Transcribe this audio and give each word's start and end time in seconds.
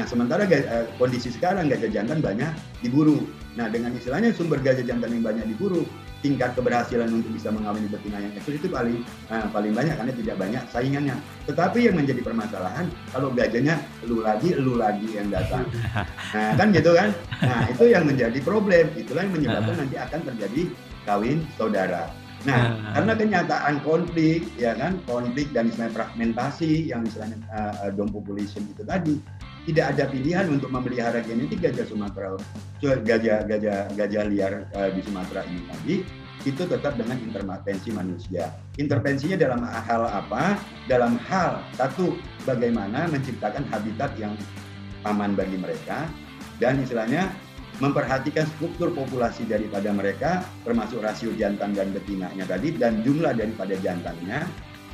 Nah, 0.00 0.08
sementara 0.08 0.48
uh, 0.48 0.88
kondisi 0.96 1.28
sekarang 1.28 1.68
gajah 1.68 1.92
jantan 1.92 2.24
banyak 2.24 2.48
diburu. 2.80 3.20
Nah, 3.52 3.68
dengan 3.68 3.92
istilahnya 3.92 4.32
sumber 4.32 4.56
gajah 4.64 4.80
jantan 4.80 5.12
yang 5.12 5.20
banyak 5.20 5.44
diburu, 5.52 5.84
tingkat 6.24 6.56
keberhasilan 6.56 7.12
untuk 7.12 7.28
bisa 7.36 7.52
mengawini 7.52 7.84
betina 7.92 8.16
yang 8.16 8.32
eksis 8.32 8.64
itu 8.64 8.72
paling 8.72 9.04
uh, 9.28 9.44
paling 9.52 9.76
banyak 9.76 9.92
karena 10.00 10.12
tidak 10.16 10.36
banyak 10.40 10.62
saingannya. 10.72 11.16
Tetapi 11.44 11.84
yang 11.84 12.00
menjadi 12.00 12.24
permasalahan 12.24 12.88
kalau 13.12 13.28
gajahnya 13.36 13.76
lu 14.08 14.24
lagi, 14.24 14.56
lu 14.56 14.80
lagi 14.80 15.08
yang 15.12 15.28
datang. 15.28 15.68
Nah, 16.30 16.54
kan 16.54 16.70
gitu 16.70 16.94
kan? 16.94 17.10
Nah, 17.42 17.66
itu 17.68 17.90
yang 17.90 18.06
menjadi 18.06 18.38
problem. 18.40 18.86
Itulah 18.94 19.26
yang 19.26 19.34
menyebabkan 19.34 19.82
nanti 19.82 19.98
akan 19.98 20.20
terjadi 20.30 20.62
kawin 21.02 21.42
saudara. 21.58 22.06
Nah, 22.48 22.72
karena 22.96 23.12
kenyataan 23.12 23.84
konflik, 23.84 24.48
ya 24.56 24.72
kan, 24.72 24.96
konflik 25.04 25.52
dan 25.52 25.68
istilahnya 25.68 25.92
fragmentasi 25.92 26.88
yang 26.88 27.04
istilahnya 27.04 27.36
uh, 27.52 27.92
dom 27.92 28.08
population 28.08 28.64
itu 28.64 28.80
tadi, 28.80 29.20
tidak 29.68 29.96
ada 29.96 30.04
pilihan 30.08 30.46
untuk 30.48 30.72
memelihara 30.72 31.20
genetik 31.20 31.60
gajah 31.60 31.84
Sumatera, 31.84 32.36
gajah 32.80 33.44
gajah 33.44 33.92
gajah 33.92 34.24
liar 34.28 34.52
uh, 34.72 34.88
di 34.88 35.00
Sumatera 35.04 35.44
ini 35.44 35.60
tadi, 35.68 35.94
itu 36.48 36.62
tetap 36.64 36.96
dengan 36.96 37.20
intervensi 37.20 37.92
manusia. 37.92 38.48
Intervensinya 38.80 39.36
dalam 39.36 39.60
hal 39.60 40.08
apa? 40.08 40.56
Dalam 40.88 41.20
hal 41.28 41.60
satu, 41.76 42.16
bagaimana 42.48 43.08
menciptakan 43.12 43.68
habitat 43.68 44.16
yang 44.16 44.32
aman 45.04 45.36
bagi 45.36 45.60
mereka 45.60 46.08
dan 46.60 46.80
istilahnya 46.80 47.28
memperhatikan 47.80 48.44
struktur 48.56 48.92
populasi 48.92 49.48
daripada 49.48 49.88
mereka, 49.88 50.44
termasuk 50.68 51.00
rasio 51.00 51.32
jantan 51.32 51.72
dan 51.72 51.92
betinanya 51.96 52.44
tadi, 52.44 52.76
dan 52.76 53.00
jumlah 53.00 53.32
daripada 53.32 53.72
jantannya. 53.80 54.44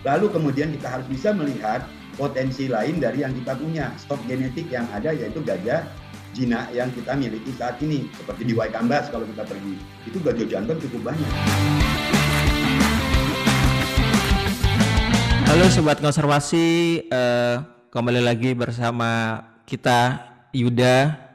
Lalu 0.06 0.30
kemudian 0.30 0.70
kita 0.70 0.86
harus 0.86 1.06
bisa 1.10 1.34
melihat 1.34 1.82
potensi 2.16 2.64
lain 2.64 2.96
dari 2.96 3.20
yang 3.20 3.36
kita 3.36 3.52
punya, 3.60 3.92
stok 4.00 4.24
genetik 4.24 4.72
yang 4.72 4.88
ada 4.88 5.12
yaitu 5.12 5.44
gajah 5.44 5.84
jinak 6.32 6.72
yang 6.72 6.88
kita 6.96 7.12
miliki 7.12 7.52
saat 7.52 7.76
ini. 7.84 8.08
Seperti 8.16 8.48
di 8.48 8.52
Waikambas 8.56 9.12
kalau 9.12 9.28
kita 9.28 9.44
pergi, 9.44 9.76
itu 10.08 10.16
gajah 10.24 10.46
jantan 10.48 10.76
cukup 10.80 11.12
banyak. 11.12 11.32
Halo 15.44 15.68
Sobat 15.68 16.00
Konservasi, 16.00 17.04
uh, 17.12 17.60
kembali 17.92 18.24
lagi 18.24 18.56
bersama 18.56 19.44
kita 19.68 20.24
Yuda 20.56 21.26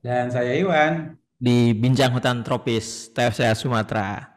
dan 0.00 0.32
saya 0.32 0.56
Iwan. 0.56 1.20
Di 1.40 1.72
Bincang 1.76 2.12
Hutan 2.12 2.40
Tropis, 2.44 3.12
TFCA 3.16 3.56
Sumatera. 3.56 4.28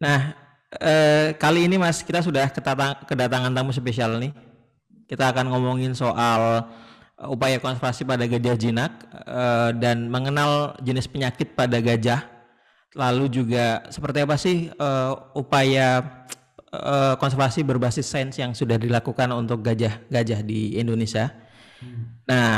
Nah, 0.00 0.32
eh, 0.80 1.36
kali 1.36 1.68
ini 1.68 1.76
Mas, 1.76 2.00
kita 2.00 2.24
sudah 2.24 2.48
kedatangan 3.04 3.52
tamu 3.52 3.68
spesial 3.68 4.16
nih. 4.16 4.32
Kita 5.06 5.30
akan 5.30 5.54
ngomongin 5.54 5.94
soal 5.94 6.66
eh, 7.18 7.26
upaya 7.30 7.62
konservasi 7.62 8.02
pada 8.02 8.26
gajah 8.26 8.58
jinak 8.58 8.92
eh, 9.14 9.70
dan 9.78 10.10
mengenal 10.10 10.74
jenis 10.82 11.06
penyakit 11.06 11.54
pada 11.54 11.78
gajah. 11.78 12.26
Lalu 12.96 13.28
juga 13.42 13.86
seperti 13.90 14.18
apa 14.22 14.36
sih 14.38 14.70
eh, 14.70 15.12
upaya 15.34 16.22
konservasi 17.16 17.64
berbasis 17.64 18.04
sains 18.04 18.36
yang 18.36 18.52
sudah 18.52 18.76
dilakukan 18.76 19.32
untuk 19.32 19.64
gajah-gajah 19.64 20.44
di 20.44 20.76
Indonesia. 20.76 21.32
Hmm. 21.80 22.20
Nah, 22.28 22.52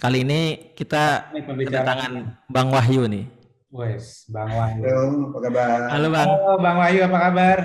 Kali 0.00 0.24
ini 0.24 0.72
kita 0.72 1.28
kedatangan 1.28 2.40
Bang 2.48 2.72
Wahyu 2.72 3.04
nih. 3.04 3.28
Wes, 3.68 4.24
Bang 4.32 4.48
Wahyu. 4.48 4.80
Halo, 4.80 5.28
apa 5.28 5.38
kabar? 5.44 5.78
Halo 5.92 6.08
Bang. 6.08 6.24
Halo 6.24 6.52
Bang 6.56 6.76
Wahyu, 6.80 7.00
apa 7.04 7.18
kabar? 7.28 7.58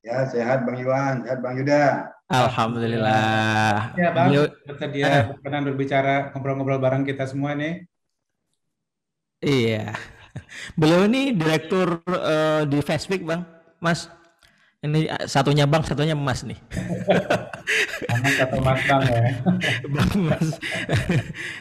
Ya, 0.00 0.24
sehat 0.24 0.64
Bang 0.64 0.80
Iwan, 0.80 1.20
sehat 1.20 1.44
Bang 1.44 1.52
Yuda. 1.60 2.11
Alhamdulillah. 2.32 3.92
Ya 3.92 4.08
Bang, 4.16 4.32
bersedia 4.64 5.04
eh. 5.04 5.24
berkenan 5.28 5.62
berbicara 5.68 6.32
ngobrol-ngobrol 6.32 6.80
bareng 6.80 7.04
kita 7.04 7.28
semua 7.28 7.52
nih. 7.52 7.84
Iya. 9.44 9.92
Beliau 10.80 11.04
ini 11.04 11.36
direktur 11.36 12.00
uh, 12.08 12.64
di 12.64 12.80
Facebook 12.80 13.20
Bang, 13.28 13.44
Mas. 13.84 14.08
Ini 14.82 15.06
satunya 15.30 15.62
bang, 15.62 15.86
satunya 15.86 16.18
emas 16.18 16.42
nih. 16.42 16.58
satu 18.42 18.58
emas 18.58 18.82
bang 18.82 19.02
ya. 19.06 19.22
bang 19.94 20.10
emas. 20.18 20.48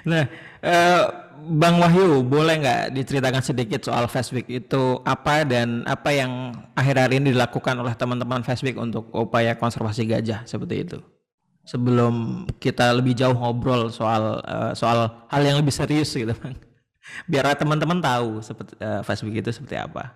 nah, 0.10 0.26
eh, 0.66 1.02
Bang 1.42 1.82
Wahyu, 1.82 2.22
boleh 2.22 2.62
nggak 2.62 2.84
diceritakan 2.94 3.42
sedikit 3.42 3.82
soal 3.82 4.06
Facebook 4.06 4.46
itu 4.46 5.02
apa 5.02 5.42
dan 5.42 5.82
apa 5.90 6.14
yang 6.14 6.54
akhir-akhir 6.78 7.18
ini 7.18 7.34
dilakukan 7.34 7.82
oleh 7.82 7.98
teman-teman 7.98 8.46
Facebook 8.46 8.78
untuk 8.78 9.10
upaya 9.10 9.58
konservasi 9.58 10.06
gajah 10.06 10.46
seperti 10.46 10.86
itu? 10.86 11.00
Sebelum 11.66 12.46
kita 12.62 12.94
lebih 12.94 13.18
jauh 13.18 13.34
ngobrol 13.34 13.90
soal 13.90 14.42
uh, 14.46 14.72
soal 14.78 15.26
hal 15.30 15.42
yang 15.42 15.58
lebih 15.58 15.74
serius 15.74 16.14
gitu, 16.14 16.30
Bang. 16.38 16.54
Biar 17.32 17.50
teman-teman 17.58 17.98
tahu 17.98 18.46
seperti 18.46 18.78
uh, 18.78 19.02
Facebook 19.02 19.34
itu 19.34 19.50
seperti 19.50 19.82
apa. 19.82 20.14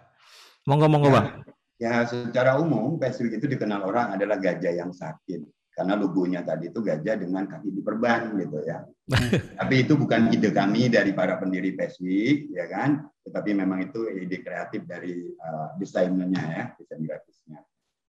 Monggo 0.69 0.85
monggo, 0.85 1.09
ya. 1.09 1.15
Bang. 1.17 1.27
Ya, 1.75 1.93
secara 2.07 2.55
umum 2.61 2.95
Pacific 3.01 3.41
itu 3.41 3.51
dikenal 3.51 3.83
orang 3.83 4.15
adalah 4.15 4.37
gajah 4.37 4.71
yang 4.71 4.93
sakit. 4.93 5.43
Karena 5.75 5.99
logonya 5.99 6.39
tadi 6.39 6.71
itu 6.71 6.79
gajah 6.79 7.19
dengan 7.19 7.43
kaki 7.51 7.67
diperban 7.67 8.31
gitu 8.39 8.63
ya. 8.63 8.87
Tapi 9.59 9.83
itu 9.83 9.99
bukan 9.99 10.31
ide 10.31 10.55
kami 10.55 10.87
dari 10.87 11.11
para 11.11 11.35
pendiri 11.35 11.75
Pacific, 11.75 12.47
ya 12.55 12.65
kan? 12.71 13.03
Tetapi 13.27 13.51
memang 13.51 13.91
itu 13.91 14.07
ide 14.07 14.39
kreatif 14.39 14.87
dari 14.87 15.27
uh, 15.35 15.75
desainernya 15.75 16.43
ya, 16.47 16.63
desain 16.79 17.03
grafisnya. 17.03 17.59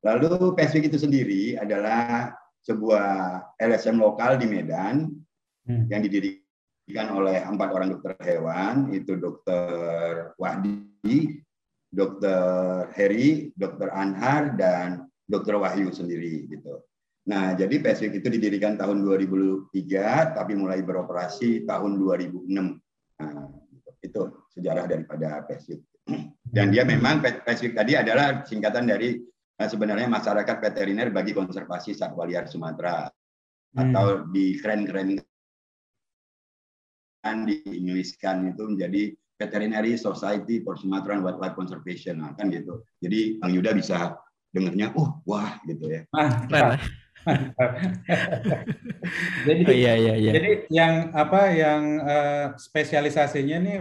Lalu 0.03 0.51
Pacific 0.59 0.91
itu 0.91 1.00
sendiri 1.00 1.56
adalah 1.56 2.35
sebuah 2.68 3.40
LSM 3.56 3.95
lokal 3.95 4.35
di 4.35 4.47
Medan 4.51 5.07
hmm. 5.63 5.88
yang 5.88 6.03
didirikan 6.03 7.16
oleh 7.16 7.47
empat 7.47 7.69
orang 7.72 7.95
dokter 7.95 8.12
hewan, 8.19 8.91
itu 8.91 9.16
dokter 9.16 10.35
Wahdi, 10.35 11.40
Dokter 11.94 12.90
Heri, 12.91 13.53
Dokter 13.53 13.94
Anhar, 13.94 14.57
dan 14.57 15.07
Dokter 15.30 15.56
Wahyu 15.56 15.94
sendiri 15.94 16.50
gitu. 16.50 16.81
Nah, 17.24 17.56
jadi 17.56 17.80
PSWIK 17.80 18.20
itu 18.20 18.28
didirikan 18.36 18.76
tahun 18.76 19.00
2003, 19.00 20.36
tapi 20.36 20.60
mulai 20.60 20.84
beroperasi 20.84 21.64
tahun 21.64 21.96
2006. 21.96 22.52
Nah, 22.52 23.48
itu 24.04 24.22
sejarah 24.52 24.86
daripada 24.92 25.40
PSWIK. 25.48 25.82
Dan 26.44 26.76
dia 26.76 26.84
memang 26.84 27.24
PSWIK 27.24 27.74
tadi 27.80 27.96
adalah 27.96 28.44
singkatan 28.44 28.92
dari 28.92 29.16
eh, 29.56 29.70
sebenarnya 29.72 30.12
masyarakat 30.12 30.58
veteriner 30.60 31.16
bagi 31.16 31.32
konservasi 31.32 31.96
satwa 31.96 32.28
liar 32.28 32.52
Sumatera 32.52 33.08
hmm. 33.08 33.80
atau 33.80 34.28
di 34.28 34.60
keren-keren 34.60 35.24
di 37.48 37.56
Inggriskan 37.64 38.52
itu 38.52 38.68
menjadi 38.68 39.16
Veterinary 39.40 39.96
Society 39.96 40.60
for 40.60 40.76
Sumatran 40.76 41.24
Wildlife 41.24 41.56
Conservation 41.56 42.20
nah, 42.20 42.36
kan 42.36 42.52
gitu. 42.52 42.84
Jadi 43.00 43.40
Bang 43.40 43.56
Yuda 43.56 43.72
bisa 43.72 44.20
dengarnya, 44.52 44.92
uh 44.94 45.10
wah 45.24 45.58
gitu 45.66 45.88
ya. 45.90 46.04
Ah, 46.14 46.46
jadi 49.48 49.62
oh, 49.64 49.74
iya, 49.74 49.94
iya, 49.96 50.14
iya. 50.20 50.32
jadi 50.36 50.52
yang 50.68 50.94
apa 51.16 51.42
yang 51.56 51.82
uh, 52.04 52.46
spesialisasinya 52.60 53.58
nih 53.64 53.78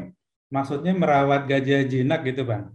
maksudnya 0.53 0.95
merawat 0.95 1.51
gajah 1.51 1.83
jinak 1.87 2.23
gitu 2.27 2.47
bang? 2.47 2.71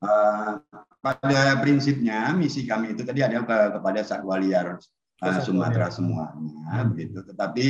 Uh, 0.00 0.56
pada 1.04 1.60
prinsipnya 1.60 2.32
misi 2.32 2.64
kami 2.64 2.96
itu 2.96 3.04
tadi 3.04 3.20
ada 3.20 3.44
ke, 3.44 3.58
kepada 3.76 4.00
satwa 4.00 4.40
liar 4.40 4.80
uh, 5.20 5.40
Sumatera 5.44 5.92
semuanya 5.92 6.80
hmm. 6.80 6.88
begitu. 6.92 7.18
Tetapi 7.24 7.68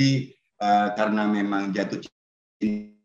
uh, 0.62 0.88
karena 0.94 1.26
memang 1.26 1.74
jatuh 1.74 1.98
cinta 2.60 3.00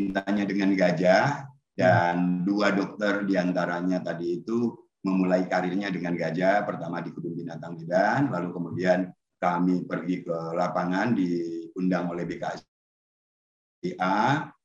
cintanya 0.00 0.48
dengan 0.48 0.72
gajah 0.72 1.44
dan 1.76 2.40
dua 2.48 2.72
dokter 2.72 3.28
di 3.28 3.36
antaranya 3.36 4.00
tadi 4.00 4.40
itu 4.40 4.72
memulai 5.00 5.48
karirnya 5.48 5.88
dengan 5.88 6.12
gajah 6.12 6.64
pertama 6.68 7.00
di 7.00 7.10
kebun 7.12 7.32
binatang 7.32 7.76
Medan 7.80 8.28
lalu 8.28 8.52
kemudian 8.52 9.08
kami 9.40 9.88
pergi 9.88 10.20
ke 10.20 10.36
lapangan 10.52 11.16
diundang 11.16 12.12
oleh 12.12 12.28
BKSDA 12.28 14.18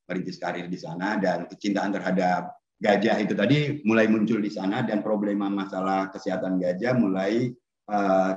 merintis 0.06 0.36
karir 0.36 0.68
di 0.68 0.76
sana 0.76 1.16
dan 1.16 1.48
kecintaan 1.48 1.96
terhadap 1.96 2.52
gajah 2.76 3.16
itu 3.24 3.32
tadi 3.32 3.80
mulai 3.88 4.04
muncul 4.04 4.36
di 4.36 4.52
sana 4.52 4.84
dan 4.84 5.00
problema 5.00 5.48
masalah 5.48 6.12
kesehatan 6.12 6.60
gajah 6.60 6.92
mulai 6.92 7.56
uh, 7.88 8.36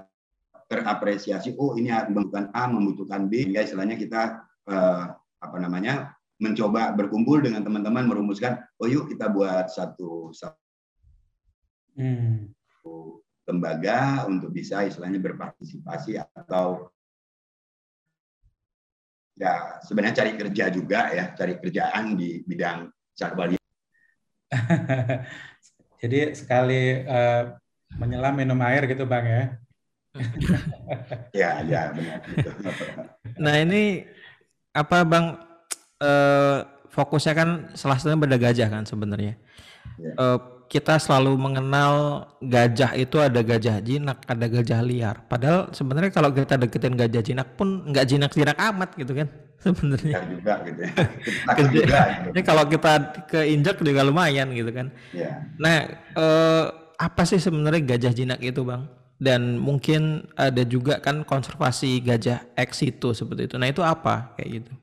terapresiasi 0.72 1.60
oh 1.60 1.76
ini 1.76 1.92
membutuhkan 1.92 2.48
A 2.56 2.72
membutuhkan 2.72 3.28
B 3.28 3.44
sehingga 3.44 3.68
istilahnya 3.68 4.00
kita 4.00 4.40
uh, 4.72 5.12
apa 5.44 5.58
namanya 5.60 6.16
mencoba 6.40 6.96
berkumpul 6.96 7.44
dengan 7.44 7.68
teman-teman 7.68 8.08
merumuskan 8.08 8.64
oh 8.80 8.88
yuk 8.88 9.12
kita 9.12 9.28
buat 9.28 9.68
satu, 9.68 10.32
satu 10.32 10.69
hmm. 11.98 12.54
lembaga 13.50 14.30
untuk 14.30 14.54
bisa 14.54 14.86
istilahnya 14.86 15.18
berpartisipasi 15.18 16.20
atau 16.20 16.92
ya 19.40 19.80
sebenarnya 19.82 20.20
cari 20.20 20.32
kerja 20.36 20.66
juga 20.68 21.16
ya 21.16 21.32
cari 21.32 21.56
kerjaan 21.58 22.20
di 22.20 22.44
bidang 22.44 22.92
satwa 23.16 23.48
Jadi 26.00 26.32
sekali 26.32 27.04
uh, 27.04 27.60
menyelam 28.00 28.36
minum 28.36 28.60
air 28.64 28.88
gitu 28.88 29.04
bang 29.04 29.26
ya. 29.28 29.44
ya 31.44 31.52
ya 31.68 31.82
benar. 31.92 32.20
nah 33.44 33.56
ini 33.60 34.08
apa 34.72 35.04
bang 35.04 35.38
uh, 36.00 36.58
fokusnya 36.90 37.34
kan 37.36 37.50
salah 37.76 38.00
satunya 38.00 38.20
pada 38.20 38.40
gajah 38.40 38.68
kan 38.72 38.84
sebenarnya. 38.88 39.36
Yeah. 40.00 40.16
Ya. 40.16 40.24
Uh, 40.24 40.40
kita 40.70 41.02
selalu 41.02 41.34
mengenal 41.34 42.26
gajah 42.38 42.94
itu 42.94 43.18
ada 43.18 43.42
gajah 43.42 43.82
jinak, 43.82 44.22
ada 44.30 44.46
gajah 44.46 44.86
liar. 44.86 45.26
Padahal 45.26 45.74
sebenarnya 45.74 46.14
kalau 46.14 46.30
kita 46.30 46.62
deketin 46.62 46.94
gajah 46.94 47.26
jinak 47.26 47.58
pun 47.58 47.90
nggak 47.90 48.06
jinak-jinak 48.06 48.54
amat 48.54 48.94
gitu 48.94 49.18
kan 49.18 49.28
sebenarnya. 49.66 50.22
juga 50.30 50.54
gitu 50.62 50.80
ya. 50.86 50.94
juga, 51.74 52.00
gitu. 52.14 52.28
Ini 52.38 52.42
kalau 52.46 52.64
kita 52.70 52.94
keinjak 53.26 53.82
juga 53.82 54.06
lumayan 54.06 54.54
gitu 54.54 54.70
kan. 54.70 54.94
Yeah. 55.10 55.42
Nah, 55.58 55.90
eh, 56.14 56.66
apa 57.02 57.22
sih 57.26 57.42
sebenarnya 57.42 57.98
gajah 57.98 58.14
jinak 58.14 58.40
itu 58.46 58.62
bang? 58.62 58.86
Dan 59.20 59.58
mungkin 59.58 60.30
ada 60.38 60.64
juga 60.64 61.02
kan 61.02 61.26
konservasi 61.26 62.00
gajah 62.06 62.46
ex 62.56 62.86
itu 62.86 63.12
seperti 63.12 63.52
itu. 63.52 63.56
Nah 63.58 63.68
itu 63.68 63.82
apa 63.84 64.38
kayak 64.38 64.64
gitu? 64.64 64.74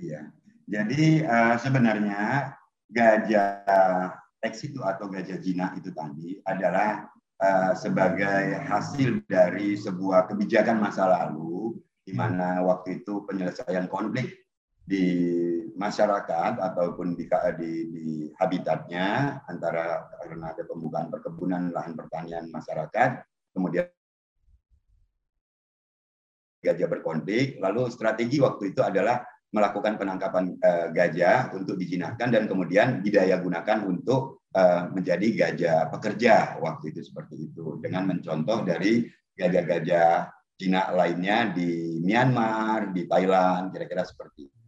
Iya. 0.00 0.20
Jadi 0.64 1.20
uh, 1.28 1.60
sebenarnya 1.60 2.56
gajah 2.88 4.23
ex 4.44 4.62
itu 4.62 4.84
atau 4.84 5.08
gajah 5.08 5.40
jinak 5.40 5.80
itu 5.80 5.90
tadi 5.90 6.38
adalah 6.44 7.08
uh, 7.40 7.72
sebagai 7.72 8.60
hasil 8.68 9.24
dari 9.24 9.74
sebuah 9.74 10.28
kebijakan 10.28 10.78
masa 10.78 11.08
lalu 11.08 11.80
di 12.04 12.12
mana 12.12 12.60
waktu 12.60 13.02
itu 13.02 13.24
penyelesaian 13.24 13.88
konflik 13.88 14.44
di 14.84 15.32
masyarakat 15.74 16.60
ataupun 16.60 17.16
di, 17.16 17.24
di, 17.56 17.72
di 17.88 18.06
habitatnya 18.36 19.40
antara 19.48 20.12
karena 20.20 20.52
ada 20.52 20.62
pembukaan 20.68 21.08
perkebunan 21.08 21.72
lahan 21.72 21.96
pertanian 21.96 22.52
masyarakat 22.52 23.24
kemudian 23.56 23.88
gajah 26.64 26.88
berkonflik. 26.88 27.60
Lalu 27.60 27.92
strategi 27.92 28.40
waktu 28.40 28.72
itu 28.72 28.80
adalah 28.80 29.20
melakukan 29.54 29.94
penangkapan 29.94 30.58
uh, 30.58 30.90
gajah 30.90 31.54
untuk 31.54 31.78
dijinakkan 31.78 32.34
dan 32.34 32.50
kemudian 32.50 33.06
didaya 33.06 33.38
gunakan 33.38 33.86
untuk 33.86 34.42
uh, 34.50 34.90
menjadi 34.90 35.26
gajah 35.30 35.78
pekerja 35.94 36.58
waktu 36.58 36.90
itu 36.90 37.06
seperti 37.06 37.54
itu 37.54 37.78
dengan 37.78 38.10
mencontoh 38.10 38.66
dari 38.66 39.06
gajah-gajah 39.38 40.34
Cina 40.58 40.90
lainnya 40.90 41.50
di 41.54 41.98
Myanmar, 42.02 42.94
di 42.94 43.06
Thailand, 43.06 43.74
kira-kira 43.74 44.02
seperti 44.06 44.46
itu. 44.46 44.58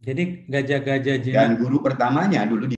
Jadi 0.00 0.22
gajah-gajah 0.48 1.16
jinak. 1.20 1.36
Dan 1.36 1.50
guru 1.60 1.80
pertamanya 1.80 2.44
dulu 2.44 2.68
di 2.68 2.76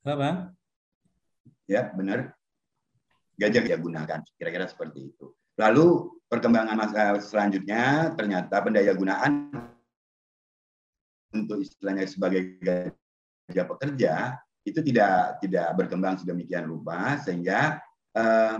Apa? 0.00 0.50
Ya, 1.70 1.86
benar 1.94 2.39
gajah 3.40 3.62
dia 3.64 3.76
gunakan. 3.80 4.20
Kira-kira 4.36 4.68
seperti 4.68 5.08
itu. 5.08 5.32
Lalu 5.56 6.12
perkembangan 6.28 6.76
masa 6.76 7.16
selanjutnya 7.24 8.12
ternyata 8.14 8.60
pendaya 8.60 8.92
gunaan 8.92 9.48
untuk 11.32 11.64
istilahnya 11.64 12.04
sebagai 12.04 12.60
gajah 12.60 13.66
pekerja 13.66 14.12
itu 14.62 14.80
tidak 14.84 15.40
tidak 15.40 15.72
berkembang 15.74 16.20
sedemikian 16.20 16.68
rupa 16.68 17.16
sehingga 17.24 17.80
eh, 18.12 18.56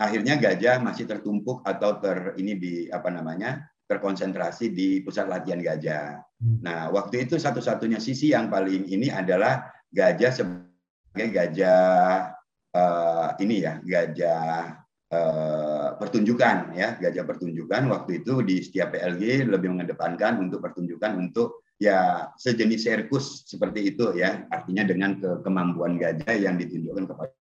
akhirnya 0.00 0.34
gajah 0.40 0.82
masih 0.82 1.06
tertumpuk 1.06 1.62
atau 1.62 2.02
ter 2.02 2.34
ini 2.40 2.58
di 2.58 2.74
apa 2.90 3.12
namanya 3.12 3.62
terkonsentrasi 3.86 4.72
di 4.72 4.88
pusat 5.04 5.28
latihan 5.28 5.60
gajah. 5.60 6.18
Hmm. 6.40 6.58
Nah, 6.64 6.88
waktu 6.90 7.28
itu 7.28 7.36
satu-satunya 7.36 8.00
sisi 8.00 8.32
yang 8.32 8.48
paling 8.48 8.88
ini 8.88 9.12
adalah 9.12 9.68
gajah 9.92 10.32
sebagai 10.32 11.28
gajah 11.28 12.32
uh, 12.76 13.28
ini 13.40 13.64
ya 13.64 13.78
gajah 13.84 14.82
uh, 15.12 15.88
pertunjukan 16.00 16.72
ya 16.76 16.96
gajah 16.98 17.24
pertunjukan 17.24 17.88
waktu 17.92 18.24
itu 18.24 18.40
di 18.42 18.60
setiap 18.64 18.96
PLG 18.96 19.48
lebih 19.48 19.76
mengedepankan 19.76 20.40
untuk 20.40 20.64
pertunjukan 20.64 21.16
untuk 21.20 21.62
ya 21.76 22.30
sejenis 22.38 22.80
sirkus 22.86 23.44
seperti 23.48 23.94
itu 23.94 24.14
ya 24.16 24.46
artinya 24.48 24.86
dengan 24.86 25.18
ke 25.18 25.42
kemampuan 25.42 25.98
gajah 25.98 26.34
yang 26.36 26.56
ditunjukkan 26.56 27.04
kepada 27.10 27.34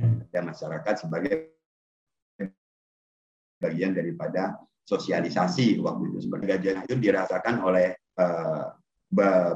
hmm. 0.00 0.44
masyarakat 0.44 0.94
sebagai 0.98 1.34
bagian 3.56 3.96
daripada 3.96 4.60
sosialisasi 4.84 5.80
waktu 5.80 6.12
itu 6.12 6.18
seperti 6.28 6.44
gajah 6.46 6.84
itu 6.84 6.94
dirasakan 7.00 7.64
oleh 7.64 7.96
uh, 8.20 8.74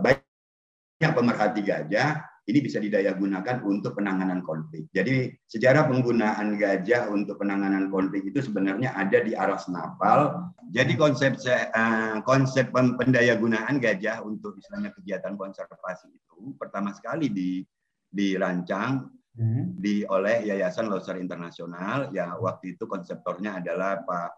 banyak 0.00 1.12
pemerhati 1.12 1.60
gajah 1.62 2.29
ini 2.50 2.58
bisa 2.58 2.82
didaya 2.82 3.14
gunakan 3.14 3.62
untuk 3.62 3.94
penanganan 3.94 4.42
konflik. 4.42 4.90
Jadi 4.90 5.30
sejarah 5.46 5.86
penggunaan 5.86 6.58
gajah 6.58 7.06
untuk 7.14 7.38
penanganan 7.38 7.86
konflik 7.94 8.26
itu 8.26 8.42
sebenarnya 8.42 8.90
ada 8.98 9.22
di 9.22 9.38
Aras 9.38 9.70
Napal. 9.70 10.50
Jadi 10.74 10.98
konsep 10.98 11.38
uh, 11.46 12.18
konsep 12.26 12.74
pendaya 12.74 13.38
gunaan 13.38 13.78
gajah 13.78 14.26
untuk 14.26 14.58
misalnya 14.58 14.90
kegiatan 14.90 15.38
konservasi 15.38 16.10
itu 16.10 16.52
pertama 16.58 16.90
sekali 16.90 17.30
di 17.30 17.62
dirancang 18.10 19.06
hmm. 19.38 19.78
di 19.78 20.02
oleh 20.10 20.50
Yayasan 20.50 20.90
Loser 20.90 21.16
Internasional 21.22 22.10
ya 22.10 22.34
waktu 22.34 22.74
itu 22.74 22.90
konseptornya 22.90 23.62
adalah 23.62 24.02
Pak 24.02 24.30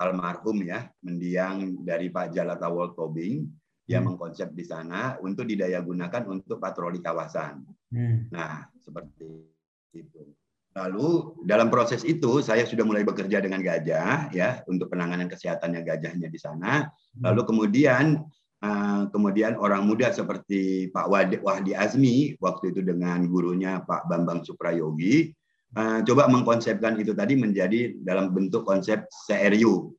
almarhum 0.00 0.64
ya 0.64 0.88
mendiang 1.04 1.84
dari 1.84 2.08
Pak 2.08 2.32
Jalata 2.32 2.72
World 2.72 2.96
Tobing 2.96 3.59
yang 3.90 4.06
hmm. 4.06 4.14
mengkonsep 4.14 4.54
di 4.54 4.62
sana 4.62 5.18
untuk 5.18 5.50
didaya 5.50 5.82
gunakan 5.82 6.22
untuk 6.30 6.62
patroli 6.62 7.02
kawasan. 7.02 7.66
Hmm. 7.90 8.30
Nah, 8.30 8.70
seperti 8.78 9.50
itu. 9.90 10.30
Lalu 10.78 11.34
dalam 11.42 11.66
proses 11.66 12.06
itu 12.06 12.38
saya 12.38 12.62
sudah 12.62 12.86
mulai 12.86 13.02
bekerja 13.02 13.42
dengan 13.42 13.58
gajah 13.58 14.30
ya 14.30 14.62
untuk 14.70 14.86
penanganan 14.86 15.26
kesehatannya 15.26 15.82
gajahnya 15.82 16.30
di 16.30 16.38
sana. 16.38 16.86
Hmm. 16.86 17.22
Lalu 17.26 17.42
kemudian 17.50 18.22
uh, 18.62 19.10
kemudian 19.10 19.58
orang 19.58 19.90
muda 19.90 20.14
seperti 20.14 20.94
Pak 20.94 21.10
Wahdi 21.42 21.74
Azmi 21.74 22.38
waktu 22.38 22.70
itu 22.70 22.86
dengan 22.86 23.26
gurunya 23.26 23.82
Pak 23.82 24.06
Bambang 24.06 24.46
Suprayogi 24.46 25.34
uh, 25.74 26.06
coba 26.06 26.30
mengkonsepkan 26.30 26.94
itu 27.02 27.10
tadi 27.18 27.34
menjadi 27.34 27.98
dalam 28.06 28.30
bentuk 28.30 28.62
konsep 28.62 29.10
CRU 29.26 29.90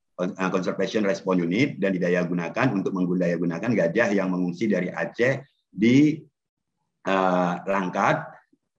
conservation 0.54 1.02
Response 1.08 1.42
Unit 1.42 1.80
dan 1.82 1.96
didaya 1.96 2.22
gunakan 2.28 2.68
untuk 2.76 2.94
menggundaya 2.94 3.36
gunakan 3.40 3.72
gajah 3.72 4.14
yang 4.14 4.30
mengungsi 4.30 4.70
dari 4.70 4.92
Aceh 4.92 5.42
di 5.72 6.20
uh, 7.08 7.54
Langkat, 7.66 8.28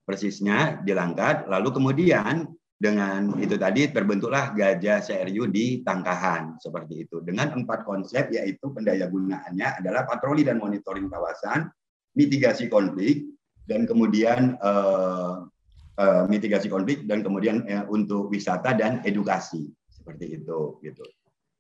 persisnya 0.07 0.83
di 0.85 0.93
Langkat. 0.95 1.49
Lalu 1.49 1.69
kemudian 1.73 2.47
dengan 2.83 3.39
itu 3.39 3.55
tadi 3.55 3.87
terbentuklah 3.95 4.59
gajah 4.59 4.99
CRU 5.07 5.47
di 5.47 5.87
Tangkahan 5.87 6.59
seperti 6.59 7.07
itu 7.07 7.23
dengan 7.23 7.55
empat 7.55 7.87
konsep 7.87 8.35
yaitu 8.35 8.75
pendaya 8.75 9.07
gunaannya 9.07 9.79
adalah 9.79 10.03
patroli 10.03 10.43
dan 10.43 10.59
monitoring 10.59 11.07
kawasan, 11.07 11.71
mitigasi 12.19 12.67
konflik 12.67 13.23
dan 13.71 13.87
kemudian 13.87 14.59
uh, 14.59 15.47
uh, 15.95 16.23
mitigasi 16.27 16.67
konflik 16.67 17.07
dan 17.07 17.23
kemudian 17.23 17.63
uh, 17.71 17.87
untuk 17.87 18.35
wisata 18.35 18.75
dan 18.75 18.99
edukasi 19.07 19.71
seperti 19.87 20.43
itu 20.43 20.83
gitu. 20.83 21.07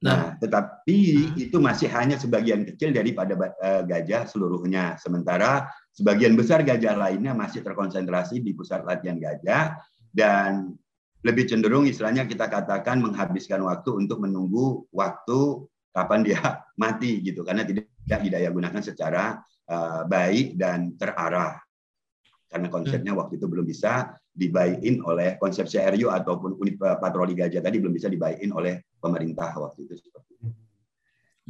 Nah, 0.02 0.34
tetapi 0.34 1.30
itu 1.38 1.62
masih 1.62 1.86
hanya 1.94 2.18
sebagian 2.18 2.66
kecil 2.66 2.90
daripada 2.90 3.38
uh, 3.38 3.86
gajah 3.86 4.26
seluruhnya. 4.26 4.98
Sementara 4.98 5.70
sebagian 5.94 6.34
besar 6.34 6.66
gajah 6.66 6.98
lainnya 6.98 7.30
masih 7.38 7.62
terkonsentrasi 7.62 8.42
di 8.42 8.50
pusat 8.50 8.82
latihan 8.82 9.22
gajah. 9.22 9.78
Dan 10.10 10.74
lebih 11.22 11.46
cenderung 11.46 11.86
istilahnya 11.86 12.26
kita 12.26 12.50
katakan 12.50 12.98
menghabiskan 12.98 13.62
waktu 13.62 13.94
untuk 13.94 14.18
menunggu 14.18 14.90
waktu 14.90 15.70
kapan 15.94 16.26
dia 16.26 16.42
mati 16.82 17.22
gitu. 17.22 17.46
Karena 17.46 17.62
tidak 17.62 17.86
didaya 18.26 18.50
gunakan 18.50 18.82
secara 18.82 19.38
uh, 19.70 20.02
baik 20.10 20.58
dan 20.58 20.98
terarah. 20.98 21.62
Karena 22.50 22.66
konsepnya 22.68 23.14
waktu 23.14 23.38
itu 23.38 23.46
belum 23.46 23.64
bisa 23.70 24.18
dibaikin 24.32 25.04
oleh 25.04 25.36
konsep 25.36 25.68
CRU 25.68 26.08
ataupun 26.08 26.56
unit 26.56 26.80
patroli 26.80 27.36
gajah 27.36 27.60
tadi 27.60 27.76
belum 27.76 27.92
bisa 27.92 28.08
dibaikin 28.08 28.48
oleh 28.50 28.80
pemerintah 28.96 29.52
waktu 29.60 29.84
itu 29.84 30.00
seperti 30.00 30.30
itu. 30.40 30.48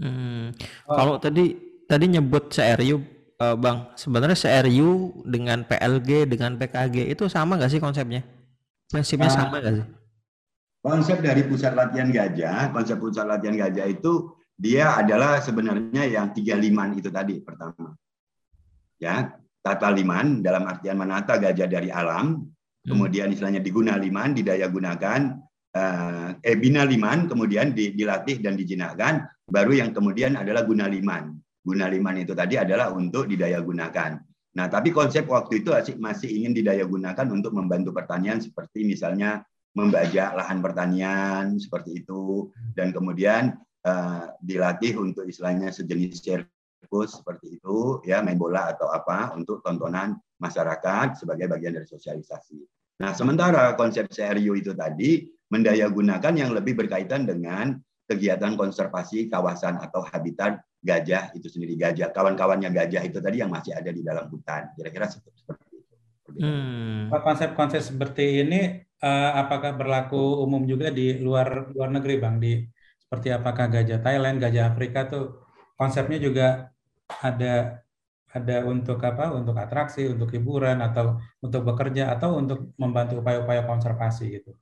Hmm. 0.02 0.50
Oh. 0.90 0.96
Kalau 0.98 1.14
tadi 1.22 1.54
tadi 1.86 2.06
nyebut 2.10 2.50
CRU 2.50 2.98
uh, 3.38 3.56
Bang, 3.58 3.94
sebenarnya 3.94 4.34
CRU 4.34 5.22
dengan 5.22 5.62
PLG 5.62 6.26
dengan 6.26 6.58
PKG 6.58 7.14
itu 7.14 7.30
sama 7.30 7.54
nggak 7.54 7.70
sih 7.70 7.80
konsepnya? 7.82 8.26
Prinsipnya 8.90 9.30
uh, 9.30 9.34
sama 9.34 9.62
nggak 9.62 9.74
sih? 9.78 9.86
Konsep 10.82 11.22
dari 11.22 11.46
pusat 11.46 11.78
latihan 11.78 12.10
gajah, 12.10 12.74
konsep 12.74 12.98
pusat 12.98 13.22
latihan 13.30 13.54
gajah 13.54 13.86
itu 13.86 14.34
dia 14.58 14.98
adalah 14.98 15.38
sebenarnya 15.38 16.10
yang 16.10 16.34
tiga 16.34 16.58
liman 16.58 16.98
itu 16.98 17.06
tadi 17.06 17.38
pertama. 17.38 17.94
Ya, 18.98 19.34
tata 19.62 19.90
liman 19.90 20.42
dalam 20.42 20.66
artian 20.66 20.98
menata 20.98 21.38
gajah 21.38 21.66
dari 21.70 21.90
alam. 21.90 22.46
Kemudian 22.82 23.30
istilahnya 23.30 23.62
diguna 23.62 23.98
liman, 23.98 24.34
didaya 24.34 24.66
gunakan, 24.66 25.20
eh, 25.72 26.28
eh 26.42 26.56
bina 26.58 26.82
liman, 26.82 27.30
kemudian 27.30 27.72
dilatih 27.74 28.42
dan 28.42 28.58
dijinakkan, 28.58 29.26
baru 29.46 29.78
yang 29.78 29.90
kemudian 29.94 30.34
adalah 30.34 30.66
guna 30.66 30.90
liman. 30.90 31.38
Guna 31.62 31.86
liman 31.86 32.18
itu 32.18 32.34
tadi 32.34 32.58
adalah 32.58 32.90
untuk 32.90 33.30
didaya 33.30 33.62
gunakan. 33.62 34.18
Nah, 34.52 34.66
tapi 34.68 34.92
konsep 34.92 35.24
waktu 35.30 35.64
itu 35.64 35.72
masih 35.96 36.28
ingin 36.28 36.52
didaya 36.52 36.84
gunakan 36.84 37.24
untuk 37.32 37.56
membantu 37.56 37.94
pertanian 37.94 38.42
seperti 38.42 38.84
misalnya 38.84 39.40
membajak 39.72 40.36
lahan 40.36 40.60
pertanian 40.60 41.56
seperti 41.56 42.04
itu 42.04 42.52
dan 42.76 42.92
kemudian 42.92 43.56
uh, 43.88 44.36
dilatih 44.44 45.00
untuk 45.00 45.24
istilahnya 45.24 45.72
sejenis 45.72 46.20
sirkus 46.82 47.22
seperti 47.22 47.62
itu 47.62 48.02
ya 48.02 48.18
main 48.26 48.34
bola 48.34 48.74
atau 48.74 48.90
apa 48.90 49.30
untuk 49.38 49.62
tontonan 49.62 50.18
masyarakat 50.42 51.14
sebagai 51.14 51.46
bagian 51.46 51.78
dari 51.78 51.86
sosialisasi. 51.86 52.58
Nah, 52.98 53.14
sementara 53.14 53.78
konsep 53.78 54.10
CRU 54.10 54.58
itu 54.58 54.74
tadi 54.74 55.30
mendaya 55.54 55.86
gunakan 55.86 56.34
yang 56.34 56.50
lebih 56.50 56.74
berkaitan 56.74 57.22
dengan 57.22 57.78
kegiatan 58.10 58.58
konservasi 58.58 59.30
kawasan 59.30 59.78
atau 59.78 60.02
habitat 60.02 60.58
gajah 60.82 61.30
itu 61.38 61.46
sendiri 61.46 61.78
gajah 61.78 62.10
kawan-kawannya 62.10 62.74
gajah 62.74 63.06
itu 63.06 63.22
tadi 63.22 63.38
yang 63.38 63.54
masih 63.54 63.70
ada 63.78 63.94
di 63.94 64.02
dalam 64.02 64.26
hutan 64.26 64.74
kira-kira 64.74 65.06
seperti 65.06 65.38
itu. 65.46 65.94
Hmm. 66.42 67.06
Konsep-konsep 67.12 67.94
seperti 67.94 68.42
ini 68.42 68.82
uh, 68.98 69.30
apakah 69.38 69.78
berlaku 69.78 70.42
umum 70.42 70.66
juga 70.66 70.90
di 70.90 71.22
luar 71.22 71.70
luar 71.70 71.94
negeri 71.94 72.14
bang 72.18 72.36
di 72.42 72.52
seperti 72.98 73.28
apakah 73.30 73.70
gajah 73.70 74.00
Thailand 74.02 74.42
gajah 74.42 74.72
Afrika 74.72 75.06
tuh 75.06 75.46
konsepnya 75.76 76.18
juga 76.18 76.71
ada 77.20 77.82
ada 78.32 78.56
untuk 78.64 78.96
apa 79.04 79.28
untuk 79.36 79.52
atraksi 79.60 80.08
untuk 80.08 80.32
hiburan 80.32 80.80
atau 80.80 81.20
untuk 81.44 81.68
bekerja 81.68 82.16
atau 82.16 82.40
untuk 82.40 82.72
membantu 82.80 83.20
upaya-upaya 83.20 83.68
konservasi 83.68 84.40
gitu. 84.40 84.52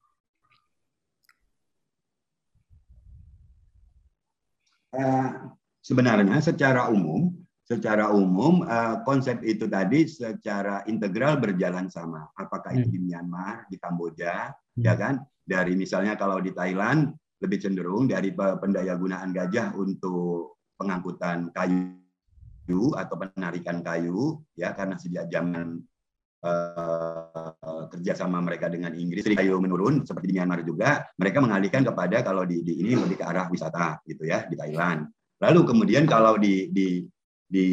Uh, 4.91 5.55
sebenarnya 5.79 6.43
secara 6.43 6.91
umum 6.91 7.31
secara 7.63 8.11
umum 8.11 8.67
uh, 8.67 9.07
konsep 9.07 9.39
itu 9.47 9.71
tadi 9.71 10.03
secara 10.11 10.83
integral 10.91 11.39
berjalan 11.39 11.87
sama 11.87 12.27
apakah 12.35 12.75
itu 12.75 12.91
hmm. 12.91 12.95
di 12.95 12.99
Myanmar 12.99 13.71
di 13.71 13.79
Kamboja 13.79 14.51
hmm. 14.51 14.83
ya 14.83 14.99
kan 14.99 15.23
dari 15.47 15.79
misalnya 15.79 16.19
kalau 16.19 16.43
di 16.43 16.51
Thailand 16.51 17.15
lebih 17.39 17.63
cenderung 17.63 18.11
dari 18.11 18.35
pendayagunaan 18.35 19.31
gajah 19.31 19.79
untuk 19.79 20.59
pengangkutan 20.75 21.55
kayu 21.55 22.00
atau 22.95 23.15
penarikan 23.19 23.83
kayu 23.83 24.39
ya 24.55 24.73
karena 24.77 24.95
sejak 24.97 25.27
zaman 25.33 25.81
uh, 26.45 27.89
kerjasama 27.91 28.39
mereka 28.45 28.71
dengan 28.71 28.95
Inggris 28.95 29.27
kayu 29.27 29.59
menurun 29.59 30.07
seperti 30.07 30.31
di 30.31 30.35
Myanmar 30.39 30.63
juga 30.63 31.09
mereka 31.19 31.43
mengalihkan 31.43 31.83
kepada 31.83 32.23
kalau 32.23 32.47
di, 32.47 32.63
di 32.63 32.85
ini 32.85 32.95
lebih 32.95 33.19
ke 33.19 33.25
arah 33.27 33.51
wisata 33.51 34.03
gitu 34.07 34.25
ya 34.29 34.47
di 34.47 34.55
Thailand 34.55 35.11
Lalu 35.41 35.61
kemudian 35.73 36.05
kalau 36.05 36.37
di 36.37 36.69
di 36.69 37.01
di 37.51 37.67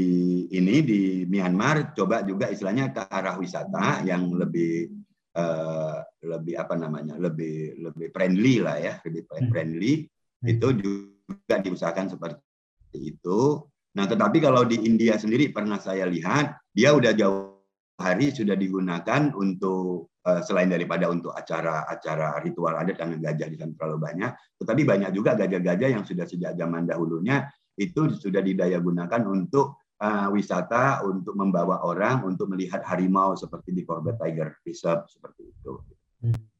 ini 0.56 0.82
di 0.82 1.02
Myanmar 1.28 1.94
coba 1.94 2.24
juga 2.24 2.50
istilahnya 2.50 2.96
ke 2.96 3.04
arah 3.12 3.36
wisata 3.36 4.02
yang 4.08 4.32
lebih 4.32 4.90
uh, 5.36 6.00
lebih 6.24 6.56
apa 6.58 6.74
namanya 6.80 7.20
lebih 7.20 7.78
lebih 7.84 8.08
friendly 8.16 8.64
lah 8.64 8.80
ya 8.80 8.94
lebih 9.04 9.28
hmm. 9.28 9.52
friendly 9.52 9.94
hmm. 10.08 10.48
itu 10.48 10.68
juga 10.80 11.56
diusahakan 11.60 12.08
seperti 12.08 12.98
itu. 12.98 13.62
Nah 13.98 14.06
tetapi 14.06 14.38
kalau 14.38 14.62
di 14.62 14.78
India 14.86 15.18
sendiri 15.18 15.50
pernah 15.50 15.82
saya 15.82 16.06
lihat 16.06 16.62
dia 16.70 16.94
udah 16.94 17.18
jauh 17.18 17.58
hari 17.98 18.30
sudah 18.30 18.54
digunakan 18.54 19.34
untuk 19.34 20.14
uh, 20.22 20.42
selain 20.46 20.70
daripada 20.70 21.10
untuk 21.10 21.34
acara-acara 21.34 22.38
ritual 22.46 22.78
adat 22.78 23.02
karena 23.02 23.18
gajah 23.18 23.48
di 23.50 23.58
sana 23.58 23.74
terlalu 23.74 23.98
banyak, 24.06 24.32
tetapi 24.62 24.82
banyak 24.86 25.12
juga 25.18 25.34
gajah-gajah 25.34 25.90
yang 25.98 26.06
sudah 26.06 26.30
sejak 26.30 26.54
zaman 26.54 26.86
dahulunya 26.86 27.50
itu 27.74 28.14
sudah 28.14 28.46
didaya 28.46 28.78
gunakan 28.78 29.22
untuk 29.26 29.82
uh, 29.98 30.30
wisata, 30.30 31.02
untuk 31.06 31.34
membawa 31.34 31.82
orang, 31.82 32.22
untuk 32.22 32.54
melihat 32.54 32.86
harimau 32.86 33.34
seperti 33.34 33.74
di 33.74 33.82
Corbett 33.82 34.22
Tiger 34.22 34.62
Reserve 34.62 35.10
seperti 35.10 35.50
itu. 35.50 35.74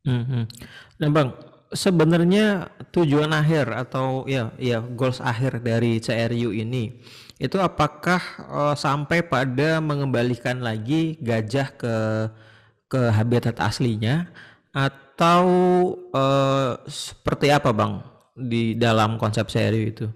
Hmm. 0.06 0.24
hmm. 0.26 0.46
Nah, 1.02 1.10
bang, 1.14 1.30
sebenarnya 1.74 2.70
tujuan 2.94 3.34
akhir 3.34 3.74
atau 3.74 4.26
ya, 4.30 4.54
ya 4.58 4.82
goals 4.82 5.22
akhir 5.22 5.62
dari 5.62 6.00
CRU 6.02 6.54
ini 6.54 6.98
itu 7.38 7.58
apakah 7.62 8.22
uh, 8.50 8.76
sampai 8.78 9.22
pada 9.22 9.78
mengembalikan 9.78 10.58
lagi 10.58 11.22
gajah 11.22 11.70
ke 11.78 11.96
ke 12.88 13.02
habitat 13.14 13.62
aslinya 13.62 14.26
atau 14.74 15.46
uh, 16.14 16.82
seperti 16.90 17.54
apa, 17.54 17.70
bang, 17.74 18.02
di 18.34 18.74
dalam 18.78 19.18
konsep 19.18 19.50
CRU 19.50 19.82
itu? 19.82 20.08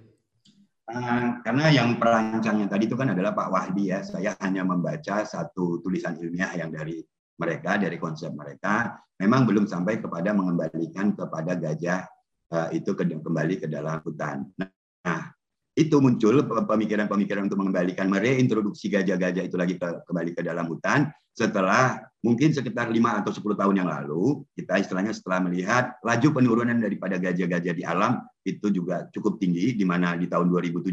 Eh, 0.92 1.26
karena 1.40 1.72
yang 1.72 1.96
perancangnya 1.96 2.68
tadi 2.68 2.84
itu 2.84 2.94
kan 2.98 3.16
adalah 3.16 3.32
Pak 3.32 3.48
Wahdi 3.48 3.90
ya. 3.90 4.04
Saya 4.04 4.36
hanya 4.44 4.60
membaca 4.62 5.24
satu 5.24 5.80
tulisan 5.80 6.20
ilmiah 6.20 6.52
yang 6.52 6.68
dari 6.68 7.00
mereka, 7.40 7.80
dari 7.80 7.96
konsep 7.96 8.28
mereka, 8.36 9.00
memang 9.16 9.48
belum 9.48 9.64
sampai 9.64 10.04
kepada 10.04 10.36
mengembalikan 10.36 11.16
kepada 11.16 11.56
gajah 11.56 12.04
uh, 12.52 12.68
itu 12.76 12.92
ke, 12.92 13.08
kembali 13.08 13.64
ke 13.64 13.66
dalam 13.72 14.04
hutan. 14.04 14.46
Nah, 14.58 15.32
itu 15.72 15.96
muncul 16.04 16.44
pemikiran-pemikiran 16.44 17.48
untuk 17.48 17.64
mengembalikan 17.64 18.04
mereintroduksi 18.12 18.92
gajah-gajah 18.92 19.48
itu 19.48 19.56
lagi 19.56 19.80
ke, 19.80 20.04
kembali 20.04 20.30
ke 20.36 20.44
dalam 20.44 20.68
hutan. 20.68 21.08
Setelah 21.32 21.96
mungkin 22.20 22.52
sekitar 22.52 22.92
lima 22.92 23.24
atau 23.24 23.32
10 23.32 23.56
tahun 23.56 23.74
yang 23.80 23.88
lalu 23.88 24.44
kita 24.52 24.84
istilahnya 24.84 25.16
setelah 25.16 25.48
melihat 25.48 25.96
laju 26.04 26.28
penurunan 26.28 26.76
daripada 26.76 27.16
gajah-gajah 27.16 27.72
di 27.72 27.84
alam 27.88 28.20
itu 28.44 28.68
juga 28.68 29.08
cukup 29.16 29.40
tinggi 29.40 29.72
di 29.72 29.84
mana 29.88 30.12
di 30.14 30.28
tahun 30.28 30.52
2017 30.52 30.92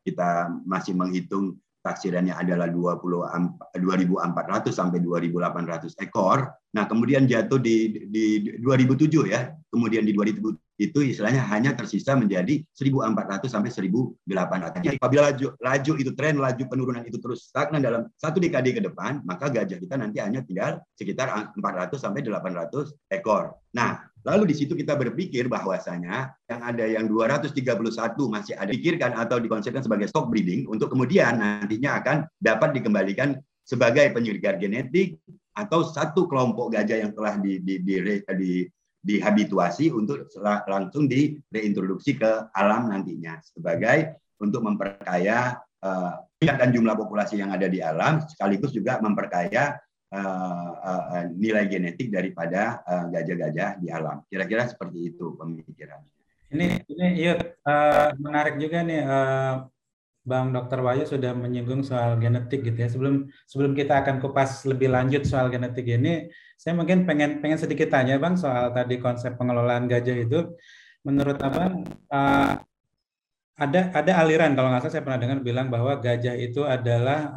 kita 0.00 0.48
masih 0.64 0.96
menghitung 0.96 1.60
taksirannya 1.80 2.36
adalah 2.36 2.68
20 2.68 3.00
2.400 3.00 4.70
sampai 4.70 5.00
2.800 5.00 5.96
ekor. 6.00 6.48
Nah, 6.76 6.84
kemudian 6.86 7.24
jatuh 7.26 7.58
di 7.58 8.06
di 8.08 8.56
2007 8.60 9.26
ya. 9.26 9.50
Kemudian 9.70 10.02
di 10.02 10.12
2007 10.12 10.58
itu 10.80 10.98
istilahnya 11.04 11.44
hanya 11.52 11.76
tersisa 11.76 12.16
menjadi 12.16 12.64
1.400 12.72 13.52
sampai 13.52 13.68
1.800. 13.70 14.80
Jadi 14.80 14.96
apabila 14.96 15.30
laju, 15.30 15.46
laju 15.60 15.92
itu 16.00 16.10
tren 16.16 16.40
laju 16.40 16.64
penurunan 16.64 17.04
itu 17.04 17.20
terus 17.20 17.52
stagnan 17.52 17.84
dalam 17.84 18.08
satu 18.16 18.40
dekade 18.40 18.72
ke 18.74 18.82
depan, 18.82 19.20
maka 19.28 19.52
gajah 19.52 19.76
kita 19.76 19.94
nanti 20.00 20.18
hanya 20.24 20.40
tinggal 20.40 20.80
sekitar 20.96 21.52
400 21.54 22.00
sampai 22.00 22.24
800 22.24 22.96
ekor. 23.12 23.54
Nah, 23.76 24.09
lalu 24.24 24.52
di 24.52 24.54
situ 24.56 24.76
kita 24.76 24.96
berpikir 24.96 25.48
bahwasanya 25.48 26.34
yang 26.48 26.60
ada 26.60 26.84
yang 26.84 27.04
231 27.08 27.56
masih 28.28 28.54
ada 28.56 28.70
pikirkan 28.70 29.16
atau 29.16 29.40
dikonsepkan 29.40 29.80
sebagai 29.80 30.08
stock 30.08 30.28
breeding 30.28 30.68
untuk 30.68 30.92
kemudian 30.92 31.40
nantinya 31.40 32.00
akan 32.00 32.16
dapat 32.36 32.76
dikembalikan 32.76 33.40
sebagai 33.64 34.12
penyelidikan 34.12 34.60
genetik 34.60 35.16
atau 35.56 35.84
satu 35.84 36.28
kelompok 36.28 36.72
gajah 36.74 37.06
yang 37.06 37.12
telah 37.12 37.38
di, 37.38 37.60
di, 37.60 37.80
di, 37.80 37.96
di 38.38 38.52
dihabituasi 39.00 39.88
untuk 39.88 40.28
langsung 40.68 41.08
direintroduksi 41.08 42.20
ke 42.20 42.52
alam 42.52 42.92
nantinya 42.92 43.40
sebagai 43.40 44.20
untuk 44.36 44.60
memperkaya 44.60 45.56
uh, 45.80 46.20
dan 46.40 46.68
jumlah 46.68 46.96
populasi 46.96 47.40
yang 47.40 47.52
ada 47.52 47.64
di 47.64 47.80
alam 47.80 48.20
sekaligus 48.28 48.76
juga 48.76 49.00
memperkaya 49.00 49.80
uh, 50.14 50.70
uh, 50.78 51.24
nilai 51.34 51.66
genetik 51.70 52.10
daripada 52.10 52.82
gajah-gajah 53.10 53.78
di 53.78 53.88
alam. 53.90 54.22
Kira-kira 54.26 54.66
seperti 54.66 55.14
itu 55.14 55.34
pemikirannya. 55.38 56.10
Ini 56.50 56.66
ini 56.90 57.06
iya 57.14 57.38
uh, 57.62 58.10
menarik 58.18 58.58
juga 58.58 58.82
nih 58.82 59.02
Bang 60.20 60.52
Dr. 60.52 60.84
Wahyu 60.84 61.08
sudah 61.08 61.32
menyinggung 61.32 61.80
soal 61.86 62.18
genetik 62.20 62.66
gitu 62.66 62.76
ya. 62.76 62.90
Sebelum 62.90 63.30
sebelum 63.48 63.72
kita 63.72 64.02
akan 64.04 64.20
kupas 64.20 64.66
lebih 64.68 64.92
lanjut 64.92 65.24
soal 65.24 65.48
genetik 65.48 65.86
ini, 65.88 66.28
saya 66.60 66.76
mungkin 66.76 67.08
pengen 67.08 67.40
pengen 67.40 67.56
sedikit 67.56 67.88
tanya 67.88 68.20
Bang 68.20 68.36
soal 68.36 68.74
tadi 68.74 69.00
konsep 69.00 69.38
pengelolaan 69.38 69.88
gajah 69.88 70.16
itu. 70.18 70.52
Menurut 71.00 71.40
Abang 71.40 71.88
ada 73.60 73.80
ada 73.92 74.12
aliran 74.24 74.56
kalau 74.56 74.72
nggak 74.72 74.88
salah 74.88 74.94
saya 74.96 75.04
pernah 75.04 75.20
dengar 75.20 75.38
bilang 75.44 75.68
bahwa 75.68 75.96
gajah 76.00 76.32
itu 76.32 76.64
adalah 76.64 77.32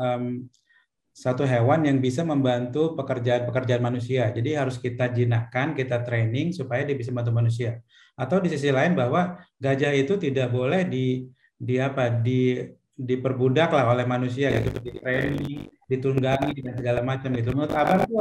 satu 1.14 1.46
hewan 1.46 1.86
yang 1.86 2.02
bisa 2.02 2.26
membantu 2.26 2.98
pekerjaan-pekerjaan 2.98 3.84
manusia. 3.86 4.34
Jadi 4.34 4.58
harus 4.58 4.82
kita 4.82 5.14
jinakkan, 5.14 5.78
kita 5.78 6.02
training 6.02 6.58
supaya 6.58 6.82
dia 6.82 6.98
bisa 6.98 7.14
membantu 7.14 7.34
manusia. 7.38 7.86
Atau 8.18 8.42
di 8.42 8.50
sisi 8.50 8.74
lain 8.74 8.98
bahwa 8.98 9.38
gajah 9.62 9.94
itu 9.94 10.18
tidak 10.18 10.50
boleh 10.50 10.82
di 10.90 11.30
di 11.54 11.76
apa 11.78 12.10
di 12.10 12.66
diperbudak 12.94 13.70
lah 13.74 13.94
oleh 13.94 14.06
manusia 14.06 14.54
gitu, 14.54 14.78
di 14.82 14.92
training, 14.98 15.70
ditunggangi 15.90 16.54
dan 16.66 16.74
segala 16.78 17.00
macam 17.06 17.30
gitu. 17.38 17.50
Menurut 17.54 17.74
abang 17.74 18.02
itu 18.06 18.18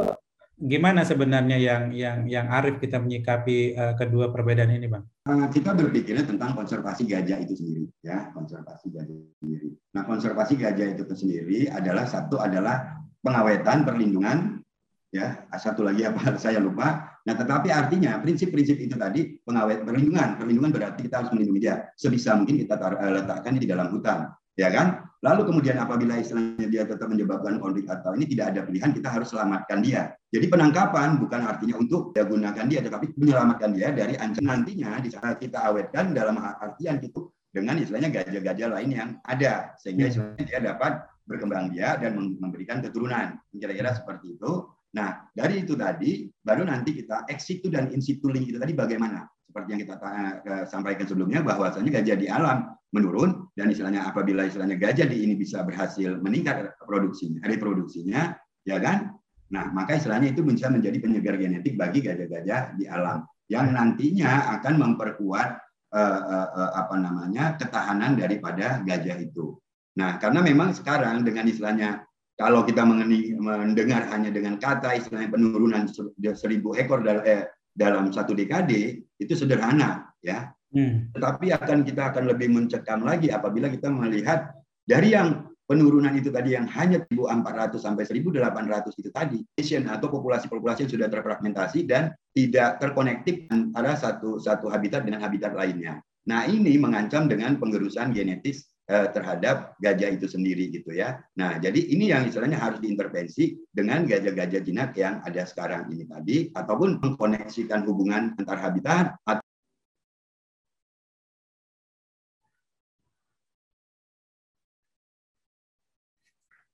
gimana 0.57 1.01
sebenarnya 1.03 1.57
yang 1.57 1.83
yang 1.93 2.17
yang 2.29 2.47
Arif 2.49 2.77
kita 2.77 3.01
menyikapi 3.01 3.73
uh, 3.73 3.93
kedua 3.97 4.29
perbedaan 4.29 4.73
ini, 4.73 4.87
bang? 4.89 5.03
Uh, 5.25 5.47
kita 5.49 5.73
berpikirnya 5.73 6.25
tentang 6.27 6.53
konservasi 6.53 7.09
gajah 7.09 7.37
itu 7.41 7.53
sendiri, 7.57 7.85
ya. 8.05 8.29
Konservasi 8.31 8.91
gajah 8.93 9.15
itu 9.15 9.33
sendiri. 9.41 9.69
Nah, 9.93 10.03
konservasi 10.05 10.53
gajah 10.57 10.87
itu 10.93 11.03
sendiri 11.13 11.59
adalah 11.69 12.05
satu 12.05 12.37
adalah 12.41 13.01
pengawetan, 13.25 13.87
perlindungan, 13.87 14.61
ya. 15.09 15.45
Satu 15.57 15.81
lagi 15.81 16.05
apa 16.05 16.33
saya 16.43 16.61
lupa. 16.61 17.17
Nah 17.23 17.39
tetapi 17.39 17.71
artinya 17.71 18.19
prinsip-prinsip 18.19 18.83
itu 18.83 18.99
tadi 18.99 19.39
pengawet 19.47 19.87
perlindungan. 19.87 20.35
Perlindungan 20.35 20.75
berarti 20.75 21.07
kita 21.07 21.23
harus 21.23 21.31
melindungi 21.31 21.61
dia. 21.63 21.87
Sebisa 21.95 22.35
mungkin 22.35 22.59
kita 22.59 22.75
uh, 22.75 23.11
letakkan 23.23 23.55
di 23.55 23.63
dalam 23.63 23.87
hutan 23.95 24.27
ya 24.53 24.69
kan 24.69 24.87
Lalu 25.23 25.41
kemudian 25.47 25.79
apabila 25.79 26.19
istilahnya 26.19 26.67
dia 26.67 26.83
tetap 26.83 27.07
menyebabkan 27.07 27.55
konflik 27.55 27.87
atau 27.87 28.11
ini 28.11 28.27
tidak 28.27 28.51
ada 28.51 28.61
pilihan, 28.67 28.91
kita 28.91 29.07
harus 29.07 29.31
selamatkan 29.31 29.79
dia. 29.79 30.11
Jadi 30.35 30.51
penangkapan 30.51 31.15
bukan 31.15 31.47
artinya 31.47 31.79
untuk 31.79 32.11
ya 32.11 32.27
gunakan 32.27 32.67
dia, 32.67 32.83
tetapi 32.83 33.15
menyelamatkan 33.15 33.71
dia 33.71 33.95
dari 33.95 34.19
ancaman 34.19 34.67
nantinya 34.67 34.99
di 34.99 35.09
saat 35.15 35.39
kita 35.39 35.63
awetkan 35.63 36.11
dalam 36.11 36.35
artian 36.35 36.99
itu 36.99 37.31
dengan 37.55 37.79
istilahnya 37.79 38.11
gajah-gajah 38.11 38.67
lain 38.75 38.89
yang 38.91 39.09
ada 39.23 39.71
sehingga 39.79 40.11
istilahnya 40.11 40.43
dia 40.43 40.59
dapat 40.59 41.07
berkembang 41.23 41.71
biak 41.71 42.03
dan 42.03 42.19
memberikan 42.19 42.83
keturunan. 42.83 43.39
Kira-kira 43.55 43.95
seperti 43.95 44.35
itu. 44.35 44.67
Nah, 44.93 45.25
dari 45.31 45.63
itu 45.63 45.73
tadi 45.73 46.27
baru 46.43 46.67
nanti 46.67 46.99
kita 46.99 47.25
ex 47.31 47.47
situ 47.47 47.71
dan 47.71 47.89
in 47.95 48.03
situ 48.03 48.27
link 48.27 48.51
itu 48.51 48.59
tadi 48.59 48.75
bagaimana? 48.75 49.23
Seperti 49.53 49.69
yang 49.69 49.81
kita 49.85 49.95
uh, 50.01 50.65
sampaikan 50.65 51.05
sebelumnya 51.05 51.45
bahwasanya 51.45 52.01
gajah 52.01 52.17
di 52.17 52.25
alam 52.25 52.73
menurun 52.89 53.53
dan 53.53 53.69
istilahnya 53.69 54.01
apabila 54.01 54.49
istilahnya 54.49 54.81
gajah 54.81 55.05
di 55.05 55.21
ini 55.21 55.37
bisa 55.37 55.61
berhasil 55.61 56.17
meningkat 56.25 56.73
produksinya, 56.81 57.45
reproduksinya, 57.45 58.33
ya 58.65 58.81
kan? 58.81 59.13
Nah, 59.53 59.69
maka 59.69 60.01
istilahnya 60.01 60.33
itu 60.33 60.41
bisa 60.41 60.73
menjadi 60.73 60.97
penyegar 60.97 61.37
genetik 61.37 61.77
bagi 61.77 62.01
gajah-gajah 62.01 62.81
di 62.81 62.89
alam 62.89 63.21
yang 63.45 63.69
nantinya 63.69 64.57
akan 64.57 64.73
memperkuat 64.81 65.49
uh, 65.93 66.21
uh, 66.25 66.49
uh, 66.57 66.71
apa 66.73 66.97
namanya 66.97 67.53
ketahanan 67.53 68.17
daripada 68.17 68.81
gajah 68.81 69.21
itu. 69.21 69.53
Nah, 70.01 70.17
karena 70.17 70.41
memang 70.41 70.73
sekarang 70.73 71.21
dengan 71.21 71.45
istilahnya 71.45 72.01
kalau 72.33 72.65
kita 72.65 72.81
mendengar 72.81 74.09
hanya 74.09 74.33
dengan 74.33 74.57
kata 74.57 74.97
istilahnya 74.97 75.29
penurunan 75.29 75.85
seribu 76.33 76.73
ekor 76.73 77.05
eh, 77.05 77.45
dalam 77.73 78.13
satu 78.13 78.37
dekade 78.37 79.01
itu 79.17 79.33
sederhana 79.33 80.13
ya 80.21 80.53
Hmm. 80.73 81.13
Tetapi 81.13 81.53
akan 81.53 81.85
kita 81.85 82.09
akan 82.09 82.33
lebih 82.33 82.49
mencekam 82.49 83.05
lagi 83.05 83.29
apabila 83.29 83.69
kita 83.69 83.93
melihat 83.93 84.57
dari 84.89 85.13
yang 85.13 85.53
penurunan 85.69 86.11
itu 86.17 86.33
tadi 86.33 86.57
yang 86.57 86.65
hanya 86.65 87.05
1.400 87.07 87.77
sampai 87.77 88.03
1.800 88.09 88.99
itu 88.99 89.09
tadi, 89.13 89.39
atau 89.85 90.07
populasi-populasi 90.09 90.89
yang 90.89 90.91
sudah 90.91 91.07
terfragmentasi 91.13 91.85
dan 91.85 92.11
tidak 92.33 92.81
terkonektif 92.81 93.45
antara 93.53 93.93
satu 93.93 94.41
satu 94.41 94.67
habitat 94.67 95.05
dengan 95.05 95.21
habitat 95.21 95.53
lainnya. 95.53 96.01
Nah 96.25 96.49
ini 96.49 96.75
mengancam 96.81 97.29
dengan 97.29 97.61
pengerusan 97.61 98.09
genetis 98.11 98.72
terhadap 99.11 99.75
gajah 99.81 100.09
itu 100.13 100.27
sendiri 100.29 100.69
gitu 100.69 100.93
ya. 100.93 101.21
Nah 101.39 101.57
jadi 101.57 101.79
ini 101.93 102.11
yang 102.13 102.29
istilahnya 102.29 102.59
harus 102.61 102.79
diintervensi 102.83 103.57
dengan 103.69 104.05
gajah-gajah 104.05 104.61
jinak 104.61 104.91
yang 104.97 105.21
ada 105.25 105.43
sekarang 105.49 105.89
ini 105.93 106.05
tadi, 106.05 106.37
ataupun 106.53 107.01
mengkoneksikan 107.01 107.81
hubungan 107.87 108.37
antar 108.39 108.57
habitat 108.61 109.05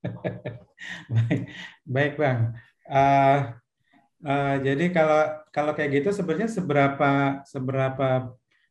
baik, 1.14 1.40
baik 1.84 2.12
bang. 2.16 2.38
Uh, 2.88 3.38
uh, 4.24 4.54
jadi 4.66 4.84
kalau 4.96 5.20
kalau 5.54 5.72
kayak 5.76 6.00
gitu 6.02 6.08
sebenarnya 6.16 6.50
seberapa 6.50 7.10
seberapa 7.46 8.08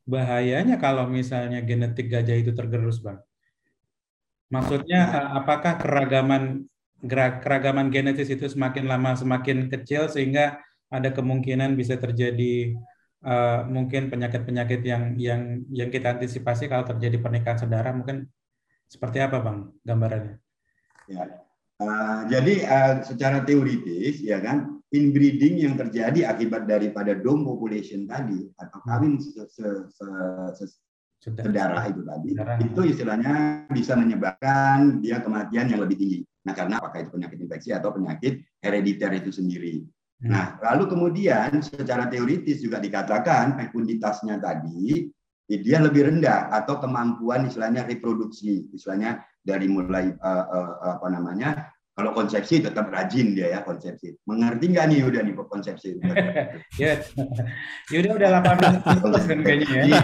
bahayanya 0.09 0.75
kalau 0.81 1.05
misalnya 1.05 1.61
genetik 1.61 2.09
gajah 2.09 2.37
itu 2.41 2.51
tergerus 2.57 2.97
bang? 3.05 3.19
Maksudnya 4.49 5.01
uh, 5.13 5.29
apakah 5.41 5.77
keragaman 5.77 6.65
keragaman 7.05 7.87
genetis 7.93 8.27
itu 8.27 8.49
semakin 8.51 8.83
lama 8.89 9.15
semakin 9.15 9.71
kecil 9.71 10.11
sehingga 10.11 10.59
ada 10.91 11.13
kemungkinan 11.15 11.79
bisa 11.79 11.95
terjadi 11.95 12.75
uh, 13.23 13.63
mungkin 13.69 14.11
penyakit-penyakit 14.11 14.81
yang 14.83 15.15
yang 15.15 15.63
yang 15.71 15.89
kita 15.93 16.17
antisipasi 16.17 16.67
kalau 16.67 16.83
terjadi 16.83 17.21
pernikahan 17.21 17.61
saudara 17.61 17.93
mungkin 17.95 18.27
seperti 18.89 19.21
apa 19.21 19.37
bang 19.39 19.57
gambarannya? 19.85 20.35
Ya. 21.07 21.39
Uh, 21.79 22.27
jadi 22.27 22.53
uh, 22.67 22.93
secara 23.07 23.47
teoritis 23.47 24.19
ya 24.19 24.43
kan 24.43 24.83
inbreeding 24.91 25.63
yang 25.63 25.79
terjadi 25.79 26.27
akibat 26.27 26.67
daripada 26.67 27.15
dom 27.15 27.47
population 27.47 28.03
tadi 28.03 28.49
atau 28.59 28.83
kawin 28.83 29.15
se, 29.21 29.47
se, 29.47 29.67
se, 29.87 30.05
se, 30.59 30.65
sedarah 31.19 31.83
itu 31.91 32.01
tadi 32.07 32.31
itu 32.63 32.81
istilahnya 32.95 33.67
bisa 33.67 33.93
menyebabkan 33.99 35.03
dia 35.03 35.19
kematian 35.19 35.67
yang 35.67 35.83
lebih 35.83 35.99
tinggi. 35.99 36.19
Nah 36.47 36.55
karena 36.55 36.79
apakah 36.79 37.03
itu 37.03 37.11
penyakit 37.11 37.37
infeksi 37.43 37.69
atau 37.75 37.91
penyakit 37.91 38.39
herediter 38.63 39.11
itu 39.19 39.29
sendiri. 39.35 39.83
Hmm. 40.23 40.31
Nah 40.31 40.45
lalu 40.63 40.87
kemudian 40.87 41.59
secara 41.59 42.07
teoritis 42.07 42.63
juga 42.63 42.79
dikatakan 42.79 43.59
fekunditasnya 43.59 44.39
tadi 44.39 45.11
dia 45.49 45.81
lebih 45.81 46.07
rendah 46.07 46.53
atau 46.53 46.77
kemampuan 46.77 47.49
istilahnya 47.49 47.83
reproduksi 47.83 48.69
istilahnya 48.71 49.25
dari 49.41 49.65
mulai 49.65 50.13
uh, 50.13 50.45
uh, 50.45 50.71
apa 51.01 51.07
namanya 51.09 51.73
kalau 51.99 52.15
konsepsi 52.15 52.63
tetap 52.63 52.87
rajin 52.87 53.35
dia 53.35 53.51
ya 53.51 53.59
konsepsi. 53.59 54.15
Mengerti 54.23 54.71
nggak 54.71 54.87
nih 54.87 54.99
udah 55.03 55.19
nih 55.19 55.35
konsepsi? 55.35 55.99
ya, 56.81 56.95
Yuda 57.91 58.15
udah 58.15 58.29
8 58.39 58.55
menit 58.55 58.81
kan 59.27 59.39
kayaknya 59.43 59.67
ya. 59.83 59.99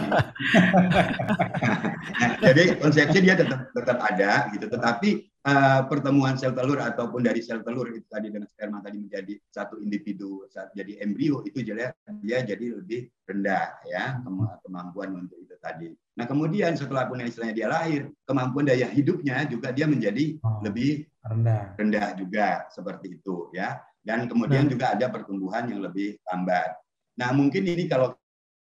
Jadi 2.43 2.63
konsepsi 2.83 3.17
dia 3.23 3.39
tetap 3.39 3.71
tetap 3.71 3.97
ada 4.03 4.51
gitu, 4.51 4.67
tetapi 4.67 5.23
uh, 5.45 5.81
pertemuan 5.85 6.35
sel 6.35 6.51
telur 6.57 6.81
ataupun 6.81 7.21
dari 7.21 7.39
sel 7.45 7.61
telur 7.61 7.93
itu 7.93 8.05
tadi 8.09 8.33
dengan 8.33 8.49
sperma 8.49 8.81
tadi 8.81 8.97
menjadi 8.97 9.33
satu 9.53 9.77
individu 9.77 10.49
saat 10.49 10.73
jadi 10.73 10.99
embrio 11.05 11.45
itu 11.45 11.61
jadi 11.61 11.93
dia 12.25 12.41
jadi 12.41 12.81
lebih 12.81 13.07
rendah 13.29 13.85
ya 13.85 14.19
kemampuan 14.65 15.25
untuk 15.25 15.37
itu 15.39 15.55
tadi. 15.61 15.93
Nah 16.17 16.25
kemudian 16.25 16.73
setelah 16.73 17.05
punya 17.05 17.27
istilahnya 17.27 17.55
dia 17.55 17.67
lahir, 17.69 18.09
kemampuan 18.25 18.65
daya 18.65 18.89
hidupnya 18.89 19.45
juga 19.45 19.69
dia 19.75 19.85
menjadi 19.85 20.39
oh, 20.41 20.61
lebih 20.65 21.05
rendah. 21.21 21.75
rendah 21.77 22.07
juga 22.17 22.47
seperti 22.73 23.21
itu 23.21 23.49
ya. 23.53 23.81
Dan 24.05 24.29
kemudian 24.29 24.69
nah. 24.69 24.71
juga 24.71 24.85
ada 24.93 25.09
pertumbuhan 25.09 25.65
yang 25.65 25.81
lebih 25.81 26.21
lambat. 26.29 26.77
Nah 27.17 27.33
mungkin 27.33 27.65
ini 27.65 27.89
kalau 27.89 28.13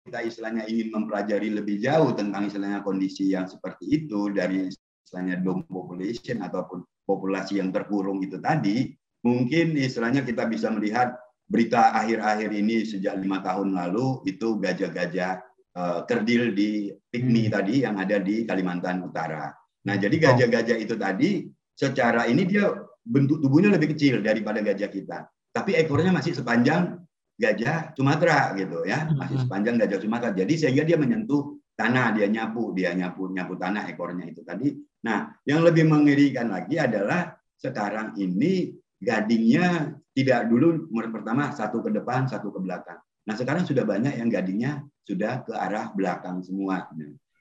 kita 0.08 0.24
istilahnya 0.24 0.64
ingin 0.64 0.88
mempelajari 0.88 1.52
lebih 1.52 1.76
jauh 1.82 2.16
tentang 2.16 2.48
istilahnya 2.48 2.80
kondisi 2.80 3.36
yang 3.36 3.44
seperti 3.44 3.84
itu 3.90 4.32
dari 4.32 4.70
istilahnya 5.06 5.38
dom 5.38 5.62
population 5.70 6.42
ataupun 6.42 6.82
populasi 7.06 7.62
yang 7.62 7.70
terkurung 7.70 8.18
itu 8.26 8.42
tadi, 8.42 8.90
mungkin 9.22 9.78
istilahnya 9.78 10.26
kita 10.26 10.50
bisa 10.50 10.66
melihat 10.74 11.14
berita 11.46 11.94
akhir-akhir 11.94 12.50
ini 12.50 12.82
sejak 12.82 13.14
lima 13.22 13.38
tahun 13.38 13.78
lalu 13.78 14.26
itu 14.26 14.58
gajah-gajah 14.58 15.38
uh, 15.78 16.00
kerdil 16.10 16.50
di 16.50 16.90
Pygmy 16.90 17.46
hmm. 17.46 17.54
tadi 17.54 17.74
yang 17.86 17.94
ada 18.02 18.18
di 18.18 18.42
Kalimantan 18.42 19.06
Utara. 19.06 19.54
Nah, 19.86 19.94
jadi 19.94 20.18
gajah-gajah 20.18 20.76
itu 20.82 20.98
tadi 20.98 21.46
secara 21.70 22.26
ini 22.26 22.42
dia 22.42 22.74
bentuk 23.06 23.38
tubuhnya 23.38 23.70
lebih 23.70 23.94
kecil 23.94 24.18
daripada 24.18 24.58
gajah 24.58 24.90
kita. 24.90 25.30
Tapi 25.54 25.78
ekornya 25.78 26.10
masih 26.10 26.34
sepanjang 26.34 26.98
gajah 27.38 27.94
Sumatera 27.94 28.50
gitu 28.58 28.82
ya, 28.82 29.06
hmm. 29.06 29.14
masih 29.14 29.38
sepanjang 29.46 29.78
gajah 29.78 30.02
Sumatera. 30.02 30.34
Jadi 30.34 30.66
sehingga 30.66 30.82
dia 30.82 30.98
menyentuh 30.98 31.62
tanah, 31.78 32.16
dia 32.18 32.26
nyapu, 32.26 32.74
dia 32.74 32.90
nyapu 32.90 33.30
nyapu 33.30 33.54
tanah 33.54 33.86
ekornya 33.86 34.26
itu 34.26 34.42
tadi. 34.42 34.74
Nah, 35.06 35.30
yang 35.46 35.62
lebih 35.62 35.86
mengerikan 35.86 36.50
lagi 36.50 36.82
adalah 36.82 37.38
sekarang 37.54 38.18
ini 38.18 38.74
gadingnya 38.98 39.94
tidak 40.16 40.50
dulu 40.50 40.90
pertama 41.12 41.54
satu 41.54 41.84
ke 41.84 41.94
depan, 41.94 42.26
satu 42.26 42.50
ke 42.50 42.58
belakang. 42.58 42.98
Nah 43.26 43.34
sekarang 43.34 43.66
sudah 43.66 43.82
banyak 43.82 44.16
yang 44.16 44.30
gadingnya 44.30 44.86
sudah 45.02 45.42
ke 45.44 45.52
arah 45.52 45.92
belakang 45.92 46.40
semua. 46.40 46.88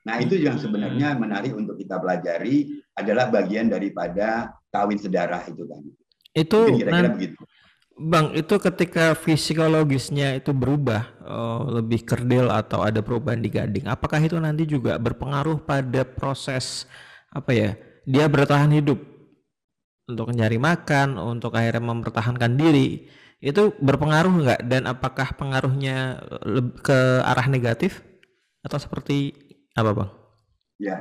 Nah 0.05 0.15
itu 0.21 0.35
yang 0.37 0.57
sebenarnya 0.57 1.15
menarik 1.15 1.53
untuk 1.53 1.77
kita 1.77 2.01
pelajari 2.01 2.83
adalah 2.97 3.29
bagian 3.29 3.69
daripada 3.69 4.53
kawin 4.73 4.99
sedarah 4.99 5.45
itu 5.45 5.63
tadi. 5.63 5.91
Itu 6.35 6.59
kira-kira 6.75 7.09
begitu. 7.15 7.41
Bang, 7.95 8.35
itu 8.35 8.59
ketika 8.59 9.15
fisikologisnya 9.15 10.35
itu 10.35 10.51
berubah, 10.51 11.15
oh, 11.23 11.79
lebih 11.79 12.03
kerdil 12.03 12.51
atau 12.51 12.83
ada 12.83 12.99
perubahan 12.99 13.39
di 13.39 13.47
gading, 13.47 13.87
apakah 13.87 14.19
itu 14.19 14.35
nanti 14.35 14.67
juga 14.67 14.99
berpengaruh 14.99 15.63
pada 15.63 16.03
proses 16.03 16.83
apa 17.35 17.51
ya? 17.51 17.75
Dia 18.07 18.31
bertahan 18.31 18.71
hidup 18.71 19.03
untuk 20.07 20.31
mencari 20.31 20.55
makan, 20.55 21.19
untuk 21.19 21.51
akhirnya 21.51 21.83
mempertahankan 21.83 22.55
diri 22.55 23.11
itu 23.43 23.75
berpengaruh 23.77 24.33
nggak 24.41 24.61
dan 24.65 24.87
apakah 24.87 25.35
pengaruhnya 25.35 26.23
ke 26.81 27.21
arah 27.21 27.45
negatif 27.45 28.01
atau 28.65 28.79
seperti 28.79 29.35
apa 29.75 29.91
bang? 29.91 30.09
Ya, 30.81 30.97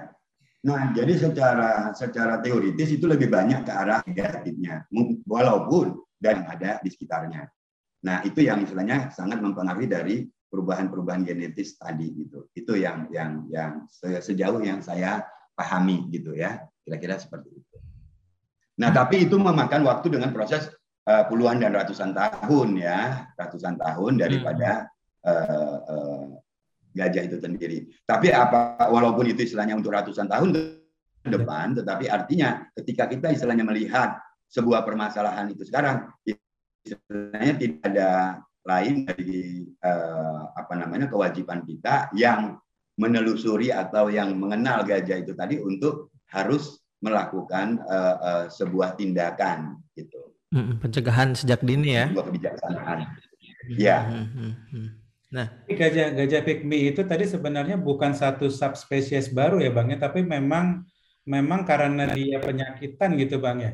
nah 0.60 0.92
jadi 0.92 1.14
secara 1.16 1.94
secara 1.96 2.42
teoritis 2.42 2.92
itu 2.92 3.06
lebih 3.08 3.32
banyak 3.32 3.64
ke 3.64 3.72
arah 3.72 4.04
negatifnya, 4.04 4.84
walaupun 5.24 5.96
dan 6.20 6.44
ada 6.44 6.82
di 6.84 6.90
sekitarnya. 6.92 7.48
Nah 8.04 8.20
itu 8.28 8.44
yang 8.44 8.60
istilahnya 8.60 9.08
sangat 9.08 9.40
mempengaruhi 9.40 9.88
dari 9.88 10.16
perubahan-perubahan 10.52 11.24
genetis 11.24 11.80
tadi 11.80 12.12
gitu. 12.12 12.50
Itu 12.52 12.76
yang 12.76 13.08
yang 13.08 13.48
yang 13.48 13.88
sejauh 14.20 14.60
yang 14.60 14.84
saya 14.84 15.24
pahami 15.54 16.10
gitu 16.10 16.34
ya, 16.34 16.62
kira-kira 16.82 17.18
seperti 17.18 17.54
itu. 17.54 17.76
Nah 18.78 18.90
tapi 18.90 19.26
itu 19.26 19.38
memakan 19.38 19.86
waktu 19.86 20.10
dengan 20.10 20.34
proses 20.34 20.68
uh, 21.06 21.24
puluhan 21.30 21.62
dan 21.62 21.72
ratusan 21.72 22.12
tahun 22.12 22.68
ya, 22.78 23.30
ratusan 23.38 23.78
tahun 23.78 24.12
daripada 24.18 24.90
uh, 25.22 25.78
uh, 25.86 26.26
gajah 26.94 27.22
itu 27.26 27.36
sendiri. 27.42 27.78
Tapi 28.06 28.30
apa 28.30 28.90
walaupun 28.90 29.26
itu 29.30 29.42
istilahnya 29.46 29.74
untuk 29.74 29.94
ratusan 29.94 30.30
tahun 30.30 30.78
depan, 31.26 31.74
tetapi 31.82 32.06
artinya 32.06 32.68
ketika 32.78 33.10
kita 33.10 33.34
istilahnya 33.34 33.66
melihat 33.66 34.20
sebuah 34.52 34.86
permasalahan 34.86 35.50
itu 35.50 35.66
sekarang, 35.66 36.06
istilahnya 36.84 37.54
tidak 37.58 37.80
ada 37.90 38.10
lain 38.64 39.04
dari 39.04 39.66
eh, 39.66 40.42
apa 40.56 40.72
namanya 40.78 41.08
kewajiban 41.10 41.64
kita 41.66 42.12
yang 42.16 42.56
menelusuri 42.94 43.74
atau 43.74 44.06
yang 44.10 44.34
mengenal 44.38 44.86
gajah 44.86 45.22
itu 45.22 45.34
tadi 45.34 45.58
untuk 45.58 46.14
harus 46.30 46.82
melakukan 47.02 47.82
eh, 47.84 48.16
eh, 48.16 48.44
sebuah 48.48 48.96
tindakan 48.96 49.82
gitu. 49.98 50.34
Pencegahan 50.54 51.34
sejak 51.34 51.66
dini 51.66 51.98
ya. 51.98 52.06
Sebuah 52.14 52.26
kebijaksanaan. 52.30 52.98
Ya. 53.74 54.06
Nah, 55.34 55.50
gajah 55.66 56.14
gajah 56.14 56.42
pygmy 56.46 56.94
itu 56.94 57.02
tadi 57.02 57.26
sebenarnya 57.26 57.74
bukan 57.74 58.14
satu 58.14 58.46
subspesies 58.46 59.34
baru 59.34 59.58
ya 59.58 59.74
bang 59.74 59.90
ya, 59.90 59.98
tapi 59.98 60.22
memang 60.22 60.86
memang 61.26 61.66
karena 61.66 62.14
dia 62.14 62.38
penyakitan 62.38 63.18
gitu 63.18 63.42
bang 63.42 63.58
ya. 63.58 63.72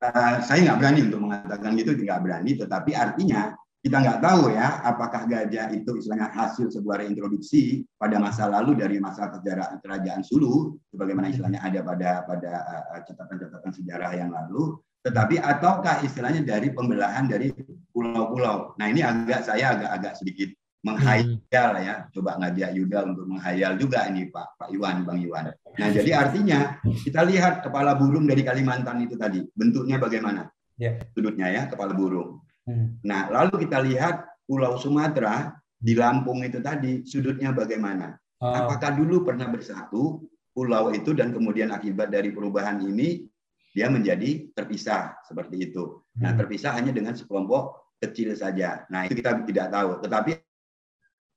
Uh, 0.00 0.40
saya 0.44 0.64
nggak 0.64 0.78
berani 0.80 1.00
untuk 1.12 1.20
mengatakan 1.28 1.70
gitu, 1.76 1.92
tidak 2.00 2.24
berani. 2.24 2.50
Tetapi 2.56 2.90
artinya 2.96 3.52
kita 3.86 4.02
nggak 4.02 4.18
tahu 4.18 4.50
ya 4.50 4.82
apakah 4.82 5.30
gajah 5.30 5.70
itu 5.70 6.02
istilahnya 6.02 6.26
hasil 6.34 6.74
sebuah 6.74 7.06
reintroduksi 7.06 7.86
pada 7.94 8.18
masa 8.18 8.50
lalu 8.50 8.74
dari 8.74 8.98
masa 8.98 9.30
sejarah 9.30 9.78
kerajaan 9.78 10.26
Sulu, 10.26 10.74
sebagaimana 10.90 11.30
istilahnya 11.30 11.62
ada 11.62 11.86
pada 11.86 12.10
pada 12.26 12.52
eh, 12.66 13.00
catatan-catatan 13.06 13.70
sejarah 13.78 14.10
yang 14.18 14.34
lalu, 14.34 14.74
tetapi 15.06 15.38
ataukah 15.38 16.02
istilahnya 16.02 16.42
dari 16.42 16.74
pembelahan 16.74 17.30
dari 17.30 17.54
pulau-pulau. 17.94 18.74
Nah 18.74 18.90
ini 18.90 19.06
agak 19.06 19.46
saya 19.46 19.78
agak-agak 19.78 20.18
sedikit 20.18 20.50
menghayal 20.82 21.70
ya, 21.78 21.94
coba 22.10 22.42
ngajak 22.42 22.70
Yuda 22.74 22.98
untuk 23.06 23.30
menghayal 23.30 23.78
juga 23.78 24.10
ini 24.10 24.26
Pak 24.34 24.66
Pak 24.66 24.68
Iwan, 24.74 25.06
Bang 25.06 25.22
Iwan. 25.22 25.54
Nah 25.54 25.88
jadi 25.94 26.10
artinya 26.10 26.82
kita 26.82 27.22
lihat 27.22 27.62
kepala 27.62 27.94
burung 27.94 28.26
dari 28.26 28.42
Kalimantan 28.42 28.98
itu 29.06 29.14
tadi 29.14 29.46
bentuknya 29.54 30.02
bagaimana? 30.02 30.50
Ya. 30.74 30.98
Sudutnya 31.14 31.54
ya 31.54 31.70
kepala 31.70 31.94
burung. 31.94 32.42
Hmm. 32.66 32.98
Nah 33.06 33.30
lalu 33.30 33.64
kita 33.66 33.78
lihat 33.82 34.26
Pulau 34.46 34.78
Sumatera 34.78 35.54
di 35.78 35.94
Lampung 35.94 36.42
itu 36.42 36.58
tadi 36.58 37.06
sudutnya 37.06 37.54
bagaimana? 37.54 38.14
Oh. 38.42 38.52
Apakah 38.52 38.94
dulu 38.98 39.24
pernah 39.24 39.48
bersatu 39.48 40.26
pulau 40.56 40.88
itu 40.88 41.12
dan 41.12 41.36
kemudian 41.36 41.68
akibat 41.68 42.08
dari 42.08 42.32
perubahan 42.32 42.80
ini 42.80 43.28
dia 43.76 43.92
menjadi 43.92 44.48
terpisah 44.56 45.20
seperti 45.28 45.68
itu. 45.68 46.00
Nah, 46.16 46.32
hmm. 46.32 46.40
terpisah 46.40 46.72
hanya 46.72 46.96
dengan 46.96 47.12
sekelompok 47.12 47.92
kecil 48.00 48.32
saja. 48.32 48.88
Nah, 48.88 49.04
itu 49.04 49.20
kita 49.20 49.44
tidak 49.44 49.68
tahu. 49.68 50.00
Tetapi 50.00 50.32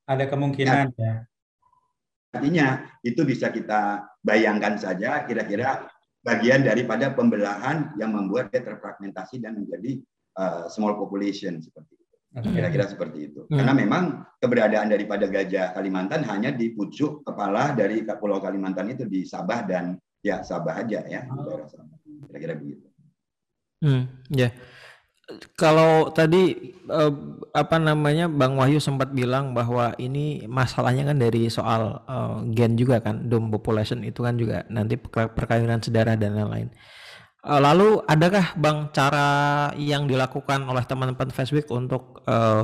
ada 0.08 0.24
kemungkinan 0.24 0.96
ya. 0.96 1.28
Artinya 2.32 2.88
itu 3.04 3.28
bisa 3.28 3.52
kita 3.52 4.08
bayangkan 4.24 4.80
saja 4.80 5.28
kira-kira 5.28 5.92
bagian 6.24 6.63
daripada 6.63 7.12
pembelahan 7.12 7.92
yang 8.00 8.15
membuat 8.15 8.56
dia 8.56 8.63
terfragmentasi 8.63 9.44
dan 9.44 9.60
menjadi 9.60 10.00
uh, 10.39 10.71
small 10.71 10.95
population 10.95 11.60
seperti 11.60 11.99
itu. 11.99 12.08
Kira-kira 12.39 12.86
seperti 12.88 13.34
itu. 13.34 13.41
Hmm. 13.49 13.60
Karena 13.60 13.73
memang 13.75 14.04
keberadaan 14.39 14.88
daripada 14.88 15.28
gajah 15.28 15.75
Kalimantan 15.75 16.23
hanya 16.30 16.56
di 16.56 16.71
pucuk 16.71 17.28
kepala 17.28 17.75
dari 17.75 18.08
Pulau 18.08 18.39
Kalimantan 18.39 18.95
itu 18.95 19.04
di 19.04 19.28
Sabah 19.28 19.67
dan 19.67 19.99
ya 20.23 20.45
Sabah 20.45 20.80
aja 20.80 21.04
ya 21.10 21.25
di 21.25 21.39
daerah 21.43 21.67
Sabah 21.67 21.99
kira-kira 22.30 22.54
begitu. 22.56 22.86
Hmm, 23.82 24.06
ya. 24.30 24.54
Kalau 25.54 26.10
tadi 26.10 26.73
eh, 26.73 27.13
apa 27.54 27.78
namanya 27.78 28.25
Bang 28.25 28.58
Wahyu 28.58 28.82
sempat 28.82 29.13
bilang 29.13 29.54
bahwa 29.54 29.93
ini 30.02 30.49
masalahnya 30.49 31.13
kan 31.13 31.17
dari 31.21 31.49
soal 31.54 32.02
eh, 32.06 32.38
gen 32.54 32.78
juga 32.78 33.02
kan, 33.02 33.30
dom 33.30 33.54
population 33.54 34.02
itu 34.06 34.25
kan 34.25 34.38
juga 34.38 34.65
nanti 34.69 34.97
perkawinan 35.02 35.82
sedarah 35.82 36.17
dan 36.17 36.38
lain-lain. 36.38 36.69
Eh, 37.39 37.62
lalu 37.63 38.04
adakah 38.04 38.60
Bang 38.60 38.91
cara 38.91 39.71
yang 39.80 40.12
dilakukan 40.12 40.60
oleh 40.67 40.84
teman-teman 40.84 41.32
Facebook 41.32 41.71
untuk 41.71 42.19
eh, 42.28 42.63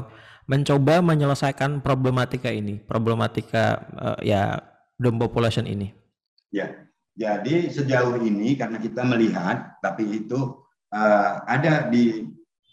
mencoba 0.52 1.00
menyelesaikan 1.00 1.80
problematika 1.80 2.52
ini, 2.52 2.84
problematika 2.84 3.88
eh, 3.96 4.36
ya 4.36 4.60
dom 5.00 5.16
population 5.16 5.64
ini? 5.64 5.96
Ya, 6.52 6.88
jadi 7.16 7.72
sejauh 7.72 8.20
ini 8.20 8.60
karena 8.60 8.76
kita 8.80 9.04
melihat, 9.08 9.80
tapi 9.80 10.24
itu 10.24 10.66
uh, 10.92 11.32
ada 11.48 11.88
di 11.92 12.28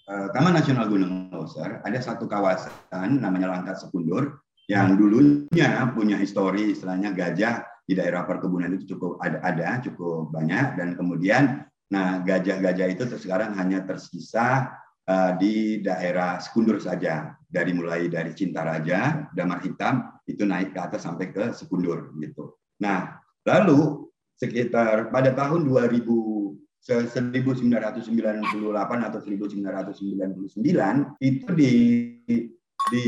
uh, 0.06 0.28
Taman 0.34 0.54
Nasional 0.54 0.86
Gunung 0.86 1.30
Leuser 1.30 1.82
ada 1.82 1.98
satu 1.98 2.30
kawasan 2.30 3.22
namanya 3.22 3.54
Langkat 3.54 3.82
Sekundur 3.82 4.42
yang 4.70 4.94
dulunya 4.94 5.86
punya 5.94 6.18
histori 6.18 6.74
istilahnya 6.74 7.10
gajah 7.10 7.66
di 7.82 7.98
daerah 7.98 8.22
perkebunan 8.22 8.70
itu 8.78 8.94
cukup 8.94 9.18
ada, 9.18 9.42
ada 9.42 9.82
cukup 9.82 10.30
banyak 10.30 10.78
dan 10.78 10.94
kemudian 10.94 11.66
nah 11.92 12.24
gajah-gajah 12.24 12.88
itu 12.88 13.04
sekarang 13.20 13.52
hanya 13.60 13.84
tersisa 13.84 14.72
uh, 15.04 15.36
di 15.36 15.84
daerah 15.84 16.40
Sekundur 16.40 16.80
saja 16.80 17.36
dari 17.44 17.76
mulai 17.76 18.08
dari 18.08 18.32
Cintaraja, 18.32 19.28
Damar 19.36 19.60
Hitam 19.60 20.08
itu 20.24 20.48
naik 20.48 20.72
ke 20.72 20.80
atas 20.80 21.04
sampai 21.04 21.28
ke 21.28 21.52
Sekundur 21.52 22.16
gitu. 22.16 22.56
Nah, 22.80 23.20
lalu 23.44 24.08
sekitar 24.40 25.12
pada 25.12 25.36
tahun 25.36 25.68
2000 25.68 26.32
1998 26.82 29.06
atau 29.06 29.20
1999 29.22 30.58
itu 31.22 31.46
di 31.54 31.72
di 32.90 33.06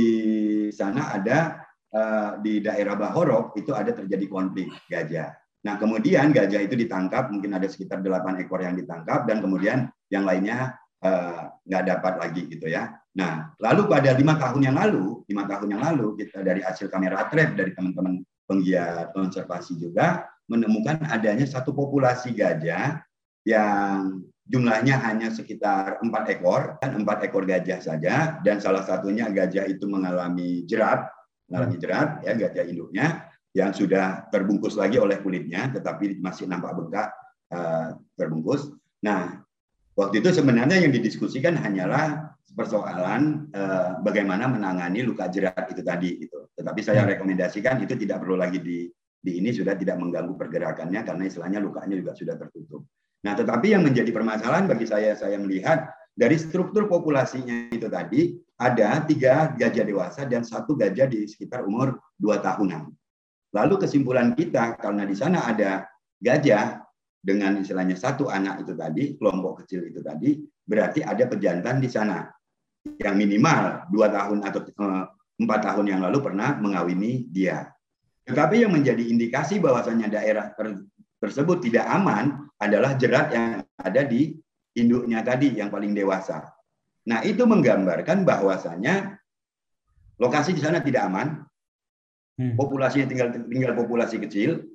sana 0.70 1.11
ada 1.11 1.66
uh, 1.90 2.38
di 2.38 2.62
daerah 2.62 2.94
Bahorok 2.94 3.59
itu 3.59 3.75
ada 3.75 3.90
terjadi 3.90 4.31
konflik 4.31 4.70
gajah. 4.87 5.35
Nah 5.64 5.81
kemudian 5.81 6.31
gajah 6.31 6.61
itu 6.61 6.77
ditangkap 6.77 7.33
mungkin 7.33 7.57
ada 7.57 7.64
sekitar 7.64 8.05
8 8.05 8.44
ekor 8.44 8.61
yang 8.61 8.77
ditangkap 8.77 9.24
dan 9.24 9.40
kemudian 9.40 9.88
yang 10.12 10.29
lainnya 10.29 10.77
uh, 11.00 11.48
nggak 11.64 11.85
dapat 11.88 12.14
lagi 12.20 12.42
gitu 12.53 12.68
ya. 12.68 12.92
Nah 13.16 13.57
lalu 13.57 13.88
pada 13.88 14.12
lima 14.12 14.37
tahun 14.37 14.61
yang 14.61 14.77
lalu 14.77 15.24
lima 15.24 15.48
tahun 15.48 15.68
yang 15.72 15.83
lalu 15.83 16.20
kita 16.20 16.44
dari 16.44 16.61
hasil 16.61 16.92
kamera 16.92 17.27
trap 17.33 17.57
dari 17.57 17.72
teman-teman 17.72 18.20
penggiat 18.44 19.16
konservasi 19.16 19.81
juga 19.81 20.29
menemukan 20.44 21.00
adanya 21.09 21.48
satu 21.48 21.72
populasi 21.72 22.37
gajah 22.37 23.00
yang 23.48 24.20
jumlahnya 24.44 25.00
hanya 25.00 25.33
sekitar 25.33 26.00
empat 26.05 26.37
ekor, 26.37 26.77
dan 26.85 27.00
empat 27.00 27.24
ekor 27.24 27.48
gajah 27.48 27.81
saja, 27.81 28.40
dan 28.44 28.61
salah 28.61 28.85
satunya 28.85 29.33
gajah 29.33 29.64
itu 29.64 29.88
mengalami 29.88 30.68
jerat, 30.68 31.09
mengalami 31.48 31.77
jerat, 31.81 32.09
ya 32.24 32.37
gajah 32.37 32.64
induknya 32.68 33.24
yang 33.55 33.71
sudah 33.71 34.27
terbungkus 34.35 34.75
lagi 34.75 34.99
oleh 34.99 35.23
kulitnya, 35.23 35.71
tetapi 35.71 36.19
masih 36.19 36.51
nampak 36.51 36.75
bengkak 36.75 37.09
uh, 37.55 37.95
terbungkus. 38.19 38.75
Nah, 39.07 39.47
waktu 39.95 40.19
itu 40.19 40.35
sebenarnya 40.35 40.83
yang 40.83 40.90
didiskusikan 40.90 41.55
hanyalah 41.55 42.35
persoalan 42.55 43.51
uh, 43.55 44.03
bagaimana 44.03 44.51
menangani 44.51 45.07
luka 45.07 45.31
jerat 45.31 45.71
itu 45.71 45.87
tadi 45.87 46.27
itu. 46.27 46.51
Tetapi 46.59 46.81
saya 46.83 47.07
hmm. 47.07 47.14
rekomendasikan 47.14 47.79
itu 47.79 47.95
tidak 47.95 48.27
perlu 48.27 48.35
lagi 48.38 48.59
di 48.59 48.90
di 49.25 49.40
ini 49.40 49.57
sudah 49.57 49.73
tidak 49.73 49.97
mengganggu 49.97 50.37
pergerakannya 50.37 51.01
karena 51.01 51.25
istilahnya 51.25 51.62
lukanya 51.62 51.97
juga 51.97 52.12
sudah 52.12 52.37
tertutup. 52.37 52.85
Nah, 53.25 53.33
tetapi 53.33 53.73
yang 53.73 53.81
menjadi 53.81 54.12
permasalahan 54.12 54.69
bagi 54.69 54.85
saya, 54.85 55.17
saya 55.17 55.40
melihat 55.40 55.88
dari 56.12 56.37
struktur 56.37 56.87
populasinya 56.87 57.73
itu 57.73 57.88
tadi 57.88 58.37
ada 58.61 59.01
tiga 59.09 59.57
gajah 59.57 59.85
dewasa 59.88 60.23
dan 60.29 60.45
satu 60.45 60.77
gajah 60.77 61.09
di 61.09 61.25
sekitar 61.25 61.64
umur 61.64 61.97
dua 62.21 62.38
tahunan. 62.45 62.93
Lalu 63.55 63.87
kesimpulan 63.87 64.35
kita 64.35 64.75
karena 64.77 65.07
di 65.07 65.14
sana 65.14 65.47
ada 65.47 65.87
gajah 66.19 66.83
dengan 67.25 67.62
istilahnya 67.62 67.95
satu 67.95 68.29
anak 68.29 68.67
itu 68.67 68.75
tadi, 68.75 69.14
kelompok 69.17 69.64
kecil 69.64 69.87
itu 69.87 70.03
tadi, 70.03 70.37
berarti 70.67 71.01
ada 71.01 71.25
pejantan 71.25 71.79
di 71.79 71.88
sana 71.88 72.27
yang 73.01 73.17
minimal 73.17 73.88
dua 73.88 74.12
tahun 74.12 74.45
atau 74.45 74.61
eh, 74.61 75.05
empat 75.40 75.61
tahun 75.64 75.87
yang 75.88 76.01
lalu 76.05 76.19
pernah 76.21 76.59
mengawini 76.61 77.31
dia. 77.31 77.71
Tetapi 78.29 78.64
yang 78.67 78.73
menjadi 78.73 79.01
indikasi 79.01 79.61
bahwasanya 79.61 80.12
daerah 80.12 80.53
ter 80.53 80.85
tersebut 81.21 81.64
tidak 81.64 81.88
aman 81.88 82.45
adalah 82.61 82.97
jerat 83.01 83.33
yang 83.33 83.64
ada 83.81 84.03
di 84.05 84.37
induknya 84.77 85.25
tadi 85.25 85.57
yang 85.57 85.73
paling 85.73 85.97
dewasa. 85.97 86.45
Nah, 87.09 87.25
itu 87.25 87.45
menggambarkan 87.45 88.25
bahwasanya 88.29 89.17
lokasi 90.21 90.53
di 90.57 90.61
sana 90.61 90.85
tidak 90.85 91.09
aman. 91.09 91.45
Hmm. 92.35 92.59
Populasinya 92.59 93.07
tinggal 93.07 93.29
tinggal 93.47 93.73
populasi 93.79 94.18
kecil. 94.18 94.66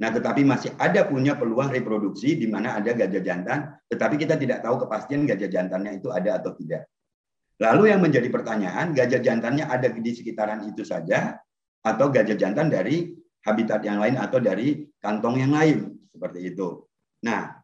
Nah, 0.00 0.08
tetapi 0.08 0.48
masih 0.48 0.72
ada 0.80 1.04
punya 1.04 1.36
peluang 1.36 1.68
reproduksi 1.68 2.32
di 2.32 2.48
mana 2.48 2.72
ada 2.72 2.96
gajah 2.96 3.20
jantan, 3.20 3.76
tetapi 3.92 4.16
kita 4.16 4.40
tidak 4.40 4.64
tahu 4.64 4.88
kepastian 4.88 5.28
gajah 5.28 5.50
jantannya 5.52 6.00
itu 6.00 6.08
ada 6.08 6.40
atau 6.40 6.56
tidak. 6.56 6.88
Lalu 7.60 7.92
yang 7.92 8.00
menjadi 8.00 8.32
pertanyaan, 8.32 8.96
gajah 8.96 9.20
jantannya 9.20 9.68
ada 9.68 9.92
di 9.92 10.12
sekitaran 10.16 10.64
itu 10.64 10.88
saja 10.88 11.36
atau 11.84 12.08
gajah 12.08 12.32
jantan 12.32 12.72
dari 12.72 13.12
habitat 13.44 13.84
yang 13.84 14.00
lain 14.00 14.16
atau 14.16 14.40
dari 14.40 14.88
kantong 14.96 15.36
yang 15.44 15.52
lain 15.52 16.00
seperti 16.08 16.48
itu. 16.48 16.88
Nah, 17.28 17.60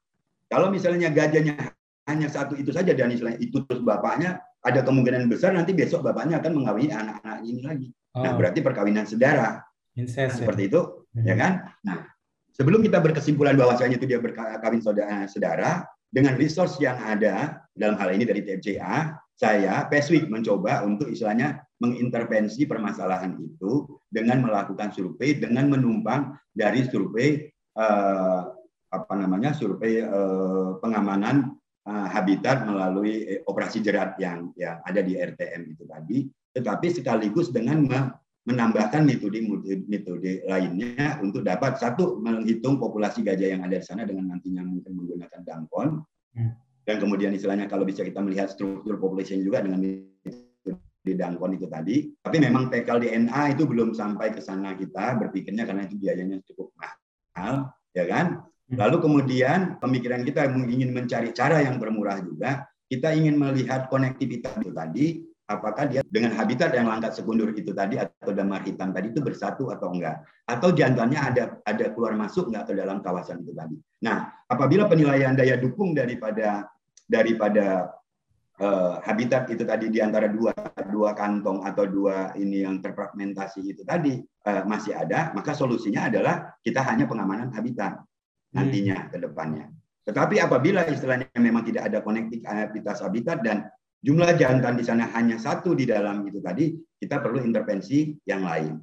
kalau 0.52 0.68
misalnya 0.68 1.08
gajahnya 1.08 1.72
hanya 2.04 2.28
satu 2.28 2.52
itu 2.60 2.68
saja 2.70 2.92
dan 2.92 3.16
istilahnya 3.16 3.40
itu 3.40 3.64
terus 3.64 3.80
bapaknya 3.80 4.44
ada 4.60 4.84
kemungkinan 4.84 5.26
besar 5.32 5.56
nanti 5.56 5.72
besok 5.72 6.04
bapaknya 6.04 6.38
akan 6.38 6.52
mengawini 6.52 6.92
anak-anak 6.92 7.40
ini 7.48 7.60
lagi. 7.64 7.88
Nah, 8.16 8.20
oh. 8.20 8.24
Nah, 8.24 8.32
berarti 8.40 8.64
perkawinan 8.64 9.04
sedara. 9.04 9.60
Incest, 9.96 10.16
nah, 10.16 10.32
ya? 10.32 10.38
seperti 10.40 10.62
itu, 10.72 10.80
ya 11.12 11.20
hmm. 11.20 11.28
ya 11.28 11.34
kan? 11.36 11.52
Nah, 11.84 11.98
sebelum 12.56 12.80
kita 12.80 13.00
berkesimpulan 13.04 13.56
bahwasanya 13.56 14.00
itu 14.00 14.08
dia 14.08 14.20
berkawin 14.20 14.80
saudara, 14.80 15.28
sedara, 15.28 15.84
dengan 16.08 16.32
resource 16.40 16.80
yang 16.80 16.96
ada 16.96 17.60
dalam 17.76 18.00
hal 18.00 18.08
ini 18.16 18.24
dari 18.24 18.40
TFCA, 18.40 19.20
saya 19.36 19.84
Peswik 19.92 20.32
mencoba 20.32 20.80
untuk 20.88 21.12
istilahnya 21.12 21.60
mengintervensi 21.76 22.64
permasalahan 22.64 23.36
itu 23.36 23.84
dengan 24.08 24.40
melakukan 24.40 24.96
survei 24.96 25.36
dengan 25.36 25.68
menumpang 25.68 26.32
dari 26.56 26.88
survei 26.88 27.44
eh, 27.52 28.40
apa 28.88 29.14
namanya 29.18 29.52
survei 29.52 30.00
eh, 30.00 30.70
pengamanan 30.80 31.52
eh, 31.84 32.08
habitat 32.16 32.64
melalui 32.64 33.28
eh, 33.28 33.40
operasi 33.44 33.84
jerat 33.84 34.16
yang 34.16 34.56
yang 34.56 34.80
ada 34.80 35.04
di 35.04 35.20
RTM 35.20 35.62
itu 35.68 35.84
tadi, 35.84 36.24
tetapi 36.56 36.88
sekaligus 36.88 37.52
dengan 37.52 37.84
menambahkan 38.48 39.04
metode-metode 39.04 40.48
lainnya 40.48 41.20
untuk 41.20 41.44
dapat 41.44 41.76
satu 41.76 42.16
menghitung 42.22 42.80
populasi 42.80 43.20
gajah 43.20 43.52
yang 43.52 43.62
ada 43.66 43.76
di 43.76 43.84
sana 43.84 44.08
dengan 44.08 44.32
nantinya 44.32 44.64
mungkin 44.64 44.96
menggunakan 44.96 45.44
dangkon. 45.44 46.00
Hmm. 46.36 46.52
dan 46.86 47.00
kemudian 47.00 47.32
istilahnya 47.32 47.64
kalau 47.64 47.88
bisa 47.88 48.04
kita 48.04 48.20
melihat 48.20 48.52
struktur 48.52 49.00
population 49.00 49.40
juga 49.40 49.64
dengan 49.64 49.80
di 51.06 51.12
dangkon 51.14 51.54
itu 51.54 51.66
tadi. 51.70 52.10
Tapi 52.18 52.36
memang 52.42 52.66
PKL 52.66 52.98
DNA 52.98 53.42
itu 53.54 53.62
belum 53.66 53.94
sampai 53.94 54.34
ke 54.34 54.42
sana 54.42 54.74
kita 54.74 55.14
berpikirnya 55.22 55.66
karena 55.66 55.86
itu 55.86 55.94
biayanya 55.98 56.42
cukup 56.50 56.74
mahal 56.78 57.70
ya 57.94 58.04
kan? 58.10 58.42
Hmm. 58.66 58.82
lalu 58.82 58.98
kemudian 58.98 59.78
pemikiran 59.78 60.26
kita 60.26 60.50
ingin 60.50 60.90
mencari 60.90 61.30
cara 61.30 61.62
yang 61.62 61.78
bermurah 61.78 62.18
juga. 62.18 62.66
Kita 62.86 63.14
ingin 63.14 63.38
melihat 63.38 63.90
konektivitas 63.90 64.62
itu 64.62 64.70
tadi 64.70 65.06
apakah 65.46 65.86
dia 65.86 66.02
dengan 66.10 66.34
habitat 66.34 66.74
yang 66.74 66.90
langkat 66.90 67.14
sekundur 67.14 67.54
itu 67.54 67.70
tadi 67.70 68.02
atau 68.02 68.34
damar 68.34 68.66
hitam 68.66 68.90
tadi 68.90 69.14
itu 69.14 69.22
bersatu 69.22 69.70
atau 69.70 69.94
enggak 69.94 70.26
atau 70.46 70.74
jantannya 70.74 71.18
ada 71.18 71.42
ada 71.62 71.86
keluar 71.94 72.18
masuk 72.18 72.50
enggak 72.50 72.70
ke 72.70 72.72
dalam 72.74 72.98
kawasan 72.98 73.46
itu 73.46 73.54
tadi. 73.54 73.78
Nah, 74.02 74.26
apabila 74.50 74.90
penilaian 74.90 75.38
daya 75.38 75.54
dukung 75.54 75.94
daripada 75.94 76.66
daripada 77.06 77.94
uh, 78.58 78.98
habitat 79.06 79.46
itu 79.54 79.62
tadi 79.62 79.86
di 79.86 80.02
antara 80.02 80.26
dua 80.26 80.50
dua 80.90 81.14
kantong 81.14 81.62
atau 81.62 81.86
dua 81.86 82.34
ini 82.34 82.66
yang 82.66 82.82
terfragmentasi 82.82 83.62
itu 83.62 83.82
tadi 83.86 84.18
uh, 84.22 84.62
masih 84.66 84.98
ada, 84.98 85.30
maka 85.30 85.54
solusinya 85.54 86.10
adalah 86.10 86.58
kita 86.66 86.82
hanya 86.82 87.06
pengamanan 87.06 87.54
habitat 87.54 88.02
nantinya 88.50 89.06
hmm. 89.06 89.10
ke 89.14 89.16
depannya. 89.22 89.66
Tetapi 90.06 90.38
apabila 90.38 90.86
istilahnya 90.86 91.26
memang 91.34 91.66
tidak 91.66 91.90
ada 91.90 91.98
konektivitas 91.98 93.02
habitat 93.02 93.42
dan 93.42 93.66
jumlah 94.06 94.38
jantan 94.38 94.78
di 94.78 94.86
sana 94.86 95.10
hanya 95.18 95.34
satu 95.34 95.74
di 95.74 95.82
dalam 95.82 96.22
itu 96.30 96.38
tadi, 96.38 96.70
kita 96.78 97.18
perlu 97.18 97.42
intervensi 97.42 98.14
yang 98.22 98.46
lain. 98.46 98.78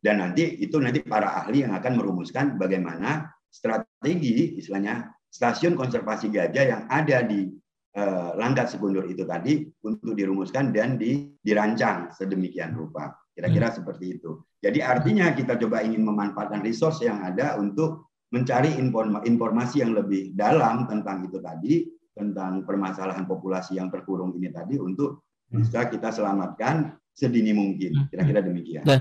Dan 0.00 0.24
nanti 0.24 0.58
itu 0.64 0.80
nanti 0.80 1.04
para 1.04 1.44
ahli 1.44 1.62
yang 1.62 1.76
akan 1.76 1.92
merumuskan 2.00 2.56
bagaimana 2.56 3.28
strategi 3.52 4.56
istilahnya 4.58 5.12
stasiun 5.28 5.76
konservasi 5.76 6.32
gajah 6.32 6.64
yang 6.64 6.82
ada 6.88 7.22
di 7.22 7.46
eh, 7.94 8.30
Langkat 8.34 8.72
Sekundur 8.72 9.06
itu 9.06 9.22
tadi 9.28 9.62
untuk 9.84 10.16
dirumuskan 10.16 10.74
dan 10.74 10.98
di, 10.98 11.30
dirancang 11.38 12.10
sedemikian 12.10 12.74
rupa. 12.74 13.14
Kira-kira 13.30 13.70
hmm. 13.70 13.76
seperti 13.78 14.18
itu. 14.18 14.42
Jadi 14.58 14.82
artinya 14.82 15.30
kita 15.36 15.54
coba 15.60 15.86
ingin 15.86 16.02
memanfaatkan 16.02 16.64
resource 16.66 17.06
yang 17.06 17.22
ada 17.22 17.54
untuk 17.60 18.12
mencari 18.32 18.80
informasi 19.28 19.84
yang 19.84 19.92
lebih 19.92 20.32
dalam 20.32 20.88
tentang 20.88 21.28
itu 21.28 21.38
tadi 21.38 21.84
tentang 22.12 22.62
permasalahan 22.68 23.24
populasi 23.24 23.80
yang 23.80 23.88
terkurung 23.88 24.36
ini 24.36 24.52
tadi 24.52 24.76
untuk 24.76 25.24
hmm. 25.48 25.64
bisa 25.64 25.88
kita 25.88 26.12
selamatkan 26.12 26.96
sedini 27.12 27.52
mungkin. 27.56 27.96
Hmm. 27.96 28.06
Kira-kira 28.08 28.40
demikian. 28.44 28.82
Dan 28.84 29.00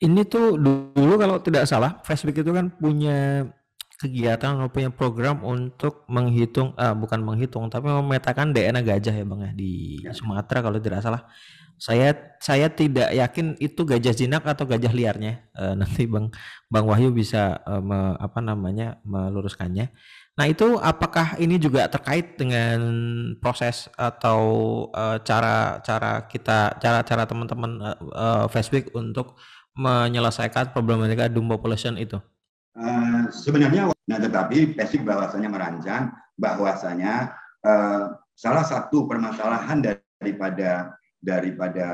ini 0.00 0.24
tuh 0.28 0.60
dulu 0.60 1.14
kalau 1.16 1.40
tidak 1.40 1.64
salah, 1.64 2.00
Facebook 2.04 2.36
itu 2.36 2.52
kan 2.52 2.68
punya 2.68 3.48
kegiatan 3.96 4.60
atau 4.60 4.68
punya 4.68 4.92
program 4.92 5.40
untuk 5.40 6.04
menghitung, 6.12 6.76
uh, 6.76 6.92
bukan 6.92 7.24
menghitung, 7.24 7.72
tapi 7.72 7.88
memetakan 7.88 8.52
DNA 8.52 8.84
gajah 8.84 9.14
ya 9.16 9.24
bang 9.24 9.40
ya 9.40 9.52
di 9.56 9.72
ya. 10.04 10.12
Sumatera 10.12 10.60
kalau 10.60 10.76
tidak 10.76 11.00
salah. 11.00 11.24
Saya 11.76 12.16
saya 12.40 12.72
tidak 12.72 13.12
yakin 13.12 13.56
itu 13.60 13.84
gajah 13.84 14.16
jinak 14.16 14.44
atau 14.44 14.64
gajah 14.68 14.92
liarnya. 14.92 15.44
Uh, 15.56 15.72
nanti 15.80 16.04
bang 16.04 16.28
Bang 16.68 16.88
Wahyu 16.88 17.12
bisa 17.12 17.60
uh, 17.64 17.80
me, 17.80 18.16
apa 18.20 18.40
namanya 18.44 19.00
meluruskannya. 19.04 19.92
Nah, 20.36 20.52
itu 20.52 20.76
apakah 20.84 21.40
ini 21.40 21.56
juga 21.56 21.88
terkait 21.88 22.36
dengan 22.36 22.76
proses 23.40 23.88
atau 23.96 24.40
uh, 24.92 25.16
cara 25.24 25.80
cara 25.80 26.28
kita 26.28 26.76
cara-cara 26.76 27.24
teman-teman 27.24 27.72
uh, 27.80 27.96
uh, 28.12 28.44
Facebook 28.52 28.92
untuk 28.92 29.40
menyelesaikan 29.80 30.76
problematika 30.76 31.32
doom 31.32 31.48
population 31.48 31.96
itu? 31.96 32.20
Uh, 32.76 33.32
sebenarnya, 33.32 33.88
nah 34.04 34.20
tetapi 34.20 34.76
Facebook 34.76 35.08
bahwasanya 35.08 35.48
merancang 35.48 36.12
bahwasanya 36.36 37.32
uh, 37.64 38.12
salah 38.36 38.64
satu 38.68 39.08
permasalahan 39.08 39.80
daripada 40.20 41.00
daripada 41.16 41.86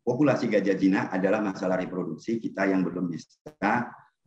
populasi 0.00 0.48
gajah 0.48 0.72
jinak 0.72 1.12
adalah 1.12 1.44
masalah 1.44 1.76
reproduksi 1.76 2.40
kita 2.40 2.64
yang 2.64 2.80
belum 2.80 3.12
bisa 3.12 3.52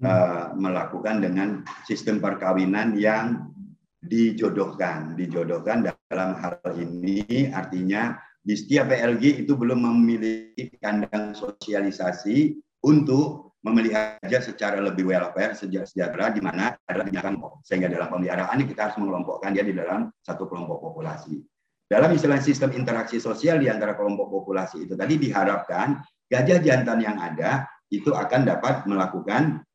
uh, 0.04 0.56
melakukan 0.56 1.24
dengan 1.24 1.64
sistem 1.88 2.20
perkawinan 2.24 2.96
yang 2.96 3.52
dijodohkan. 4.00 5.16
Dijodohkan 5.20 5.84
dalam 5.84 6.32
hal 6.40 6.60
ini 6.80 7.52
artinya 7.52 8.16
di 8.40 8.56
setiap 8.56 8.90
PLG 8.90 9.44
itu 9.44 9.54
belum 9.54 9.84
memiliki 9.84 10.72
kandang 10.80 11.36
sosialisasi 11.36 12.56
untuk 12.88 13.50
memelihara 13.60 14.40
secara 14.40 14.80
lebih 14.80 15.12
welfare 15.12 15.52
sejak 15.52 15.84
sejahtera 15.84 16.32
di 16.32 16.40
mana 16.40 16.72
adalah 16.88 17.04
binatang 17.12 17.36
sehingga 17.68 17.92
dalam 17.92 18.08
pemeliharaan 18.08 18.64
kita 18.64 18.88
harus 18.88 18.98
mengelompokkan 19.04 19.52
dia 19.52 19.68
di 19.68 19.76
dalam 19.76 20.08
satu 20.24 20.48
kelompok 20.48 20.80
populasi. 20.80 21.44
Dalam 21.90 22.14
istilah 22.16 22.40
sistem 22.40 22.72
interaksi 22.72 23.20
sosial 23.20 23.60
di 23.60 23.68
antara 23.68 24.00
kelompok 24.00 24.32
populasi 24.32 24.88
itu 24.88 24.96
tadi 24.96 25.20
diharapkan 25.20 26.00
gajah 26.32 26.62
jantan 26.64 27.04
yang 27.04 27.18
ada 27.20 27.68
itu 27.90 28.14
akan 28.14 28.46
dapat 28.46 28.86
melakukan 28.86 29.66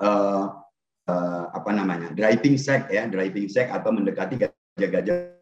uh, 0.00 0.46
apa 1.54 1.70
namanya 1.70 2.12
driving 2.12 2.58
sex 2.58 2.90
ya 2.90 3.06
driving 3.06 3.46
sex 3.46 3.70
atau 3.70 3.94
mendekati 3.94 4.36
gajah-gajah 4.36 5.34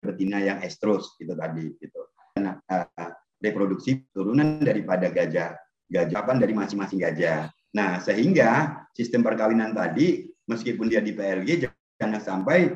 betina 0.00 0.40
yang 0.40 0.58
estrus 0.64 1.14
itu 1.20 1.36
tadi 1.36 1.76
gitu. 1.76 2.00
Nah, 2.40 2.56
uh, 2.72 3.12
reproduksi 3.40 4.08
turunan 4.12 4.64
daripada 4.64 5.12
gajah 5.12 5.56
gajah 5.90 6.22
dari 6.38 6.54
masing-masing 6.54 7.02
gajah. 7.02 7.50
Nah 7.74 7.98
sehingga 7.98 8.82
sistem 8.94 9.26
perkawinan 9.26 9.74
tadi 9.74 10.30
meskipun 10.46 10.86
dia 10.86 11.02
di 11.02 11.14
PLG 11.14 11.66
jangan 11.98 12.22
sampai 12.22 12.70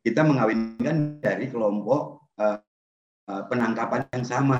kita 0.00 0.24
mengawinkan 0.24 1.20
dari 1.20 1.50
kelompok 1.50 2.30
uh, 2.40 2.58
uh, 3.28 3.42
penangkapan 3.50 4.08
yang 4.16 4.24
sama 4.24 4.58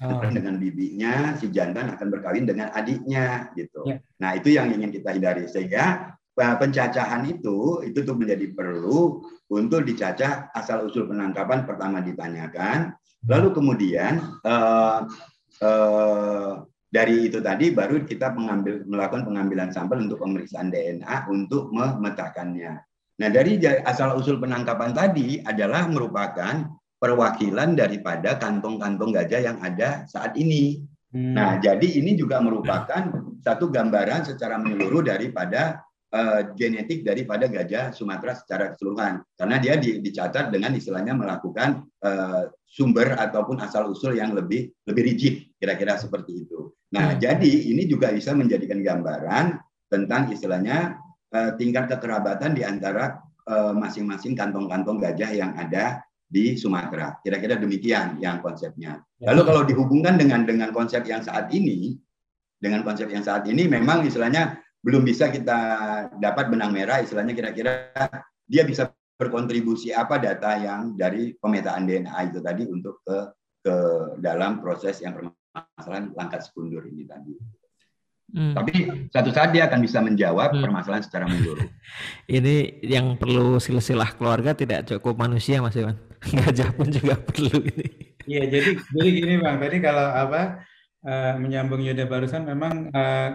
Oh. 0.00 0.18
dengan 0.24 0.58
bibinya, 0.58 1.36
si 1.38 1.52
jantan 1.52 1.92
akan 1.94 2.08
berkawin 2.10 2.48
dengan 2.48 2.72
adiknya 2.74 3.52
gitu. 3.54 3.86
Yeah. 3.86 4.00
Nah 4.18 4.34
itu 4.34 4.50
yang 4.56 4.72
ingin 4.72 4.90
kita 4.90 5.14
hindari 5.14 5.46
sehingga 5.46 6.16
eh, 6.34 6.56
pencacahan 6.58 7.22
itu 7.28 7.84
itu 7.86 8.02
tuh 8.02 8.16
menjadi 8.16 8.50
perlu 8.50 9.22
untuk 9.52 9.84
dicacah 9.84 10.50
asal 10.56 10.88
usul 10.88 11.06
penangkapan 11.06 11.68
pertama 11.68 12.02
ditanyakan, 12.02 12.96
lalu 13.28 13.52
kemudian 13.54 14.18
uh, 14.42 15.06
uh, 15.60 16.66
dari 16.88 17.30
itu 17.30 17.38
tadi 17.38 17.70
baru 17.70 18.02
kita 18.02 18.34
mengambil 18.34 18.82
melakukan 18.88 19.22
pengambilan 19.28 19.70
sampel 19.70 20.02
untuk 20.02 20.24
pemeriksaan 20.24 20.72
DNA 20.72 21.30
untuk 21.30 21.70
memetakannya. 21.70 22.80
Nah 23.20 23.28
dari 23.30 23.60
asal 23.86 24.18
usul 24.18 24.42
penangkapan 24.42 24.90
tadi 24.96 25.38
adalah 25.44 25.86
merupakan 25.86 26.64
perwakilan 27.02 27.74
daripada 27.74 28.38
kantong-kantong 28.38 29.10
gajah 29.10 29.42
yang 29.42 29.58
ada 29.58 30.06
saat 30.06 30.38
ini. 30.38 30.86
Hmm. 31.10 31.34
Nah, 31.34 31.58
jadi 31.58 31.98
ini 31.98 32.14
juga 32.14 32.38
merupakan 32.38 33.10
satu 33.42 33.74
gambaran 33.74 34.30
secara 34.30 34.54
menyeluruh 34.62 35.02
daripada 35.02 35.82
uh, 36.14 36.54
genetik 36.54 37.02
daripada 37.02 37.50
gajah 37.50 37.90
Sumatera 37.90 38.38
secara 38.38 38.70
keseluruhan. 38.70 39.18
Karena 39.34 39.58
dia 39.58 39.74
di, 39.82 39.98
dicatat 39.98 40.54
dengan 40.54 40.78
istilahnya 40.78 41.18
melakukan 41.18 41.90
uh, 42.06 42.46
sumber 42.70 43.18
ataupun 43.18 43.58
asal 43.58 43.90
usul 43.90 44.14
yang 44.14 44.30
lebih 44.38 44.70
lebih 44.86 45.02
rigid, 45.02 45.34
kira-kira 45.58 45.98
seperti 45.98 46.46
itu. 46.46 46.70
Nah, 46.94 47.12
hmm. 47.12 47.18
jadi 47.18 47.52
ini 47.74 47.82
juga 47.90 48.14
bisa 48.14 48.30
menjadikan 48.30 48.78
gambaran 48.78 49.58
tentang 49.90 50.30
istilahnya 50.30 51.02
uh, 51.34 51.50
tingkat 51.58 51.90
kekerabatan 51.90 52.54
di 52.54 52.62
antara 52.62 53.18
masing-masing 53.74 54.38
kantong-kantong 54.38 55.02
gajah 55.02 55.34
yang 55.34 55.50
ada 55.58 55.98
di 56.32 56.56
Sumatera. 56.56 57.20
Kira-kira 57.20 57.60
demikian 57.60 58.16
yang 58.16 58.40
konsepnya. 58.40 59.04
Ya. 59.20 59.36
Lalu 59.36 59.42
kalau 59.44 59.62
dihubungkan 59.68 60.16
dengan 60.16 60.48
dengan 60.48 60.72
konsep 60.72 61.04
yang 61.04 61.20
saat 61.20 61.52
ini, 61.52 62.00
dengan 62.56 62.80
konsep 62.80 63.12
yang 63.12 63.20
saat 63.20 63.44
ini 63.44 63.68
memang 63.68 64.08
istilahnya 64.08 64.56
belum 64.80 65.04
bisa 65.04 65.28
kita 65.28 65.58
dapat 66.16 66.48
benang 66.48 66.72
merah 66.74 67.04
istilahnya 67.04 67.36
kira-kira 67.36 67.92
dia 68.48 68.64
bisa 68.64 68.90
berkontribusi 69.14 69.94
apa 69.94 70.18
data 70.18 70.58
yang 70.58 70.98
dari 70.98 71.36
pemetaan 71.38 71.86
DNA 71.86 72.32
itu 72.32 72.42
tadi 72.42 72.66
untuk 72.66 72.98
ke 73.06 73.30
ke 73.62 73.76
dalam 74.18 74.58
proses 74.58 74.98
yang 74.98 75.14
permasalahan 75.14 76.10
langkat 76.18 76.42
sekundur 76.42 76.82
ini 76.82 77.06
tadi. 77.06 77.34
Hmm. 78.32 78.56
Tapi 78.56 79.06
satu 79.12 79.30
saat 79.30 79.52
dia 79.52 79.68
akan 79.68 79.80
bisa 79.84 80.00
menjawab 80.02 80.56
hmm. 80.56 80.62
permasalahan 80.64 81.04
secara 81.04 81.30
menyeluruh. 81.30 81.68
ini 82.40 82.82
yang 82.82 83.14
perlu 83.14 83.60
silsilah 83.62 84.16
keluarga 84.18 84.56
tidak 84.56 84.88
cukup 84.88 85.14
manusia 85.14 85.62
Mas 85.62 85.78
Iwan. 85.78 86.11
Gajah 86.22 86.70
pun 86.78 86.86
juga 86.86 87.18
perlu 87.18 87.58
ini. 87.66 88.14
Iya, 88.22 88.42
jadi 88.46 88.70
jadi 88.78 89.08
gini 89.10 89.34
Bang, 89.42 89.58
tadi 89.58 89.82
kalau 89.82 90.06
apa 90.14 90.62
uh, 91.02 91.34
menyambung 91.42 91.82
Yuda 91.82 92.06
barusan 92.06 92.46
memang 92.46 92.94
uh, 92.94 93.34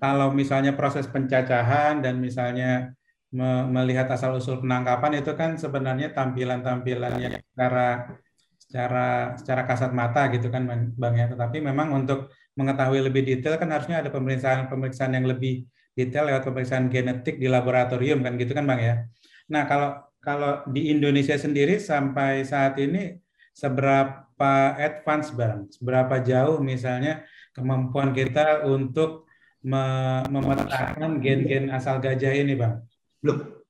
kalau 0.00 0.32
misalnya 0.32 0.72
proses 0.72 1.04
pencacahan 1.06 2.00
dan 2.00 2.18
misalnya 2.18 2.96
me 3.32 3.64
melihat 3.68 4.08
asal 4.12 4.36
usul 4.36 4.60
penangkapan 4.60 5.24
itu 5.24 5.32
kan 5.36 5.56
sebenarnya 5.56 6.12
tampilan-tampilan 6.12 7.12
yang 7.16 7.34
secara 7.52 8.12
secara 8.60 9.36
secara 9.36 9.62
kasat 9.68 9.92
mata 9.92 10.28
gitu 10.32 10.48
kan 10.48 10.64
Bang 10.96 11.14
ya. 11.16 11.28
Tetapi 11.28 11.60
memang 11.60 11.92
untuk 11.92 12.32
mengetahui 12.56 13.00
lebih 13.04 13.24
detail 13.24 13.56
kan 13.60 13.68
harusnya 13.72 14.00
ada 14.00 14.12
pemeriksaan-pemeriksaan 14.12 15.12
yang 15.16 15.28
lebih 15.28 15.64
detail 15.92 16.28
lewat 16.28 16.44
pemeriksaan 16.48 16.88
genetik 16.88 17.36
di 17.36 17.48
laboratorium 17.48 18.24
kan 18.24 18.40
gitu 18.40 18.52
kan 18.56 18.64
Bang 18.64 18.80
ya. 18.80 19.04
Nah, 19.52 19.68
kalau 19.68 20.11
kalau 20.22 20.62
di 20.70 20.94
Indonesia 20.94 21.34
sendiri 21.34 21.82
sampai 21.82 22.46
saat 22.46 22.78
ini 22.78 23.18
seberapa 23.50 24.54
advance 24.78 25.34
Bang? 25.34 25.66
Seberapa 25.74 26.22
jauh 26.22 26.62
misalnya 26.62 27.26
kemampuan 27.50 28.14
kita 28.14 28.62
untuk 28.64 29.26
memetakan 29.62 31.22
gen-gen 31.22 31.70
asal 31.74 31.98
gajah 31.98 32.32
ini, 32.34 32.54
Bang? 32.54 32.82
Belum. 33.18 33.62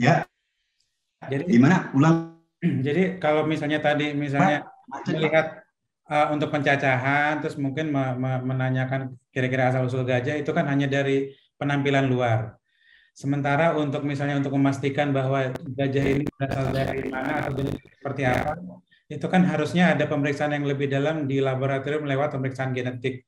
Ya. 0.00 0.24
Jadi 1.28 1.44
gimana? 1.52 1.92
Ulang. 1.92 2.40
Jadi 2.86 3.20
kalau 3.20 3.44
misalnya 3.44 3.80
tadi 3.80 4.12
misalnya 4.16 4.64
Pak, 4.64 5.12
melihat 5.12 5.46
uh, 6.08 6.32
untuk 6.32 6.52
pencacahan 6.52 7.40
terus 7.40 7.56
mungkin 7.56 7.88
me 7.92 8.16
me 8.16 8.30
menanyakan 8.44 9.16
kira-kira 9.32 9.72
asal 9.72 9.88
usul 9.88 10.04
gajah 10.04 10.36
itu 10.36 10.50
kan 10.52 10.68
hanya 10.68 10.88
dari 10.88 11.32
penampilan 11.56 12.08
luar. 12.08 12.56
Sementara 13.14 13.78
untuk 13.78 14.02
misalnya 14.02 14.42
untuk 14.42 14.58
memastikan 14.58 15.14
bahwa 15.14 15.54
gajah 15.54 16.02
ini 16.02 16.26
berasal 16.34 16.74
dari 16.74 17.06
mana 17.06 17.46
atau 17.46 17.62
seperti 17.62 18.26
apa, 18.26 18.58
itu 19.06 19.26
kan 19.30 19.46
harusnya 19.46 19.94
ada 19.94 20.10
pemeriksaan 20.10 20.50
yang 20.50 20.66
lebih 20.66 20.90
dalam 20.90 21.30
di 21.30 21.38
laboratorium 21.38 22.10
lewat 22.10 22.34
pemeriksaan 22.34 22.74
genetik. 22.74 23.22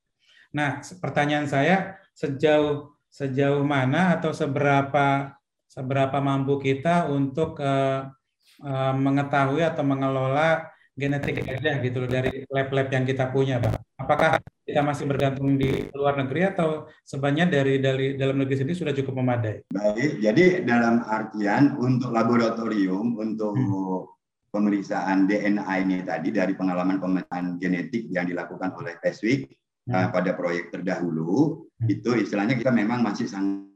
Nah, 0.51 0.83
pertanyaan 0.99 1.47
saya 1.47 1.95
sejauh 2.11 2.99
sejauh 3.07 3.63
mana 3.63 4.19
atau 4.19 4.35
seberapa 4.35 5.31
seberapa 5.71 6.17
mampu 6.19 6.59
kita 6.59 7.07
untuk 7.07 7.55
uh, 7.63 8.11
uh, 8.59 8.93
mengetahui 8.93 9.63
atau 9.63 9.87
mengelola 9.87 10.67
genetik 10.97 11.45
gajah 11.45 11.77
gitu 11.85 12.03
loh 12.03 12.09
dari 12.09 12.43
lab-lab 12.49 12.89
yang 12.89 13.05
kita 13.05 13.29
punya, 13.29 13.61
Pak. 13.61 13.77
Apakah 14.01 14.41
kita 14.65 14.81
masih 14.81 15.05
bergantung 15.05 15.55
di 15.55 15.87
luar 15.93 16.17
negeri 16.17 16.49
atau 16.49 16.89
sebenarnya 17.05 17.45
dari 17.47 17.77
dari 17.77 18.17
dalam 18.17 18.41
negeri 18.41 18.57
sendiri 18.57 18.75
sudah 18.75 18.93
cukup 18.97 19.21
memadai? 19.21 19.63
Baik, 19.69 20.19
jadi 20.19 20.65
dalam 20.65 21.05
artian 21.05 21.77
untuk 21.77 22.09
laboratorium 22.09 23.15
untuk 23.15 23.53
hmm 23.53 24.17
pemeriksaan 24.57 25.27
DNA 25.27 25.73
ini 25.85 26.01
tadi 26.01 26.33
dari 26.33 26.57
pengalaman 26.57 26.97
pemeriksaan 26.97 27.61
genetik 27.61 28.09
yang 28.09 28.25
dilakukan 28.25 28.73
oleh 28.73 28.97
Peswik 28.97 29.53
hmm. 29.85 29.93
uh, 29.93 30.07
pada 30.09 30.33
proyek 30.33 30.73
terdahulu 30.73 31.67
hmm. 31.77 31.87
itu 31.91 32.17
istilahnya 32.17 32.57
kita 32.57 32.73
memang 32.73 33.05
masih 33.05 33.29
sangat 33.29 33.69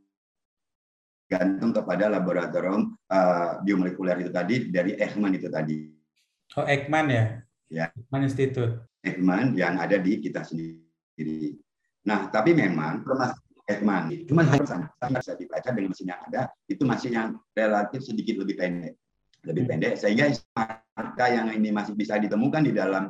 gantung 1.31 1.71
kepada 1.71 2.11
laboratorium 2.11 2.97
uh, 3.07 3.61
biomolekuler 3.63 4.19
itu 4.19 4.31
tadi 4.33 4.67
dari 4.67 4.99
Ekman 4.99 5.31
itu 5.31 5.47
tadi. 5.47 6.00
Oh 6.59 6.67
Ekman 6.67 7.07
ya? 7.07 7.25
Ya. 7.71 7.85
Ekman 7.95 8.27
Institute. 8.27 8.83
Ekman 9.01 9.55
yang 9.55 9.79
ada 9.79 9.95
di 9.97 10.19
kita 10.19 10.43
sendiri. 10.43 11.55
Nah 12.07 12.27
tapi 12.27 12.51
memang 12.51 13.05
Ekman 13.69 14.11
cuma 14.27 14.43
sangat 14.43 14.91
bisa 15.15 15.33
dibaca 15.39 15.69
dengan 15.71 15.95
mesin 15.95 16.11
yang 16.11 16.21
ada 16.27 16.41
itu 16.67 16.83
masih 16.83 17.09
yang 17.15 17.39
relatif 17.55 18.03
sedikit 18.03 18.43
lebih 18.43 18.59
pendek 18.59 18.99
lebih 19.47 19.63
hmm. 19.65 19.69
pendek 19.71 19.93
sehingga 19.97 20.35
marka 20.93 21.25
yang 21.31 21.47
ini 21.55 21.73
masih 21.73 21.95
bisa 21.97 22.19
ditemukan 22.21 22.61
di 22.67 22.73
dalam 22.75 23.09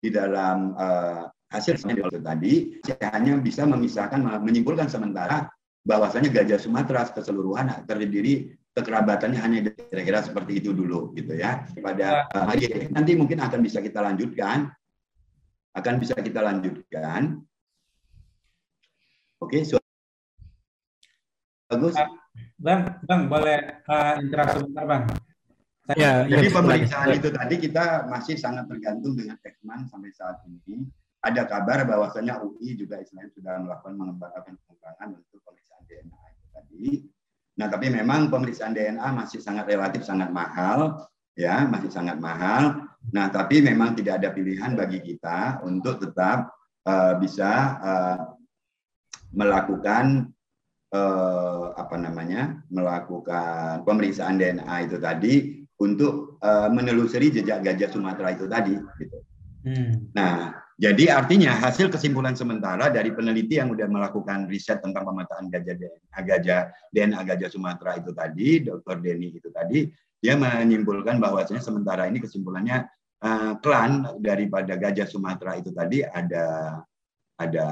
di 0.00 0.08
dalam 0.08 0.72
uh, 0.76 1.28
hasil 1.52 1.76
tadi 2.22 2.80
hanya 3.12 3.36
bisa 3.40 3.66
memisahkan 3.66 4.20
menyimpulkan 4.40 4.88
sementara 4.88 5.50
bahwasanya 5.84 6.28
gajah 6.30 6.60
Sumatera 6.60 7.08
keseluruhan 7.08 7.84
terdiri 7.88 8.54
kekerabatannya 8.74 9.40
hanya 9.40 9.58
kira-kira 9.74 10.22
seperti 10.22 10.62
itu 10.62 10.70
dulu 10.70 11.10
gitu 11.18 11.34
ya 11.34 11.66
pada 11.82 12.30
uh, 12.30 12.54
nanti 12.94 13.12
mungkin 13.18 13.42
akan 13.42 13.60
bisa 13.60 13.82
kita 13.82 13.98
lanjutkan 13.98 14.70
akan 15.74 15.94
bisa 15.98 16.14
kita 16.18 16.38
lanjutkan 16.38 17.42
oke 19.42 19.58
so 19.66 19.76
bagus 21.66 21.98
Bang, 22.60 23.00
Bang 23.08 23.32
boleh 23.32 23.80
uh, 23.88 24.20
interaksi 24.20 24.60
sebentar, 24.60 24.84
Bang. 24.84 25.04
Ya, 25.96 26.22
jadi 26.28 26.46
ya, 26.46 26.54
pemeriksaan 26.54 27.08
ya. 27.10 27.16
itu 27.18 27.28
tadi 27.32 27.54
kita 27.56 28.06
masih 28.06 28.36
sangat 28.36 28.68
tergantung 28.68 29.16
dengan 29.16 29.40
Tekman 29.40 29.88
sampai 29.88 30.12
saat 30.12 30.44
ini. 30.46 30.86
Ada 31.24 31.48
kabar 31.48 31.88
bahwasanya 31.88 32.40
UI 32.44 32.76
juga 32.76 33.00
istilahnya 33.00 33.32
sudah 33.32 33.64
melakukan 33.64 33.96
mengembangkan 33.96 34.54
pengembangan 34.60 35.08
untuk 35.18 35.40
pemeriksaan 35.42 35.82
DNA 35.88 36.20
itu 36.30 36.46
tadi. 36.52 36.84
Nah, 37.60 37.68
tapi 37.68 37.92
memang 37.92 38.32
pemeriksaan 38.32 38.72
DNA 38.72 39.04
masih 39.12 39.44
sangat 39.44 39.68
relatif 39.68 40.00
sangat 40.00 40.32
mahal, 40.32 41.04
ya, 41.36 41.68
masih 41.68 41.92
sangat 41.92 42.16
mahal. 42.16 42.88
Nah, 43.12 43.28
tapi 43.28 43.60
memang 43.60 43.92
tidak 43.92 44.24
ada 44.24 44.32
pilihan 44.32 44.72
bagi 44.72 45.04
kita 45.04 45.60
untuk 45.68 46.00
tetap 46.00 46.56
uh, 46.88 47.20
bisa 47.20 47.50
uh, 47.84 48.18
melakukan 49.30 50.30
eh, 50.90 51.64
apa 51.78 51.96
namanya 51.96 52.58
melakukan 52.70 53.86
pemeriksaan 53.86 54.38
DNA 54.38 54.90
itu 54.90 54.96
tadi 54.98 55.34
untuk 55.80 56.36
eh, 56.42 56.68
menelusuri 56.68 57.32
jejak 57.32 57.62
gajah 57.64 57.90
Sumatera 57.90 58.34
itu 58.34 58.46
tadi. 58.50 58.74
Gitu. 58.98 59.18
Hmm. 59.60 60.10
Nah, 60.16 60.59
jadi 60.80 61.12
artinya 61.12 61.52
hasil 61.60 61.92
kesimpulan 61.92 62.32
sementara 62.32 62.88
dari 62.88 63.12
peneliti 63.12 63.60
yang 63.60 63.68
sudah 63.68 63.84
melakukan 63.84 64.48
riset 64.48 64.80
tentang 64.80 65.04
pemetaan 65.04 65.52
gajah 65.52 65.76
DNA, 65.76 66.18
gajah 66.24 66.60
DNA 66.88 67.20
gajah 67.20 67.50
Sumatera 67.52 68.00
itu 68.00 68.16
tadi, 68.16 68.64
Dr. 68.64 68.96
Denny 69.04 69.36
itu 69.36 69.52
tadi, 69.52 69.92
dia 70.24 70.40
menyimpulkan 70.40 71.20
bahwasanya 71.20 71.60
sementara 71.60 72.08
ini 72.08 72.24
kesimpulannya 72.24 72.88
uh, 73.20 73.60
klan 73.60 74.08
daripada 74.24 74.80
gajah 74.80 75.04
Sumatera 75.04 75.60
itu 75.60 75.68
tadi 75.68 76.00
ada 76.00 76.80
ada 77.36 77.66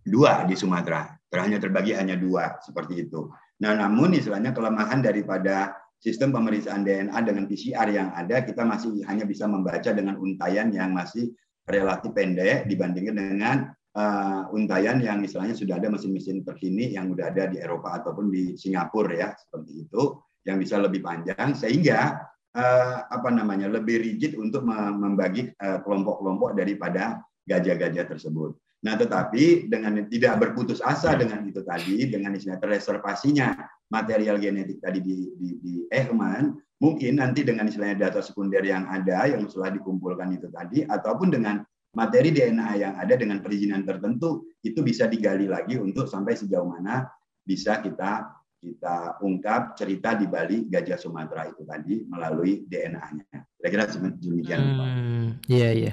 dua 0.00 0.48
di 0.48 0.56
Sumatera 0.56 1.12
hanya 1.34 1.58
terbagi 1.58 1.92
hanya 1.98 2.14
dua 2.14 2.62
seperti 2.62 3.04
itu. 3.04 3.26
Nah, 3.58 3.74
namun 3.74 4.14
istilahnya 4.14 4.54
kelemahan 4.54 5.02
daripada 5.02 5.74
sistem 6.04 6.36
pemeriksaan 6.36 6.84
DNA 6.84 7.16
dengan 7.24 7.48
PCR 7.48 7.88
yang 7.88 8.12
ada 8.12 8.44
kita 8.44 8.60
masih 8.60 9.00
hanya 9.08 9.24
bisa 9.24 9.48
membaca 9.48 9.88
dengan 9.88 10.20
untayan 10.20 10.68
yang 10.68 10.92
masih 10.92 11.32
relatif 11.64 12.12
pendek 12.12 12.68
dibandingkan 12.68 13.16
dengan 13.16 13.56
uh, 13.96 14.52
untayan 14.52 15.00
yang 15.00 15.24
istilahnya 15.24 15.56
sudah 15.56 15.80
ada 15.80 15.88
mesin-mesin 15.88 16.44
terkini 16.44 16.92
yang 16.92 17.08
sudah 17.08 17.32
ada 17.32 17.48
di 17.48 17.56
Eropa 17.56 17.96
ataupun 17.96 18.28
di 18.28 18.52
Singapura 18.52 19.16
ya 19.16 19.28
seperti 19.32 19.88
itu 19.88 20.20
yang 20.44 20.60
bisa 20.60 20.76
lebih 20.76 21.00
panjang 21.00 21.56
sehingga 21.56 22.20
uh, 22.52 22.96
apa 23.08 23.32
namanya 23.32 23.72
lebih 23.72 24.04
rigid 24.04 24.36
untuk 24.36 24.60
membagi 24.68 25.56
eh, 25.56 25.78
kelompok-kelompok 25.80 26.52
uh, 26.52 26.56
daripada 26.60 27.24
gajah-gajah 27.48 28.12
tersebut. 28.12 28.52
Nah, 28.84 29.00
tetapi 29.00 29.72
dengan 29.72 30.04
tidak 30.12 30.36
berputus 30.36 30.84
asa 30.84 31.16
dengan 31.16 31.40
itu 31.48 31.64
tadi, 31.64 32.04
dengan 32.12 32.36
istilah 32.36 32.60
terreservasinya 32.60 33.56
material 33.92 34.40
genetik 34.40 34.80
tadi 34.80 35.00
di, 35.00 35.32
di, 35.36 35.48
di 35.60 35.74
Ekman, 35.90 36.54
mungkin 36.80 37.20
nanti 37.20 37.44
dengan 37.44 37.68
istilahnya 37.68 38.08
data 38.10 38.20
sekunder 38.24 38.64
yang 38.64 38.88
ada, 38.88 39.28
yang 39.28 39.44
setelah 39.48 39.74
dikumpulkan 39.76 40.36
itu 40.36 40.48
tadi, 40.50 40.84
ataupun 40.84 41.32
dengan 41.32 41.60
materi 41.94 42.34
DNA 42.34 42.70
yang 42.80 42.94
ada 42.98 43.14
dengan 43.14 43.38
perizinan 43.44 43.86
tertentu, 43.86 44.44
itu 44.64 44.80
bisa 44.82 45.06
digali 45.06 45.46
lagi 45.46 45.78
untuk 45.78 46.10
sampai 46.10 46.34
sejauh 46.34 46.66
mana 46.66 47.06
bisa 47.44 47.78
kita 47.84 48.40
kita 48.64 49.20
ungkap 49.20 49.76
cerita 49.76 50.16
di 50.16 50.24
balik 50.24 50.72
gajah 50.72 50.96
Sumatera 50.96 51.52
itu 51.52 51.68
tadi 51.68 52.00
melalui 52.08 52.64
DNA-nya. 52.64 53.44
Kira-kira 53.60 53.92
demikian. 54.16 54.60
Hmm, 54.64 55.26
iya 55.52 55.70
iya 55.76 55.92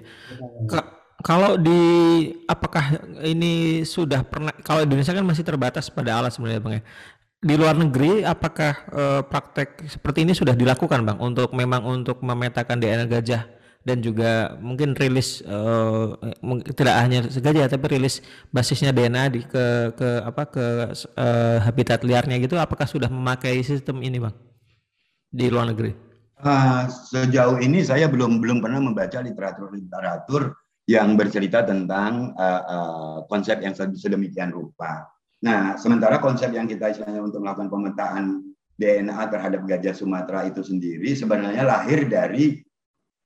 kalau 1.22 1.56
di 1.56 1.82
apakah 2.50 2.98
ini 3.22 3.86
sudah 3.86 4.26
pernah 4.26 4.52
kalau 4.66 4.84
Indonesia 4.84 5.14
kan 5.14 5.26
masih 5.26 5.46
terbatas 5.46 5.88
pada 5.88 6.18
alat 6.18 6.34
sebenarnya 6.34 6.62
bang 6.62 6.74
ya 6.82 6.84
di 7.42 7.58
luar 7.58 7.74
negeri 7.74 8.22
apakah 8.22 8.74
uh, 8.94 9.22
praktek 9.26 9.90
seperti 9.90 10.30
ini 10.30 10.38
sudah 10.38 10.54
dilakukan 10.54 11.02
bang 11.02 11.18
untuk 11.18 11.50
memang 11.58 11.82
untuk 11.82 12.22
memetakan 12.22 12.78
DNA 12.78 13.10
gajah 13.10 13.50
dan 13.82 13.98
juga 13.98 14.54
mungkin 14.62 14.94
rilis 14.94 15.42
uh, 15.50 16.14
tidak 16.78 16.96
hanya 17.02 17.26
gajah 17.26 17.66
tapi 17.66 17.98
rilis 17.98 18.22
basisnya 18.54 18.94
DNA 18.94 19.24
di 19.34 19.42
ke 19.42 19.90
ke 19.98 20.10
apa 20.22 20.44
ke 20.54 20.66
uh, 21.18 21.58
habitat 21.66 22.06
liarnya 22.06 22.38
gitu 22.38 22.62
apakah 22.62 22.86
sudah 22.86 23.10
memakai 23.10 23.58
sistem 23.66 24.06
ini 24.06 24.22
bang 24.22 24.38
di 25.34 25.50
luar 25.50 25.74
negeri? 25.74 25.98
Uh, 26.42 26.86
sejauh 26.90 27.58
ini 27.58 27.82
saya 27.82 28.06
belum 28.06 28.38
belum 28.38 28.62
pernah 28.62 28.82
membaca 28.82 29.18
literatur 29.18 29.74
literatur 29.74 30.54
yang 30.86 31.18
bercerita 31.18 31.66
tentang 31.66 32.38
uh, 32.38 32.62
uh, 32.66 33.18
konsep 33.26 33.66
yang 33.66 33.74
sedemikian 33.74 34.54
rupa. 34.54 35.10
Nah, 35.42 35.74
sementara 35.78 36.22
konsep 36.22 36.54
yang 36.54 36.70
kita 36.70 36.94
istilahnya 36.94 37.26
untuk 37.26 37.42
melakukan 37.42 37.70
pemetaan 37.70 38.26
DNA 38.78 39.22
terhadap 39.30 39.62
gajah 39.66 39.94
Sumatera 39.94 40.46
itu 40.50 40.62
sendiri 40.66 41.14
sebenarnya 41.14 41.66
lahir 41.66 42.10
dari 42.10 42.62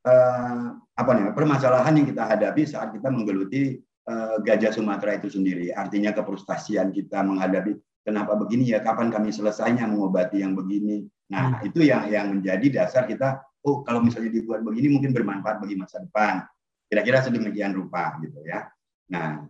uh, 0.04 0.76
apa 0.96 1.12
namanya 1.12 1.36
permasalahan 1.36 1.96
yang 1.96 2.08
kita 2.08 2.24
hadapi 2.24 2.64
saat 2.68 2.96
kita 2.96 3.08
menggeluti 3.12 3.80
uh, 4.08 4.40
gajah 4.44 4.72
Sumatera 4.72 5.20
itu 5.20 5.28
sendiri. 5.32 5.76
Artinya 5.76 6.16
kefrustasian 6.16 6.96
kita 6.96 7.20
menghadapi 7.24 7.76
kenapa 8.08 8.36
begini 8.40 8.72
ya, 8.72 8.80
kapan 8.80 9.12
kami 9.12 9.32
selesainya 9.36 9.84
mengobati 9.88 10.40
yang 10.40 10.56
begini. 10.56 11.04
Nah, 11.32 11.60
hmm. 11.60 11.68
itu 11.68 11.84
yang 11.84 12.08
yang 12.08 12.32
menjadi 12.38 12.84
dasar 12.84 13.10
kita, 13.10 13.42
oh 13.66 13.82
kalau 13.82 14.00
misalnya 14.00 14.30
dibuat 14.32 14.62
begini 14.62 15.00
mungkin 15.00 15.12
bermanfaat 15.12 15.60
bagi 15.60 15.76
masa 15.76 16.00
depan. 16.00 16.46
Kira-kira 16.86 17.26
sedemikian 17.26 17.74
rupa 17.74 18.14
gitu 18.22 18.46
ya. 18.46 18.70
Nah, 19.10 19.50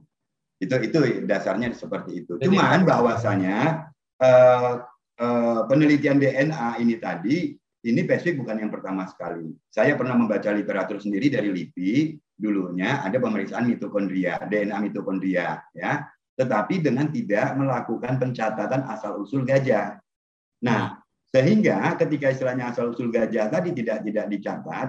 itu 0.66 0.76
itu 0.82 1.00
dasarnya 1.24 1.72
seperti 1.72 2.26
itu. 2.26 2.36
Jadi, 2.38 2.50
Cuman 2.52 2.84
bahwasanya 2.84 3.88
uh, 4.20 4.84
uh, 5.22 5.62
penelitian 5.70 6.20
DNA 6.20 6.82
ini 6.82 6.96
tadi 7.00 7.36
ini 7.86 8.02
spesifik 8.02 8.42
bukan 8.42 8.66
yang 8.66 8.72
pertama 8.74 9.06
sekali. 9.06 9.54
Saya 9.70 9.94
pernah 9.94 10.18
membaca 10.18 10.50
literatur 10.50 10.98
sendiri 10.98 11.30
dari 11.30 11.54
LIPI 11.54 12.18
dulunya 12.36 13.06
ada 13.06 13.16
pemeriksaan 13.22 13.70
mitokondria, 13.70 14.42
DNA 14.50 14.78
mitokondria 14.82 15.64
ya 15.72 16.04
tetapi 16.36 16.84
dengan 16.84 17.08
tidak 17.10 17.56
melakukan 17.56 18.20
pencatatan 18.20 18.84
asal-usul 18.92 19.48
gajah. 19.48 19.96
Nah, 20.68 21.00
sehingga 21.32 21.96
ketika 21.96 22.32
istilahnya 22.32 22.76
asal-usul 22.76 23.08
gajah 23.08 23.48
tadi 23.48 23.72
tidak 23.72 24.04
tidak 24.04 24.26
dicatat, 24.28 24.88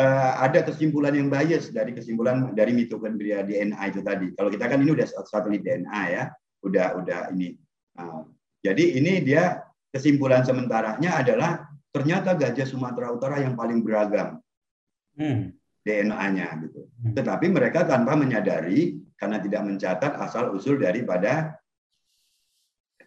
eh, 0.00 0.32
ada 0.40 0.64
kesimpulan 0.64 1.12
yang 1.12 1.28
bias 1.28 1.68
dari 1.68 1.92
kesimpulan 1.92 2.56
dari 2.56 2.72
mitokondria 2.72 3.44
DNA 3.44 3.82
itu 3.92 4.00
tadi. 4.00 4.32
Kalau 4.32 4.48
kita 4.48 4.64
kan 4.64 4.80
ini 4.80 4.96
udah 4.96 5.06
satelit 5.06 5.60
DNA 5.60 6.02
ya, 6.16 6.22
udah 6.64 6.86
udah 7.04 7.20
ini. 7.36 7.52
Nah, 8.00 8.24
jadi 8.64 8.84
ini 8.96 9.20
dia 9.20 9.60
kesimpulan 9.92 10.40
sementaranya 10.40 11.20
adalah 11.20 11.68
ternyata 11.92 12.32
gajah 12.38 12.66
Sumatera 12.66 13.12
Utara 13.12 13.42
yang 13.44 13.54
paling 13.54 13.84
beragam. 13.84 14.40
Hmm. 15.18 15.52
DNA-nya 15.80 16.60
gitu. 16.68 16.86
Hmm. 16.86 17.16
Tetapi 17.16 17.46
mereka 17.48 17.88
tanpa 17.88 18.12
menyadari 18.12 19.00
karena 19.16 19.40
tidak 19.40 19.62
mencatat 19.64 20.12
asal 20.20 20.52
usul 20.52 20.76
daripada 20.76 21.56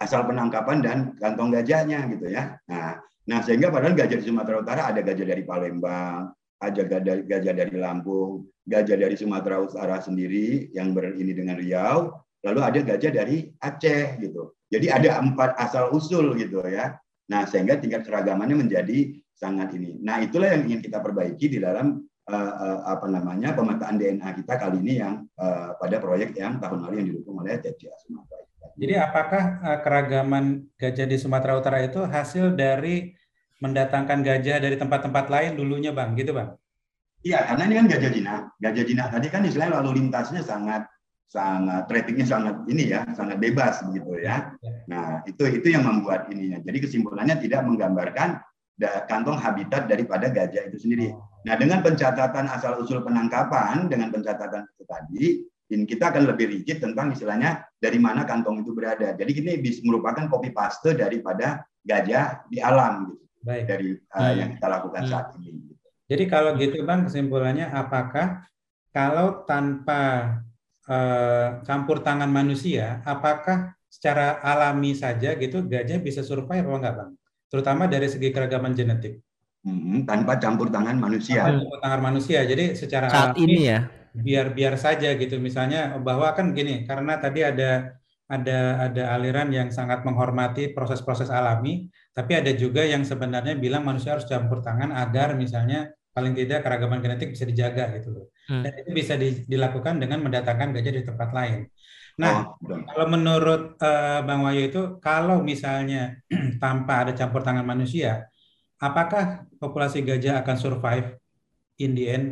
asal 0.02 0.26
penangkapan 0.26 0.78
dan 0.82 0.98
kantong 1.22 1.54
gajahnya 1.54 2.10
gitu 2.12 2.34
ya. 2.34 2.58
Nah, 2.66 2.98
nah 3.30 3.40
sehingga 3.46 3.70
padahal 3.70 3.94
gajah 3.94 4.18
di 4.20 4.26
Sumatera 4.26 4.60
Utara 4.60 4.82
ada 4.90 5.00
gajah 5.06 5.26
dari 5.26 5.46
Palembang, 5.46 6.34
ada 6.64 6.82
gajah 7.20 7.54
dari 7.54 7.76
Lampung, 7.76 8.48
gajah 8.64 8.96
dari 8.96 9.20
Sumatera 9.20 9.60
Utara 9.60 10.00
sendiri 10.00 10.72
yang 10.72 10.96
berini 10.96 11.36
dengan 11.36 11.60
Riau, 11.60 12.16
lalu 12.48 12.60
ada 12.64 12.80
gajah 12.80 13.12
dari 13.12 13.52
Aceh 13.60 14.24
gitu. 14.24 14.56
Jadi 14.72 14.88
ada 14.90 15.20
empat 15.20 15.60
asal 15.60 15.92
usul 15.92 16.34
gitu 16.40 16.64
ya. 16.66 16.96
Nah, 17.28 17.44
sehingga 17.46 17.78
tingkat 17.78 18.08
keragamannya 18.08 18.68
menjadi 18.68 19.20
sangat 19.36 19.76
ini. 19.76 20.00
Nah, 20.02 20.24
itulah 20.24 20.56
yang 20.56 20.66
ingin 20.68 20.82
kita 20.82 21.04
perbaiki 21.04 21.52
di 21.52 21.60
dalam 21.62 22.02
uh, 22.28 22.80
apa 22.88 23.08
namanya 23.12 23.52
pemetaan 23.56 24.00
DNA 24.00 24.30
kita 24.44 24.56
kali 24.56 24.80
ini 24.80 24.94
yang 25.04 25.28
uh, 25.40 25.76
pada 25.80 26.00
proyek 26.00 26.36
yang 26.36 26.60
tahun 26.60 26.88
lalu 26.88 26.96
yang 27.04 27.08
didukung 27.12 27.44
oleh 27.44 27.60
TCA 27.60 27.96
Sumatera. 28.04 28.44
Jadi 28.74 28.94
apakah 28.98 29.44
uh, 29.62 29.80
keragaman 29.86 30.66
gajah 30.80 31.06
di 31.06 31.18
Sumatera 31.20 31.60
Utara 31.60 31.84
itu 31.84 32.02
hasil 32.04 32.58
dari 32.58 33.14
mendatangkan 33.64 34.20
gajah 34.20 34.60
dari 34.60 34.76
tempat-tempat 34.76 35.32
lain 35.32 35.56
dulunya, 35.56 35.96
Bang? 35.96 36.20
Gitu, 36.20 36.36
Bang? 36.36 36.60
Iya, 37.24 37.40
karena 37.48 37.64
ini 37.72 37.76
kan 37.80 37.88
gajah 37.88 38.12
jinak. 38.12 38.42
Gajah 38.60 38.84
jinak 38.84 39.08
tadi 39.16 39.28
kan 39.32 39.42
istilahnya 39.48 39.80
lalu 39.80 40.04
lintasnya 40.04 40.44
sangat 40.44 40.84
sangat 41.32 41.90
trafficnya 41.90 42.28
sangat 42.28 42.56
ini 42.68 42.94
ya, 42.94 43.08
sangat 43.16 43.40
bebas 43.40 43.80
begitu 43.88 44.20
ya. 44.20 44.54
ya. 44.60 44.72
Nah, 44.92 45.24
itu 45.24 45.48
itu 45.48 45.72
yang 45.72 45.88
membuat 45.88 46.28
ininya. 46.30 46.60
Jadi 46.60 46.78
kesimpulannya 46.84 47.40
tidak 47.40 47.64
menggambarkan 47.64 48.44
kantong 49.08 49.40
habitat 49.40 49.88
daripada 49.88 50.28
gajah 50.28 50.68
itu 50.68 50.78
sendiri. 50.78 51.16
Nah, 51.48 51.56
dengan 51.56 51.80
pencatatan 51.80 52.52
asal-usul 52.52 53.02
penangkapan, 53.02 53.88
dengan 53.88 54.12
pencatatan 54.12 54.68
itu 54.68 54.84
tadi, 54.84 55.26
ini 55.72 55.84
kita 55.88 56.12
akan 56.12 56.28
lebih 56.28 56.52
rigid 56.52 56.84
tentang 56.84 57.16
istilahnya 57.16 57.64
dari 57.80 57.98
mana 57.98 58.28
kantong 58.28 58.62
itu 58.62 58.76
berada. 58.76 59.16
Jadi 59.16 59.32
ini 59.40 59.54
bisa 59.64 59.80
merupakan 59.88 60.28
copy 60.28 60.52
paste 60.52 60.92
daripada 60.94 61.64
gajah 61.88 62.46
di 62.52 62.60
alam 62.60 63.10
gitu. 63.10 63.23
Baik. 63.44 63.64
Dari 63.68 63.88
uh, 63.94 64.34
yang 64.34 64.50
kita 64.56 64.68
lakukan 64.72 65.02
hmm. 65.04 65.12
saat 65.12 65.28
ini. 65.38 65.52
Gitu. 65.70 65.74
Jadi 66.10 66.24
kalau 66.28 66.52
gitu 66.56 66.78
Bang 66.88 67.08
kesimpulannya 67.08 67.68
apakah 67.72 68.48
kalau 68.96 69.44
tanpa 69.44 70.02
uh, 70.88 71.60
campur 71.68 72.00
tangan 72.04 72.32
manusia, 72.32 73.04
apakah 73.04 73.76
secara 73.92 74.42
alami 74.42 74.98
saja 74.98 75.38
gitu 75.38 75.62
gajah 75.70 76.02
bisa 76.02 76.26
survive 76.26 76.66
apa 76.66 76.78
enggak 76.80 76.96
Bang? 76.96 77.12
Terutama 77.52 77.84
dari 77.86 78.08
segi 78.10 78.34
keragaman 78.34 78.74
genetik. 78.74 79.22
Hmm, 79.64 80.04
tanpa 80.04 80.40
campur 80.40 80.68
tangan 80.72 81.00
manusia. 81.00 81.44
Tanpa 81.44 81.60
campur 81.60 81.80
tangan 81.84 82.02
manusia. 82.02 82.40
Jadi 82.44 82.76
secara 82.76 83.08
saat 83.08 83.36
alami, 83.36 83.44
ini 83.48 83.60
ya 83.68 83.80
biar 84.14 84.54
biar 84.54 84.78
saja 84.78 85.18
gitu 85.18 85.42
misalnya 85.42 85.98
bahwa 85.98 86.30
kan 86.38 86.54
gini 86.54 86.86
karena 86.86 87.18
tadi 87.18 87.42
ada 87.42 87.98
ada 88.30 88.88
ada 88.90 89.04
aliran 89.18 89.50
yang 89.50 89.74
sangat 89.74 90.06
menghormati 90.06 90.70
proses-proses 90.72 91.34
alami 91.34 91.90
tapi 92.14 92.32
ada 92.38 92.54
juga 92.54 92.86
yang 92.86 93.02
sebenarnya 93.02 93.58
bilang 93.58 93.84
manusia 93.84 94.14
harus 94.14 94.30
campur 94.30 94.62
tangan 94.62 94.94
agar 94.94 95.34
misalnya 95.34 95.90
paling 96.14 96.38
tidak 96.38 96.62
keragaman 96.62 97.02
genetik 97.02 97.34
bisa 97.34 97.44
dijaga 97.50 97.90
gitu 97.98 98.10
loh 98.14 98.26
hmm. 98.50 98.62
dan 98.62 98.72
itu 98.86 98.90
bisa 98.94 99.14
di, 99.18 99.42
dilakukan 99.50 99.98
dengan 99.98 100.22
mendatangkan 100.22 100.78
gajah 100.78 100.94
di 100.94 101.04
tempat 101.04 101.30
lain 101.34 101.68
nah 102.14 102.54
oh, 102.54 102.78
kalau 102.86 103.10
menurut 103.10 103.74
uh, 103.82 104.22
bang 104.22 104.42
Wayu 104.46 104.70
itu 104.70 104.82
kalau 105.02 105.42
misalnya 105.42 106.22
tanpa 106.64 107.10
ada 107.10 107.12
campur 107.18 107.42
tangan 107.42 107.66
manusia 107.66 108.30
apakah 108.84 109.48
populasi 109.58 110.04
gajah 110.04 110.44
akan 110.44 110.56
survive 110.60 111.08
in 111.80 111.96
the 111.96 112.06
end? 112.12 112.28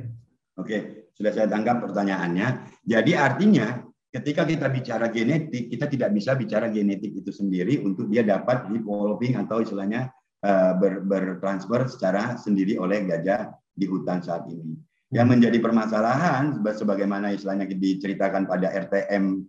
Oke, 0.60 1.08
sudah 1.16 1.32
saya 1.32 1.48
tangkap 1.48 1.80
pertanyaannya. 1.80 2.68
Jadi 2.84 3.12
artinya 3.16 3.80
ketika 4.12 4.44
kita 4.44 4.68
bicara 4.68 5.08
genetik, 5.08 5.72
kita 5.72 5.88
tidak 5.88 6.12
bisa 6.12 6.36
bicara 6.36 6.68
genetik 6.68 7.16
itu 7.24 7.32
sendiri 7.32 7.80
untuk 7.80 8.12
dia 8.12 8.22
dapat 8.28 8.68
developing 8.68 9.40
atau 9.40 9.64
istilahnya 9.64 10.12
uh, 10.44 10.76
ber, 10.76 11.02
bertransfer 11.08 11.88
secara 11.88 12.36
sendiri 12.36 12.76
oleh 12.76 13.08
gajah 13.08 13.56
di 13.72 13.88
hutan 13.88 14.20
saat 14.20 14.46
ini. 14.52 14.76
Yang 15.12 15.28
menjadi 15.28 15.58
permasalahan 15.60 16.64
sebagaimana 16.64 17.36
istilahnya 17.36 17.68
diceritakan 17.68 18.48
pada 18.48 18.72
RTM 18.72 19.44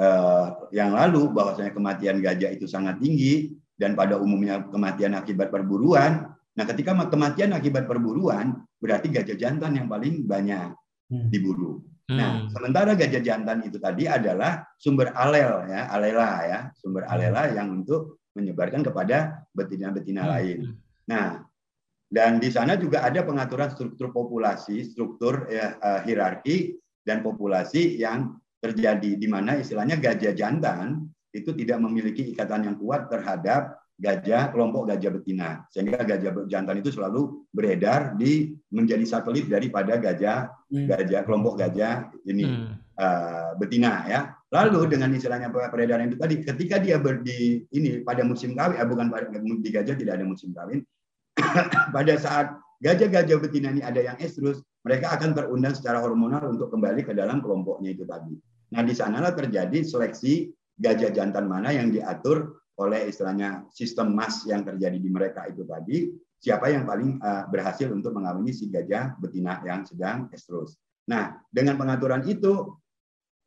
eh, 0.00 0.46
yang 0.72 0.96
lalu 0.96 1.28
bahwasanya 1.36 1.76
kematian 1.76 2.24
gajah 2.24 2.48
itu 2.56 2.64
sangat 2.64 2.96
tinggi 2.96 3.52
dan 3.76 3.92
pada 3.92 4.16
umumnya 4.16 4.64
kematian 4.72 5.12
akibat 5.12 5.52
perburuan. 5.52 6.32
Nah, 6.32 6.64
ketika 6.64 6.96
kematian 7.12 7.52
akibat 7.52 7.84
perburuan, 7.84 8.56
berarti 8.80 9.12
gajah 9.12 9.36
jantan 9.36 9.76
yang 9.76 9.84
paling 9.84 10.24
banyak 10.24 10.72
hmm. 11.12 11.28
diburu. 11.28 11.84
Hmm. 12.06 12.18
Nah, 12.18 12.32
sementara 12.54 12.94
gajah 12.94 13.18
jantan 13.18 13.66
itu 13.66 13.82
tadi 13.82 14.06
adalah 14.06 14.62
sumber 14.78 15.10
alel 15.10 15.66
ya, 15.66 15.90
alela 15.90 16.30
ya, 16.46 16.58
sumber 16.78 17.02
hmm. 17.02 17.12
alela 17.12 17.42
yang 17.50 17.68
untuk 17.82 18.22
menyebarkan 18.38 18.86
kepada 18.86 19.42
betina-betina 19.50 20.22
hmm. 20.22 20.30
lain. 20.30 20.58
Nah, 21.10 21.42
dan 22.06 22.38
di 22.38 22.46
sana 22.54 22.78
juga 22.78 23.02
ada 23.02 23.26
pengaturan 23.26 23.74
struktur 23.74 24.14
populasi, 24.14 24.86
struktur 24.86 25.50
ya, 25.50 25.74
uh, 25.82 26.00
hierarki 26.06 26.78
dan 27.02 27.26
populasi 27.26 27.98
yang 27.98 28.38
terjadi 28.62 29.18
di 29.18 29.26
mana 29.26 29.58
istilahnya 29.58 29.98
gajah 29.98 30.34
jantan 30.34 31.10
itu 31.34 31.50
tidak 31.58 31.82
memiliki 31.82 32.30
ikatan 32.30 32.70
yang 32.70 32.76
kuat 32.78 33.10
terhadap 33.10 33.82
gajah 33.96 34.52
kelompok 34.52 34.92
gajah 34.92 35.10
betina 35.16 35.64
sehingga 35.72 36.04
gajah 36.04 36.44
jantan 36.52 36.84
itu 36.84 36.92
selalu 36.92 37.48
beredar 37.48 38.12
di 38.20 38.52
menjadi 38.68 39.04
satelit 39.08 39.48
daripada 39.48 39.96
gajah 39.96 40.52
hmm. 40.68 40.86
gajah 40.92 41.20
kelompok 41.24 41.56
gajah 41.56 42.12
ini 42.28 42.44
hmm. 42.44 42.68
uh, 43.00 43.50
betina 43.56 44.04
ya 44.04 44.20
lalu 44.52 44.92
dengan 44.92 45.16
istilahnya 45.16 45.48
peredaran 45.48 46.12
itu 46.12 46.20
tadi 46.20 46.44
ketika 46.44 46.76
dia 46.76 47.00
berdi 47.00 47.64
ini 47.72 48.04
pada 48.04 48.20
musim 48.20 48.52
kawin 48.52 48.76
eh, 48.76 48.84
bukan 48.84 49.08
pada 49.08 49.32
di 49.32 49.70
gajah 49.72 49.96
tidak 49.96 50.20
ada 50.20 50.24
musim 50.28 50.52
kawin 50.52 50.84
pada 51.96 52.14
saat 52.20 52.52
gajah-gajah 52.84 53.40
betina 53.40 53.72
ini 53.72 53.80
ada 53.80 54.04
yang 54.04 54.20
estrus 54.20 54.60
mereka 54.84 55.16
akan 55.16 55.32
terundang 55.32 55.72
secara 55.72 56.04
hormonal 56.04 56.52
untuk 56.52 56.68
kembali 56.68 57.00
ke 57.00 57.16
dalam 57.16 57.40
kelompoknya 57.40 57.96
itu 57.96 58.04
tadi 58.04 58.36
nah 58.76 58.84
di 58.84 58.92
sanalah 58.92 59.32
terjadi 59.32 59.80
seleksi 59.80 60.52
gajah 60.76 61.16
jantan 61.16 61.48
mana 61.48 61.72
yang 61.72 61.88
diatur 61.88 62.60
oleh 62.76 63.08
istilahnya 63.08 63.64
sistem 63.72 64.12
mas 64.12 64.44
yang 64.44 64.62
terjadi 64.62 64.96
di 65.00 65.08
mereka 65.08 65.48
itu 65.48 65.64
tadi, 65.64 66.12
siapa 66.36 66.68
yang 66.68 66.84
paling 66.84 67.16
uh, 67.20 67.48
berhasil 67.48 67.88
untuk 67.88 68.12
mengawini 68.12 68.52
si 68.52 68.68
gajah 68.68 69.16
betina 69.16 69.64
yang 69.64 69.84
sedang 69.88 70.28
estrus. 70.32 70.76
Nah, 71.08 71.40
dengan 71.48 71.80
pengaturan 71.80 72.24
itu, 72.28 72.76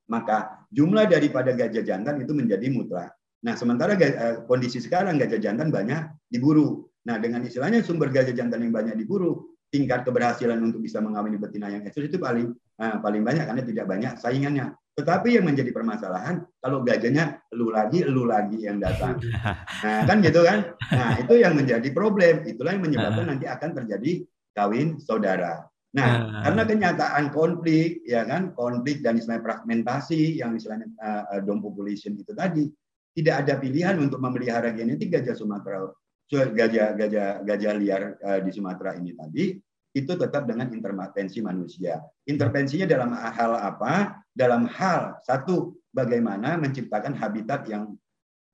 maka 0.09 0.65
jumlah 0.73 1.05
daripada 1.05 1.53
gajah 1.53 1.85
jantan 1.85 2.21
itu 2.25 2.33
menjadi 2.33 2.65
mutlak. 2.73 3.13
Nah, 3.45 3.53
sementara 3.53 3.93
uh, 3.93 4.43
kondisi 4.49 4.81
sekarang 4.81 5.21
gajah 5.21 5.37
jantan 5.37 5.69
banyak 5.69 6.09
diburu. 6.27 6.89
Nah, 7.05 7.21
dengan 7.21 7.45
istilahnya 7.45 7.85
sumber 7.85 8.09
gajah 8.09 8.33
jantan 8.33 8.65
yang 8.65 8.73
banyak 8.73 8.97
diburu, 8.97 9.53
tingkat 9.69 10.01
keberhasilan 10.01 10.57
untuk 10.57 10.81
bisa 10.81 10.97
mengawini 10.97 11.37
betina 11.37 11.69
yang 11.69 11.85
estrus 11.85 12.09
itu 12.09 12.17
paling 12.17 12.57
Nah, 12.79 13.03
paling 13.03 13.27
banyak 13.27 13.43
karena 13.43 13.63
tidak 13.67 13.85
banyak 13.91 14.13
saingannya. 14.15 14.71
Tetapi 14.99 15.39
yang 15.39 15.47
menjadi 15.47 15.71
permasalahan 15.71 16.43
kalau 16.59 16.83
gajahnya 16.83 17.39
lu 17.55 17.71
lagi, 17.71 18.03
lu 18.03 18.27
lagi 18.27 18.67
yang 18.67 18.83
datang. 18.83 19.15
Nah, 19.79 20.03
kan 20.03 20.19
gitu 20.19 20.43
kan? 20.43 20.75
Nah, 20.91 21.15
itu 21.23 21.39
yang 21.39 21.55
menjadi 21.55 21.87
problem. 21.95 22.43
Itulah 22.43 22.75
yang 22.75 22.83
menyebabkan 22.83 23.31
nanti 23.31 23.47
akan 23.47 23.71
terjadi 23.79 24.27
kawin 24.51 24.99
saudara. 24.99 25.63
Nah, 25.95 26.43
karena 26.43 26.67
kenyataan 26.67 27.31
konflik, 27.31 28.03
ya 28.03 28.27
kan, 28.27 28.51
konflik 28.59 28.99
dan 28.99 29.15
istilahnya 29.15 29.41
fragmentasi 29.41 30.37
yang 30.43 30.51
istilahnya 30.53 30.91
uh, 30.99 31.39
dom 31.47 31.63
population 31.63 32.19
itu 32.19 32.35
tadi, 32.35 32.67
tidak 33.15 33.47
ada 33.47 33.55
pilihan 33.55 33.95
untuk 33.97 34.19
memelihara 34.19 34.75
genetik 34.75 35.15
gajah 35.15 35.33
Sumatera, 35.33 35.87
gajah 36.29 36.93
gajah 36.93 37.27
gajah 37.47 37.73
liar 37.79 38.03
uh, 38.21 38.39
di 38.43 38.51
Sumatera 38.51 38.99
ini 38.99 39.15
tadi 39.15 39.55
itu 39.89 40.13
tetap 40.13 40.45
dengan 40.45 40.69
intervensi 40.69 41.41
manusia. 41.41 41.97
Intervensinya 42.29 42.85
dalam 42.85 43.09
hal 43.17 43.57
apa? 43.57 44.21
Dalam 44.39 44.71
hal 44.71 45.19
satu, 45.27 45.75
bagaimana 45.91 46.55
menciptakan 46.55 47.11
habitat 47.19 47.67
yang 47.67 47.91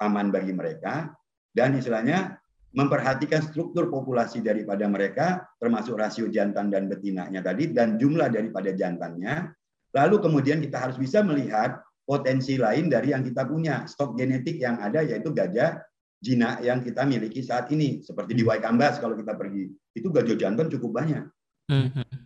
aman 0.02 0.34
bagi 0.34 0.50
mereka 0.50 1.14
dan 1.54 1.78
istilahnya 1.78 2.42
memperhatikan 2.74 3.46
struktur 3.46 3.88
populasi 3.94 4.42
daripada 4.42 4.84
mereka, 4.90 5.46
termasuk 5.62 5.96
rasio 5.96 6.26
jantan 6.28 6.74
dan 6.74 6.90
betinanya 6.90 7.40
tadi, 7.46 7.70
dan 7.70 8.02
jumlah 8.02 8.34
daripada 8.34 8.74
jantannya. 8.74 9.54
Lalu 9.94 10.16
kemudian 10.20 10.60
kita 10.60 10.82
harus 10.82 10.98
bisa 10.98 11.24
melihat 11.24 11.80
potensi 12.04 12.60
lain 12.60 12.92
dari 12.92 13.16
yang 13.16 13.24
kita 13.24 13.48
punya, 13.48 13.88
stok 13.88 14.20
genetik 14.20 14.60
yang 14.60 14.82
ada 14.82 15.06
yaitu 15.06 15.32
gajah 15.32 15.80
jinak 16.20 16.60
yang 16.66 16.84
kita 16.84 17.08
miliki 17.08 17.40
saat 17.46 17.72
ini. 17.72 18.04
Seperti 18.04 18.36
di 18.36 18.44
Waikambas 18.44 19.00
kalau 19.00 19.16
kita 19.16 19.38
pergi, 19.40 19.72
itu 19.96 20.08
gajah 20.12 20.36
jantan 20.36 20.68
cukup 20.68 21.00
banyak. 21.00 21.24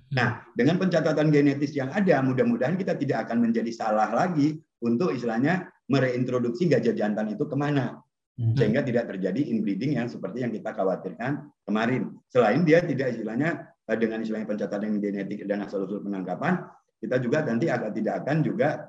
Hmm. 0.10 0.16
Nah, 0.18 0.30
dengan 0.57 0.82
pencatatan 0.82 1.30
genetis 1.30 1.74
yang 1.78 1.93
ada, 1.93 2.22
mudah-mudahan 2.26 2.76
kita 2.76 2.97
tidak 2.97 3.30
akan 3.30 3.45
menjadi 3.45 3.70
salah 3.70 4.10
lagi 4.10 4.57
untuk 4.82 5.14
istilahnya 5.14 5.70
mereintroduksi 5.89 6.70
gajah 6.70 6.93
jantan 6.97 7.34
itu 7.34 7.45
ke 7.45 7.55
mana. 7.57 8.01
Hmm. 8.39 8.55
sehingga 8.55 8.80
tidak 8.88 9.12
terjadi 9.12 9.51
inbreeding 9.51 9.99
yang 9.99 10.07
seperti 10.07 10.47
yang 10.47 10.55
kita 10.55 10.72
khawatirkan 10.72 11.51
kemarin. 11.68 12.16
Selain 12.32 12.64
dia 12.64 12.80
tidak 12.80 13.12
istilahnya 13.12 13.68
eh, 13.84 13.97
dengan 13.99 14.24
istilahnya 14.24 14.47
pencatatan 14.47 14.95
genetik 15.03 15.43
dan 15.43 15.68
asal 15.68 15.84
usul 15.84 15.99
penangkapan, 15.99 16.64
kita 17.03 17.20
juga 17.20 17.43
nanti 17.43 17.68
akan 17.68 17.91
tidak 17.91 18.24
akan 18.24 18.38
juga 18.39 18.88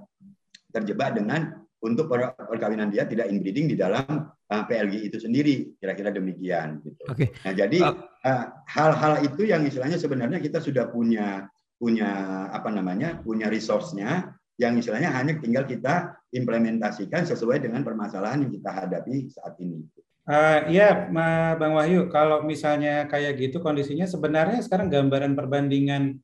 terjebak 0.71 1.19
dengan 1.19 1.67
untuk 1.81 2.13
perkawinan 2.37 2.93
dia 2.93 3.09
tidak 3.09 3.33
inbreeding 3.33 3.73
di 3.73 3.77
dalam 3.77 4.29
eh, 4.29 4.63
PLG 4.69 4.95
itu 5.09 5.17
sendiri, 5.17 5.77
kira-kira 5.81 6.13
demikian. 6.13 6.85
Gitu. 6.85 7.03
Oke. 7.09 7.33
Nah 7.41 7.53
jadi 7.57 7.79
eh, 8.25 8.45
hal-hal 8.69 9.13
uh, 9.21 9.25
itu 9.25 9.49
yang 9.49 9.65
istilahnya 9.65 9.97
sebenarnya 9.97 10.39
kita 10.45 10.61
sudah 10.61 10.93
punya 10.93 11.49
punya 11.81 12.11
apa 12.53 12.69
namanya 12.69 13.17
punya 13.25 13.49
resource-nya 13.49 14.37
yang 14.61 14.77
istilahnya 14.77 15.09
hanya 15.17 15.41
tinggal 15.41 15.65
kita 15.65 16.13
implementasikan 16.37 17.25
sesuai 17.25 17.65
dengan 17.65 17.81
permasalahan 17.81 18.45
yang 18.45 18.53
kita 18.53 18.71
hadapi 18.71 19.33
saat 19.33 19.57
ini. 19.65 19.81
Uh, 20.29 20.69
iya, 20.69 21.09
Bang 21.57 21.73
Wahyu, 21.73 22.13
kalau 22.13 22.45
misalnya 22.45 23.09
kayak 23.09 23.41
gitu 23.41 23.65
kondisinya 23.65 24.05
sebenarnya 24.05 24.61
sekarang 24.61 24.93
gambaran 24.93 25.33
perbandingan 25.33 26.21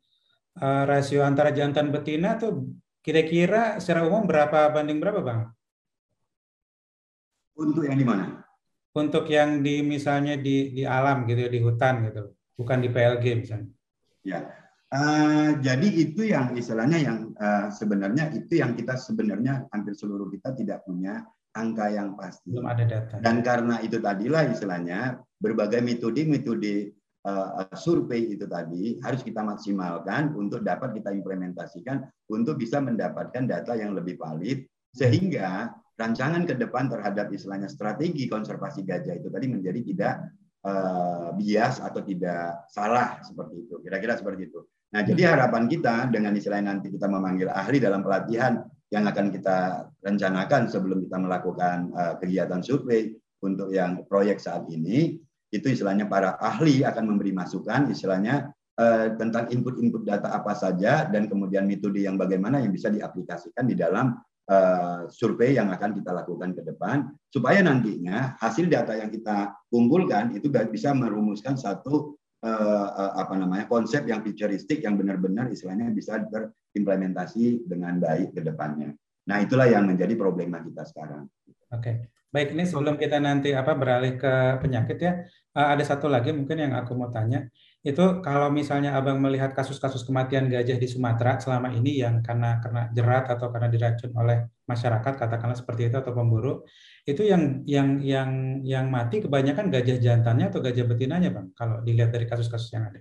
uh, 0.60 0.84
rasio 0.84 1.24
antara 1.24 1.48
jantan 1.50 1.88
betina 1.88 2.36
tuh 2.36 2.68
kira-kira 3.06 3.78
secara 3.78 4.02
umum 4.02 4.26
berapa 4.26 4.66
banding 4.74 4.98
berapa, 4.98 5.22
Bang? 5.22 5.54
Untuk 7.54 7.86
yang 7.86 7.94
di 7.94 8.02
mana? 8.02 8.42
Untuk 8.98 9.30
yang 9.30 9.62
di 9.62 9.86
misalnya 9.86 10.34
di 10.34 10.74
di 10.74 10.82
alam 10.82 11.22
gitu 11.30 11.46
di 11.46 11.62
hutan 11.62 12.10
gitu, 12.10 12.34
bukan 12.58 12.82
di 12.82 12.88
PLG 12.90 13.24
misalnya. 13.38 13.70
Ya, 14.26 14.40
Uh, 14.86 15.58
jadi 15.66 15.88
itu 15.92 16.30
yang 16.30 16.54
istilahnya 16.54 17.02
yang 17.02 17.18
uh, 17.42 17.74
sebenarnya 17.74 18.30
itu 18.30 18.62
yang 18.62 18.78
kita 18.78 18.94
sebenarnya 18.94 19.66
hampir 19.74 19.98
seluruh 19.98 20.30
kita 20.30 20.54
tidak 20.54 20.86
punya 20.86 21.26
angka 21.58 21.90
yang 21.90 22.14
pasti. 22.16 22.54
Belum 22.54 22.70
ada 22.70 22.86
data. 22.86 23.18
Dan 23.18 23.42
karena 23.42 23.82
itu 23.82 23.98
tadilah 23.98 24.46
istilahnya 24.46 25.18
berbagai 25.42 25.82
metode-metode 25.84 26.95
uh, 27.26 27.66
survei 27.74 28.38
itu 28.38 28.46
tadi 28.46 29.02
harus 29.02 29.26
kita 29.26 29.42
maksimalkan 29.42 30.32
untuk 30.38 30.62
dapat 30.62 30.94
kita 30.94 31.10
implementasikan 31.10 32.06
untuk 32.30 32.56
bisa 32.56 32.78
mendapatkan 32.78 33.44
data 33.44 33.74
yang 33.74 33.92
lebih 33.92 34.14
valid 34.16 34.62
sehingga 34.94 35.74
rancangan 35.98 36.46
ke 36.46 36.54
depan 36.54 36.86
terhadap 36.86 37.28
istilahnya 37.34 37.66
strategi 37.66 38.30
konservasi 38.30 38.86
gajah 38.86 39.18
itu 39.18 39.28
tadi 39.28 39.46
menjadi 39.50 39.80
tidak 39.82 40.14
uh, 40.64 41.28
bias 41.34 41.82
atau 41.82 42.00
tidak 42.04 42.68
salah 42.70 43.20
seperti 43.24 43.66
itu. 43.66 43.74
Kira-kira 43.82 44.14
seperti 44.16 44.48
itu. 44.48 44.60
Nah, 44.94 45.02
jadi 45.02 45.22
hmm. 45.26 45.32
harapan 45.34 45.64
kita 45.66 45.94
dengan 46.12 46.32
istilah 46.36 46.62
nanti 46.62 46.88
kita 46.92 47.10
memanggil 47.10 47.50
ahli 47.50 47.82
dalam 47.82 48.06
pelatihan 48.06 48.62
yang 48.94 49.02
akan 49.10 49.34
kita 49.34 49.90
rencanakan 49.98 50.70
sebelum 50.70 51.02
kita 51.02 51.18
melakukan 51.18 51.90
uh, 51.90 52.14
kegiatan 52.22 52.62
survei 52.62 53.10
untuk 53.42 53.74
yang 53.74 54.06
proyek 54.06 54.38
saat 54.38 54.64
ini, 54.70 55.18
itu 55.50 55.66
istilahnya 55.70 56.10
para 56.10 56.34
ahli 56.38 56.82
akan 56.82 57.04
memberi 57.06 57.30
masukan 57.30 57.90
istilahnya 57.90 58.50
uh, 58.78 59.14
tentang 59.14 59.50
input-input 59.50 60.02
data 60.02 60.34
apa 60.34 60.52
saja 60.58 61.06
dan 61.06 61.30
kemudian 61.30 61.64
metode 61.64 62.02
yang 62.02 62.18
bagaimana 62.18 62.58
yang 62.62 62.74
bisa 62.74 62.90
diaplikasikan 62.90 63.64
di 63.66 63.78
dalam 63.78 64.18
uh, 64.50 65.06
survei 65.10 65.54
yang 65.54 65.70
akan 65.70 65.94
kita 65.96 66.10
lakukan 66.10 66.54
ke 66.54 66.62
depan 66.66 67.10
supaya 67.30 67.62
nantinya 67.62 68.34
hasil 68.42 68.66
data 68.66 68.98
yang 68.98 69.10
kita 69.10 69.54
kumpulkan 69.70 70.34
itu 70.34 70.50
bisa 70.50 70.90
merumuskan 70.92 71.54
satu 71.54 72.18
uh, 72.42 73.16
apa 73.18 73.34
namanya 73.38 73.66
konsep 73.70 74.06
yang 74.06 74.22
futuristik 74.22 74.82
yang 74.82 74.98
benar-benar 74.98 75.50
istilahnya 75.50 75.90
bisa 75.94 76.22
terimplementasi 76.26 77.66
dengan 77.66 77.98
baik 78.02 78.34
ke 78.36 78.40
depannya. 78.42 78.94
Nah, 79.26 79.42
itulah 79.42 79.66
yang 79.66 79.90
menjadi 79.90 80.14
problema 80.14 80.62
kita 80.62 80.86
sekarang. 80.86 81.26
Oke. 81.74 81.82
Okay. 81.82 81.96
Baik, 82.34 82.48
ini 82.54 82.64
sebelum 82.68 82.94
kita 83.02 83.16
nanti 83.22 83.54
apa 83.54 83.72
beralih 83.80 84.18
ke 84.20 84.32
penyakit 84.62 84.98
ya, 85.00 85.12
uh, 85.56 85.68
ada 85.72 85.84
satu 85.86 86.06
lagi 86.10 86.30
mungkin 86.34 86.58
yang 86.64 86.72
aku 86.80 86.92
mau 86.98 87.08
tanya. 87.08 87.48
Itu 87.86 88.18
kalau 88.18 88.50
misalnya 88.50 88.98
Abang 88.98 89.22
melihat 89.22 89.54
kasus-kasus 89.54 90.02
kematian 90.02 90.50
gajah 90.50 90.74
di 90.74 90.88
Sumatera 90.90 91.38
selama 91.38 91.70
ini 91.70 92.02
yang 92.02 92.18
karena 92.26 92.58
karena 92.62 92.90
jerat 92.96 93.24
atau 93.30 93.46
karena 93.54 93.68
diracun 93.70 94.10
oleh 94.18 94.36
masyarakat 94.66 95.12
katakanlah 95.22 95.54
seperti 95.54 95.82
itu 95.88 95.96
atau 96.02 96.12
pemburu, 96.12 96.66
itu 97.06 97.22
yang 97.22 97.62
yang 97.62 98.02
yang 98.02 98.30
yang 98.66 98.86
mati 98.90 99.22
kebanyakan 99.22 99.70
gajah 99.70 99.96
jantannya 100.02 100.50
atau 100.50 100.58
gajah 100.58 100.84
betinanya 100.90 101.30
bang 101.30 101.46
kalau 101.54 101.78
dilihat 101.86 102.10
dari 102.10 102.26
kasus-kasus 102.26 102.74
yang 102.74 102.90
ada 102.90 103.00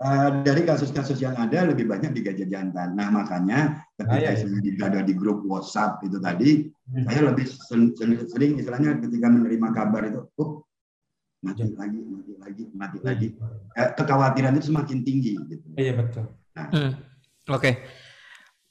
Uh, 0.00 0.40
dari 0.40 0.64
kasus-kasus 0.64 1.20
yang 1.20 1.36
ada 1.36 1.68
lebih 1.68 1.84
banyak 1.84 2.16
di 2.16 2.24
gajah 2.24 2.48
jantan. 2.48 2.96
Nah 2.96 3.12
makanya 3.12 3.84
ketika 4.00 4.16
ah, 4.16 4.32
iya, 4.32 4.48
iya. 4.48 4.84
ada 4.88 5.04
di 5.04 5.12
grup 5.12 5.44
WhatsApp 5.44 6.00
itu 6.08 6.16
tadi, 6.16 6.72
hmm. 6.72 7.04
saya 7.04 7.28
lebih 7.28 7.44
sering, 8.32 8.56
istilahnya 8.56 8.96
ketika 8.96 9.28
menerima 9.28 9.68
kabar 9.76 10.08
itu, 10.08 10.24
oh 10.40 10.64
mati 11.44 11.68
hmm. 11.68 11.76
lagi, 11.76 12.00
mati 12.00 12.32
lagi, 12.40 12.62
mati 12.72 12.96
hmm. 12.96 13.06
lagi. 13.12 13.28
Eh, 13.76 13.88
kekhawatiran 13.92 14.56
itu 14.56 14.72
semakin 14.72 15.04
tinggi. 15.04 15.36
Gitu. 15.36 15.68
Iya 15.76 15.92
betul. 15.92 16.32
Nah. 16.56 16.68
Hmm. 16.72 16.92
Oke, 17.52 17.60
okay. 17.60 17.74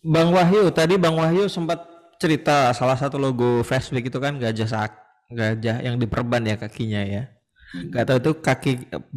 Bang 0.01 0.34
Wahyu 0.34 0.73
tadi 0.73 0.97
Bang 0.97 1.13
Wahyu 1.13 1.45
sempat 1.45 1.86
cerita 2.17 2.73
salah 2.73 2.97
satu 2.97 3.21
logo 3.21 3.61
flashback 3.61 4.09
itu 4.09 4.17
kan 4.17 4.41
gajah 4.41 4.65
sak 4.65 4.97
gajah 5.30 5.77
yang 5.86 6.01
diperban 6.01 6.41
ya 6.41 6.57
kakinya 6.57 7.05
ya 7.05 7.30
hmm. 7.76 7.89
nggak 7.93 8.05
tahu 8.05 8.17
itu 8.22 8.32
kaki 8.39 8.72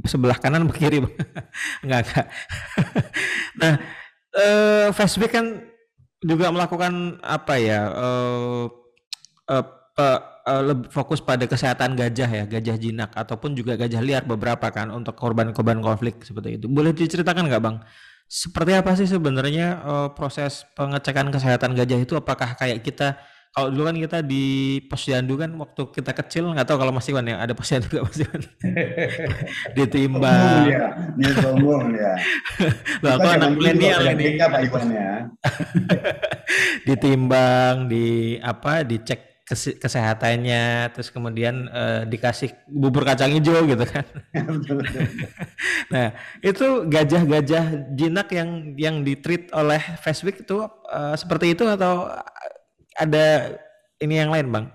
sebelah 0.08 0.38
kanan 0.38 0.66
atau 0.66 0.76
kiri 0.76 1.02
nggak 1.86 2.00
nggak 2.06 2.26
nah 3.60 3.72
eh, 4.36 4.86
flashback 4.92 5.32
kan 5.32 5.46
juga 6.22 6.54
melakukan 6.54 7.18
apa 7.22 7.54
ya 7.58 7.80
eh, 7.90 8.64
eh, 9.50 9.64
eh, 10.02 10.76
fokus 10.90 11.20
pada 11.22 11.44
kesehatan 11.46 11.98
gajah 11.98 12.30
ya 12.30 12.44
gajah 12.46 12.76
jinak 12.78 13.10
ataupun 13.14 13.58
juga 13.58 13.74
gajah 13.74 14.02
liar 14.02 14.22
beberapa 14.26 14.70
kan 14.70 14.90
untuk 14.90 15.14
korban-korban 15.18 15.82
konflik 15.82 16.22
seperti 16.22 16.60
itu 16.60 16.66
boleh 16.70 16.94
diceritakan 16.94 17.50
nggak 17.50 17.62
bang 17.62 17.76
seperti 18.32 18.72
apa 18.72 18.96
sih 18.96 19.04
sebenarnya 19.04 19.84
uh, 19.84 20.08
proses 20.16 20.64
pengecekan 20.72 21.28
kesehatan 21.28 21.76
gajah 21.76 22.00
itu? 22.00 22.16
Apakah 22.16 22.56
kayak 22.56 22.80
kita 22.80 23.20
kalau 23.52 23.68
dulu 23.68 23.84
kan 23.84 23.96
kita 24.00 24.18
di 24.24 24.44
posyandu 24.88 25.36
kan 25.36 25.52
waktu 25.60 25.82
kita 25.92 26.16
kecil 26.16 26.56
nggak 26.56 26.64
tahu 26.64 26.80
kalau 26.80 26.92
masih 26.96 27.12
ya 27.20 27.36
ada 27.36 27.52
posyandu 27.52 27.84
nggak 27.92 28.06
masih 28.08 28.26
ditimbang. 29.76 30.72
ya, 30.72 30.88
ini 31.20 31.32
sombong 31.36 31.92
ya. 31.92 32.12
Loh, 33.04 33.10
aku 33.20 33.28
anak 33.28 33.50
milenial 33.52 34.00
ini. 34.16 34.40
Ya. 34.40 35.28
ditimbang, 36.88 37.92
di 37.92 38.40
apa, 38.40 38.88
dicek 38.88 39.32
kesehatannya 39.52 40.94
terus 40.94 41.10
kemudian 41.10 41.68
uh, 41.68 42.02
dikasih 42.08 42.54
bubur 42.70 43.04
kacang 43.04 43.34
hijau 43.34 43.66
gitu 43.68 43.84
kan 43.84 44.06
nah 45.92 46.14
itu 46.40 46.86
gajah-gajah 46.88 47.92
jinak 47.92 48.28
yang 48.32 48.50
yang 48.78 48.96
ditreat 49.02 49.52
oleh 49.52 49.82
Facebook 50.00 50.40
itu 50.40 50.64
uh, 50.88 51.14
seperti 51.18 51.58
itu 51.58 51.66
atau 51.68 52.08
ada 52.98 53.56
ini 54.02 54.14
yang 54.18 54.30
lain 54.32 54.48
bang 54.52 54.66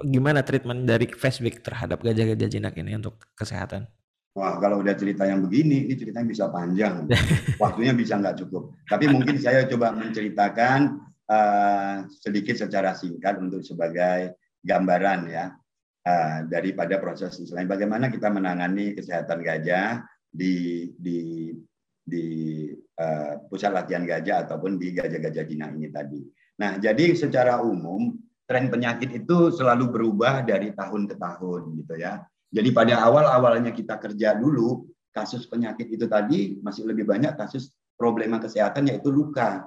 gimana 0.00 0.40
treatment 0.40 0.88
dari 0.88 1.06
Facebook 1.12 1.60
terhadap 1.60 2.00
gajah-gajah 2.00 2.48
jinak 2.48 2.74
ini 2.80 2.96
untuk 2.96 3.20
kesehatan 3.36 3.86
Wah, 4.30 4.62
kalau 4.62 4.78
udah 4.78 4.94
cerita 4.94 5.26
yang 5.26 5.42
begini, 5.42 5.90
ini 5.90 5.98
ceritanya 5.98 6.30
bisa 6.30 6.46
panjang. 6.54 7.02
Waktunya 7.62 7.90
bisa 7.90 8.14
nggak 8.14 8.38
cukup. 8.46 8.78
Tapi 8.86 9.10
mungkin 9.10 9.42
saya 9.42 9.66
coba 9.66 9.90
menceritakan 9.90 11.02
uh, 11.26 12.06
sedikit 12.06 12.54
secara 12.54 12.94
singkat 12.94 13.42
untuk 13.42 13.66
sebagai 13.66 14.38
gambaran 14.62 15.20
ya 15.26 15.50
uh, 16.06 16.38
daripada 16.46 17.02
proses 17.02 17.42
selain 17.42 17.66
bagaimana 17.66 18.06
kita 18.06 18.28
menangani 18.28 18.92
kesehatan 18.92 19.40
gajah 19.40 20.04
di 20.30 20.86
di 20.94 21.50
di 22.00 22.26
uh, 23.02 23.34
pusat 23.50 23.74
latihan 23.74 24.06
gajah 24.06 24.46
ataupun 24.46 24.78
di 24.78 24.94
gajah-gajah 24.94 25.44
Cina 25.46 25.74
ini 25.74 25.90
tadi. 25.90 26.22
Nah, 26.60 26.76
jadi 26.76 27.16
secara 27.16 27.64
umum 27.64 28.20
tren 28.44 28.68
penyakit 28.68 29.24
itu 29.24 29.48
selalu 29.48 29.88
berubah 29.88 30.44
dari 30.44 30.76
tahun 30.76 31.08
ke 31.08 31.16
tahun 31.16 31.80
gitu 31.80 31.94
ya. 31.96 32.20
Jadi 32.52 32.68
pada 32.76 33.00
awal-awalnya 33.06 33.72
kita 33.72 33.96
kerja 33.96 34.36
dulu, 34.36 34.84
kasus 35.14 35.48
penyakit 35.48 35.88
itu 35.88 36.04
tadi 36.04 36.60
masih 36.60 36.84
lebih 36.84 37.08
banyak 37.08 37.32
kasus 37.40 37.72
problema 37.96 38.36
kesehatan 38.36 38.92
yaitu 38.92 39.08
luka. 39.08 39.64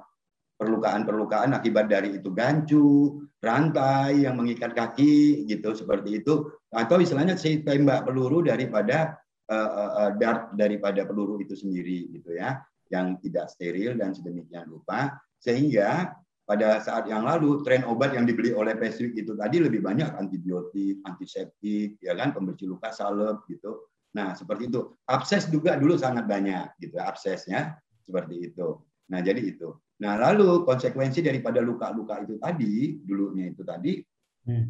Perlukaan-perlukaan 0.54 1.58
akibat 1.58 1.90
dari 1.90 2.22
itu 2.22 2.30
gancu, 2.30 3.26
rantai 3.44 4.24
yang 4.24 4.40
mengikat 4.40 4.72
kaki 4.72 5.44
gitu 5.50 5.76
seperti 5.76 6.24
itu 6.24 6.48
atau 6.72 7.04
istilahnya 7.04 7.36
si 7.36 7.60
tembak 7.60 8.08
peluru 8.08 8.40
daripada 8.40 9.20
uh, 9.52 9.70
uh, 10.08 10.12
dart 10.16 10.56
daripada 10.56 11.04
peluru 11.04 11.44
itu 11.44 11.52
sendiri 11.52 12.08
gitu 12.16 12.40
ya 12.40 12.64
yang 12.88 13.20
tidak 13.20 13.52
steril 13.52 14.00
dan 14.00 14.16
sedemikian 14.16 14.72
rupa 14.72 15.20
sehingga 15.44 16.16
pada 16.44 16.84
saat 16.84 17.08
yang 17.08 17.24
lalu 17.24 17.64
tren 17.64 17.88
obat 17.88 18.12
yang 18.12 18.28
dibeli 18.28 18.52
oleh 18.52 18.76
Peswik 18.76 19.16
itu 19.16 19.32
tadi 19.40 19.64
lebih 19.64 19.80
banyak 19.80 20.12
antibiotik, 20.20 21.00
antiseptik, 21.08 21.96
ya 22.04 22.14
kan 22.20 22.36
pembersih 22.36 22.68
luka 22.68 22.92
salep 22.92 23.48
gitu. 23.48 23.88
Nah 24.14 24.36
seperti 24.36 24.68
itu. 24.68 24.92
Abses 25.08 25.48
juga 25.48 25.80
dulu 25.80 25.96
sangat 25.96 26.28
banyak 26.28 26.76
gitu 26.84 27.00
absesnya 27.00 27.80
seperti 28.04 28.52
itu. 28.52 28.76
Nah 29.10 29.24
jadi 29.24 29.40
itu. 29.40 29.72
Nah 30.04 30.20
lalu 30.20 30.68
konsekuensi 30.68 31.24
daripada 31.24 31.64
luka-luka 31.64 32.20
itu 32.22 32.36
tadi 32.36 33.00
dulunya 33.00 33.48
itu 33.48 33.64
tadi, 33.64 34.04
hmm. 34.50 34.66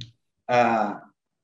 uh, 0.54 0.92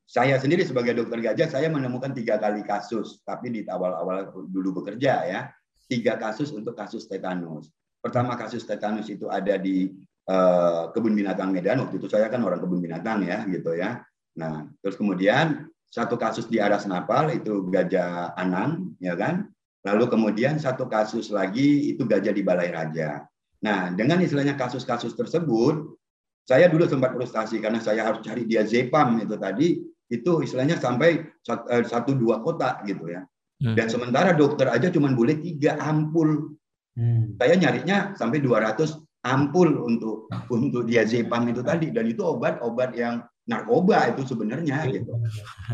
saya 0.09 0.41
sendiri 0.41 0.65
sebagai 0.65 0.97
dokter 0.97 1.21
gajah 1.21 1.49
saya 1.49 1.69
menemukan 1.69 2.13
tiga 2.13 2.37
kali 2.37 2.61
kasus, 2.65 3.21
tapi 3.25 3.49
di 3.49 3.61
awal-awal 3.65 4.29
dulu 4.49 4.81
bekerja 4.81 5.25
ya 5.25 5.41
tiga 5.89 6.21
kasus 6.21 6.53
untuk 6.53 6.77
kasus 6.77 7.09
tetanus. 7.09 7.73
Pertama 7.99 8.39
kasus 8.39 8.63
tetanus 8.63 9.09
itu 9.11 9.27
ada 9.27 9.57
di 9.59 9.91
Eh, 10.29 10.83
kebun 10.93 11.17
binatang 11.17 11.49
Medan 11.49 11.81
waktu 11.81 11.97
itu 11.97 12.05
saya 12.05 12.29
kan 12.29 12.45
orang 12.45 12.61
kebun 12.61 12.77
binatang 12.77 13.25
ya 13.25 13.49
gitu 13.49 13.73
ya. 13.73 13.97
Nah 14.37 14.69
terus 14.77 14.93
kemudian 14.93 15.65
satu 15.89 16.21
kasus 16.21 16.45
di 16.45 16.61
Aras 16.61 16.85
Napal 16.85 17.33
itu 17.33 17.65
gajah 17.65 18.37
Anang 18.37 18.93
ya 19.01 19.17
kan. 19.17 19.49
Lalu 19.81 20.05
kemudian 20.05 20.61
satu 20.61 20.85
kasus 20.85 21.33
lagi 21.33 21.89
itu 21.89 22.05
gajah 22.05 22.29
di 22.29 22.45
Balai 22.45 22.69
Raja. 22.69 23.25
Nah 23.65 23.89
dengan 23.89 24.21
istilahnya 24.21 24.53
kasus-kasus 24.53 25.17
tersebut 25.17 25.97
saya 26.45 26.69
dulu 26.69 26.85
sempat 26.85 27.17
frustasi 27.17 27.57
karena 27.57 27.81
saya 27.81 28.05
harus 28.05 28.21
cari 28.21 28.45
dia 28.45 28.61
Zepam 28.69 29.17
itu 29.25 29.33
tadi 29.33 29.81
itu 30.13 30.31
istilahnya 30.45 30.77
sampai 30.77 31.25
eh, 31.25 31.85
satu 31.89 32.13
dua 32.13 32.45
kotak 32.45 32.85
gitu 32.85 33.09
ya. 33.09 33.25
Hmm. 33.65 33.73
Dan 33.73 33.89
sementara 33.89 34.37
dokter 34.37 34.69
aja 34.69 34.93
cuma 34.93 35.09
boleh 35.09 35.41
tiga 35.41 35.73
ampul. 35.81 36.53
Hmm. 36.93 37.33
Saya 37.41 37.57
nyarinya 37.57 38.13
sampai 38.13 38.45
200 38.45 39.08
ampul 39.27 39.83
untuk 39.83 40.31
untuk 40.47 40.87
diazepam 40.87 41.51
itu 41.51 41.59
tadi 41.59 41.91
dan 41.91 42.07
itu 42.07 42.23
obat-obat 42.23 42.95
yang 42.95 43.19
narkoba 43.49 44.13
itu 44.13 44.23
sebenarnya 44.29 44.85
gitu. 44.93 45.17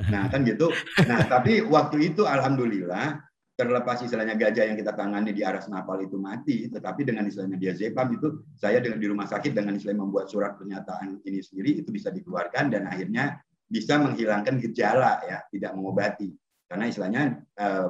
Nah, 0.07 0.31
kan 0.31 0.47
gitu. 0.47 0.71
Nah, 1.05 1.27
tapi 1.27 1.59
waktu 1.61 2.15
itu 2.15 2.23
alhamdulillah 2.23 3.19
terlepas 3.55 4.03
istilahnya 4.03 4.35
gajah 4.35 4.67
yang 4.67 4.79
kita 4.79 4.91
tangani 4.95 5.31
di 5.31 5.43
Aras 5.43 5.67
Napal 5.71 6.03
itu 6.07 6.19
mati, 6.19 6.67
tetapi 6.67 7.07
dengan 7.07 7.27
istilahnya 7.27 7.59
diazepam 7.59 8.11
itu 8.15 8.43
saya 8.55 8.79
dengan 8.79 8.99
di 8.99 9.07
rumah 9.07 9.27
sakit 9.27 9.55
dengan 9.55 9.75
istilahnya 9.75 10.03
membuat 10.03 10.27
surat 10.27 10.59
pernyataan 10.59 11.23
ini 11.23 11.39
sendiri 11.39 11.83
itu 11.83 11.89
bisa 11.91 12.11
dikeluarkan 12.11 12.71
dan 12.71 12.87
akhirnya 12.87 13.39
bisa 13.67 13.99
menghilangkan 13.99 14.59
gejala 14.59 15.23
ya, 15.27 15.43
tidak 15.51 15.71
mengobati. 15.75 16.31
Karena 16.67 16.85
istilahnya 16.91 17.23
eh, 17.59 17.87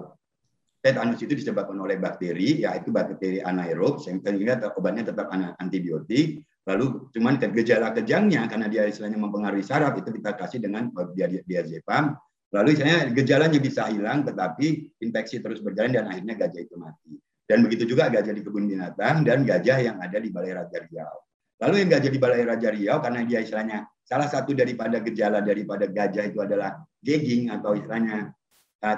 tetanus 0.86 1.18
itu 1.26 1.34
disebabkan 1.34 1.82
oleh 1.82 1.98
bakteri, 1.98 2.62
yaitu 2.62 2.94
bakteri 2.94 3.42
anaerob, 3.42 3.98
sehingga 3.98 4.30
obatnya 4.78 5.10
tetap 5.10 5.34
antibiotik. 5.58 6.46
Lalu 6.70 7.10
cuman 7.10 7.42
gejala 7.42 7.90
kejangnya 7.94 8.46
karena 8.46 8.70
dia 8.70 8.86
istilahnya 8.86 9.18
mempengaruhi 9.18 9.66
saraf 9.66 9.98
itu 9.98 10.14
kita 10.14 10.38
kasih 10.38 10.62
dengan 10.62 10.94
diazepam. 11.18 12.14
Lalu 12.54 12.78
istilahnya 12.78 13.10
gejalanya 13.18 13.58
bisa 13.58 13.90
hilang, 13.90 14.22
tetapi 14.22 14.94
infeksi 15.02 15.42
terus 15.42 15.66
berjalan 15.66 15.94
dan 15.94 16.06
akhirnya 16.06 16.38
gajah 16.38 16.62
itu 16.62 16.78
mati. 16.78 17.18
Dan 17.46 17.66
begitu 17.66 17.90
juga 17.90 18.10
gajah 18.10 18.34
di 18.34 18.42
kebun 18.46 18.70
binatang 18.70 19.26
dan 19.26 19.42
gajah 19.46 19.78
yang 19.82 19.98
ada 20.02 20.18
di 20.18 20.30
Balai 20.34 20.54
Raja 20.54 20.78
Riau. 20.86 21.18
Lalu 21.66 21.76
yang 21.82 21.90
gajah 21.98 22.12
di 22.14 22.20
Balai 22.22 22.42
Raja 22.46 22.70
Riau 22.74 22.98
karena 23.02 23.22
dia 23.26 23.40
istilahnya 23.42 23.86
salah 24.06 24.30
satu 24.30 24.54
daripada 24.54 25.02
gejala 25.02 25.42
daripada 25.42 25.90
gajah 25.90 26.26
itu 26.30 26.42
adalah 26.42 26.78
gagging 27.02 27.54
atau 27.54 27.78
istilahnya 27.78 28.34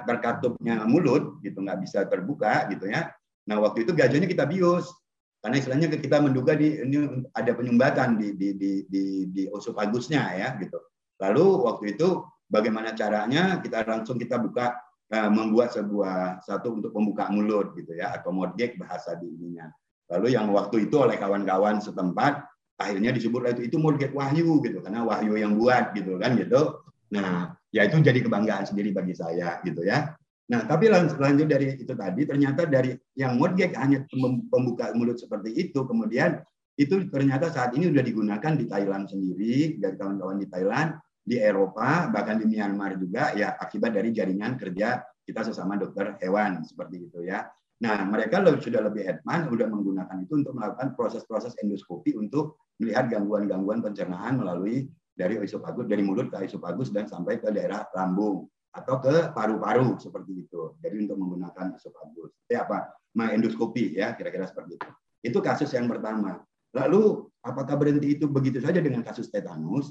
terkatupnya 0.03 0.83
mulut 0.83 1.39
gitu 1.39 1.63
nggak 1.63 1.79
bisa 1.79 2.03
terbuka 2.09 2.67
gitu 2.73 2.91
ya. 2.91 3.11
Nah 3.47 3.63
waktu 3.63 3.87
itu 3.87 3.95
gajahnya 3.95 4.27
kita 4.27 4.43
bius 4.43 4.91
karena 5.39 5.55
istilahnya 5.61 5.87
kita 5.93 6.17
menduga 6.19 6.57
di 6.57 6.81
ini 6.81 7.23
ada 7.31 7.55
penyumbatan 7.55 8.19
di 8.19 8.35
di 8.35 8.49
di 8.57 8.71
di, 8.89 9.03
di 9.31 9.43
ya 9.47 10.49
gitu. 10.59 10.79
Lalu 11.17 11.45
waktu 11.65 11.85
itu 11.95 12.25
bagaimana 12.51 12.91
caranya 12.93 13.63
kita 13.63 13.87
langsung 13.87 14.19
kita 14.19 14.37
buka 14.41 14.75
uh, 15.13 15.29
membuat 15.31 15.73
sebuah 15.73 16.43
satu 16.43 16.77
untuk 16.81 16.91
pembuka 16.91 17.31
mulut 17.31 17.73
gitu 17.77 17.95
ya 17.95 18.17
atau 18.17 18.35
modgek 18.35 18.75
bahasa 18.81 19.15
di 19.17 19.29
ininya. 19.29 19.71
Lalu 20.07 20.35
yang 20.35 20.51
waktu 20.55 20.87
itu 20.87 20.95
oleh 20.99 21.19
kawan-kawan 21.19 21.83
setempat 21.83 22.43
akhirnya 22.77 23.09
disebut 23.09 23.57
itu 23.57 23.73
itu 23.73 23.77
wahyu 24.13 24.61
gitu 24.61 24.77
karena 24.85 25.01
wahyu 25.01 25.33
yang 25.35 25.57
buat 25.57 25.91
gitu 25.97 26.21
kan 26.21 26.37
gitu. 26.37 26.81
Nah, 27.11 27.56
ya 27.71 27.87
itu 27.87 27.99
jadi 27.99 28.19
kebanggaan 28.23 28.65
sendiri 28.67 28.95
bagi 28.95 29.13
saya 29.15 29.59
gitu 29.63 29.83
ya. 29.83 30.15
Nah, 30.47 30.63
tapi 30.63 30.87
lanjut 30.87 31.47
dari 31.47 31.75
itu 31.75 31.91
tadi 31.91 32.23
ternyata 32.23 32.63
dari 32.63 32.95
yang 33.19 33.35
modgek 33.35 33.75
hanya 33.75 34.07
pembuka 34.47 34.95
mulut 34.95 35.19
seperti 35.19 35.51
itu, 35.51 35.83
kemudian 35.83 36.39
itu 36.79 37.03
ternyata 37.11 37.51
saat 37.51 37.75
ini 37.75 37.91
sudah 37.91 38.05
digunakan 38.05 38.53
di 38.55 38.65
Thailand 38.69 39.11
sendiri 39.11 39.75
dari 39.75 39.95
kawan-kawan 39.99 40.39
di 40.39 40.47
Thailand, 40.47 40.95
di 41.27 41.35
Eropa, 41.35 42.07
bahkan 42.07 42.39
di 42.39 42.47
Myanmar 42.47 42.95
juga 42.95 43.35
ya 43.35 43.59
akibat 43.59 43.91
dari 43.91 44.15
jaringan 44.15 44.55
kerja 44.55 45.03
kita 45.27 45.51
sesama 45.51 45.75
dokter 45.75 46.15
hewan 46.23 46.63
seperti 46.63 47.11
itu 47.11 47.27
ya. 47.27 47.43
Nah, 47.83 48.07
mereka 48.07 48.41
sudah 48.57 48.87
lebih 48.87 49.05
advance, 49.05 49.51
sudah 49.51 49.67
menggunakan 49.69 50.17
itu 50.23 50.33
untuk 50.33 50.55
melakukan 50.55 50.95
proses-proses 50.95 51.53
endoskopi 51.59 52.15
untuk 52.15 52.57
melihat 52.79 53.11
gangguan-gangguan 53.11 53.83
pencernaan 53.83 54.39
melalui 54.39 54.87
dari 55.17 55.41
isopagus 55.41 55.89
dari 55.89 56.05
mulut 56.05 56.29
ke 56.29 56.45
isopagus 56.45 56.93
dan 56.93 57.09
sampai 57.09 57.41
ke 57.41 57.49
daerah 57.49 57.89
lambung 57.97 58.45
atau 58.69 59.01
ke 59.01 59.33
paru-paru 59.33 59.97
seperti 59.97 60.45
itu. 60.45 60.77
Jadi 60.77 61.09
untuk 61.09 61.17
menggunakan 61.17 61.73
isopagus. 61.73 62.37
Ya 62.45 62.69
apa? 62.69 62.93
Endoskopi 63.17 63.97
ya 63.97 64.13
kira-kira 64.13 64.45
seperti 64.45 64.77
itu. 64.77 64.89
Itu 65.25 65.41
kasus 65.41 65.73
yang 65.73 65.89
pertama. 65.89 66.45
Lalu 66.77 67.25
apakah 67.41 67.73
berhenti 67.73 68.13
itu 68.13 68.29
begitu 68.29 68.61
saja 68.61 68.77
dengan 68.77 69.01
kasus 69.01 69.33
tetanus? 69.33 69.89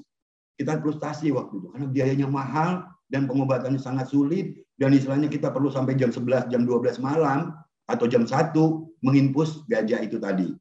Kita 0.55 0.79
frustasi 0.79 1.35
waktu 1.35 1.59
itu 1.59 1.69
karena 1.75 1.87
biayanya 1.91 2.29
mahal 2.31 2.87
dan 3.11 3.27
pengobatannya 3.27 3.83
sangat 3.83 4.09
sulit 4.09 4.63
dan 4.79 4.95
istilahnya 4.95 5.27
kita 5.27 5.51
perlu 5.51 5.69
sampai 5.69 5.99
jam 5.99 6.15
11 6.15 6.49
jam 6.49 6.63
12 6.63 7.03
malam 7.03 7.53
atau 7.91 8.07
jam 8.07 8.23
1 8.25 8.55
menginpus 9.03 9.67
gajah 9.67 10.01
itu 10.07 10.23
tadi. 10.23 10.55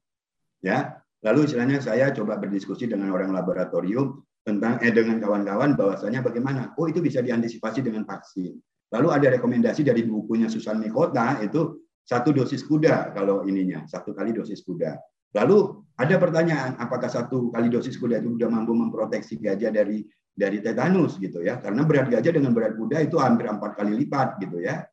Ya. 0.60 0.98
Lalu 1.24 1.48
istilahnya 1.48 1.80
saya 1.80 2.12
coba 2.12 2.36
berdiskusi 2.36 2.86
dengan 2.90 3.10
orang 3.14 3.32
laboratorium 3.32 4.25
tentang 4.46 4.78
eh 4.78 4.94
dengan 4.94 5.18
kawan-kawan 5.18 5.74
bahwasanya 5.74 6.22
bagaimana 6.22 6.70
oh 6.78 6.86
itu 6.86 7.02
bisa 7.02 7.18
diantisipasi 7.18 7.82
dengan 7.82 8.06
vaksin. 8.06 8.54
Lalu 8.94 9.08
ada 9.10 9.34
rekomendasi 9.34 9.82
dari 9.82 10.06
bukunya 10.06 10.46
Susan 10.46 10.78
Mikota 10.78 11.42
itu 11.42 11.82
satu 12.06 12.30
dosis 12.30 12.62
kuda 12.62 13.10
kalau 13.10 13.42
ininya 13.42 13.82
satu 13.90 14.14
kali 14.14 14.30
dosis 14.30 14.62
kuda. 14.62 14.94
Lalu 15.34 15.82
ada 15.98 16.14
pertanyaan 16.22 16.78
apakah 16.78 17.10
satu 17.10 17.50
kali 17.50 17.66
dosis 17.66 17.98
kuda 17.98 18.22
itu 18.22 18.38
sudah 18.38 18.46
mampu 18.46 18.70
memproteksi 18.70 19.42
gajah 19.42 19.74
dari 19.74 20.06
dari 20.30 20.62
tetanus 20.62 21.18
gitu 21.18 21.42
ya 21.42 21.58
karena 21.58 21.82
berat 21.82 22.06
gajah 22.06 22.30
dengan 22.30 22.54
berat 22.54 22.78
kuda 22.78 23.02
itu 23.02 23.18
hampir 23.18 23.50
empat 23.50 23.74
kali 23.74 23.98
lipat 23.98 24.38
gitu 24.46 24.62
ya. 24.62 24.86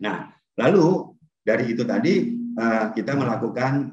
Nah 0.00 0.32
lalu 0.56 1.12
dari 1.44 1.76
itu 1.76 1.84
tadi 1.84 2.32
eh, 2.56 2.86
kita 2.96 3.12
melakukan 3.12 3.92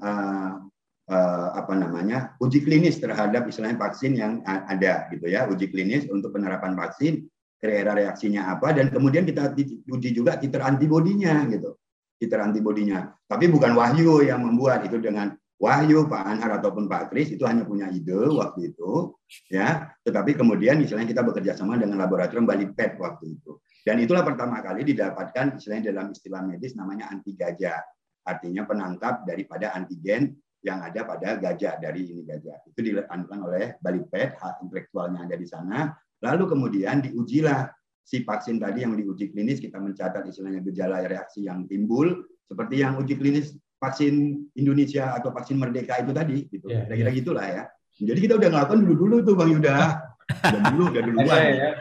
uh, 1.09 1.49
apa 1.55 1.73
namanya 1.73 2.37
uji 2.39 2.63
klinis 2.63 2.99
terhadap 2.99 3.47
istilahnya 3.47 3.79
vaksin 3.79 4.11
yang 4.15 4.43
ada 4.45 5.07
gitu 5.11 5.25
ya 5.27 5.47
uji 5.47 5.71
klinis 5.71 6.05
untuk 6.11 6.35
penerapan 6.35 6.75
vaksin 6.75 7.27
kira-kira 7.57 8.05
reaksinya 8.05 8.53
apa 8.53 8.75
dan 8.75 8.93
kemudian 8.93 9.25
kita 9.25 9.55
uji 9.89 10.09
juga 10.13 10.37
titer 10.37 10.61
antibodinya 10.61 11.47
gitu 11.49 11.75
titer 12.21 12.39
antibodinya 12.43 13.11
tapi 13.25 13.49
bukan 13.49 13.73
Wahyu 13.73 14.23
yang 14.23 14.45
membuat 14.45 14.85
itu 14.85 15.01
dengan 15.01 15.33
Wahyu, 15.57 16.05
Pak 16.05 16.21
Anhar 16.21 16.61
ataupun 16.61 16.85
Pak 16.85 17.09
Kris 17.09 17.33
itu 17.33 17.41
hanya 17.49 17.65
punya 17.65 17.89
ide 17.89 18.13
waktu 18.13 18.69
itu, 18.73 19.17
ya. 19.49 19.89
Tetapi 20.05 20.37
kemudian 20.37 20.77
misalnya 20.77 21.09
kita 21.09 21.25
bekerja 21.25 21.57
sama 21.57 21.81
dengan 21.81 21.97
laboratorium 21.97 22.45
Bali 22.45 22.69
Pet 22.69 22.93
waktu 23.01 23.41
itu. 23.41 23.57
Dan 23.81 23.97
itulah 23.97 24.21
pertama 24.21 24.61
kali 24.61 24.85
didapatkan 24.85 25.57
istilahnya 25.57 25.89
dalam 25.89 26.13
istilah 26.13 26.45
medis 26.45 26.77
namanya 26.77 27.09
anti 27.09 27.33
gajah. 27.33 27.81
Artinya 28.21 28.69
penangkap 28.69 29.25
daripada 29.25 29.73
antigen 29.73 30.37
yang 30.67 30.83
ada 30.83 31.07
pada 31.07 31.39
gajah 31.39 31.79
dari 31.79 32.11
ini 32.11 32.27
gajah. 32.27 32.67
Itu 32.67 32.83
dilakukan 32.83 33.39
oleh 33.39 33.79
Bali 33.79 34.03
Pet, 34.03 34.35
hak 34.35 34.67
intelektualnya 34.67 35.23
ada 35.23 35.39
di 35.39 35.47
sana. 35.47 35.95
Lalu 36.19 36.43
kemudian 36.51 36.99
diujilah 36.99 37.71
si 38.03 38.27
vaksin 38.27 38.59
tadi 38.59 38.83
yang 38.83 38.95
diuji 38.99 39.31
klinis 39.31 39.63
kita 39.63 39.79
mencatat 39.79 40.27
istilahnya 40.27 40.63
gejala 40.63 41.03
reaksi 41.07 41.47
yang 41.47 41.67
timbul 41.67 42.23
seperti 42.47 42.79
yang 42.79 42.95
uji 42.99 43.19
klinis 43.19 43.55
vaksin 43.77 44.47
Indonesia 44.55 45.13
atau 45.15 45.29
vaksin 45.31 45.55
Merdeka 45.59 45.99
itu 46.01 46.11
tadi 46.11 46.37
gitu. 46.51 46.67
Yeah, 46.67 46.87
Kira-kira 46.89 47.09
yeah. 47.11 47.17
gitulah 47.19 47.45
ya. 47.47 47.63
Jadi 47.97 48.19
kita 48.19 48.33
udah 48.37 48.49
ngelakuin 48.53 48.81
dulu-dulu 48.85 49.15
tuh 49.25 49.35
Bang 49.39 49.51
Yuda. 49.51 50.03
Udah 50.43 50.61
dulu, 50.75 50.91
udah 50.91 51.03
duluan. 51.07 51.39
ya. 51.55 51.71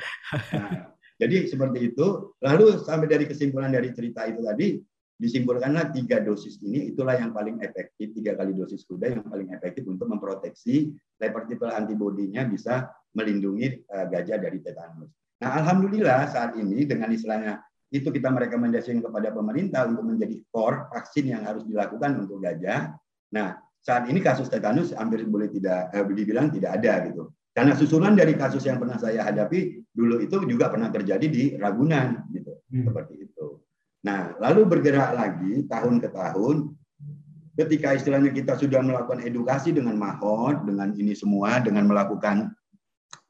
Nah, 0.54 0.94
jadi 1.18 1.50
seperti 1.50 1.90
itu. 1.90 2.30
Lalu 2.38 2.78
sampai 2.78 3.10
dari 3.10 3.26
kesimpulan 3.26 3.74
dari 3.74 3.90
cerita 3.90 4.22
itu 4.22 4.38
tadi, 4.38 4.78
disimpulkanlah 5.16 5.96
tiga 5.96 6.20
dosis 6.20 6.60
ini 6.60 6.92
itulah 6.92 7.16
yang 7.16 7.32
paling 7.32 7.56
efektif 7.64 8.12
tiga 8.12 8.36
kali 8.36 8.52
dosis 8.52 8.84
kuda 8.84 9.16
yang 9.16 9.24
paling 9.24 9.48
efektif 9.56 9.88
untuk 9.88 10.12
memproteksi 10.12 10.92
leper 11.16 11.48
antibodinya 11.72 12.44
bisa 12.44 12.92
melindungi 13.16 13.80
uh, 13.88 14.04
gajah 14.12 14.36
dari 14.36 14.60
tetanus. 14.60 15.08
Nah, 15.40 15.50
alhamdulillah 15.60 16.28
saat 16.28 16.56
ini 16.60 16.84
dengan 16.84 17.12
istilahnya 17.12 17.64
itu 17.88 18.12
kita 18.12 18.28
merekomendasikan 18.28 19.00
kepada 19.00 19.32
pemerintah 19.32 19.88
untuk 19.88 20.04
menjadi 20.04 20.36
core 20.52 20.92
vaksin 20.92 21.32
yang 21.32 21.42
harus 21.48 21.64
dilakukan 21.64 22.24
untuk 22.24 22.44
gajah. 22.44 22.92
Nah, 23.32 23.56
saat 23.80 24.10
ini 24.10 24.18
kasus 24.20 24.50
tetanus 24.52 24.92
hampir 24.92 25.24
boleh 25.24 25.48
tidak 25.48 25.94
eh, 25.96 26.04
dibilang 26.04 26.52
tidak 26.52 26.82
ada 26.82 26.92
gitu. 27.08 27.32
Karena 27.56 27.72
susulan 27.72 28.12
dari 28.12 28.36
kasus 28.36 28.68
yang 28.68 28.76
pernah 28.76 29.00
saya 29.00 29.24
hadapi 29.24 29.80
dulu 29.88 30.20
itu 30.20 30.36
juga 30.44 30.68
pernah 30.68 30.92
terjadi 30.92 31.24
di 31.24 31.44
Ragunan 31.56 32.28
gitu. 32.28 32.52
Hmm. 32.68 32.84
Seperti 32.84 33.14
itu. 33.24 33.25
Nah, 34.06 34.38
lalu 34.38 34.70
bergerak 34.70 35.18
lagi 35.18 35.66
tahun 35.66 35.98
ke 35.98 36.14
tahun 36.14 36.70
ketika 37.58 37.98
istilahnya 37.98 38.30
kita 38.30 38.54
sudah 38.54 38.84
melakukan 38.84 39.26
edukasi 39.26 39.74
dengan 39.74 39.98
mahot 39.98 40.62
dengan 40.62 40.94
ini 40.94 41.16
semua 41.16 41.58
dengan 41.58 41.90
melakukan 41.90 42.54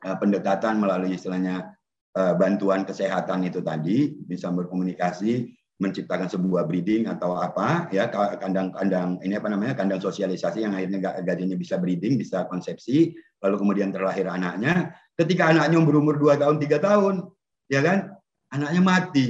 uh, 0.04 0.16
pendekatan 0.20 0.82
melalui 0.82 1.16
istilahnya 1.16 1.76
Eh, 2.16 2.32
bantuan 2.32 2.80
kesehatan 2.88 3.44
itu 3.44 3.60
tadi 3.60 4.08
bisa 4.24 4.48
berkomunikasi 4.48 5.52
menciptakan 5.76 6.32
sebuah 6.32 6.64
breeding 6.64 7.04
atau 7.12 7.36
apa 7.36 7.92
ya 7.92 8.08
kandang-kandang 8.40 9.20
ini 9.20 9.36
apa 9.36 9.52
namanya 9.52 9.76
kandang 9.76 10.00
sosialisasi 10.00 10.64
yang 10.64 10.72
akhirnya 10.72 11.12
gajahnya 11.20 11.60
bisa 11.60 11.76
breeding 11.76 12.16
bisa 12.16 12.48
konsepsi 12.48 13.12
lalu 13.44 13.60
kemudian 13.60 13.92
terlahir 13.92 14.32
anaknya 14.32 14.96
ketika 15.12 15.52
anaknya 15.52 15.76
berumur 15.84 16.16
2 16.16 16.40
tahun 16.40 16.56
tiga 16.56 16.80
tahun 16.80 17.28
ya 17.68 17.84
kan 17.84 18.16
anaknya 18.48 18.80
mati. 18.80 19.28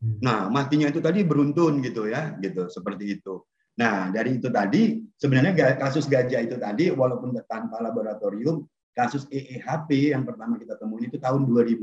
Nah 0.00 0.48
matinya 0.48 0.88
itu 0.88 1.00
tadi 1.04 1.20
beruntun 1.24 1.84
gitu 1.84 2.08
ya 2.08 2.36
gitu 2.40 2.72
seperti 2.72 3.20
itu 3.20 3.44
nah 3.76 4.08
dari 4.08 4.40
itu 4.40 4.48
tadi 4.48 5.00
sebenarnya 5.16 5.76
kasus 5.76 6.08
gajah 6.08 6.40
itu 6.40 6.56
tadi 6.56 6.88
walaupun 6.88 7.36
tanpa 7.44 7.80
laboratorium 7.84 8.64
kasus 8.94 9.24
EEHP 9.30 10.12
yang 10.12 10.26
pertama 10.26 10.58
kita 10.58 10.76
temuin 10.76 11.08
itu 11.08 11.16
tahun 11.16 11.46
2005. 11.46 11.80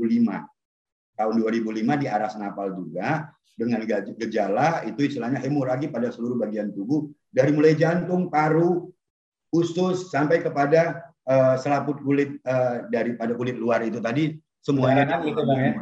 Tahun 1.18 1.34
2005 1.34 2.02
di 2.02 2.06
Aras 2.06 2.38
Napal 2.38 2.78
juga 2.78 3.32
dengan 3.58 3.82
gejala 4.14 4.86
itu 4.86 5.02
istilahnya 5.02 5.42
hemoragi 5.42 5.90
pada 5.90 6.14
seluruh 6.14 6.38
bagian 6.38 6.70
tubuh 6.70 7.10
dari 7.26 7.50
mulai 7.50 7.74
jantung, 7.74 8.30
paru, 8.30 8.86
usus 9.50 10.14
sampai 10.14 10.38
kepada 10.38 11.10
uh, 11.26 11.58
selaput 11.58 11.98
kulit 12.06 12.38
uh, 12.46 12.86
daripada 12.86 13.34
kulit 13.34 13.58
luar 13.58 13.82
itu 13.82 13.98
tadi 13.98 14.38
semuanya 14.62 15.22
itu 15.22 15.42
bang 15.42 15.60
ya. 15.60 15.72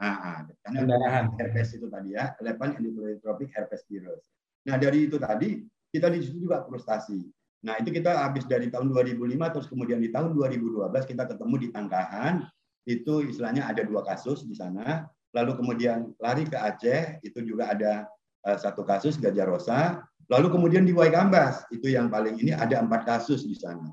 Nah, 0.00 0.16
ah, 0.20 0.38
karena 0.64 1.28
herpes 1.38 1.76
itu 1.76 1.86
tadi 1.88 2.16
ya, 2.16 2.36
lepan 2.44 2.76
endotropic 2.76 3.52
herpes 3.56 3.84
virus. 3.88 4.28
Nah 4.64 4.76
dari 4.80 5.08
itu 5.08 5.16
tadi 5.20 5.64
kita 5.94 6.10
di 6.10 6.18
situ 6.24 6.48
juga 6.48 6.64
frustasi. 6.66 7.22
Nah, 7.64 7.80
itu 7.80 7.96
kita 7.96 8.28
habis 8.28 8.44
dari 8.44 8.68
tahun 8.68 8.92
2005 8.92 9.54
terus 9.56 9.66
kemudian 9.72 9.96
di 10.02 10.12
tahun 10.12 10.36
2012 10.36 10.84
kita 11.08 11.24
ketemu 11.24 11.54
di 11.56 11.68
Tangkahan. 11.72 12.44
Itu 12.84 13.24
istilahnya 13.24 13.64
ada 13.64 13.80
dua 13.80 14.04
kasus 14.04 14.44
di 14.44 14.52
sana. 14.52 15.08
Lalu 15.32 15.56
kemudian 15.56 16.12
lari 16.20 16.44
ke 16.44 16.60
Aceh, 16.60 17.24
itu 17.24 17.40
juga 17.40 17.72
ada 17.72 18.04
uh, 18.44 18.58
satu 18.60 18.84
kasus 18.84 19.16
gajah 19.16 19.48
rosa. 19.48 20.04
Lalu 20.28 20.52
kemudian 20.52 20.84
di 20.84 20.92
Waikambas, 20.92 21.64
itu 21.72 21.88
yang 21.88 22.12
paling 22.12 22.36
ini 22.36 22.52
ada 22.52 22.84
empat 22.84 23.08
kasus 23.08 23.48
di 23.48 23.56
sana. 23.56 23.88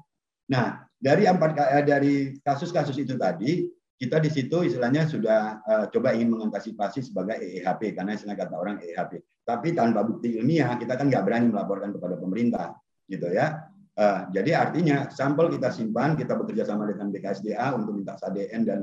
Nah, 0.52 0.84
dari 1.00 1.24
empat 1.24 1.56
eh, 1.56 1.84
dari 1.88 2.16
kasus-kasus 2.44 3.00
itu 3.00 3.16
tadi, 3.16 3.64
kita 4.02 4.18
di 4.18 4.34
situ 4.34 4.66
istilahnya 4.66 5.06
sudah 5.06 5.62
uh, 5.62 5.86
coba 5.93 6.18
ingin 6.18 6.34
mengantisipasi 6.34 7.06
sebagai 7.06 7.38
EEHP 7.38 7.93
karena 7.93 8.18
istilah 8.18 8.34
kata 8.34 8.58
orang 8.58 8.82
EEHP. 8.82 9.22
Tapi 9.45 9.78
tanpa 9.78 10.02
bukti 10.02 10.41
ilmiah 10.41 10.74
kita 10.82 10.97
kan 10.97 11.06
nggak 11.06 11.22
berani 11.22 11.54
melaporkan 11.54 11.93
kepada 11.93 12.18
pemerintah 12.18 12.74
gitu 13.06 13.30
ya. 13.30 13.62
Uh, 13.93 14.26
jadi 14.34 14.58
artinya 14.58 15.14
sampel 15.14 15.54
kita 15.54 15.70
simpan, 15.70 16.18
kita 16.18 16.34
bekerja 16.34 16.66
sama 16.66 16.89
dengan 16.89 17.14
BKSDA 17.14 17.78
untuk 17.78 17.93
minta 17.93 18.18
SADN 18.18 18.62
dan 18.66 18.80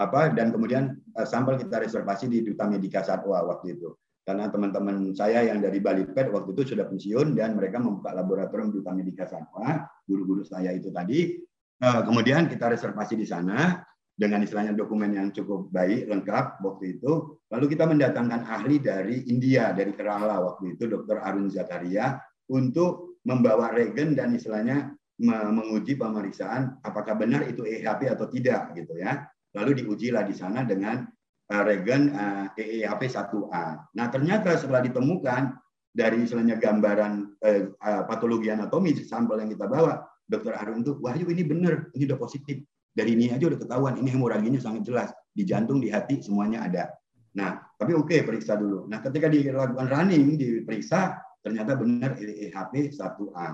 apa 0.00 0.32
dan 0.32 0.48
kemudian 0.48 0.96
uh, 1.12 1.28
sampel 1.28 1.60
kita 1.60 1.84
reservasi 1.84 2.32
di 2.32 2.40
Duta 2.40 2.64
Medika 2.64 3.04
Satwa 3.04 3.44
waktu 3.44 3.76
itu. 3.76 3.92
Karena 4.24 4.48
teman-teman 4.48 5.12
saya 5.12 5.44
yang 5.44 5.60
dari 5.60 5.84
Bali 5.84 6.08
Pet 6.08 6.32
waktu 6.32 6.56
itu 6.56 6.72
sudah 6.72 6.88
pensiun 6.88 7.36
dan 7.36 7.52
mereka 7.52 7.76
membuka 7.76 8.16
laboratorium 8.16 8.72
Duta 8.72 8.96
Medika 8.96 9.28
Satwa, 9.28 9.84
guru-guru 10.08 10.40
saya 10.40 10.72
itu 10.72 10.88
tadi. 10.88 11.36
Uh, 11.84 12.00
kemudian 12.00 12.48
kita 12.48 12.72
reservasi 12.72 13.20
di 13.20 13.28
sana 13.28 13.84
dengan 14.14 14.46
istilahnya 14.46 14.78
dokumen 14.78 15.10
yang 15.10 15.28
cukup 15.34 15.68
baik, 15.74 16.06
lengkap 16.06 16.62
waktu 16.62 16.98
itu. 16.98 17.34
Lalu 17.50 17.66
kita 17.74 17.84
mendatangkan 17.90 18.46
ahli 18.46 18.78
dari 18.78 19.26
India, 19.26 19.74
dari 19.74 19.90
Kerala 19.90 20.38
waktu 20.38 20.78
itu, 20.78 20.86
Dr. 20.86 21.18
Arun 21.18 21.50
Zakaria, 21.50 22.22
untuk 22.50 23.18
membawa 23.26 23.74
regen 23.74 24.14
dan 24.14 24.36
istilahnya 24.36 24.94
menguji 25.22 25.94
pemeriksaan 25.94 26.82
apakah 26.82 27.14
benar 27.14 27.46
itu 27.46 27.62
EHP 27.62 28.10
atau 28.10 28.26
tidak 28.26 28.74
gitu 28.74 28.98
ya. 28.98 29.26
Lalu 29.54 29.82
diujilah 29.82 30.26
di 30.26 30.34
sana 30.34 30.66
dengan 30.66 31.06
uh, 31.50 31.62
regen 31.62 32.10
EHP 32.58 33.02
1A. 33.06 33.66
Nah, 33.94 34.06
ternyata 34.10 34.58
setelah 34.58 34.82
ditemukan 34.82 35.54
dari 35.94 36.26
istilahnya 36.26 36.58
gambaran 36.58 37.38
uh, 37.38 37.62
uh, 37.78 38.02
patologi 38.10 38.50
anatomi 38.50 38.98
sampel 38.98 39.38
yang 39.46 39.54
kita 39.54 39.70
bawa, 39.70 40.02
Dokter 40.26 40.58
Arun 40.58 40.82
itu, 40.82 40.98
wahyu 40.98 41.30
ini 41.30 41.46
benar, 41.46 41.94
ini 41.94 42.10
udah 42.10 42.18
positif. 42.18 42.66
Dari 42.94 43.10
ini 43.18 43.26
aja 43.34 43.50
udah 43.50 43.58
ketahuan, 43.58 43.98
ini 43.98 44.14
hemoraginya 44.14 44.62
sangat 44.62 44.86
jelas. 44.86 45.10
Di 45.34 45.42
jantung, 45.42 45.82
di 45.82 45.90
hati, 45.90 46.22
semuanya 46.22 46.62
ada. 46.62 46.94
Nah, 47.34 47.58
tapi 47.74 47.90
oke, 47.98 48.06
okay, 48.06 48.20
periksa 48.22 48.54
dulu. 48.54 48.86
Nah, 48.86 49.02
ketika 49.02 49.26
dilakukan 49.26 49.90
running, 49.90 50.38
diperiksa, 50.38 51.18
ternyata 51.42 51.74
benar 51.74 52.14
EEHP 52.14 52.94
1A. 52.94 53.48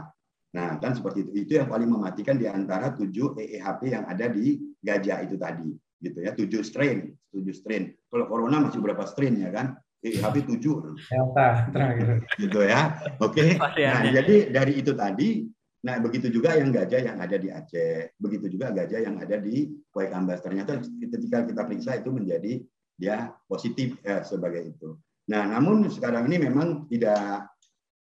Nah, 0.50 0.68
kan 0.76 0.92
seperti 0.92 1.24
itu. 1.24 1.30
Itu 1.48 1.52
yang 1.56 1.72
paling 1.72 1.88
mematikan 1.88 2.36
di 2.36 2.44
antara 2.44 2.92
7 2.92 3.08
EEHP 3.40 3.80
yang 3.96 4.04
ada 4.04 4.28
di 4.28 4.60
gajah 4.84 5.24
itu 5.24 5.40
tadi. 5.40 5.72
Gitu 5.96 6.18
ya, 6.20 6.36
7 6.36 6.60
strain, 6.60 7.08
7 7.32 7.56
strain. 7.56 7.96
Kalau 8.12 8.28
corona 8.28 8.68
masih 8.68 8.84
berapa 8.84 9.08
strain 9.08 9.40
ya 9.40 9.48
kan? 9.48 9.80
EEHP 10.04 10.44
7. 10.44 10.60
Delta 11.08 11.48
terakhir. 11.72 12.24
Gitu 12.36 12.60
ya. 12.60 13.00
Oke. 13.24 13.56
Okay. 13.56 13.88
Nah, 13.88 14.04
jadi 14.12 14.52
dari 14.52 14.72
itu 14.80 14.92
tadi 14.92 15.48
Nah, 15.80 15.96
begitu 15.96 16.28
juga 16.28 16.60
yang 16.60 16.68
gajah 16.68 17.00
yang 17.08 17.16
ada 17.16 17.36
di 17.40 17.48
Aceh, 17.48 18.12
begitu 18.20 18.52
juga 18.52 18.68
gajah 18.68 19.00
yang 19.00 19.16
ada 19.16 19.40
di 19.40 19.72
Waikambas. 19.96 20.44
Ternyata 20.44 20.76
ketika 20.84 21.48
kita 21.48 21.62
periksa 21.64 21.96
itu 21.96 22.12
menjadi 22.12 22.60
dia 23.00 23.32
positif 23.48 23.96
ya, 24.04 24.20
sebagai 24.20 24.60
itu. 24.60 25.00
Nah, 25.32 25.48
namun 25.48 25.88
sekarang 25.88 26.28
ini 26.28 26.52
memang 26.52 26.84
tidak 26.92 27.48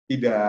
tidak 0.09 0.49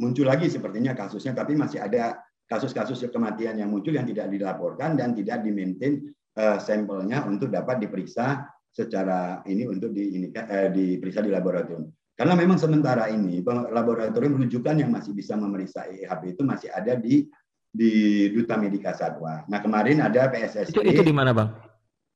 muncul 0.00 0.24
lagi 0.24 0.48
sepertinya 0.48 0.96
kasusnya, 0.96 1.36
tapi 1.36 1.58
masih 1.58 1.82
ada 1.82 2.16
kasus-kasus 2.46 3.04
kematian 3.10 3.58
yang 3.58 3.68
muncul 3.68 3.92
yang 3.92 4.06
tidak 4.06 4.30
dilaporkan 4.30 4.94
dan 4.94 5.12
tidak 5.12 5.42
dimaintain 5.42 6.08
uh, 6.38 6.56
sampelnya 6.62 7.26
untuk 7.26 7.50
dapat 7.50 7.82
diperiksa 7.82 8.46
secara 8.70 9.42
ini 9.50 9.66
untuk 9.66 9.90
di, 9.90 10.04
ini, 10.14 10.26
uh, 10.30 10.70
diperiksa 10.70 11.20
di 11.26 11.34
laboratorium. 11.34 11.90
Karena 12.16 12.32
memang 12.32 12.56
sementara 12.56 13.12
ini 13.12 13.44
laboratorium 13.44 14.40
rujukan 14.40 14.80
yang 14.80 14.88
masih 14.88 15.12
bisa 15.12 15.36
memeriksa 15.36 15.84
EHP 15.84 16.32
itu 16.32 16.42
masih 16.48 16.72
ada 16.72 16.96
di 16.96 17.28
di 17.68 17.92
Duta 18.32 18.56
Medika 18.56 18.96
Satwa. 18.96 19.44
Nah 19.52 19.60
kemarin 19.60 20.00
ada 20.00 20.32
PSSI. 20.32 20.72
Itu, 20.72 20.80
itu 20.80 21.04
di 21.04 21.12
mana 21.12 21.36
bang? 21.36 21.52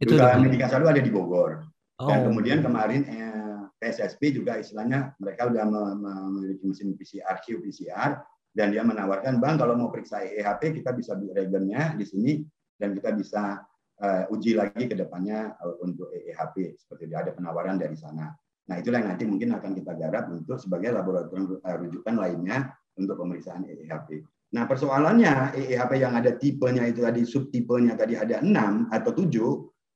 Itu 0.01 0.17
Duta 0.17 0.41
Medika 0.41 0.73
Satwa 0.73 0.97
ada 0.97 1.05
di 1.05 1.13
Bogor. 1.13 1.69
Oh. 2.01 2.09
Dan 2.09 2.33
kemudian 2.33 2.65
kemarin 2.65 3.05
eh, 3.05 3.61
PSSP 3.77 4.41
juga 4.41 4.57
istilahnya 4.57 5.13
mereka 5.21 5.53
sudah 5.53 5.65
memiliki 5.69 6.65
mesin 6.65 6.97
PCR, 6.97 7.37
qPCR, 7.45 8.13
dan 8.51 8.75
dia 8.75 8.83
menawarkan, 8.83 9.39
Bang 9.39 9.57
kalau 9.57 9.79
mau 9.79 9.89
periksa 9.89 10.21
EHP 10.27 10.83
kita 10.83 10.91
bisa 10.93 11.15
beli 11.15 11.31
regennya 11.33 11.95
di 11.95 12.05
sini 12.05 12.33
dan 12.77 12.93
kita 12.93 13.15
bisa 13.15 13.63
uh, 14.03 14.33
uji 14.35 14.59
lagi 14.59 14.91
ke 14.91 14.97
depannya 14.99 15.55
uh, 15.63 15.79
untuk 15.87 16.11
EHP 16.11 16.75
seperti 16.77 17.07
dia 17.07 17.23
ada 17.23 17.33
penawaran 17.33 17.79
dari 17.79 17.95
sana. 17.95 18.33
Nah 18.71 18.79
itulah 18.79 19.03
yang 19.03 19.11
nanti 19.11 19.27
mungkin 19.27 19.51
akan 19.51 19.75
kita 19.75 19.93
garap 19.99 20.31
untuk 20.31 20.63
sebagai 20.63 20.95
laboratorium 20.95 21.59
uh, 21.59 21.77
rujukan 21.83 22.15
lainnya 22.15 22.71
untuk 22.95 23.19
pemeriksaan 23.19 23.67
EEHP. 23.67 24.23
Nah, 24.51 24.67
persoalannya 24.67 25.55
EEHP 25.55 25.93
yang 26.03 26.15
ada 26.19 26.35
tipenya 26.35 26.87
itu 26.87 27.07
tadi 27.07 27.23
subtipenya 27.23 27.95
tadi 27.95 28.19
ada 28.19 28.43
enam 28.43 28.91
atau 28.91 29.15
tujuh, 29.15 29.51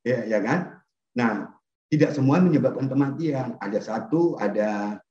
ya, 0.07 0.27
ya 0.31 0.39
kan? 0.39 0.79
Nah, 1.19 1.51
tidak 1.91 2.15
semua 2.15 2.39
menyebabkan 2.39 2.87
kematian. 2.87 3.59
Ada 3.59 3.83
satu, 3.83 4.39
ada 4.39 5.03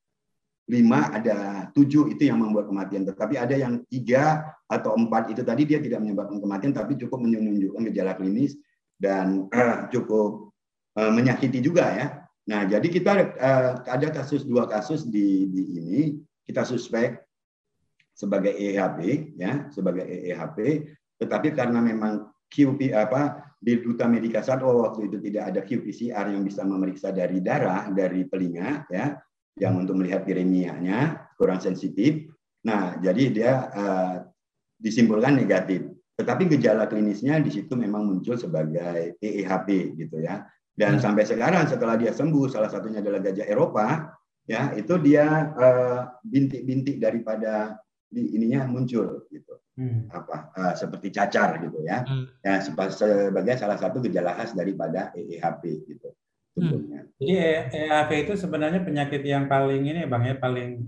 lima, 0.71 1.11
ada 1.11 1.67
tujuh 1.75 2.15
itu 2.15 2.31
yang 2.31 2.39
membuat 2.39 2.71
kematian. 2.71 3.03
Tetapi 3.03 3.35
ada 3.35 3.55
yang 3.55 3.83
tiga 3.91 4.47
atau 4.63 4.95
empat 4.95 5.35
itu 5.35 5.43
tadi 5.43 5.67
dia 5.67 5.83
tidak 5.83 5.99
menyebabkan 5.99 6.39
kematian, 6.39 6.71
tapi 6.71 6.95
cukup 6.95 7.19
menunjukkan 7.27 7.83
gejala 7.91 8.15
klinis 8.15 8.55
dan 8.95 9.51
uh, 9.51 9.91
cukup 9.91 10.55
uh, 10.95 11.11
menyakiti 11.11 11.59
juga 11.59 11.91
ya. 11.91 12.22
Nah, 12.43 12.67
jadi 12.67 12.87
kita 12.91 13.11
uh, 13.39 13.71
ada 13.87 14.07
kasus 14.11 14.43
dua 14.43 14.67
kasus 14.67 15.07
di, 15.07 15.47
di 15.47 15.63
ini 15.79 16.01
kita 16.43 16.67
suspek 16.67 17.15
sebagai 18.13 18.53
EHP 18.53 19.33
ya 19.39 19.71
sebagai 19.73 20.05
EHP 20.05 20.85
tetapi 21.17 21.55
karena 21.55 21.81
memang 21.81 22.29
QP 22.51 22.93
apa 22.93 23.53
di 23.57 23.79
Duta 23.81 24.05
Medika 24.05 24.43
Satwa 24.43 24.75
waktu 24.75 25.09
itu 25.09 25.17
tidak 25.23 25.43
ada 25.49 25.61
qPCR 25.65 26.35
yang 26.35 26.43
bisa 26.45 26.61
memeriksa 26.67 27.09
dari 27.09 27.39
darah 27.41 27.89
dari 27.89 28.27
telinga 28.29 28.85
ya 28.91 29.17
yang 29.57 29.79
untuk 29.79 29.97
melihat 29.97 30.27
viremianya 30.27 31.29
kurang 31.37 31.63
sensitif. 31.63 32.27
Nah, 32.67 32.97
jadi 32.99 33.23
dia 33.31 33.51
uh, 33.71 34.15
disimpulkan 34.77 35.37
negatif. 35.37 35.85
Tetapi 36.13 36.45
gejala 36.57 36.85
klinisnya 36.85 37.41
di 37.41 37.49
situ 37.49 37.73
memang 37.73 38.05
muncul 38.05 38.37
sebagai 38.37 39.17
EEHP 39.17 39.97
gitu 39.97 40.21
ya. 40.21 40.45
Dan 40.73 40.97
hmm. 40.97 41.03
sampai 41.05 41.23
sekarang 41.25 41.69
setelah 41.69 41.95
dia 41.95 42.09
sembuh, 42.09 42.49
salah 42.49 42.69
satunya 42.69 42.99
adalah 42.99 43.21
gajah 43.21 43.45
Eropa, 43.45 44.17
ya 44.49 44.73
itu 44.75 44.97
dia 44.99 45.53
eh, 45.55 45.99
bintik-bintik 46.25 46.97
uh, 46.99 47.01
daripada 47.07 47.53
di 48.13 48.37
ininya 48.37 48.69
muncul 48.69 49.25
gitu 49.33 49.53
hmm. 49.79 50.11
apa 50.13 50.53
uh, 50.53 50.73
seperti 50.77 51.09
cacar 51.09 51.57
gitu 51.63 51.81
ya 51.81 52.05
hmm. 52.05 52.45
ya 52.45 52.61
sebagai 52.61 53.57
salah 53.57 53.79
satu 53.79 54.03
gejala 54.05 54.37
khas 54.37 54.53
daripada 54.53 55.09
EEHP 55.17 55.63
gitu 55.89 56.13
Hmm. 56.53 56.85
Jadi 57.17 57.33
EHP 57.73 58.29
itu 58.29 58.33
sebenarnya 58.37 58.85
penyakit 58.85 59.25
yang 59.25 59.49
paling 59.49 59.89
ini 59.89 60.05
bang 60.05 60.21
ya 60.21 60.35
paling 60.37 60.85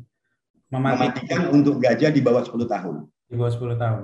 mematikan, 0.69 1.09
mematikan 1.09 1.41
untuk 1.49 1.81
gajah 1.81 2.13
di 2.13 2.21
bawah 2.21 2.45
10 2.45 2.69
tahun. 2.69 2.95
Di 3.25 3.33
bawah 3.33 3.49
10 3.49 3.73
tahun. 3.81 4.03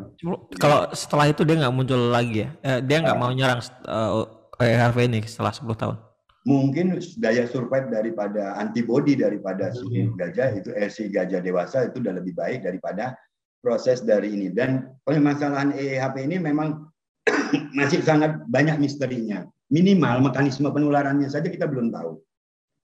Kalau 0.57 0.89
setelah 0.97 1.29
itu 1.29 1.45
dia 1.45 1.61
nggak 1.61 1.75
muncul 1.77 2.09
lagi 2.09 2.49
ya? 2.49 2.57
Eh, 2.65 2.79
dia 2.81 3.05
nggak 3.05 3.13
uh, 3.13 3.21
mau 3.21 3.29
nyerang 3.29 3.61
uh, 3.85 4.25
eh, 4.61 4.77
EHP 4.77 4.97
ini 5.09 5.19
setelah 5.25 5.51
10 5.53 5.67
tahun? 5.75 5.97
Mungkin 6.41 6.97
daya 7.21 7.45
survive 7.45 7.93
daripada 7.93 8.57
antibody 8.57 9.13
daripada 9.13 9.69
si 9.69 9.85
hmm. 9.85 10.17
gajah 10.17 10.49
itu 10.57 10.69
eh, 10.73 10.89
si 10.89 11.05
gajah 11.09 11.37
dewasa 11.37 11.85
itu 11.89 12.01
udah 12.01 12.17
lebih 12.17 12.33
baik 12.33 12.65
daripada 12.65 13.13
proses 13.61 14.01
dari 14.01 14.33
ini. 14.33 14.49
Dan 14.49 14.89
permasalahan 15.05 15.77
EHP 15.77 16.25
ini 16.25 16.41
memang 16.41 16.89
masih 17.77 18.01
sangat 18.01 18.41
banyak 18.49 18.81
misterinya. 18.81 19.45
Minimal 19.69 20.33
mekanisme 20.33 20.67
penularannya 20.67 21.29
saja 21.29 21.47
kita 21.47 21.69
belum 21.69 21.93
tahu. 21.93 22.17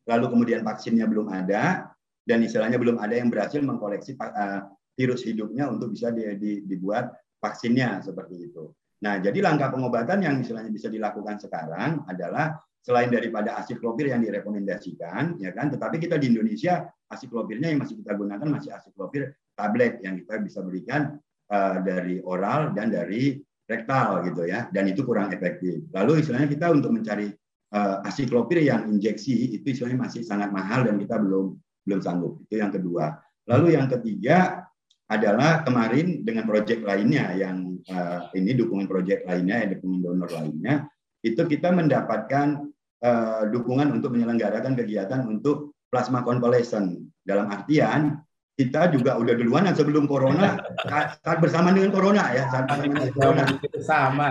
Lalu 0.08 0.26
kemudian 0.32 0.62
vaksinnya 0.64 1.04
belum 1.10 1.34
ada 1.34 1.92
dan 2.24 2.40
istilahnya 2.46 2.80
belum 2.80 3.02
ada 3.02 3.18
yang 3.18 3.28
berhasil 3.28 3.60
mengkoleksi 3.60 4.16
uh, 4.22 4.70
virus 4.96 5.26
hidupnya 5.28 5.68
untuk 5.68 5.92
bisa 5.92 6.16
di, 6.16 6.24
di, 6.40 6.52
dibuat 6.64 7.12
vaksinnya 7.44 8.00
seperti 8.06 8.48
itu. 8.48 8.72
Nah, 8.98 9.22
jadi 9.22 9.40
langkah 9.46 9.70
pengobatan 9.70 10.26
yang 10.26 10.42
misalnya 10.42 10.74
bisa 10.74 10.90
dilakukan 10.90 11.38
sekarang 11.38 12.02
adalah 12.10 12.58
selain 12.82 13.12
daripada 13.12 13.60
asiklopir 13.60 14.10
yang 14.10 14.24
direkomendasikan, 14.24 15.38
ya 15.38 15.52
kan, 15.52 15.70
tetapi 15.70 16.02
kita 16.02 16.16
di 16.18 16.34
Indonesia 16.34 16.88
asiklopirnya 17.12 17.72
yang 17.76 17.84
masih 17.84 18.00
kita 18.00 18.16
gunakan 18.16 18.48
masih 18.48 18.72
asiklopir 18.74 19.36
tablet 19.56 20.00
yang 20.02 20.16
kita 20.20 20.40
bisa 20.40 20.60
berikan 20.64 21.20
uh, 21.52 21.78
dari 21.84 22.20
oral 22.24 22.72
dan 22.76 22.92
dari 22.92 23.40
rektal 23.68 24.24
gitu 24.24 24.48
ya 24.48 24.72
dan 24.72 24.88
itu 24.88 25.04
kurang 25.04 25.32
efektif. 25.36 25.84
Lalu 25.92 26.24
istilahnya 26.24 26.48
kita 26.48 26.72
untuk 26.72 26.96
mencari 26.96 27.28
uh, 27.76 28.04
asiklopir 28.08 28.64
yang 28.64 28.88
injeksi 28.88 29.60
itu 29.60 29.76
istilahnya 29.76 30.08
masih 30.08 30.24
sangat 30.24 30.52
mahal 30.52 30.88
dan 30.88 30.96
kita 30.96 31.20
belum 31.20 31.56
belum 31.84 32.00
sanggup. 32.00 32.44
Itu 32.48 32.60
yang 32.60 32.72
kedua. 32.72 33.20
Lalu 33.48 33.80
yang 33.80 33.88
ketiga 33.92 34.67
adalah 35.08 35.64
kemarin 35.64 36.28
dengan 36.28 36.44
proyek 36.44 36.84
lainnya 36.84 37.32
yang 37.32 37.80
uh, 37.88 38.28
ini 38.36 38.52
dukungan 38.52 38.92
proyek 38.92 39.24
lainnya, 39.24 39.64
ya, 39.64 39.68
dukungan 39.80 40.00
donor 40.04 40.30
lainnya, 40.36 40.92
itu 41.24 41.40
kita 41.48 41.72
mendapatkan 41.72 42.68
uh, 43.04 43.48
dukungan 43.48 43.96
untuk 43.96 44.12
menyelenggarakan 44.16 44.76
kegiatan 44.76 45.24
untuk 45.24 45.76
plasma 45.88 46.28
convalescent. 46.28 47.08
Dalam 47.24 47.48
artian 47.48 48.20
kita 48.58 48.90
juga 48.90 49.16
udah 49.22 49.38
duluan 49.38 49.70
sebelum 49.70 50.10
corona 50.10 50.58
saat, 50.82 51.22
saat 51.22 51.38
bersamaan 51.38 51.78
dengan 51.78 51.94
corona 51.94 52.34
ya 52.34 52.50
saat 52.50 52.66
bersamaan 52.66 52.90
dengan 52.90 53.14
corona. 53.14 53.44
sama. 53.86 54.30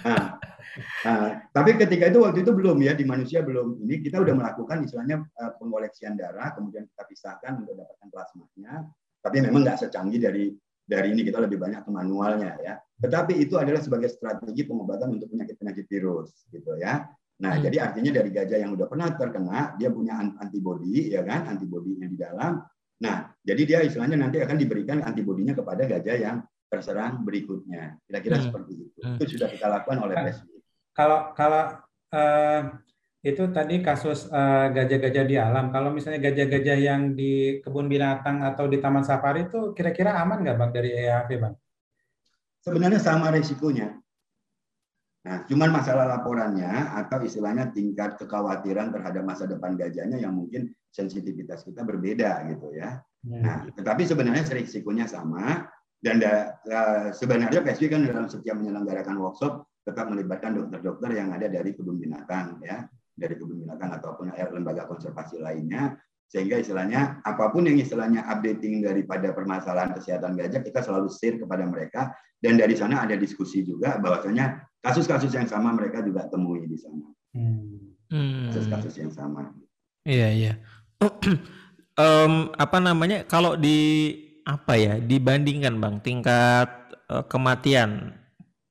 Nah, 0.00 0.22
nah, 1.04 1.28
tapi 1.52 1.76
ketika 1.76 2.08
itu 2.08 2.24
waktu 2.24 2.40
itu 2.40 2.56
belum 2.56 2.80
ya 2.80 2.96
di 2.96 3.04
manusia 3.04 3.44
belum. 3.44 3.84
Ini 3.84 4.00
kita 4.00 4.16
udah 4.16 4.32
melakukan 4.32 4.80
istilahnya 4.80 5.22
uh, 5.22 5.52
pengoleksian 5.60 6.16
darah 6.16 6.56
kemudian 6.56 6.88
kita 6.88 7.04
pisahkan 7.04 7.60
untuk 7.60 7.76
dapatkan 7.76 8.08
plasmanya 8.08 8.88
tapi 9.20 9.44
memang 9.44 9.62
nggak 9.62 9.78
secanggih 9.86 10.20
dari 10.20 10.44
dari 10.84 11.14
ini 11.14 11.22
kita 11.22 11.38
lebih 11.38 11.60
banyak 11.60 11.86
ke 11.86 11.90
manualnya 11.92 12.58
ya 12.60 12.74
tetapi 13.00 13.38
itu 13.38 13.54
adalah 13.56 13.78
sebagai 13.78 14.10
strategi 14.10 14.66
pengobatan 14.66 15.16
untuk 15.16 15.30
penyakit 15.30 15.56
penyakit 15.56 15.86
virus 15.86 16.44
gitu 16.50 16.76
ya 16.76 17.06
Nah, 17.40 17.56
hmm. 17.56 17.62
jadi 17.64 17.76
artinya 17.80 18.10
dari 18.20 18.30
gajah 18.30 18.58
yang 18.60 18.70
udah 18.76 18.86
pernah 18.86 19.08
terkena, 19.16 19.72
dia 19.80 19.88
punya 19.88 20.20
antibodi, 20.20 21.08
ya 21.08 21.24
kan, 21.24 21.48
antibodinya 21.48 22.04
di 22.04 22.16
dalam. 22.20 22.60
Nah, 23.00 23.32
jadi 23.40 23.62
dia 23.64 23.78
istilahnya 23.80 24.20
nanti 24.20 24.44
akan 24.44 24.60
diberikan 24.60 25.00
antibodinya 25.00 25.56
kepada 25.56 25.88
gajah 25.88 26.16
yang 26.20 26.36
terserang 26.68 27.24
berikutnya. 27.24 27.96
Kira-kira 28.04 28.36
hmm. 28.38 28.44
seperti 28.44 28.72
itu. 28.76 28.98
Hmm. 29.00 29.16
Itu 29.16 29.40
sudah 29.40 29.48
kita 29.48 29.66
lakukan 29.72 29.98
oleh 30.04 30.14
nah, 30.20 30.24
PSB. 30.28 30.48
Kalau 30.92 31.18
kalau 31.32 31.62
uh, 32.12 32.62
itu 33.20 33.52
tadi 33.52 33.84
kasus 33.84 34.32
eh, 34.32 34.66
gajah-gajah 34.72 35.24
di 35.28 35.36
alam. 35.36 35.68
Kalau 35.68 35.92
misalnya 35.92 36.24
gajah-gajah 36.24 36.78
yang 36.80 37.12
di 37.12 37.60
kebun 37.60 37.84
binatang 37.84 38.40
atau 38.40 38.64
di 38.64 38.80
taman 38.80 39.04
safari 39.04 39.44
itu 39.44 39.76
kira-kira 39.76 40.16
aman 40.24 40.40
nggak 40.40 40.56
bang 40.56 40.70
dari 40.72 40.90
EAV 40.96 41.30
bang? 41.36 41.54
Sebenarnya 42.64 43.00
sama 43.00 43.28
risikonya. 43.32 43.92
Nah, 45.20 45.44
cuman 45.44 45.68
masalah 45.68 46.08
laporannya 46.08 46.96
atau 46.96 47.20
istilahnya 47.20 47.68
tingkat 47.76 48.16
kekhawatiran 48.16 48.88
terhadap 48.88 49.20
masa 49.20 49.44
depan 49.44 49.76
gajahnya 49.76 50.16
yang 50.16 50.32
mungkin 50.32 50.72
sensitivitas 50.88 51.60
kita 51.60 51.84
berbeda 51.84 52.48
gitu 52.48 52.72
ya. 52.72 53.04
Hmm. 53.28 53.44
Nah, 53.44 53.56
tetapi 53.76 54.08
sebenarnya 54.08 54.48
risikonya 54.48 55.04
sama 55.04 55.68
dan 56.00 56.24
da, 56.24 56.56
uh, 56.64 57.12
sebenarnya 57.12 57.60
PSB 57.60 57.92
kan 57.92 58.00
dalam 58.00 58.32
setiap 58.32 58.56
menyelenggarakan 58.56 59.20
workshop 59.20 59.68
tetap 59.84 60.08
melibatkan 60.08 60.56
dokter-dokter 60.56 61.12
yang 61.12 61.36
ada 61.36 61.52
dari 61.52 61.76
kebun 61.76 62.00
binatang 62.00 62.56
ya, 62.64 62.88
dari 63.14 63.34
kebun 63.36 63.66
binatang 63.66 63.90
ataupun 63.96 64.32
lembaga 64.32 64.86
konservasi 64.86 65.42
lainnya 65.42 65.98
sehingga 66.30 66.62
istilahnya 66.62 67.18
apa 67.26 67.50
pun 67.50 67.66
yang 67.66 67.74
istilahnya 67.74 68.22
updating 68.30 68.86
daripada 68.86 69.34
permasalahan 69.34 69.90
kesehatan 69.98 70.38
gajah 70.38 70.62
kita 70.62 70.78
selalu 70.78 71.10
share 71.10 71.42
kepada 71.42 71.66
mereka. 71.66 72.14
Dan 72.38 72.56
dari 72.56 72.78
sana 72.78 73.02
ada 73.02 73.18
diskusi 73.18 73.66
juga 73.66 73.98
bahwasanya 73.98 74.62
kasus-kasus 74.80 75.34
yang 75.34 75.50
sama 75.50 75.74
mereka 75.74 76.00
juga 76.06 76.30
temui 76.30 76.64
di 76.70 76.78
sana. 76.78 77.04
Hmm. 78.10 78.50
kasus-kasus 78.50 78.94
yang 79.02 79.10
sama. 79.10 79.50
Iya 80.06 80.28
iya. 80.30 80.52
Um, 82.00 82.48
apa 82.56 82.80
namanya 82.80 83.28
kalau 83.28 83.60
di 83.60 84.16
apa 84.48 84.72
ya 84.72 84.96
dibandingkan 84.96 85.76
bang 85.76 86.00
tingkat 86.00 86.96
uh, 87.12 87.20
kematian 87.28 88.16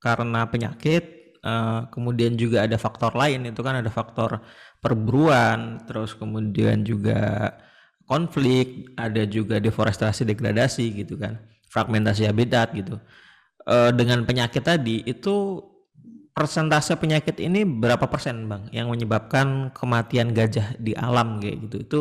karena 0.01 0.49
penyakit 0.49 1.18
uh, 1.43 1.87
kemudian 1.91 2.35
juga 2.39 2.65
ada 2.65 2.75
faktor 2.79 3.15
lain 3.15 3.49
itu 3.49 3.61
kan 3.61 3.79
ada 3.79 3.91
faktor 3.91 4.43
perburuan, 4.79 5.83
terus 5.83 6.15
kemudian 6.15 6.87
juga 6.87 7.51
konflik, 8.09 8.89
ada 8.97 9.27
juga 9.29 9.61
deforestasi 9.61 10.25
degradasi 10.25 11.05
gitu 11.05 11.19
kan, 11.19 11.37
fragmentasi 11.69 12.25
habitat 12.25 12.73
gitu. 12.73 12.97
E, 13.67 13.93
dengan 13.93 14.25
penyakit 14.25 14.65
tadi 14.65 15.05
itu 15.05 15.61
persentase 16.33 16.95
penyakit 16.97 17.37
ini 17.43 17.67
berapa 17.67 18.07
persen 18.07 18.47
bang 18.47 18.71
yang 18.71 18.87
menyebabkan 18.89 19.69
kematian 19.75 20.31
gajah 20.31 20.73
di 20.79 20.95
alam 20.95 21.37
kayak 21.37 21.69
gitu 21.69 21.77
itu 21.83 21.99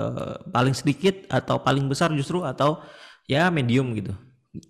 e, 0.00 0.04
paling 0.50 0.74
sedikit 0.74 1.28
atau 1.28 1.60
paling 1.60 1.86
besar 1.86 2.10
justru 2.16 2.40
atau 2.42 2.80
ya 3.28 3.52
medium 3.52 3.92
gitu 3.94 4.16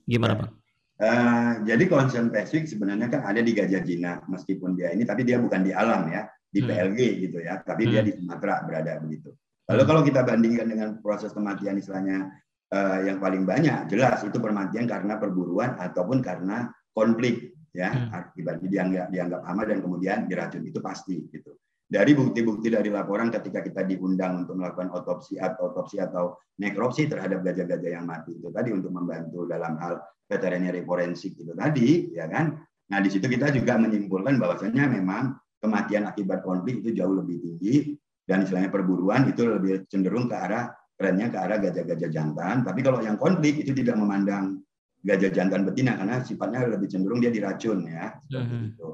gimana 0.04 0.34
ya. 0.34 0.38
bang? 0.44 0.50
Uh, 0.96 1.60
jadi 1.68 1.84
concern 1.92 2.32
spesifik 2.32 2.72
sebenarnya 2.72 3.12
kan 3.12 3.28
ada 3.28 3.44
di 3.44 3.52
gajah 3.52 3.84
jinak 3.84 4.24
meskipun 4.32 4.80
dia 4.80 4.96
ini 4.96 5.04
tapi 5.04 5.28
dia 5.28 5.36
bukan 5.36 5.60
di 5.60 5.68
alam 5.68 6.08
ya 6.08 6.24
di 6.56 6.64
hmm. 6.64 6.68
PLG 6.72 7.00
gitu 7.28 7.38
ya, 7.44 7.60
tapi 7.60 7.84
hmm. 7.84 7.90
dia 7.92 8.00
di 8.00 8.12
Sumatera 8.16 8.64
berada 8.64 8.92
begitu. 9.04 9.36
Lalu 9.68 9.82
kalau 9.84 10.00
kita 10.06 10.20
bandingkan 10.24 10.66
dengan 10.72 10.88
proses 11.04 11.36
kematian 11.36 11.76
istilahnya 11.76 12.32
uh, 12.72 13.04
yang 13.04 13.20
paling 13.20 13.44
banyak, 13.44 13.92
jelas 13.92 14.24
itu 14.24 14.40
kematian 14.40 14.88
karena 14.88 15.20
perburuan 15.20 15.76
ataupun 15.76 16.24
karena 16.24 16.72
konflik 16.96 17.52
ya, 17.76 17.92
hmm. 17.92 18.08
akibatnya 18.16 18.68
dianggap 18.72 19.06
dianggap 19.12 19.40
aman 19.44 19.66
dan 19.68 19.78
kemudian 19.84 20.18
diracun 20.24 20.64
itu 20.64 20.80
pasti 20.80 21.28
gitu. 21.28 21.52
Dari 21.86 22.18
bukti-bukti 22.18 22.66
dari 22.66 22.90
laporan 22.90 23.30
ketika 23.30 23.62
kita 23.62 23.86
diundang 23.86 24.42
untuk 24.42 24.58
melakukan 24.58 24.90
otopsi 24.90 25.38
atau 25.38 25.70
otopsi 25.70 26.02
atau 26.02 26.34
nekropsi 26.58 27.06
terhadap 27.06 27.46
gajah-gajah 27.46 27.90
yang 27.94 28.06
mati 28.10 28.34
itu 28.34 28.50
tadi 28.50 28.74
untuk 28.74 28.90
membantu 28.90 29.46
dalam 29.46 29.78
hal 29.78 30.02
veterinary 30.26 30.82
forensik 30.82 31.38
itu 31.38 31.54
tadi, 31.54 32.10
ya 32.10 32.26
kan? 32.26 32.58
Nah 32.90 32.98
di 32.98 33.08
situ 33.10 33.30
kita 33.30 33.54
juga 33.54 33.78
menyimpulkan 33.78 34.34
bahwasanya 34.34 34.90
memang 34.90 35.38
kematian 35.62 36.10
akibat 36.10 36.42
konflik 36.42 36.82
itu 36.82 36.90
jauh 36.98 37.14
lebih 37.14 37.38
tinggi 37.38 37.94
dan 38.26 38.42
istilahnya 38.42 38.74
perburuan 38.74 39.30
itu 39.30 39.46
lebih 39.46 39.86
cenderung 39.86 40.26
ke 40.26 40.34
arah 40.34 40.74
trennya 40.98 41.30
ke 41.30 41.38
arah 41.38 41.58
gajah-gajah 41.62 42.10
jantan. 42.10 42.66
Tapi 42.66 42.82
kalau 42.82 42.98
yang 42.98 43.14
konflik 43.14 43.62
itu 43.62 43.70
tidak 43.70 43.94
memandang 43.94 44.58
gajah 45.06 45.30
jantan 45.30 45.62
betina 45.62 45.94
karena 45.94 46.18
sifatnya 46.18 46.66
lebih 46.66 46.90
cenderung 46.90 47.22
dia 47.22 47.30
diracun 47.30 47.86
ya 47.86 48.18
seperti 48.26 48.54
uh-huh. 48.58 48.70
itu 48.74 48.88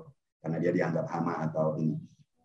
karena 0.44 0.56
dia 0.60 0.72
dianggap 0.76 1.06
hama 1.08 1.34
atau 1.48 1.80
ini 1.80 1.96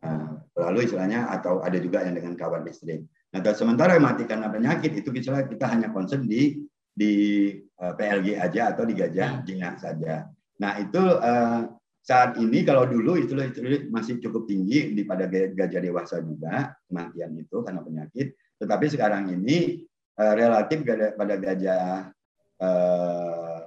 nah, 0.04 0.42
lalu 0.58 0.86
istilahnya 0.86 1.30
atau 1.32 1.62
ada 1.62 1.78
juga 1.82 2.04
yang 2.06 2.18
dengan 2.18 2.34
kawat 2.38 2.66
listrik 2.66 3.06
nah 3.34 3.44
sementara 3.54 4.00
mati 4.00 4.24
karena 4.24 4.48
penyakit 4.48 5.04
itu 5.04 5.10
misalnya 5.12 5.46
kita 5.46 5.66
hanya 5.68 5.92
concern 5.92 6.26
di 6.26 6.64
di 6.98 7.14
eh, 7.54 7.94
PLG 7.94 8.42
aja 8.42 8.74
atau 8.74 8.84
di 8.90 8.98
gajah 8.98 9.46
jinak 9.46 9.78
saja. 9.78 10.26
Nah 10.58 10.82
itu 10.82 10.98
uh, 10.98 11.70
saat 12.02 12.34
ini 12.42 12.66
kalau 12.66 12.90
dulu 12.90 13.14
itu, 13.14 13.38
itu 13.38 13.62
masih 13.94 14.18
cukup 14.18 14.50
tinggi 14.50 14.98
di 14.98 15.06
pada 15.06 15.30
gajah 15.30 15.78
dewasa 15.78 16.18
juga 16.26 16.74
kematian 16.90 17.38
itu 17.38 17.62
karena 17.62 17.86
penyakit. 17.86 18.34
Tetapi 18.58 18.86
sekarang 18.90 19.30
ini 19.30 19.86
uh, 20.18 20.34
relatif 20.34 20.82
pada 21.14 21.36
gajah 21.38 22.10
uh, 22.58 23.62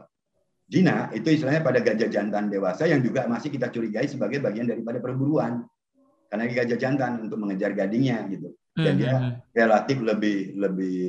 Jina 0.66 1.14
itu 1.14 1.30
istilahnya 1.30 1.62
pada 1.62 1.78
gajah 1.78 2.10
jantan 2.10 2.50
dewasa 2.50 2.90
yang 2.90 2.98
juga 3.06 3.30
masih 3.30 3.54
kita 3.54 3.70
curigai 3.70 4.10
sebagai 4.10 4.42
bagian 4.42 4.66
daripada 4.66 4.98
perburuan 4.98 5.62
karena 6.30 6.46
gajah 6.46 6.78
jantan 6.78 7.26
untuk 7.26 7.42
mengejar 7.42 7.74
gadingnya 7.74 8.22
gitu 8.30 8.54
dan 8.78 8.94
dia 8.96 9.12
hmm, 9.12 9.20
hmm, 9.20 9.32
hmm. 9.34 9.50
relatif 9.50 9.98
lebih 9.98 10.38
lebih 10.54 11.00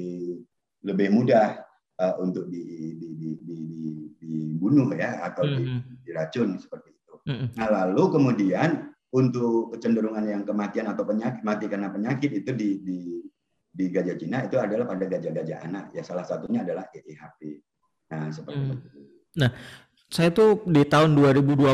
lebih 0.81 1.07
mudah 1.13 1.61
uh, 2.01 2.15
untuk 2.17 2.49
di, 2.49 2.97
di, 2.97 3.09
di, 3.13 3.29
di, 3.37 3.57
di, 4.17 4.27
dibunuh 4.57 4.89
ya 4.97 5.21
atau 5.29 5.45
di, 5.45 5.77
diracun 6.01 6.57
seperti 6.57 6.89
itu. 6.89 7.13
Nah 7.53 7.69
lalu 7.69 8.17
kemudian 8.17 8.89
untuk 9.13 9.77
kecenderungan 9.77 10.25
yang 10.25 10.41
kematian 10.41 10.89
atau 10.89 11.05
penyakit 11.05 11.45
mati 11.45 11.69
karena 11.69 11.93
penyakit 11.93 12.33
itu 12.33 12.51
di, 12.57 12.69
di 12.81 12.99
di 13.71 13.85
gajah 13.87 14.17
Cina 14.19 14.43
itu 14.43 14.59
adalah 14.59 14.83
pada 14.83 15.07
gajah-gajah 15.07 15.63
anak 15.63 15.85
ya 15.95 16.03
salah 16.03 16.27
satunya 16.27 16.65
adalah 16.65 16.91
EEHP. 16.91 17.63
Nah, 18.11 18.27
seperti 18.27 18.59
hmm. 18.59 18.75
itu. 18.75 18.99
Nah, 19.39 19.49
saya 20.11 20.27
tuh 20.35 20.67
di 20.67 20.83
tahun 20.83 21.15
2020 21.15 21.71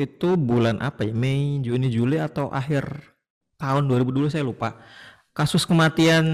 itu 0.00 0.28
bulan 0.40 0.80
apa 0.80 1.04
ya? 1.04 1.12
Mei, 1.12 1.60
Juni, 1.60 1.92
Juli 1.92 2.16
atau 2.16 2.48
akhir 2.48 2.88
tahun 3.60 3.84
2020 3.84 4.32
saya 4.32 4.48
lupa. 4.48 4.80
Kasus 5.36 5.68
kematian 5.68 6.24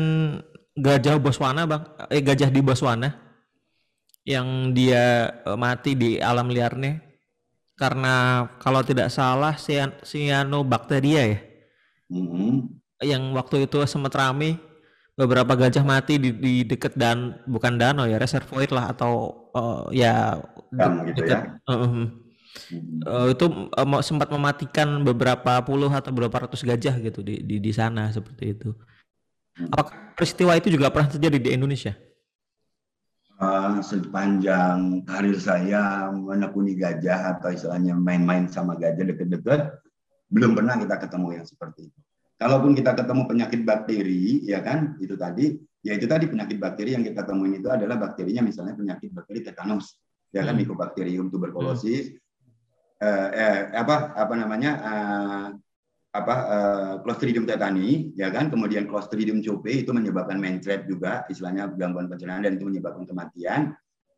gajah 0.78 1.18
Botswana, 1.18 1.66
Bang. 1.66 1.82
Eh 2.14 2.22
gajah 2.22 2.46
di 2.46 2.62
Botswana 2.62 3.18
yang 4.22 4.70
dia 4.70 5.34
eh, 5.42 5.58
mati 5.58 5.98
di 5.98 6.22
alam 6.22 6.46
liarnya 6.46 7.02
karena 7.74 8.46
kalau 8.62 8.86
tidak 8.86 9.10
salah 9.10 9.58
cyanobacteria 10.06 11.22
ya. 11.26 11.38
Mm 12.06 12.26
-hmm. 12.30 12.54
Yang 13.02 13.22
waktu 13.34 13.56
itu 13.66 13.82
sempat 13.90 14.14
rame 14.14 14.62
beberapa 15.22 15.54
gajah 15.54 15.86
mati 15.86 16.18
di, 16.18 16.34
di 16.34 16.54
dekat 16.66 16.98
dan 16.98 17.38
bukan 17.46 17.78
danau 17.78 18.10
ya 18.10 18.18
reservoir 18.18 18.66
lah 18.74 18.90
atau 18.90 19.46
uh, 19.54 19.86
ya 19.94 20.42
Dam, 20.74 21.06
gitu 21.06 21.22
dekat 21.22 21.38
ya. 21.38 21.70
uh, 21.70 21.74
uh, 21.78 22.06
uh, 23.06 23.26
itu 23.30 23.46
uh, 23.70 24.02
sempat 24.02 24.26
mematikan 24.34 25.06
beberapa 25.06 25.62
puluh 25.62 25.88
atau 25.94 26.10
beberapa 26.10 26.42
ratus 26.42 26.66
gajah 26.66 26.98
gitu 26.98 27.22
di 27.22 27.38
di, 27.46 27.62
di 27.62 27.72
sana 27.72 28.10
seperti 28.10 28.58
itu. 28.58 28.74
Hmm. 29.54 29.70
Apakah 29.70 29.94
peristiwa 30.18 30.58
itu 30.58 30.74
juga 30.74 30.90
pernah 30.90 31.06
terjadi 31.12 31.38
di 31.38 31.50
Indonesia? 31.54 31.94
Uh, 33.38 33.82
sepanjang 33.82 35.02
karir 35.02 35.38
saya 35.38 36.10
menekuni 36.14 36.74
gajah 36.78 37.38
atau 37.38 37.50
istilahnya 37.50 37.94
main-main 37.98 38.46
sama 38.46 38.78
gajah 38.78 39.02
deket-deket, 39.02 39.82
belum 40.30 40.54
pernah 40.54 40.78
kita 40.78 40.94
ketemu 40.98 41.42
yang 41.42 41.46
seperti 41.46 41.90
itu. 41.90 42.00
Kalaupun 42.42 42.74
kita 42.74 42.98
ketemu 42.98 43.22
penyakit 43.30 43.60
bakteri, 43.62 44.42
ya 44.42 44.58
kan, 44.66 44.98
itu 44.98 45.14
tadi, 45.14 45.54
ya 45.78 45.94
itu 45.94 46.10
tadi 46.10 46.26
penyakit 46.26 46.58
bakteri 46.58 46.98
yang 46.98 47.06
kita 47.06 47.22
temuin 47.22 47.62
itu 47.62 47.70
adalah 47.70 47.94
bakterinya 48.02 48.42
misalnya 48.42 48.74
penyakit 48.74 49.14
bakteri 49.14 49.46
tetanus, 49.46 49.94
ya 50.34 50.42
kan, 50.42 50.58
hmm. 50.58 50.66
Mycobacterium 50.66 51.30
tuberculosis, 51.30 52.10
hmm. 52.10 52.98
eh, 52.98 53.28
eh, 53.30 53.58
apa 53.78 54.10
apa 54.18 54.34
namanya, 54.34 54.70
eh, 54.74 55.48
apa 56.18 56.34
eh, 56.50 56.94
Clostridium 57.06 57.46
tetani, 57.46 58.10
ya 58.18 58.34
kan, 58.34 58.50
kemudian 58.50 58.90
Clostridium 58.90 59.38
cope 59.38 59.86
itu 59.86 59.94
menyebabkan 59.94 60.34
menstret 60.42 60.90
juga, 60.90 61.22
istilahnya 61.30 61.70
gangguan 61.78 62.10
pencernaan 62.10 62.42
dan 62.42 62.58
itu 62.58 62.66
menyebabkan 62.66 63.06
kematian. 63.06 63.70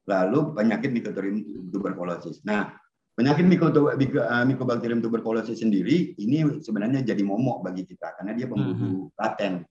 Lalu 0.09 0.57
penyakit 0.57 0.97
Mycobacterium 0.97 1.69
tuberculosis. 1.69 2.41
Nah, 2.49 2.73
Penyakit 3.15 3.47
Mycobacterium 3.47 4.99
eh, 4.99 5.05
tuberculosis 5.07 5.63
sendiri 5.63 6.19
ini 6.19 6.59
sebenarnya 6.59 7.07
jadi 7.07 7.23
momok 7.23 7.63
bagi 7.71 7.87
kita 7.87 8.11
karena 8.19 8.35
dia 8.35 8.51
pembunuh 8.51 9.07
hmm. 9.07 9.15
laten 9.15 9.63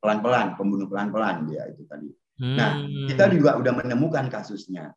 pelan-pelan, 0.00 0.56
pembunuh 0.56 0.88
pelan-pelan 0.88 1.44
dia 1.52 1.68
itu 1.68 1.84
tadi. 1.84 2.08
Hmm. 2.40 2.56
Nah, 2.56 2.70
kita 3.12 3.28
juga 3.28 3.60
sudah 3.60 3.74
menemukan 3.76 4.24
kasusnya. 4.32 4.96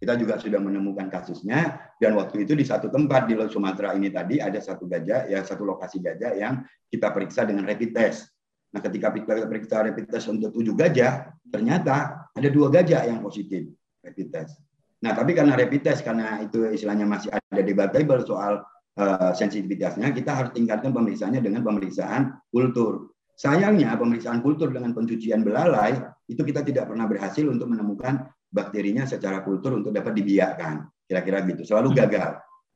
Kita 0.00 0.16
juga 0.16 0.40
sudah 0.40 0.60
menemukan 0.60 1.12
kasusnya 1.12 1.92
dan 2.00 2.16
waktu 2.16 2.48
itu 2.48 2.56
di 2.56 2.64
satu 2.64 2.88
tempat 2.88 3.28
di 3.28 3.36
Sumatera 3.52 3.92
ini 3.96 4.08
tadi 4.08 4.40
ada 4.40 4.60
satu 4.60 4.84
gajah 4.88 5.28
ya 5.28 5.40
satu 5.44 5.64
lokasi 5.64 6.00
gajah 6.00 6.32
yang 6.40 6.64
kita 6.88 7.12
periksa 7.12 7.44
dengan 7.44 7.68
rapid 7.68 7.92
test. 7.92 8.32
Nah, 8.72 8.80
ketika 8.80 9.12
kita 9.12 9.44
periksa 9.44 9.84
rapid 9.84 10.08
test 10.08 10.26
untuk 10.32 10.56
tujuh 10.56 10.72
gajah, 10.72 11.30
ternyata 11.52 12.26
ada 12.32 12.48
dua 12.48 12.72
gajah 12.72 13.06
yang 13.06 13.20
positif 13.20 13.68
rapid 14.00 14.28
test. 14.32 14.56
Nah, 15.04 15.12
tapi 15.12 15.36
karena 15.36 15.52
rapid 15.52 15.84
test, 15.84 16.00
karena 16.00 16.40
itu 16.40 16.64
istilahnya 16.72 17.04
masih 17.04 17.28
ada 17.28 17.60
debatable 17.60 18.24
soal 18.24 18.64
uh, 18.96 19.32
sensitivitasnya, 19.36 20.08
kita 20.16 20.32
harus 20.32 20.50
tingkatkan 20.56 20.96
pemeriksaannya 20.96 21.44
dengan 21.44 21.60
pemeriksaan 21.60 22.32
kultur. 22.48 23.12
Sayangnya 23.36 23.92
pemeriksaan 24.00 24.40
kultur 24.40 24.72
dengan 24.72 24.96
pencucian 24.96 25.44
belalai 25.44 26.00
itu 26.24 26.40
kita 26.40 26.64
tidak 26.64 26.88
pernah 26.88 27.04
berhasil 27.04 27.44
untuk 27.44 27.68
menemukan 27.68 28.32
bakterinya 28.48 29.04
secara 29.04 29.44
kultur 29.44 29.76
untuk 29.76 29.92
dapat 29.92 30.16
dibiarkan. 30.16 30.88
Kira-kira 31.04 31.44
gitu. 31.52 31.68
Selalu 31.68 31.92
hmm. 31.92 31.98
gagal, 32.00 32.30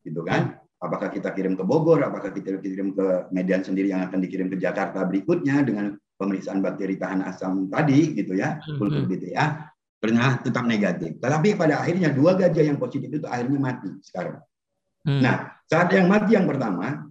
gitu 0.04 0.20
kan? 0.20 0.60
Apakah 0.84 1.08
kita 1.08 1.32
kirim 1.32 1.56
ke 1.56 1.64
Bogor, 1.64 2.04
apakah 2.04 2.28
kita 2.28 2.60
kirim 2.60 2.92
ke 2.92 3.32
Medan 3.32 3.64
sendiri 3.64 3.88
yang 3.88 4.04
akan 4.04 4.20
dikirim 4.20 4.52
ke 4.52 4.60
Jakarta 4.60 5.08
berikutnya 5.08 5.64
dengan 5.64 5.96
pemeriksaan 6.20 6.60
bakteri 6.60 7.00
tahan 7.00 7.24
asam 7.24 7.72
tadi, 7.72 8.12
gitu 8.12 8.36
ya, 8.36 8.60
hmm. 8.60 8.76
kultur 8.76 9.08
BTA 9.08 9.77
ternyata 9.98 10.46
tetap 10.46 10.64
negatif. 10.64 11.18
Tetapi 11.18 11.58
pada 11.58 11.82
akhirnya 11.82 12.14
dua 12.14 12.38
gajah 12.38 12.64
yang 12.64 12.78
positif 12.78 13.10
itu 13.10 13.26
akhirnya 13.26 13.58
mati 13.58 13.90
sekarang. 14.02 14.38
Hmm. 15.02 15.20
Nah, 15.22 15.36
saat 15.66 15.90
yang 15.90 16.06
mati 16.06 16.38
yang 16.38 16.46
pertama 16.46 17.06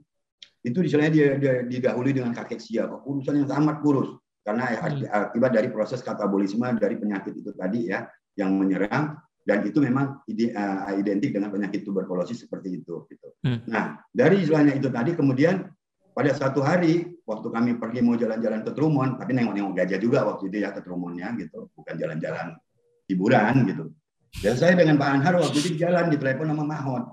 itu 0.64 0.84
istilahnya 0.84 1.12
dia, 1.12 1.28
dia 1.40 1.54
didahului 1.64 2.12
dengan 2.16 2.32
kakek 2.36 2.60
sia, 2.60 2.88
kurusan 2.88 3.44
yang 3.44 3.48
sangat 3.48 3.80
kurus 3.84 4.16
karena 4.44 4.72
hmm. 4.80 5.32
akibat 5.32 5.52
dari 5.52 5.68
proses 5.68 6.00
katabolisme 6.00 6.64
dari 6.80 6.96
penyakit 6.96 7.36
itu 7.36 7.52
tadi 7.52 7.92
ya 7.92 8.08
yang 8.40 8.56
menyerang 8.56 9.20
dan 9.48 9.64
itu 9.64 9.80
memang 9.80 10.24
uh, 10.28 10.92
identik 10.96 11.32
dengan 11.32 11.52
penyakit 11.52 11.84
tuberkulosis 11.88 12.48
seperti 12.48 12.84
itu 12.84 13.08
gitu. 13.08 13.28
Hmm. 13.44 13.64
Nah, 13.68 14.00
dari 14.12 14.44
istilahnya 14.44 14.76
itu 14.76 14.92
tadi 14.92 15.16
kemudian 15.16 15.68
pada 16.12 16.32
satu 16.36 16.60
hari 16.64 17.16
waktu 17.24 17.48
kami 17.48 17.72
pergi 17.80 18.00
mau 18.04 18.20
jalan-jalan 18.20 18.64
ke 18.64 18.72
Trumon, 18.76 19.16
tapi 19.16 19.36
nengok-nengok 19.36 19.74
gajah 19.76 20.00
juga 20.00 20.28
waktu 20.28 20.52
itu 20.52 20.58
ya 20.64 20.76
ke 20.76 20.82
Trumonnya 20.84 21.36
gitu, 21.40 21.72
bukan 21.78 21.96
jalan-jalan 21.96 22.58
hiburan 23.08 23.56
gitu. 23.68 23.86
Dan 24.44 24.54
saya 24.60 24.78
dengan 24.78 25.00
Pak 25.00 25.10
Anhar 25.10 25.34
waktu 25.40 25.58
itu 25.64 25.80
jalan 25.80 26.14
di 26.14 26.18
telepon 26.20 26.52
sama 26.52 26.64
Mahon, 26.68 27.04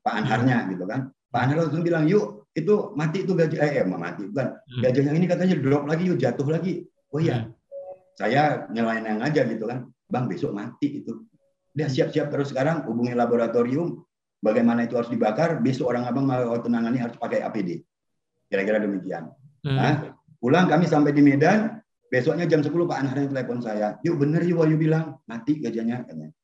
Pak 0.00 0.14
Anharnya 0.24 0.70
gitu 0.72 0.86
kan. 0.88 1.10
Pak 1.30 1.40
Anhar 1.46 1.66
langsung 1.66 1.84
bilang, 1.84 2.08
yuk 2.08 2.48
itu 2.56 2.94
mati 2.98 3.22
itu 3.22 3.32
gajah, 3.36 3.60
eh, 3.62 3.82
eh 3.82 3.86
mati 3.86 4.26
bukan 4.26 4.58
hmm. 4.58 4.82
gajah 4.82 5.02
yang 5.06 5.16
ini 5.18 5.26
katanya 5.28 5.56
drop 5.60 5.84
lagi, 5.86 6.04
yuk 6.08 6.18
jatuh 6.18 6.48
lagi. 6.48 6.86
Oh 7.10 7.20
iya, 7.20 7.46
hmm. 7.46 7.50
saya 8.16 8.66
nyelain 8.70 9.04
yang 9.06 9.20
aja 9.20 9.42
gitu 9.46 9.66
kan, 9.66 9.90
bang 10.08 10.24
besok 10.30 10.54
mati 10.54 11.02
itu. 11.04 11.26
Dia 11.70 11.86
siap-siap 11.86 12.34
terus 12.34 12.50
sekarang 12.50 12.82
hubungi 12.86 13.14
laboratorium, 13.14 14.02
bagaimana 14.42 14.86
itu 14.86 14.98
harus 14.98 15.10
dibakar, 15.12 15.62
besok 15.62 15.94
orang 15.94 16.08
abang 16.08 16.26
mau 16.26 16.58
tenangani 16.58 16.98
harus 16.98 17.14
pakai 17.18 17.44
APD. 17.44 17.84
Kira-kira 18.50 18.82
demikian. 18.82 19.30
Hmm. 19.62 19.76
Nah, 19.78 19.94
pulang 20.42 20.66
kami 20.66 20.90
sampai 20.90 21.14
di 21.14 21.22
Medan, 21.22 21.79
Besoknya 22.10 22.50
jam 22.50 22.58
10 22.58 22.74
Pak 22.74 22.98
Anhar 22.98 23.16
yang 23.22 23.30
telepon 23.30 23.62
saya. 23.62 23.94
Yuk 24.02 24.18
bener 24.18 24.42
yuk 24.42 24.58
Wahyu 24.58 24.74
bilang. 24.74 25.22
Mati 25.30 25.62
gajahnya. 25.62 26.02
Katanya. 26.02 26.34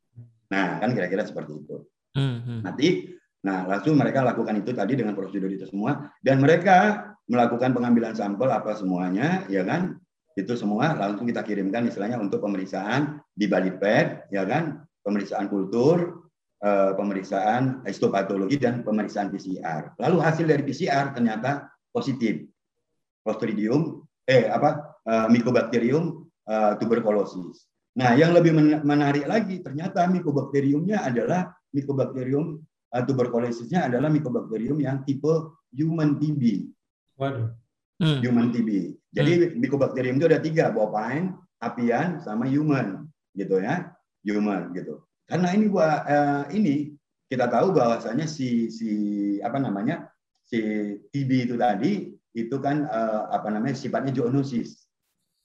Nah 0.55 0.79
kan 0.79 0.95
kira-kira 0.95 1.27
seperti 1.27 1.59
itu. 1.59 1.77
Hmm. 2.15 2.63
Mati. 2.63 3.11
Nah 3.43 3.67
langsung 3.67 3.99
mereka 3.99 4.23
lakukan 4.23 4.63
itu 4.63 4.71
tadi 4.71 4.95
dengan 4.95 5.19
prosedur 5.19 5.51
itu 5.51 5.67
semua. 5.67 6.15
Dan 6.23 6.39
mereka 6.39 7.11
melakukan 7.27 7.75
pengambilan 7.75 8.15
sampel 8.15 8.47
apa 8.55 8.79
semuanya. 8.79 9.43
ya 9.51 9.67
kan 9.67 9.99
Itu 10.37 10.53
semua 10.53 10.93
langsung 10.95 11.27
kita 11.27 11.43
kirimkan 11.43 11.89
istilahnya 11.91 12.23
untuk 12.23 12.45
pemeriksaan 12.47 13.19
di 13.35 13.51
Baliped. 13.51 14.31
ya 14.31 14.47
kan 14.47 14.87
Pemeriksaan 15.03 15.47
kultur, 15.51 16.29
eh, 16.63 16.93
pemeriksaan 16.95 17.83
histopatologi 17.87 18.59
dan 18.59 18.87
pemeriksaan 18.87 19.31
PCR. 19.35 19.99
Lalu 19.99 20.17
hasil 20.23 20.47
dari 20.47 20.63
PCR 20.63 21.15
ternyata 21.15 21.71
positif 21.91 22.43
Clostridium 23.27 24.07
eh 24.27 24.47
apa 24.47 24.86
uh, 25.07 25.27
Mycobacterium 25.31 26.27
uh, 26.51 26.75
tuberculosis. 26.77 27.67
Nah, 27.97 28.13
yang 28.13 28.37
lebih 28.37 28.53
menarik 28.85 29.25
lagi 29.25 29.65
ternyata 29.65 30.05
Mycobacteriumnya 30.05 31.01
adalah 31.01 31.49
Mycobacterium 31.73 32.61
uh, 32.93 33.03
tuberculosisnya 33.07 33.89
adalah 33.89 34.13
Mycobacterium 34.13 34.77
yang 34.83 35.01
tipe 35.09 35.57
human 35.73 36.21
TB. 36.21 36.69
Waduh. 37.17 37.57
Hmm. 37.97 38.21
Human 38.21 38.53
TB. 38.53 38.93
Jadi 39.17 39.33
hmm. 39.33 39.53
Mycobacterium 39.57 40.21
itu 40.21 40.29
ada 40.29 40.41
tiga, 40.45 40.69
bovine, 40.69 41.33
apian, 41.65 42.21
sama 42.21 42.45
human, 42.45 43.09
gitu 43.33 43.57
ya, 43.65 43.89
human 44.21 44.77
gitu. 44.77 45.01
Karena 45.25 45.57
ini 45.57 45.67
buat 45.73 46.01
uh, 46.05 46.45
ini 46.53 46.93
kita 47.27 47.49
tahu 47.51 47.75
bahwasanya 47.75 48.29
si 48.29 48.69
si 48.71 48.91
apa 49.43 49.59
namanya 49.59 50.07
si 50.47 50.61
TB 51.11 51.31
itu 51.51 51.55
tadi 51.59 52.15
itu 52.37 52.57
kan 52.63 52.87
uh, 52.87 53.33
apa 53.35 53.51
namanya 53.51 53.75
sifatnya 53.75 54.15
zoonosis 54.15 54.86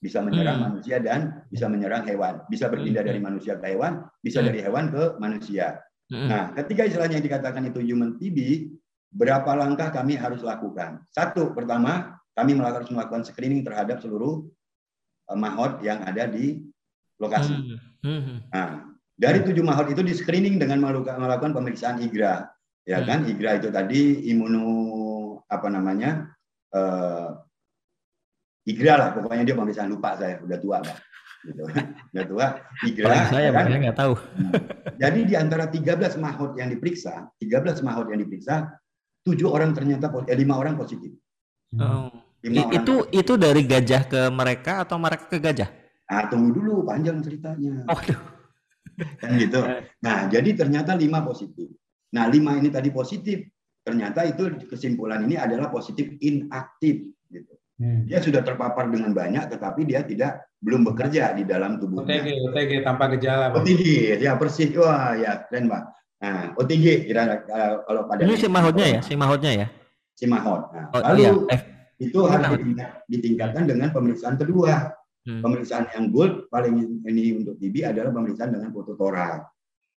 bisa 0.02 0.18
menyerang 0.18 0.58
hmm. 0.58 0.66
manusia 0.66 0.98
dan 0.98 1.46
bisa 1.54 1.70
menyerang 1.70 2.02
hewan, 2.10 2.42
bisa 2.50 2.66
berpindah 2.66 3.06
hmm. 3.06 3.12
dari 3.14 3.20
manusia 3.22 3.54
ke 3.62 3.78
hewan, 3.78 4.02
bisa 4.26 4.42
hmm. 4.42 4.48
dari 4.50 4.60
hewan 4.66 4.86
ke 4.90 5.04
manusia. 5.22 5.78
Hmm. 6.10 6.28
Nah, 6.28 6.44
ketika 6.58 6.90
istilahnya 6.90 7.22
yang 7.22 7.28
dikatakan 7.30 7.70
itu 7.70 7.80
human 7.86 8.18
TB, 8.18 8.68
berapa 9.14 9.54
langkah 9.54 9.94
kami 9.94 10.18
harus 10.18 10.42
lakukan? 10.42 11.06
Satu, 11.14 11.54
pertama, 11.54 12.18
kami 12.34 12.58
melakukan 12.58 12.90
melakukan 12.90 13.24
screening 13.30 13.62
terhadap 13.62 14.02
seluruh 14.02 14.42
uh, 15.30 15.38
mahot 15.38 15.78
yang 15.86 16.02
ada 16.02 16.26
di 16.26 16.66
lokasi. 17.22 17.54
Hmm. 17.54 17.78
Hmm. 18.02 18.38
Nah, 18.50 18.98
dari 19.14 19.46
tujuh 19.46 19.62
mahot 19.62 19.94
itu 19.94 20.02
di 20.02 20.18
screening 20.18 20.58
dengan 20.58 20.82
melakukan 20.82 21.54
pemeriksaan 21.54 22.02
IGRA, 22.02 22.50
ya 22.90 23.06
kan? 23.06 23.30
IGRA 23.30 23.62
itu 23.62 23.70
tadi 23.70 24.26
imuno 24.34 24.66
apa 25.46 25.70
namanya? 25.70 26.26
Uh, 26.74 27.21
Igra 28.62 28.94
lah, 28.98 29.10
pokoknya 29.18 29.44
dia 29.48 29.56
pemeriksaan 29.58 29.90
lupa 29.90 30.14
saya, 30.18 30.38
udah 30.42 30.58
tua 30.62 30.78
pak. 30.86 30.98
Gitu. 31.42 31.66
Udah 32.14 32.26
tua, 32.30 32.46
Igra. 32.86 33.26
saya 33.34 33.50
kan? 33.50 33.66
nggak 33.66 33.98
tahu. 33.98 34.14
Nah, 34.14 34.54
jadi 35.02 35.20
di 35.26 35.34
antara 35.34 35.66
13 35.74 36.22
mahot 36.22 36.54
yang 36.54 36.70
diperiksa, 36.70 37.34
13 37.42 37.82
mahot 37.82 38.14
yang 38.14 38.22
diperiksa, 38.22 38.70
tujuh 39.26 39.50
orang 39.50 39.74
ternyata, 39.74 40.14
eh, 40.30 40.38
lima 40.38 40.62
orang 40.62 40.78
positif. 40.78 41.10
Oh. 41.82 42.14
Lima 42.46 42.70
orang 42.70 42.78
itu 42.78 42.94
positif. 42.94 43.22
itu 43.26 43.34
dari 43.42 43.62
gajah 43.66 44.02
ke 44.06 44.22
mereka 44.30 44.86
atau 44.86 45.02
mereka 45.02 45.26
ke 45.26 45.42
gajah? 45.42 45.70
Nah, 46.14 46.30
tunggu 46.30 46.54
dulu, 46.54 46.86
panjang 46.86 47.18
ceritanya. 47.26 47.90
Oh, 47.90 47.98
kan 49.18 49.32
gitu. 49.40 49.60
Nah, 50.04 50.30
jadi 50.30 50.50
ternyata 50.54 50.94
lima 50.94 51.24
positif. 51.26 51.72
Nah, 52.12 52.28
lima 52.28 52.60
ini 52.60 52.70
tadi 52.70 52.92
positif, 52.92 53.48
ternyata 53.82 54.28
itu 54.28 54.68
kesimpulan 54.68 55.24
ini 55.26 55.40
adalah 55.40 55.72
positif 55.72 56.12
inaktif. 56.20 57.08
Hmm. 57.82 58.06
Dia 58.06 58.22
sudah 58.22 58.46
terpapar 58.46 58.94
dengan 58.94 59.10
banyak, 59.10 59.58
tetapi 59.58 59.90
dia 59.90 60.06
tidak 60.06 60.46
belum 60.62 60.86
bekerja 60.86 61.34
di 61.34 61.50
dalam 61.50 61.82
tubuhnya. 61.82 62.22
OTG, 62.22 62.28
OTG 62.54 62.72
tanpa 62.86 63.10
gejala. 63.18 63.50
OTG, 63.58 63.84
ya 64.22 64.38
persis. 64.38 64.70
Wah, 64.78 65.18
ya 65.18 65.50
keren 65.50 65.66
pak. 65.66 65.84
Nah, 66.22 66.54
OTG 66.54 67.10
kira 67.10 67.42
kalau 67.90 68.06
pada 68.06 68.22
ini 68.22 68.38
si 68.38 68.46
mahotnya 68.46 68.86
ya, 68.86 69.00
si 69.02 69.14
mahotnya 69.18 69.52
ya. 69.66 69.68
Si 70.14 70.30
mahot. 70.30 70.62
Nah, 70.70 70.86
oh, 70.94 71.02
lalu 71.10 71.22
iya. 71.26 71.58
eh. 71.58 71.62
itu 71.98 72.20
harus 72.30 72.62
ditingkatkan 73.10 73.66
dengan 73.66 73.90
pemeriksaan 73.90 74.38
kedua. 74.38 74.94
Hmm. 75.26 75.42
Pemeriksaan 75.42 75.90
yang 75.98 76.14
gold 76.14 76.54
paling 76.54 77.02
ini 77.02 77.42
untuk 77.42 77.58
TB 77.58 77.82
adalah 77.82 78.14
pemeriksaan 78.14 78.54
dengan 78.54 78.70
foto 78.70 78.94
torak. 78.94 79.50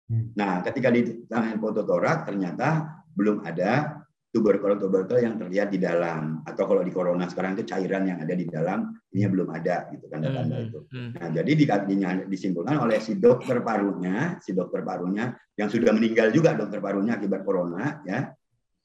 Hmm. 0.09 0.33
Nah, 0.33 0.65
ketika 0.65 0.89
di 0.89 1.29
tangan 1.29 1.61
foto 1.61 1.85
torak 1.85 2.25
ternyata 2.25 2.89
belum 3.13 3.45
ada 3.45 4.01
tuberkulose-tuberkulose 4.35 5.23
yang 5.23 5.39
terlihat 5.39 5.71
di 5.71 5.79
dalam 5.79 6.43
atau 6.43 6.67
kalau 6.67 6.83
di 6.83 6.91
corona 6.91 7.23
sekarang 7.31 7.55
itu 7.55 7.71
cairan 7.71 8.03
yang 8.03 8.19
ada 8.19 8.35
di 8.35 8.43
dalam 8.43 8.91
ini 9.15 9.31
belum 9.31 9.47
ada 9.47 9.87
gitu 9.95 10.11
tanda-tanda 10.11 10.59
hmm, 10.59 10.67
itu. 10.67 10.79
Hmm. 10.91 11.09
Nah, 11.15 11.29
jadi 11.31 11.51
di, 11.55 11.63
di, 11.63 11.95
disimpulkan 12.27 12.75
oleh 12.75 12.99
si 12.99 13.15
dokter 13.15 13.63
parunya, 13.63 14.35
si 14.43 14.51
dokter 14.51 14.83
parunya 14.83 15.31
yang 15.55 15.71
sudah 15.71 15.95
meninggal 15.95 16.35
juga 16.35 16.51
dokter 16.51 16.83
parunya 16.83 17.15
akibat 17.15 17.47
corona 17.47 18.03
ya. 18.03 18.35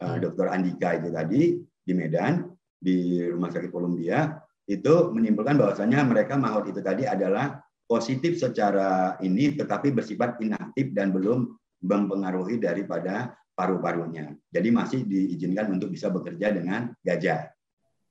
Uh, 0.00 0.16
dokter 0.16 0.48
Andika 0.48 0.96
itu 0.96 1.12
tadi 1.12 1.60
di 1.60 1.92
Medan 1.92 2.48
di 2.80 3.20
Rumah 3.20 3.52
Sakit 3.52 3.68
Columbia 3.68 4.32
itu 4.64 5.12
menyimpulkan 5.12 5.60
bahwasanya 5.60 6.00
mereka 6.08 6.40
maut 6.40 6.64
itu 6.64 6.80
tadi 6.80 7.04
adalah 7.04 7.60
positif 7.84 8.40
secara 8.40 9.20
ini 9.20 9.52
tetapi 9.58 9.92
bersifat 9.92 10.40
inaktif 10.40 10.94
dan 10.96 11.12
belum 11.12 11.52
mempengaruhi 11.84 12.56
daripada 12.56 13.34
paru-parunya. 13.60 14.32
Jadi 14.48 14.68
masih 14.72 15.04
diizinkan 15.04 15.68
untuk 15.68 15.92
bisa 15.92 16.08
bekerja 16.08 16.56
dengan 16.56 16.96
gajah. 17.04 17.52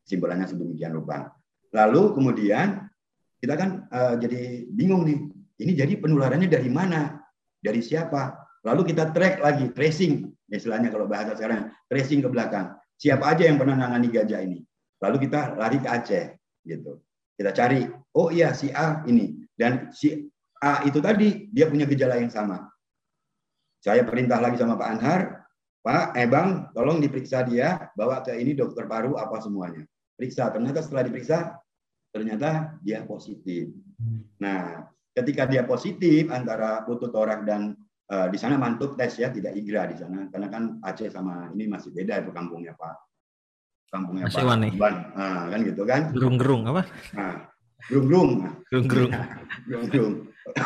Simbolannya 0.05 0.45
sedemikian 0.45 0.93
rupa. 0.93 1.33
Lalu 1.73 2.13
kemudian 2.13 2.85
kita 3.41 3.57
kan 3.57 3.89
uh, 3.89 4.13
jadi 4.21 4.69
bingung 4.69 5.09
nih. 5.09 5.19
Ini 5.59 5.71
jadi 5.73 5.93
penularannya 5.97 6.45
dari 6.45 6.69
mana? 6.69 7.17
Dari 7.57 7.81
siapa? 7.81 8.37
Lalu 8.63 8.93
kita 8.93 9.11
track 9.11 9.41
lagi, 9.43 9.73
tracing, 9.73 10.29
istilahnya 10.47 10.93
kalau 10.93 11.09
bahasa 11.09 11.35
sekarang, 11.35 11.73
tracing 11.91 12.23
ke 12.23 12.29
belakang. 12.29 12.77
Siapa 12.95 13.35
aja 13.35 13.43
yang 13.49 13.59
pernah 13.59 13.75
nangani 13.75 14.07
gajah 14.07 14.39
ini? 14.39 14.63
Lalu 15.03 15.27
kita 15.27 15.59
lari 15.59 15.79
ke 15.79 15.87
Aceh, 15.87 16.25
gitu. 16.63 17.03
Kita 17.35 17.51
cari, 17.55 17.87
oh 18.15 18.31
iya 18.31 18.51
si 18.51 18.67
A 18.71 19.03
ini 19.07 19.47
dan 19.55 19.91
si 19.95 20.27
A 20.59 20.83
itu 20.83 20.99
tadi 20.99 21.47
dia 21.51 21.71
punya 21.71 21.87
gejala 21.87 22.19
yang 22.19 22.27
sama. 22.31 22.67
Saya 23.79 24.03
perintah 24.03 24.43
lagi 24.43 24.59
sama 24.59 24.75
Pak 24.75 24.89
Anhar, 24.91 25.38
Pak, 25.79 26.11
eh 26.19 26.27
Bang, 26.27 26.75
tolong 26.75 26.99
diperiksa 26.99 27.47
dia, 27.47 27.87
bawa 27.95 28.19
ke 28.19 28.35
ini 28.35 28.51
dokter 28.51 28.83
paru 28.83 29.15
apa 29.15 29.39
semuanya. 29.39 29.87
Periksa, 30.19 30.51
ternyata 30.51 30.83
setelah 30.83 31.07
diperiksa, 31.07 31.55
ternyata 32.11 32.75
dia 32.83 33.07
positif. 33.07 33.71
Nah, 34.43 34.83
ketika 35.15 35.47
dia 35.47 35.63
positif 35.63 36.27
antara 36.27 36.83
putu 36.83 37.07
torak 37.07 37.47
dan 37.47 37.79
uh, 38.11 38.27
di 38.27 38.35
sana 38.35 38.59
mantub 38.59 38.99
tes 38.99 39.15
ya, 39.15 39.31
tidak 39.31 39.55
igra 39.55 39.87
di 39.87 39.95
sana, 39.95 40.27
karena 40.27 40.47
kan 40.51 40.63
Aceh 40.83 41.07
sama 41.15 41.47
ini 41.55 41.71
masih 41.71 41.95
beda 41.95 42.19
itu 42.19 42.35
kampungnya 42.35 42.75
Pak. 42.75 42.95
Kampungnya 43.87 44.27
masih 44.27 44.43
Pak. 44.43 44.51
Wani. 44.51 44.69
Nah, 44.75 45.43
kan 45.47 45.59
gitu 45.63 45.83
kan. 45.87 46.01
Gerung-gerung 46.11 46.67
apa? 46.67 46.81
Nah, 47.15 47.47
gerung-gerung. 47.87 48.31
Gerung-gerung. 48.67 49.11
gerung-gerung. 49.71 50.15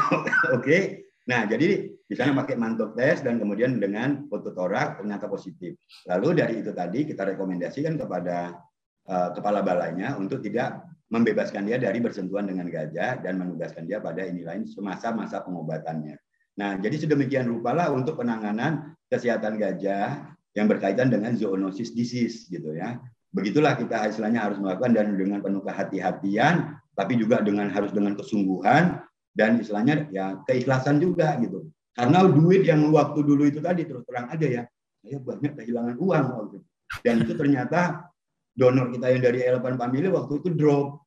Oke. 0.57 1.03
Nah, 1.24 1.47
jadi 1.47 1.88
di 1.88 2.15
sana 2.19 2.36
pakai 2.36 2.59
mantuk 2.59 2.99
tes 2.99 3.24
dan 3.24 3.39
kemudian 3.39 3.80
dengan 3.80 4.28
foto 4.28 4.51
torak 4.51 4.99
ternyata 4.99 5.32
positif. 5.32 5.80
Lalu 6.11 6.28
dari 6.36 6.53
itu 6.59 6.76
tadi 6.76 7.07
kita 7.07 7.24
rekomendasikan 7.24 7.95
kepada 7.95 8.59
uh, 9.07 9.30
kepala 9.32 9.63
balainya 9.63 10.19
untuk 10.19 10.43
tidak 10.43 10.84
membebaskan 11.07 11.63
dia 11.69 11.80
dari 11.80 12.03
bersentuhan 12.03 12.49
dengan 12.49 12.67
gajah 12.67 13.24
dan 13.24 13.39
menugaskan 13.39 13.88
dia 13.88 14.03
pada 14.03 14.26
ini 14.28 14.43
lain 14.43 14.67
semasa-masa 14.67 15.45
pengobatannya. 15.47 16.19
Nah, 16.59 16.78
jadi 16.78 17.07
sedemikian 17.07 17.47
rupalah 17.47 17.89
untuk 17.89 18.19
penanganan 18.19 18.93
kesehatan 19.07 19.57
gajah 19.57 20.36
yang 20.53 20.67
berkaitan 20.69 21.09
dengan 21.09 21.34
zoonosis 21.39 21.95
disease 21.95 22.51
gitu 22.51 22.76
ya. 22.76 22.99
Begitulah 23.34 23.74
kita 23.74 24.05
istilahnya 24.11 24.45
harus 24.45 24.61
melakukan 24.61 24.93
dan 24.93 25.17
dengan 25.17 25.41
penuh 25.41 25.65
kehati-hatian, 25.65 26.78
tapi 26.93 27.17
juga 27.17 27.41
dengan 27.41 27.74
harus 27.74 27.89
dengan 27.89 28.13
kesungguhan 28.13 29.01
dan 29.34 29.59
istilahnya 29.59 30.07
ya 30.13 30.39
keikhlasan 30.45 31.01
juga 31.01 31.38
gitu. 31.41 31.67
Karena 31.93 32.25
duit 32.25 32.65
yang 32.65 32.89
waktu 32.89 33.21
dulu 33.21 33.45
itu 33.45 33.61
tadi 33.61 33.86
terus 33.86 34.01
terang 34.09 34.29
aja 34.34 34.47
ya, 34.49 34.63
saya 35.01 35.17
banyak 35.21 35.53
kehilangan 35.53 35.95
uang 36.01 36.25
waktu 36.33 36.55
itu. 36.58 36.67
Dan 37.01 37.16
itu 37.21 37.33
ternyata 37.37 38.09
donor 38.53 38.89
kita 38.93 39.13
yang 39.13 39.21
dari 39.21 39.39
Elephant 39.45 39.78
Family 39.78 40.09
waktu 40.09 40.33
itu 40.41 40.49
drop. 40.58 41.01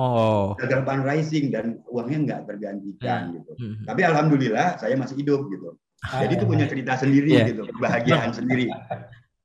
Oh. 0.00 0.56
Gagal 0.56 0.88
fundraising 0.88 1.52
dan 1.52 1.84
uangnya 1.84 2.18
nggak 2.24 2.40
tergantikan 2.48 3.20
hmm. 3.28 3.32
gitu. 3.36 3.52
Hmm. 3.60 3.76
Tapi 3.84 4.00
alhamdulillah 4.08 4.80
saya 4.80 4.96
masih 4.96 5.20
hidup 5.20 5.52
gitu. 5.52 5.76
Jadi 6.02 6.32
itu 6.34 6.44
punya 6.48 6.66
cerita 6.66 6.98
sendiri 6.98 7.30
yeah. 7.30 7.46
gitu, 7.46 7.62
kebahagiaan 7.78 8.34
sendiri. 8.34 8.66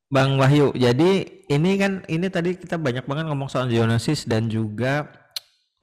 Bang 0.07 0.39
Wahyu, 0.39 0.71
jadi 0.73 1.43
ini 1.51 1.71
kan 1.77 2.01
ini 2.07 2.31
tadi 2.31 2.55
kita 2.55 2.79
banyak 2.79 3.03
banget 3.05 3.27
ngomong 3.27 3.51
soal 3.51 3.67
zoonosis 3.67 4.23
dan 4.23 4.47
juga 4.47 5.05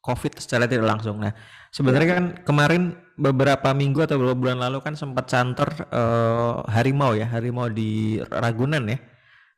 COVID 0.03 0.41
secara 0.41 0.65
tidak 0.65 0.97
langsung. 0.97 1.21
Nah, 1.21 1.31
sebenarnya 1.75 2.09
kan 2.15 2.25
kemarin 2.47 2.95
beberapa 3.19 3.75
minggu 3.75 4.07
atau 4.07 4.19
beberapa 4.19 4.39
bulan 4.39 4.59
lalu 4.63 4.79
kan 4.83 4.95
sempat 4.95 5.27
santer 5.27 5.67
uh, 5.91 6.63
harimau 6.71 7.19
ya, 7.19 7.27
harimau 7.27 7.67
di 7.67 8.23
Ragunan 8.23 8.87
ya. 8.87 8.99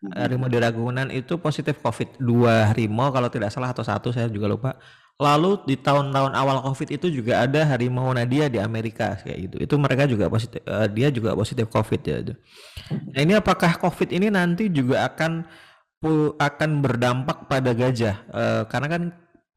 Hmm. 0.00 0.12
Harimau 0.16 0.48
di 0.48 0.58
Ragunan 0.60 1.08
itu 1.12 1.36
positif 1.36 1.80
COVID. 1.84 2.20
Dua 2.20 2.72
harimau 2.72 3.12
kalau 3.12 3.28
tidak 3.28 3.52
salah 3.52 3.72
atau 3.72 3.84
satu 3.84 4.12
saya 4.12 4.32
juga 4.32 4.48
lupa. 4.48 4.70
Lalu 5.16 5.64
di 5.64 5.80
tahun-tahun 5.80 6.36
awal 6.36 6.60
COVID 6.60 7.00
itu 7.00 7.08
juga 7.08 7.40
ada 7.40 7.64
harimau 7.64 8.12
Nadia 8.12 8.52
di 8.52 8.60
Amerika 8.60 9.16
kayak 9.16 9.38
gitu. 9.48 9.56
Itu 9.64 9.74
mereka 9.80 10.04
juga 10.04 10.28
positif, 10.28 10.60
uh, 10.68 10.84
dia 10.88 11.08
juga 11.08 11.32
positif 11.32 11.68
COVID 11.72 12.00
ya. 12.04 12.16
Nah 13.12 13.20
ini 13.24 13.32
apakah 13.32 13.80
COVID 13.80 14.12
ini 14.12 14.28
nanti 14.28 14.68
juga 14.68 15.08
akan 15.08 15.44
akan 16.36 16.70
berdampak 16.84 17.48
pada 17.48 17.72
gajah? 17.72 18.16
Uh, 18.28 18.62
karena 18.68 18.88
kan 18.92 19.02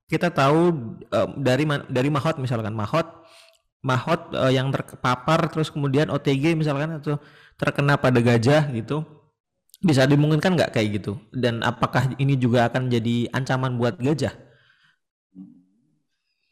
kita 0.09 0.33
tahu 0.33 0.73
uh, 1.13 1.29
dari 1.37 1.69
dari 1.87 2.09
mahot 2.09 2.41
misalkan 2.41 2.73
mahot 2.73 3.05
mahot 3.85 4.33
uh, 4.35 4.51
yang 4.51 4.73
terpapar 4.73 5.47
terus 5.47 5.71
kemudian 5.71 6.11
OTG 6.11 6.57
misalkan 6.57 6.99
atau 6.99 7.21
terkena 7.55 7.95
pada 7.95 8.19
gajah 8.19 8.67
gitu 8.73 9.05
Bisa 9.79 10.03
dimungkinkan 10.03 10.59
nggak 10.59 10.75
kayak 10.75 10.99
gitu? 10.99 11.15
Dan 11.31 11.63
apakah 11.63 12.11
ini 12.19 12.35
juga 12.35 12.67
akan 12.67 12.91
jadi 12.91 13.31
ancaman 13.31 13.79
buat 13.79 13.95
gajah? 13.95 14.35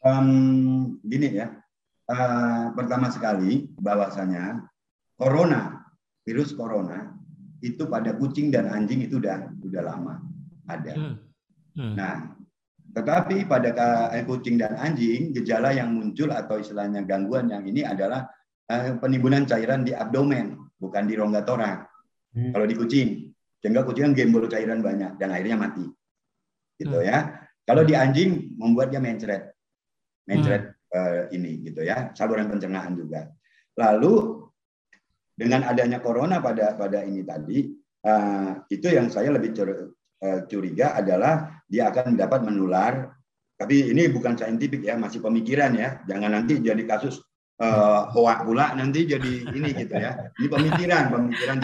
Um, 0.00 0.96
gini 1.04 1.36
ya, 1.36 1.52
uh, 2.08 2.72
pertama 2.72 3.12
sekali 3.12 3.68
bahwasanya 3.76 4.64
corona, 5.20 5.84
virus 6.24 6.56
corona 6.56 7.20
itu 7.60 7.84
pada 7.84 8.16
kucing 8.16 8.48
dan 8.48 8.72
anjing 8.72 9.04
itu 9.04 9.20
udah 9.20 9.52
udah 9.60 9.82
lama 9.84 10.24
ada. 10.64 10.92
Hmm. 10.96 11.14
Hmm. 11.76 11.94
Nah, 12.00 12.14
tetapi 12.88 13.44
pada 13.44 13.70
eh, 14.16 14.24
kucing 14.24 14.56
dan 14.56 14.72
anjing 14.80 15.36
gejala 15.36 15.76
yang 15.76 15.92
muncul 15.92 16.32
atau 16.32 16.56
istilahnya 16.56 17.04
gangguan 17.04 17.52
yang 17.52 17.62
ini 17.68 17.84
adalah 17.84 18.24
uh, 18.72 18.96
penimbunan 18.96 19.44
cairan 19.44 19.84
di 19.84 19.92
abdomen, 19.92 20.56
bukan 20.80 21.04
di 21.04 21.14
rongga 21.16 21.44
torak. 21.44 21.84
Hmm. 22.32 22.52
Kalau 22.56 22.66
di 22.68 22.74
kucing, 22.76 23.08
sehingga 23.60 23.84
kucing 23.84 24.12
kan 24.12 24.14
gembol 24.16 24.48
cairan 24.48 24.80
banyak 24.80 25.20
dan 25.20 25.28
akhirnya 25.32 25.56
mati. 25.60 25.84
Gitu 26.80 26.96
hmm. 26.96 27.08
ya. 27.08 27.18
Kalau 27.68 27.84
di 27.84 27.92
anjing 27.92 28.56
membuat 28.56 28.88
dia 28.88 29.04
mencret. 29.04 29.52
Mencret 30.24 30.72
hmm. 30.72 30.96
uh, 30.96 31.22
ini 31.32 31.60
gitu 31.68 31.84
ya, 31.84 32.16
saluran 32.16 32.48
pencernaan 32.48 32.96
juga. 32.96 33.28
Lalu 33.76 34.44
dengan 35.36 35.68
adanya 35.68 36.00
corona 36.00 36.40
pada 36.40 36.72
pada 36.72 37.04
ini 37.04 37.20
tadi, 37.20 37.68
uh, 38.08 38.64
itu 38.72 38.88
yang 38.88 39.12
saya 39.12 39.28
lebih 39.28 39.52
curiga 40.50 40.98
adalah 40.98 41.57
dia 41.68 41.92
akan 41.92 42.16
dapat 42.16 42.40
menular. 42.42 43.14
Tapi 43.58 43.90
ini 43.90 44.06
bukan 44.08 44.38
saintifik 44.38 44.86
ya, 44.86 44.96
masih 44.96 45.20
pemikiran 45.20 45.74
ya. 45.76 46.00
Jangan 46.08 46.30
nanti 46.30 46.62
jadi 46.62 46.78
kasus 46.88 47.20
uh, 47.60 48.08
hoak 48.14 48.46
pula 48.46 48.72
nanti 48.74 49.04
jadi 49.04 49.50
ini 49.52 49.74
gitu 49.76 49.94
ya. 49.94 50.32
Ini 50.38 50.46
pemikiran, 50.48 51.02
pemikiran 51.12 51.56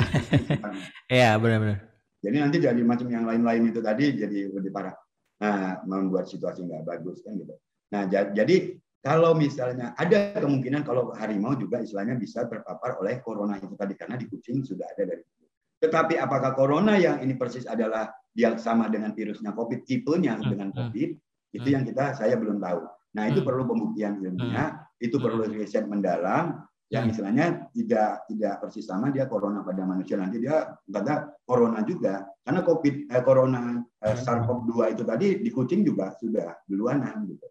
Iya, 1.14 1.39
benar-benar. 1.39 1.78
Jadi 2.24 2.36
nanti 2.40 2.56
jadi 2.60 2.82
macam 2.82 3.09
yang 3.12 3.24
lain-lain 3.28 3.68
itu 3.68 3.81
tadi 3.85 4.16
jadi 4.16 4.39
lebih 4.52 4.72
parah. 4.72 4.97
Nah, 5.44 5.85
membuat 5.85 6.31
situasi 6.31 6.64
nggak 6.64 6.85
bagus 6.86 7.20
kan 7.20 7.36
gitu. 7.36 7.55
Nah, 7.93 8.09
jadi 8.09 8.81
kalau 9.05 9.36
misalnya 9.36 9.93
ada 10.01 10.32
kemungkinan 10.40 10.81
kalau 10.81 11.12
harimau 11.12 11.52
juga 11.52 11.85
istilahnya 11.85 12.16
bisa 12.16 12.48
terpapar 12.48 12.97
oleh 12.97 13.20
corona 13.20 13.60
itu 13.60 13.76
tadi 13.76 13.93
karena 13.93 14.16
di 14.16 14.24
kucing 14.24 14.64
sudah 14.64 14.89
ada 14.97 15.05
dari 15.05 15.20
dulu. 15.20 15.47
Tetapi 15.85 16.14
apakah 16.16 16.56
corona 16.56 16.97
yang 16.97 17.20
ini 17.20 17.36
persis 17.36 17.68
adalah 17.68 18.09
dia 18.35 18.59
sama 18.59 18.90
dengan 18.90 19.15
virusnya 19.15 19.55
COVID 19.55 19.86
tipenya 19.86 20.36
hmm, 20.36 20.51
dengan 20.51 20.69
hmm. 20.74 20.77
COVID 20.77 21.11
itu 21.55 21.69
hmm. 21.70 21.74
yang 21.74 21.85
kita 21.86 22.19
saya 22.19 22.35
belum 22.35 22.59
tahu. 22.59 22.82
Nah, 23.15 23.31
itu 23.31 23.47
perlu 23.47 23.62
pembuktian 23.62 24.19
ilmiah, 24.19 24.74
itu 24.98 25.23
perlu 25.23 25.47
riset 25.47 25.86
mendalam 25.86 26.66
yang 26.93 27.09
istilahnya 27.09 27.70
tidak 27.73 28.28
tidak 28.28 28.55
persis 28.61 28.85
sama 28.85 29.09
dia 29.09 29.24
corona 29.24 29.65
pada 29.65 29.82
manusia 29.89 30.20
nanti 30.20 30.36
dia 30.39 30.69
kata 30.85 31.32
corona 31.43 31.81
juga 31.82 32.28
karena 32.44 32.61
covid 32.61 33.09
eh, 33.09 33.23
corona 33.24 33.81
eh, 34.05 34.15
SARS-CoV-2 34.15 34.93
itu 34.93 35.02
tadi 35.02 35.27
di 35.40 35.51
kucing 35.51 35.81
juga 35.81 36.12
sudah 36.15 36.55
duluanan 36.69 37.24
gitu. 37.24 37.47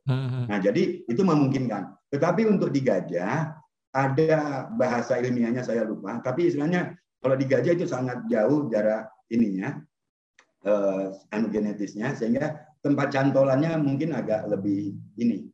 Nah 0.47 0.57
jadi 0.61 1.03
itu 1.09 1.21
memungkinkan. 1.25 2.13
Tetapi 2.13 2.45
untuk 2.45 2.69
di 2.69 2.85
gajah 2.85 3.57
ada 3.93 4.69
bahasa 4.77 5.17
ilmiahnya 5.17 5.65
saya 5.65 5.81
lupa. 5.83 6.21
Tapi 6.21 6.53
istilahnya 6.53 6.93
kalau 7.17 7.33
di 7.33 7.49
gajah 7.49 7.73
itu 7.73 7.89
sangat 7.89 8.23
jauh 8.29 8.69
jarak 8.69 9.09
ininya 9.33 9.81
eh, 10.63 11.05
anu 11.35 11.47
genetisnya 11.51 12.15
sehingga 12.15 12.63
tempat 12.83 13.15
cantolannya 13.15 13.79
mungkin 13.79 14.11
agak 14.11 14.47
lebih 14.51 14.95
ini 15.19 15.47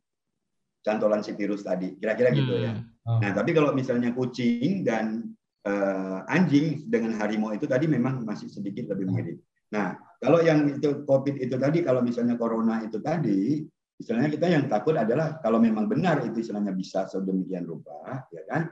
cantolan 0.80 1.20
si 1.20 1.36
virus 1.36 1.62
tadi. 1.62 1.94
Kira-kira 2.00 2.32
gitu 2.32 2.56
ya. 2.56 2.72
Hmm. 2.72 2.88
Oh. 3.06 3.18
Nah, 3.20 3.30
tapi 3.32 3.52
kalau 3.52 3.72
misalnya 3.72 4.12
kucing 4.12 4.84
dan 4.84 5.32
uh, 5.64 6.24
anjing 6.28 6.84
dengan 6.88 7.16
harimau 7.20 7.52
itu 7.52 7.64
tadi 7.68 7.88
memang 7.88 8.24
masih 8.24 8.48
sedikit 8.48 8.92
lebih 8.92 9.08
hmm. 9.08 9.14
mirip. 9.16 9.38
Nah, 9.70 9.96
kalau 10.18 10.42
yang 10.42 10.66
itu 10.66 11.06
COVID 11.06 11.40
itu 11.40 11.56
tadi, 11.56 11.80
kalau 11.80 12.02
misalnya 12.02 12.34
corona 12.34 12.82
itu 12.82 12.98
tadi, 13.00 13.64
istilahnya 13.96 14.28
kita 14.34 14.46
yang 14.50 14.64
takut 14.66 14.98
adalah 14.98 15.38
kalau 15.38 15.62
memang 15.62 15.86
benar 15.86 16.26
itu 16.26 16.42
istilahnya 16.42 16.74
bisa 16.74 17.06
sedemikian 17.06 17.64
rupa, 17.64 18.26
ya 18.34 18.42
kan? 18.50 18.62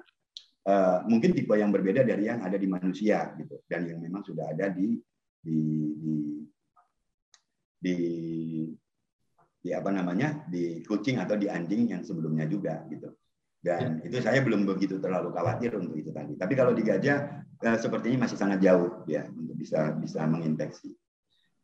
Uh, 0.69 1.01
mungkin 1.09 1.32
tipe 1.32 1.56
yang 1.56 1.73
berbeda 1.73 2.05
dari 2.05 2.28
yang 2.28 2.44
ada 2.44 2.60
di 2.60 2.69
manusia 2.69 3.32
gitu, 3.40 3.62
dan 3.70 3.89
yang 3.89 4.02
memang 4.05 4.20
sudah 4.27 4.52
ada 4.52 4.69
di 4.69 5.01
di 5.43 5.60
di 5.98 6.16
di 7.78 7.97
di 9.59 9.70
apa 9.74 9.90
namanya 9.90 10.47
di 10.47 10.82
kucing 10.86 11.19
atau 11.19 11.35
di 11.35 11.51
anjing 11.51 11.90
yang 11.90 12.02
sebelumnya 12.02 12.47
juga 12.47 12.82
gitu 12.90 13.10
dan 13.59 13.98
ya. 14.02 14.06
itu 14.06 14.16
saya 14.23 14.39
belum 14.43 14.62
begitu 14.66 15.02
terlalu 15.02 15.35
khawatir 15.35 15.74
untuk 15.74 15.98
itu 15.98 16.15
tadi 16.15 16.39
tapi 16.39 16.55
kalau 16.55 16.70
di 16.70 16.86
gajah 16.86 17.43
eh, 17.59 17.78
sepertinya 17.78 18.27
masih 18.27 18.39
sangat 18.39 18.62
jauh 18.62 19.02
ya 19.10 19.27
untuk 19.35 19.59
bisa 19.59 19.94
bisa 19.98 20.23
menginfeksi 20.27 20.94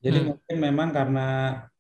jadi 0.02 0.18
hmm. 0.20 0.26
mungkin 0.34 0.56
memang 0.58 0.88
karena 0.90 1.28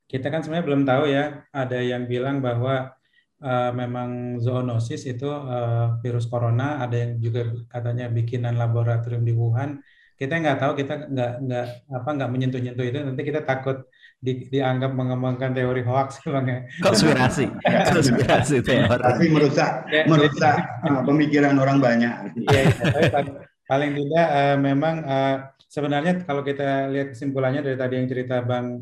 kita 0.06 0.30
kan 0.30 0.46
sebenarnya 0.46 0.66
belum 0.66 0.82
tahu 0.86 1.04
ya 1.10 1.24
ada 1.50 1.78
yang 1.82 2.06
bilang 2.06 2.38
bahwa 2.38 2.94
uh, 3.42 3.70
memang 3.74 4.38
zoonosis 4.38 5.04
itu 5.10 5.26
uh, 5.26 5.98
virus 5.98 6.30
corona 6.30 6.84
ada 6.84 6.94
yang 6.94 7.18
juga 7.18 7.50
katanya 7.66 8.06
bikinan 8.12 8.54
laboratorium 8.54 9.24
di 9.26 9.34
Wuhan 9.34 9.82
kita 10.14 10.34
nggak 10.38 10.58
tahu 10.62 10.72
kita 10.78 10.94
nggak 11.10 11.32
nggak 11.42 11.66
apa 11.90 12.08
nggak 12.14 12.30
menyentuh 12.30 12.60
nyentuh 12.62 12.86
itu. 12.86 12.98
Nanti 13.02 13.22
kita 13.26 13.42
takut 13.42 13.84
di, 14.24 14.48
dianggap 14.48 14.96
mengembangkan 14.96 15.52
teori 15.52 15.82
hoax 15.84 16.22
bang 16.34 16.46
ya. 16.48 16.58
Konspirasi. 16.80 17.44
Konspirasi 17.94 18.56
teori. 18.64 19.00
Tapi 19.02 19.24
merusak 19.28 19.70
ya, 19.92 20.02
merusak 20.08 20.56
uh, 20.88 21.02
pemikiran 21.04 21.54
orang 21.60 21.78
banyak. 21.82 22.14
Ya, 22.48 22.60
ya, 22.72 23.20
paling 23.68 23.90
tidak 23.96 24.26
uh, 24.32 24.56
memang 24.56 24.94
uh, 25.04 25.36
sebenarnya 25.68 26.22
kalau 26.24 26.40
kita 26.40 26.88
lihat 26.88 27.12
kesimpulannya 27.12 27.60
dari 27.60 27.76
tadi 27.76 27.94
yang 28.00 28.08
cerita 28.08 28.40
bang 28.40 28.80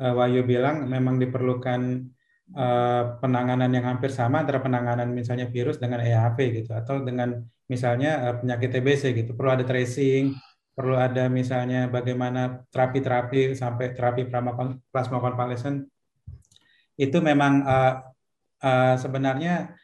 uh, 0.00 0.12
Wahyu 0.12 0.42
bilang 0.44 0.84
memang 0.84 1.16
diperlukan 1.22 1.80
uh, 2.52 3.02
penanganan 3.22 3.70
yang 3.72 3.86
hampir 3.88 4.12
sama 4.12 4.44
antara 4.44 4.60
penanganan 4.60 5.12
misalnya 5.12 5.48
virus 5.48 5.80
dengan 5.80 6.04
EHP 6.04 6.64
gitu 6.64 6.76
atau 6.76 7.00
dengan 7.00 7.40
misalnya 7.70 8.32
uh, 8.32 8.34
penyakit 8.42 8.68
TBC 8.74 9.02
gitu. 9.16 9.32
Perlu 9.32 9.60
ada 9.60 9.64
tracing 9.64 10.34
perlu 10.74 10.98
ada 10.98 11.30
misalnya 11.30 11.86
bagaimana 11.86 12.66
terapi-terapi 12.68 13.54
sampai 13.54 13.94
terapi 13.94 14.26
plasma 14.90 15.18
konvalesen 15.22 15.86
itu 16.98 17.18
memang 17.22 17.62
uh, 17.62 17.94
uh, 18.62 18.94
sebenarnya 18.98 19.74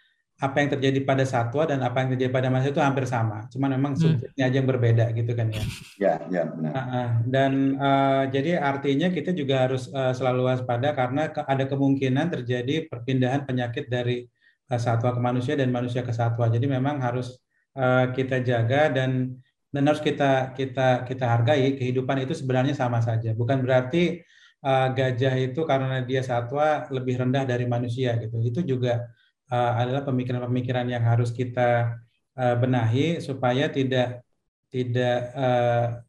apa 0.41 0.57
yang 0.65 0.73
terjadi 0.73 1.05
pada 1.05 1.25
satwa 1.29 1.69
dan 1.69 1.85
apa 1.85 2.01
yang 2.01 2.17
terjadi 2.17 2.33
pada 2.33 2.49
manusia 2.49 2.73
itu 2.73 2.81
hampir 2.81 3.05
sama, 3.05 3.45
cuma 3.53 3.69
memang 3.69 3.93
hmm. 3.93 4.01
subjeknya 4.01 4.45
aja 4.49 4.57
yang 4.57 4.69
berbeda 4.73 5.05
gitu 5.13 5.37
kan 5.37 5.53
ya. 5.53 5.65
Ya, 6.01 6.15
ya 6.33 6.43
benar. 6.49 6.73
Uh, 6.73 7.11
dan 7.29 7.53
uh, 7.77 8.25
jadi 8.33 8.57
artinya 8.57 9.13
kita 9.13 9.37
juga 9.37 9.69
harus 9.69 9.93
uh, 9.93 10.17
selalu 10.17 10.49
waspada 10.49 10.97
karena 10.97 11.29
ke 11.29 11.45
ada 11.45 11.69
kemungkinan 11.69 12.33
terjadi 12.33 12.89
perpindahan 12.89 13.45
penyakit 13.45 13.93
dari 13.93 14.25
uh, 14.73 14.81
satwa 14.81 15.13
ke 15.13 15.21
manusia 15.21 15.61
dan 15.61 15.69
manusia 15.69 16.01
ke 16.01 16.13
satwa. 16.17 16.49
Jadi 16.49 16.65
memang 16.65 17.05
harus 17.05 17.37
uh, 17.77 18.09
kita 18.09 18.41
jaga 18.41 18.89
dan 18.89 19.37
dan 19.71 19.83
harus 19.87 20.03
kita 20.03 20.55
kita 20.59 21.07
kita 21.07 21.25
hargai 21.27 21.79
kehidupan 21.79 22.27
itu 22.27 22.35
sebenarnya 22.35 22.75
sama 22.75 22.99
saja 22.99 23.31
bukan 23.33 23.63
berarti 23.63 24.23
uh, 24.67 24.91
gajah 24.91 25.35
itu 25.39 25.63
karena 25.63 26.03
dia 26.03 26.21
satwa 26.27 26.91
lebih 26.91 27.23
rendah 27.23 27.47
dari 27.47 27.65
manusia 27.71 28.19
gitu 28.19 28.43
itu 28.43 28.61
juga 28.67 29.07
uh, 29.51 29.73
adalah 29.79 30.03
pemikiran-pemikiran 30.03 30.87
yang 30.91 31.07
harus 31.07 31.31
kita 31.31 32.03
uh, 32.35 32.57
benahi 32.59 33.23
supaya 33.23 33.71
tidak 33.71 34.27
tidak 34.71 35.17
uh, 35.35 36.03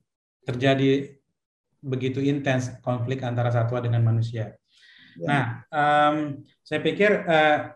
terjadi 0.45 1.17
begitu 1.81 2.21
intens 2.21 2.77
konflik 2.85 3.25
antara 3.25 3.49
satwa 3.49 3.81
dengan 3.81 4.05
manusia. 4.05 4.53
Ya. 5.17 5.25
Nah, 5.25 5.45
um, 5.73 6.45
saya 6.61 6.79
pikir 6.85 7.25
uh, 7.25 7.73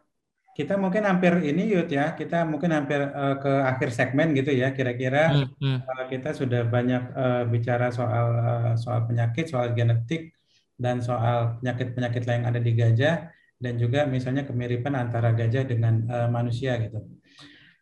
kita 0.56 0.80
mungkin 0.80 1.04
hampir 1.04 1.36
ini 1.44 1.68
Yud 1.68 1.92
ya, 1.92 2.16
kita 2.16 2.48
mungkin 2.48 2.72
hampir 2.72 3.04
uh, 3.04 3.36
ke 3.44 3.52
akhir 3.68 3.92
segmen 3.92 4.32
gitu 4.32 4.56
ya, 4.56 4.72
kira-kira 4.72 5.36
hmm, 5.36 5.60
hmm. 5.60 5.78
Uh, 5.84 6.04
kita 6.08 6.32
sudah 6.32 6.64
banyak 6.64 7.04
uh, 7.12 7.44
bicara 7.44 7.92
soal 7.92 8.28
uh, 8.40 8.72
soal 8.80 9.04
penyakit, 9.04 9.52
soal 9.52 9.76
genetik 9.76 10.32
dan 10.80 11.04
soal 11.04 11.60
penyakit-penyakit 11.60 12.24
lain 12.24 12.36
yang 12.40 12.48
ada 12.48 12.62
di 12.64 12.72
gajah 12.72 13.16
dan 13.60 13.74
juga 13.76 14.08
misalnya 14.08 14.48
kemiripan 14.48 14.96
antara 14.96 15.36
gajah 15.36 15.68
dengan 15.68 16.08
uh, 16.08 16.32
manusia 16.32 16.80
gitu. 16.80 17.04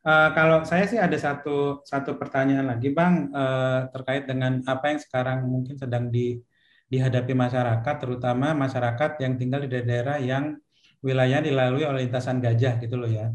Uh, 0.01 0.33
kalau 0.33 0.65
saya 0.65 0.89
sih 0.89 0.97
ada 0.97 1.15
satu 1.15 1.85
satu 1.85 2.17
pertanyaan 2.17 2.73
lagi 2.73 2.89
Bang 2.89 3.29
uh, 3.37 3.85
terkait 3.93 4.25
dengan 4.25 4.65
apa 4.65 4.91
yang 4.91 4.99
sekarang 4.99 5.45
mungkin 5.45 5.77
sedang 5.77 6.09
di 6.09 6.41
dihadapi 6.89 7.33
masyarakat, 7.37 7.95
terutama 8.01 8.57
masyarakat 8.57 9.21
yang 9.21 9.37
tinggal 9.37 9.61
di 9.61 9.69
daerah 9.69 10.17
yang 10.17 10.57
wilayah 11.03 11.43
dilalui 11.43 11.83
oleh 11.83 12.07
lintasan 12.07 12.39
gajah 12.39 12.79
gitu 12.79 12.95
loh 12.95 13.11
ya. 13.11 13.29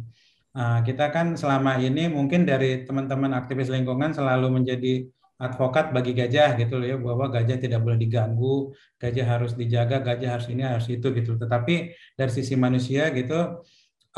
Nah, 0.56 0.82
kita 0.82 1.12
kan 1.14 1.36
selama 1.36 1.78
ini 1.78 2.08
mungkin 2.08 2.48
dari 2.48 2.82
teman-teman 2.82 3.30
aktivis 3.36 3.68
lingkungan 3.68 4.10
selalu 4.16 4.48
menjadi 4.58 5.06
advokat 5.38 5.94
bagi 5.94 6.18
gajah 6.18 6.58
gitu 6.58 6.82
loh 6.82 6.86
ya 6.88 6.96
bahwa 6.98 7.30
gajah 7.30 7.62
tidak 7.62 7.78
boleh 7.84 7.94
diganggu, 8.00 8.74
gajah 8.98 9.26
harus 9.38 9.54
dijaga, 9.54 10.02
gajah 10.02 10.34
harus 10.34 10.48
ini 10.50 10.66
harus 10.66 10.88
itu 10.90 11.06
gitu. 11.14 11.38
Tetapi 11.38 11.94
dari 12.18 12.32
sisi 12.34 12.58
manusia 12.58 13.14
gitu 13.14 13.62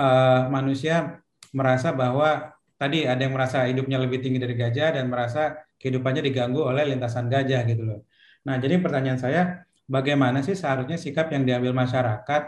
uh, 0.01 0.43
manusia 0.49 1.21
merasa 1.53 1.93
bahwa 1.93 2.57
tadi 2.81 3.05
ada 3.05 3.21
yang 3.21 3.37
merasa 3.37 3.69
hidupnya 3.69 4.01
lebih 4.01 4.25
tinggi 4.25 4.41
dari 4.41 4.57
gajah 4.57 4.97
dan 4.97 5.13
merasa 5.13 5.61
kehidupannya 5.77 6.25
diganggu 6.25 6.65
oleh 6.65 6.89
lintasan 6.89 7.29
gajah 7.29 7.69
gitu 7.69 7.83
loh. 7.85 8.01
Nah, 8.49 8.57
jadi 8.57 8.81
pertanyaan 8.81 9.21
saya, 9.21 9.43
bagaimana 9.85 10.41
sih 10.41 10.57
seharusnya 10.57 10.97
sikap 10.97 11.29
yang 11.29 11.45
diambil 11.45 11.77
masyarakat 11.77 12.43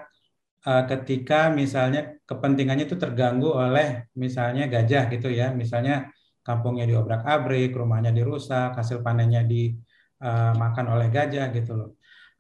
uh, 0.67 0.85
ketika 0.87 1.51
misalnya 1.51 2.19
kepentingannya 2.23 2.87
itu 2.87 2.97
terganggu 2.99 3.51
oleh 3.53 4.07
misalnya 4.15 4.71
gajah 4.71 5.11
gitu 5.11 5.29
ya, 5.31 5.51
misalnya 5.51 6.11
kampungnya 6.43 6.87
diobrak-abrik, 6.91 7.71
rumahnya 7.75 8.11
dirusak, 8.11 8.75
hasil 8.75 9.03
panennya 9.03 9.47
dimakan 9.47 10.87
uh, 10.91 10.93
oleh 10.99 11.09
gajah 11.11 11.51
gitu 11.55 11.73
loh. 11.79 11.91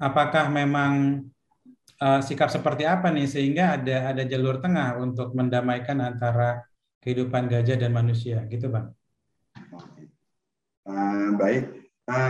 Apakah 0.03 0.51
memang 0.51 1.23
uh, 2.03 2.21
sikap 2.23 2.51
seperti 2.51 2.83
apa 2.83 3.15
nih 3.15 3.31
sehingga 3.31 3.79
ada 3.79 4.11
ada 4.11 4.23
jalur 4.27 4.59
tengah 4.59 4.99
untuk 4.99 5.31
mendamaikan 5.39 6.03
antara 6.03 6.67
kehidupan 7.03 7.47
gajah 7.47 7.79
dan 7.79 7.91
manusia 7.95 8.43
gitu 8.51 8.71
bang? 8.71 8.91
Baik, 11.39 11.89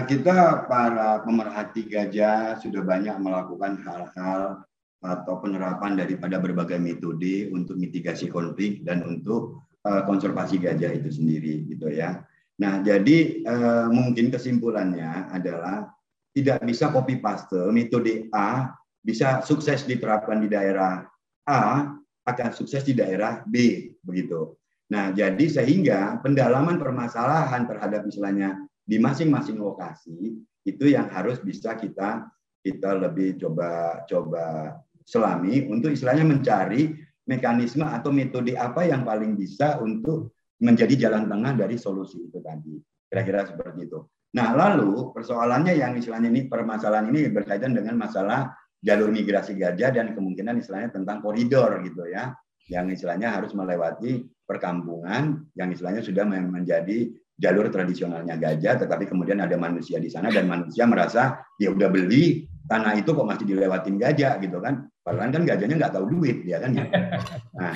kita 0.08 0.68
para 0.68 1.24
pemerhati 1.24 1.88
gajah 1.88 2.60
sudah 2.60 2.84
banyak 2.84 3.16
melakukan 3.16 3.80
hal-hal 3.80 4.60
atau 5.02 5.42
penerapan 5.42 5.98
daripada 5.98 6.38
berbagai 6.38 6.78
metode 6.78 7.50
untuk 7.50 7.74
mitigasi 7.74 8.30
konflik 8.30 8.86
dan 8.86 9.02
untuk 9.02 9.66
uh, 9.82 10.06
konservasi 10.06 10.62
gajah 10.62 10.94
itu 10.94 11.10
sendiri 11.10 11.66
gitu 11.66 11.90
ya. 11.90 12.22
Nah, 12.62 12.78
jadi 12.86 13.42
uh, 13.42 13.86
mungkin 13.90 14.30
kesimpulannya 14.30 15.34
adalah 15.34 15.90
tidak 16.32 16.62
bisa 16.62 16.88
copy 16.94 17.18
paste 17.18 17.58
metode 17.74 18.30
A 18.30 18.70
bisa 19.02 19.42
sukses 19.42 19.82
diterapkan 19.82 20.38
di 20.38 20.48
daerah 20.48 21.02
A 21.50 21.90
akan 22.22 22.50
sukses 22.54 22.86
di 22.86 22.94
daerah 22.94 23.42
B 23.42 23.90
begitu. 24.06 24.54
Nah, 24.94 25.10
jadi 25.10 25.42
sehingga 25.50 26.22
pendalaman 26.22 26.78
permasalahan 26.78 27.66
terhadap 27.66 28.06
misalnya 28.06 28.62
di 28.86 29.02
masing-masing 29.02 29.58
lokasi 29.58 30.38
itu 30.62 30.84
yang 30.86 31.10
harus 31.10 31.42
bisa 31.42 31.74
kita 31.74 32.30
kita 32.62 32.94
lebih 32.94 33.42
coba 33.42 34.02
coba 34.06 34.78
selami 35.06 35.66
untuk 35.68 35.92
istilahnya 35.92 36.26
mencari 36.26 36.94
mekanisme 37.26 37.86
atau 37.86 38.10
metode 38.10 38.58
apa 38.58 38.86
yang 38.86 39.06
paling 39.06 39.38
bisa 39.38 39.78
untuk 39.78 40.34
menjadi 40.62 41.08
jalan 41.08 41.26
tengah 41.30 41.58
dari 41.58 41.76
solusi 41.78 42.22
itu 42.30 42.38
tadi. 42.42 42.78
Kira-kira 43.10 43.44
seperti 43.46 43.90
itu. 43.90 43.98
Nah, 44.32 44.56
lalu 44.56 45.12
persoalannya 45.12 45.76
yang 45.76 45.92
istilahnya 45.98 46.32
ini 46.32 46.48
permasalahan 46.48 47.12
ini 47.12 47.28
berkaitan 47.28 47.76
dengan 47.76 48.00
masalah 48.00 48.48
jalur 48.82 49.12
migrasi 49.14 49.54
gajah 49.54 49.94
dan 49.94 50.16
kemungkinan 50.16 50.58
istilahnya 50.58 50.90
tentang 50.90 51.22
koridor 51.22 51.78
gitu 51.86 52.08
ya 52.10 52.34
yang 52.66 52.90
istilahnya 52.90 53.30
harus 53.30 53.54
melewati 53.54 54.26
perkampungan 54.42 55.46
yang 55.54 55.70
istilahnya 55.70 56.02
sudah 56.02 56.26
menjadi 56.26 57.10
jalur 57.38 57.70
tradisionalnya 57.70 58.38
gajah 58.38 58.82
tetapi 58.86 59.06
kemudian 59.06 59.38
ada 59.42 59.54
manusia 59.54 60.02
di 60.02 60.10
sana 60.10 60.30
dan 60.34 60.50
manusia 60.50 60.86
merasa 60.86 61.42
dia 61.58 61.70
udah 61.70 61.88
beli 61.90 62.46
tanah 62.66 62.98
itu 62.98 63.10
kok 63.14 63.26
masih 63.26 63.46
dilewatin 63.46 63.98
gajah 63.98 64.38
gitu 64.42 64.58
kan 64.58 64.86
padahal 65.02 65.34
kan 65.34 65.44
gajahnya 65.44 65.76
nggak 65.78 65.94
tahu 65.94 66.06
duit 66.08 66.46
ya 66.46 66.62
kan 66.62 66.70
ya 66.74 66.86
nah 67.58 67.74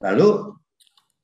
lalu 0.00 0.56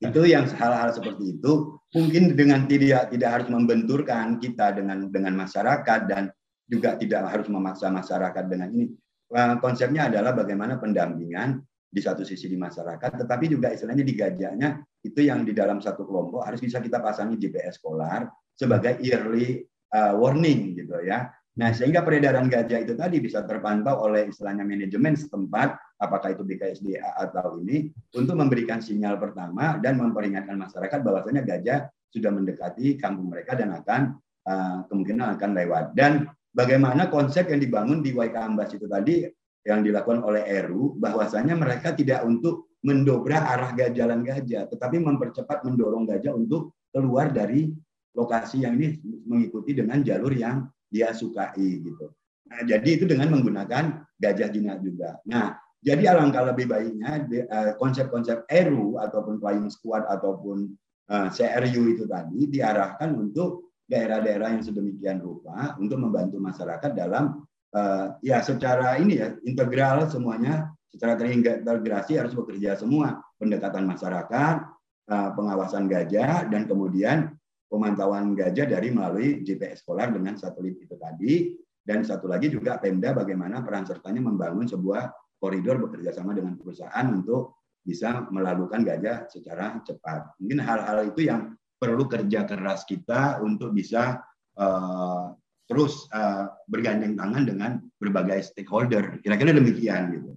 itu 0.03 0.21
yang 0.29 0.45
hal-hal 0.51 0.93
seperti 0.93 1.41
itu 1.41 1.81
mungkin 1.97 2.37
dengan 2.37 2.69
tidak 2.69 3.09
tidak 3.15 3.31
harus 3.33 3.49
membenturkan 3.49 4.37
kita 4.37 4.77
dengan 4.77 5.09
dengan 5.09 5.33
masyarakat 5.39 6.01
dan 6.11 6.29
juga 6.67 6.99
tidak 6.99 7.31
harus 7.31 7.49
memaksa 7.49 7.89
masyarakat 7.89 8.45
dengan 8.51 8.69
ini 8.75 8.91
Eh, 9.27 9.57
konsepnya 9.59 10.07
adalah 10.07 10.31
bagaimana 10.31 10.79
pendampingan 10.79 11.59
di 11.91 11.99
satu 11.99 12.23
sisi 12.23 12.47
di 12.47 12.55
masyarakat, 12.55 13.27
tetapi 13.27 13.51
juga 13.51 13.75
istilahnya 13.75 14.07
di 14.07 14.15
gajahnya 14.15 14.69
itu 15.03 15.19
yang 15.27 15.43
di 15.43 15.51
dalam 15.51 15.83
satu 15.83 16.07
kelompok 16.07 16.47
harus 16.47 16.63
bisa 16.63 16.79
kita 16.79 17.03
pasangi 17.03 17.35
GPS 17.35 17.83
Polar 17.83 18.31
sebagai 18.55 19.03
early 19.03 19.67
uh, 19.91 20.15
warning 20.15 20.79
gitu 20.79 21.03
ya. 21.03 21.27
Nah, 21.57 21.73
sehingga 21.73 22.05
peredaran 22.05 22.53
gajah 22.53 22.85
itu 22.85 22.93
tadi 22.93 23.17
bisa 23.17 23.41
terpantau 23.49 24.05
oleh 24.05 24.29
istilahnya 24.29 24.61
manajemen 24.61 25.17
setempat, 25.17 25.97
apakah 25.97 26.37
itu 26.37 26.45
BKSDA 26.45 27.17
atau 27.17 27.57
ini, 27.65 27.89
untuk 28.13 28.37
memberikan 28.37 28.85
sinyal 28.85 29.17
pertama 29.17 29.81
dan 29.81 29.97
memperingatkan 29.97 30.53
masyarakat 30.53 31.01
bahwasanya 31.01 31.49
gajah 31.49 31.89
sudah 32.13 32.29
mendekati 32.29 33.01
kampung 33.01 33.33
mereka 33.33 33.57
dan 33.57 33.73
akan 33.73 34.21
uh, 34.45 34.85
kemungkinan 34.93 35.41
akan 35.41 35.51
lewat. 35.57 35.97
Dan 35.97 36.29
bagaimana 36.53 37.09
konsep 37.09 37.49
yang 37.49 37.65
dibangun 37.65 38.05
di 38.05 38.13
Waika 38.13 38.45
Ambas 38.45 38.77
itu 38.77 38.85
tadi 38.85 39.25
yang 39.65 39.81
dilakukan 39.81 40.23
oleh 40.23 40.45
Eru 40.45 40.93
bahwasanya 41.01 41.57
mereka 41.57 41.97
tidak 41.97 42.21
untuk 42.23 42.77
mendobrak 42.87 43.43
arah 43.43 43.75
jalan 43.91 44.23
gajah 44.23 44.71
tetapi 44.71 45.03
mempercepat 45.03 45.67
mendorong 45.67 46.07
gajah 46.07 46.39
untuk 46.39 46.79
keluar 46.95 47.35
dari 47.35 47.75
lokasi 48.15 48.63
yang 48.63 48.79
ini 48.79 49.03
mengikuti 49.27 49.75
dengan 49.75 50.07
jalur 50.07 50.31
yang 50.31 50.71
dia 50.91 51.11
sukai 51.13 51.83
gitu. 51.83 52.11
Nah, 52.47 52.63
jadi 52.63 52.89
itu 52.95 53.05
dengan 53.11 53.35
menggunakan 53.35 54.07
gajah 54.23 54.49
jinak 54.55 54.79
juga. 54.83 55.19
Nah, 55.27 55.59
jadi 55.83 56.15
alangkah 56.15 56.47
lebih 56.51 56.71
baiknya 56.71 57.27
eh, 57.31 57.73
konsep-konsep 57.79 58.47
ERU 58.51 58.99
ataupun 58.99 59.39
flying 59.43 59.71
squad 59.71 60.07
ataupun 60.07 60.71
eh, 61.11 61.29
CRU 61.31 61.83
itu 61.91 62.05
tadi 62.07 62.47
diarahkan 62.51 63.15
untuk 63.15 63.67
daerah-daerah 63.87 64.59
yang 64.59 64.63
sedemikian 64.67 65.23
rupa 65.23 65.79
untuk 65.79 66.03
membantu 66.03 66.43
masyarakat 66.43 66.91
dalam 66.91 67.47
uh, 67.71 68.19
ya 68.19 68.43
secara 68.43 68.99
ini 68.99 69.23
ya 69.23 69.31
integral 69.47 70.11
semuanya 70.11 70.75
secara 70.91 71.15
terintegrasi 71.15 72.19
harus 72.19 72.35
bekerja 72.35 72.75
semua 72.75 73.23
pendekatan 73.39 73.87
masyarakat 73.87 74.67
pengawasan 75.07 75.87
gajah 75.87 76.51
dan 76.51 76.67
kemudian 76.67 77.36
pemantauan 77.67 78.35
gajah 78.39 78.67
dari 78.67 78.89
melalui 78.95 79.43
GPS 79.43 79.83
Polar 79.83 80.15
dengan 80.15 80.39
satelit 80.39 80.79
itu 80.79 80.95
tadi 80.95 81.53
dan 81.87 82.03
satu 82.03 82.27
lagi 82.27 82.51
juga 82.51 82.83
Pemda 82.83 83.15
bagaimana 83.15 83.63
peran 83.63 83.87
sertanya 83.87 84.19
membangun 84.27 84.67
sebuah 84.67 85.07
koridor 85.39 85.79
bekerja 85.79 86.11
sama 86.11 86.35
dengan 86.35 86.59
perusahaan 86.59 87.07
untuk 87.15 87.63
bisa 87.87 88.27
melakukan 88.35 88.83
gajah 88.83 89.31
secara 89.31 89.79
cepat. 89.87 90.35
Mungkin 90.43 90.59
hal-hal 90.59 91.15
itu 91.15 91.31
yang 91.31 91.55
perlu 91.79 92.11
kerja 92.11 92.43
keras 92.43 92.83
kita 92.83 93.39
untuk 93.39 93.71
bisa 93.71 94.19
uh, 94.59 95.31
terus 95.71 96.11
uh, 96.11 96.51
bergandeng 96.67 97.15
tangan 97.15 97.45
dengan 97.47 97.71
berbagai 98.03 98.51
stakeholder. 98.51 99.23
Kira-kira 99.23 99.55
demikian 99.55 100.11
gitu. 100.19 100.35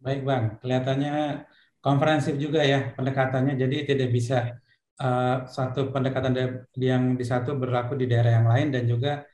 Baik 0.00 0.24
bang, 0.24 0.44
kelihatannya 0.64 1.44
konferensif 1.84 2.40
juga 2.40 2.64
ya 2.64 2.96
pendekatannya. 2.96 3.60
Jadi 3.60 3.76
tidak 3.84 4.08
bisa 4.08 4.56
uh, 5.00 5.46
satu 5.48 5.90
pendekatan 5.90 6.32
yang 6.76 7.16
di 7.16 7.24
satu 7.24 7.56
berlaku 7.56 7.96
di 7.96 8.06
daerah 8.08 8.40
yang 8.40 8.46
lain 8.48 8.68
dan 8.72 8.84
juga 8.88 9.24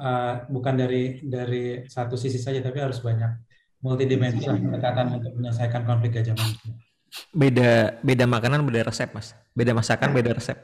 uh, 0.00 0.44
bukan 0.48 0.74
dari 0.76 1.24
dari 1.24 1.84
satu 1.88 2.14
sisi 2.16 2.40
saja, 2.40 2.60
tapi 2.60 2.80
harus 2.80 3.00
banyak 3.00 3.30
multidimensi 3.80 4.44
pendekatan 4.44 5.20
untuk 5.20 5.32
menyelesaikan 5.40 5.82
konflik 5.88 6.20
gajah 6.20 6.36
manusia 6.36 6.72
beda 7.34 8.00
beda 8.06 8.24
makanan 8.26 8.62
beda 8.62 8.86
resep 8.86 9.10
mas 9.10 9.34
beda 9.54 9.74
masakan 9.74 10.10
beda 10.14 10.30
resep 10.34 10.58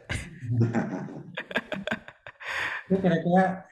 kira-kira 2.86 3.66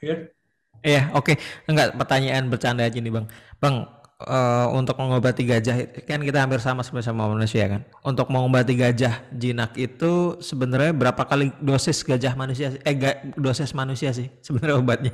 Iya, 0.85 1.09
oke. 1.17 1.33
Okay. 1.33 1.35
Enggak 1.65 1.97
pertanyaan 1.97 2.45
bercanda 2.45 2.85
aja 2.85 3.01
nih, 3.01 3.09
Bang. 3.09 3.25
Bang, 3.57 3.89
uh, 4.23 4.67
untuk 4.71 4.95
mengobati 4.95 5.43
gajah 5.43 5.75
kan 6.07 6.21
kita 6.23 6.39
hampir 6.39 6.63
sama 6.63 6.85
sebenarnya 6.85 7.11
sama 7.11 7.27
manusia 7.27 7.65
kan. 7.67 7.81
Untuk 8.05 8.31
mengobati 8.31 8.73
gajah 8.77 9.27
jinak 9.35 9.75
itu 9.75 10.39
sebenarnya 10.39 10.95
berapa 10.95 11.21
kali 11.27 11.51
dosis 11.59 12.05
gajah 12.05 12.33
manusia 12.37 12.75
eh 12.85 12.95
dosis 13.35 13.75
manusia 13.75 14.15
sih 14.15 14.31
sebenarnya 14.39 14.75
obatnya? 14.79 15.13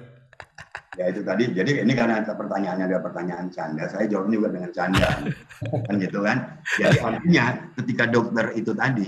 ya 0.99 1.09
itu 1.09 1.21
tadi. 1.25 1.49
Jadi 1.49 1.71
ini 1.81 1.93
karena 1.97 2.21
pertanyaannya 2.21 2.85
ada 2.85 2.99
pertanyaan 3.01 3.47
canda. 3.49 3.89
Saya 3.89 4.05
jawab 4.05 4.29
juga 4.29 4.53
dengan 4.53 4.69
canda. 4.69 5.09
Kan 5.87 5.95
gitu 5.97 6.19
kan? 6.21 6.61
Jadi 6.77 6.97
artinya 7.01 7.45
ketika 7.81 8.03
dokter 8.05 8.45
itu 8.53 8.71
tadi 8.77 9.07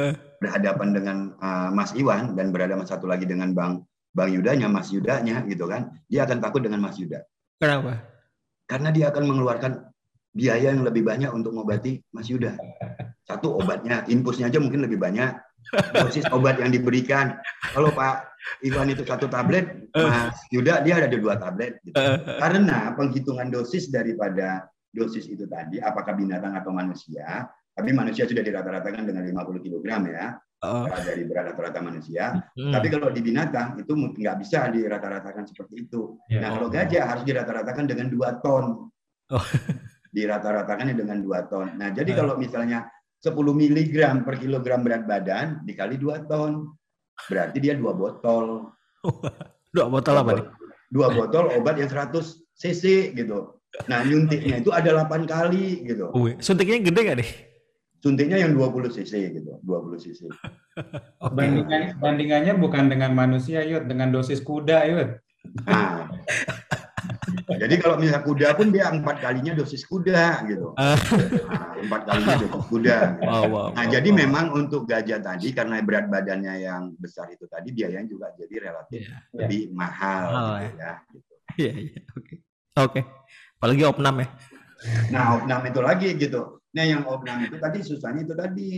eh. 0.00 0.14
berhadapan 0.40 0.88
dengan 0.92 1.16
uh, 1.40 1.68
Mas 1.72 1.96
Iwan 1.96 2.36
dan 2.36 2.52
berhadapan 2.52 2.84
satu 2.84 3.08
lagi 3.08 3.24
dengan 3.24 3.56
Bang 3.56 3.86
Bang 4.14 4.30
Yudanya 4.30 4.70
Mas 4.70 4.94
Yudanya 4.94 5.42
gitu 5.48 5.66
kan? 5.66 5.90
Dia 6.06 6.22
akan 6.22 6.38
takut 6.38 6.62
dengan 6.62 6.82
Mas 6.86 6.98
Yuda. 7.02 7.26
Kenapa 7.58 8.13
karena 8.64 8.88
dia 8.94 9.10
akan 9.12 9.24
mengeluarkan 9.28 9.72
biaya 10.34 10.74
yang 10.74 10.82
lebih 10.82 11.06
banyak 11.06 11.30
untuk 11.30 11.54
mengobati 11.54 12.02
Mas 12.10 12.26
Yuda 12.26 12.58
satu 13.24 13.56
obatnya 13.56 14.04
infusnya 14.10 14.52
aja 14.52 14.60
mungkin 14.60 14.84
lebih 14.84 15.00
banyak 15.00 15.32
dosis 15.96 16.28
obat 16.28 16.60
yang 16.60 16.70
diberikan 16.72 17.40
kalau 17.72 17.88
Pak 17.94 18.34
Iwan 18.60 18.92
itu 18.92 19.02
satu 19.08 19.26
tablet. 19.26 19.88
Mas 19.96 20.36
Yuda 20.52 20.84
dia 20.84 21.00
ada 21.00 21.08
dua 21.08 21.40
tablet. 21.40 21.80
Gitu. 21.80 21.96
Karena 22.40 22.92
penghitungan 22.92 23.48
dosis 23.48 23.88
daripada 23.88 24.68
dosis 24.92 25.26
itu 25.26 25.48
tadi, 25.48 25.80
apakah 25.80 26.14
binatang 26.14 26.54
atau 26.54 26.70
manusia, 26.70 27.48
tapi 27.74 27.90
manusia 27.90 28.28
sudah 28.28 28.44
dirata-ratakan 28.44 29.08
dengan 29.08 29.26
50 29.26 29.64
kg 29.64 29.86
ya, 30.06 30.38
oh. 30.64 30.86
dari 30.88 31.22
berat 31.28 31.52
rata-rata 31.52 31.80
manusia. 31.84 32.40
Hmm. 32.56 32.72
Tapi 32.72 32.86
kalau 32.88 33.12
di 33.12 33.20
binatang 33.20 33.76
itu 33.76 33.92
nggak 33.92 34.36
bisa 34.40 34.72
dirata-ratakan 34.72 35.44
seperti 35.44 35.84
itu. 35.84 36.16
Yeah. 36.32 36.42
Nah 36.44 36.48
kalau 36.56 36.68
gajah 36.72 37.04
harus 37.04 37.24
dirata-ratakan 37.28 37.84
dengan 37.84 38.08
dua 38.08 38.40
ton. 38.40 38.88
Oh. 39.28 39.46
dirata-ratakannya 40.16 40.94
dengan 40.96 41.20
dua 41.20 41.44
ton. 41.46 41.76
Nah 41.76 41.92
jadi 41.92 42.10
uh. 42.14 42.16
kalau 42.24 42.34
misalnya 42.40 42.88
10 43.24 43.32
mg 43.32 43.96
per 44.20 44.36
kilogram 44.36 44.84
berat 44.84 45.08
badan 45.08 45.64
dikali 45.64 45.96
dua 45.96 46.20
ton 46.28 46.76
berarti 47.24 47.56
dia 47.56 47.72
dua 47.72 47.96
botol 47.96 48.68
dua 49.74 49.86
botol 49.88 50.14
apa 50.20 50.30
nih? 50.36 50.46
Dua 50.92 51.08
botol 51.10 51.50
obat 51.56 51.80
yang 51.80 51.88
100 51.88 52.12
cc 52.54 53.16
gitu. 53.16 53.58
Nah 53.90 54.06
nyuntiknya 54.06 54.62
itu 54.62 54.70
ada 54.70 55.02
8 55.02 55.26
kali 55.26 55.82
gitu. 55.82 56.14
Wih, 56.14 56.38
suntiknya 56.38 56.78
gede 56.84 57.00
gak 57.02 57.18
nih? 57.18 57.30
Suntiknya 58.04 58.36
yang 58.36 58.52
20 58.52 58.92
cc 58.92 59.12
gitu, 59.32 59.52
20 59.64 60.04
cc. 60.04 60.20
Okay. 60.74 61.30
Bandingannya, 61.30 61.90
bandingannya 62.02 62.54
bukan 62.58 62.90
dengan 62.90 63.14
manusia, 63.14 63.62
yuk, 63.62 63.86
dengan 63.86 64.10
dosis 64.10 64.42
kuda, 64.42 64.84
yuk. 64.90 65.22
Nah, 67.44 67.56
jadi 67.60 67.74
kalau 67.80 67.96
misalnya 67.96 68.26
kuda 68.26 68.48
pun 68.58 68.74
dia 68.74 68.90
empat 68.90 69.22
kalinya 69.22 69.54
dosis 69.54 69.86
kuda 69.86 70.44
gitu. 70.50 70.74
Nah, 70.74 70.98
empat 71.78 72.00
kalinya 72.10 72.34
dosis 72.42 72.64
kuda. 72.66 72.96
Gitu. 73.20 73.30
Oh, 73.30 73.44
wow, 73.48 73.66
nah 73.72 73.84
wow, 73.86 73.92
jadi 73.94 74.08
wow. 74.10 74.18
memang 74.18 74.46
untuk 74.50 74.82
gajah 74.88 75.22
tadi 75.22 75.54
karena 75.54 75.80
berat 75.80 76.10
badannya 76.10 76.54
yang 76.64 76.82
besar 76.98 77.30
itu 77.30 77.46
tadi 77.46 77.70
biayanya 77.70 78.10
juga 78.10 78.34
jadi 78.34 78.68
relatif 78.68 79.06
yeah, 79.06 79.20
lebih 79.36 79.62
yeah. 79.70 79.76
mahal 79.76 80.24
oh, 80.28 80.56
gitu 80.58 80.76
ya. 80.76 80.92
Gitu. 81.06 81.32
Iya 81.54 81.72
iya 81.78 82.00
oke 82.18 82.34
oke. 82.82 83.00
Apalagi 83.62 83.82
opnam 83.86 84.16
ya. 84.20 84.28
Nah 85.14 85.24
opnam 85.38 85.62
itu 85.70 85.80
lagi 85.80 86.08
gitu. 86.18 86.63
Nah 86.74 86.84
yang 86.84 87.02
opnam 87.06 87.46
itu 87.46 87.56
tadi 87.62 87.78
susahnya 87.86 88.26
itu 88.26 88.34
tadi 88.34 88.70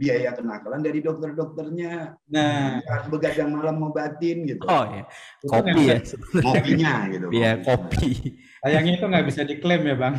biaya 0.00 0.32
kenakalan 0.32 0.80
dari 0.80 1.04
dokter-dokternya. 1.04 2.16
Nah, 2.32 2.80
harus 2.80 3.06
begadang 3.12 3.52
malam 3.52 3.84
ngobatin 3.84 4.48
gitu. 4.48 4.64
Oh 4.64 4.88
ya, 4.88 5.04
kopi 5.44 5.82
ya. 5.92 5.98
Kopinya 6.40 6.94
gitu. 7.12 7.26
Iya, 7.28 7.60
kopi. 7.60 8.40
Sayangnya 8.64 8.92
itu 8.96 9.04
nggak 9.04 9.26
bisa 9.28 9.40
diklaim 9.44 9.84
ya 9.84 9.96
bang. 10.00 10.14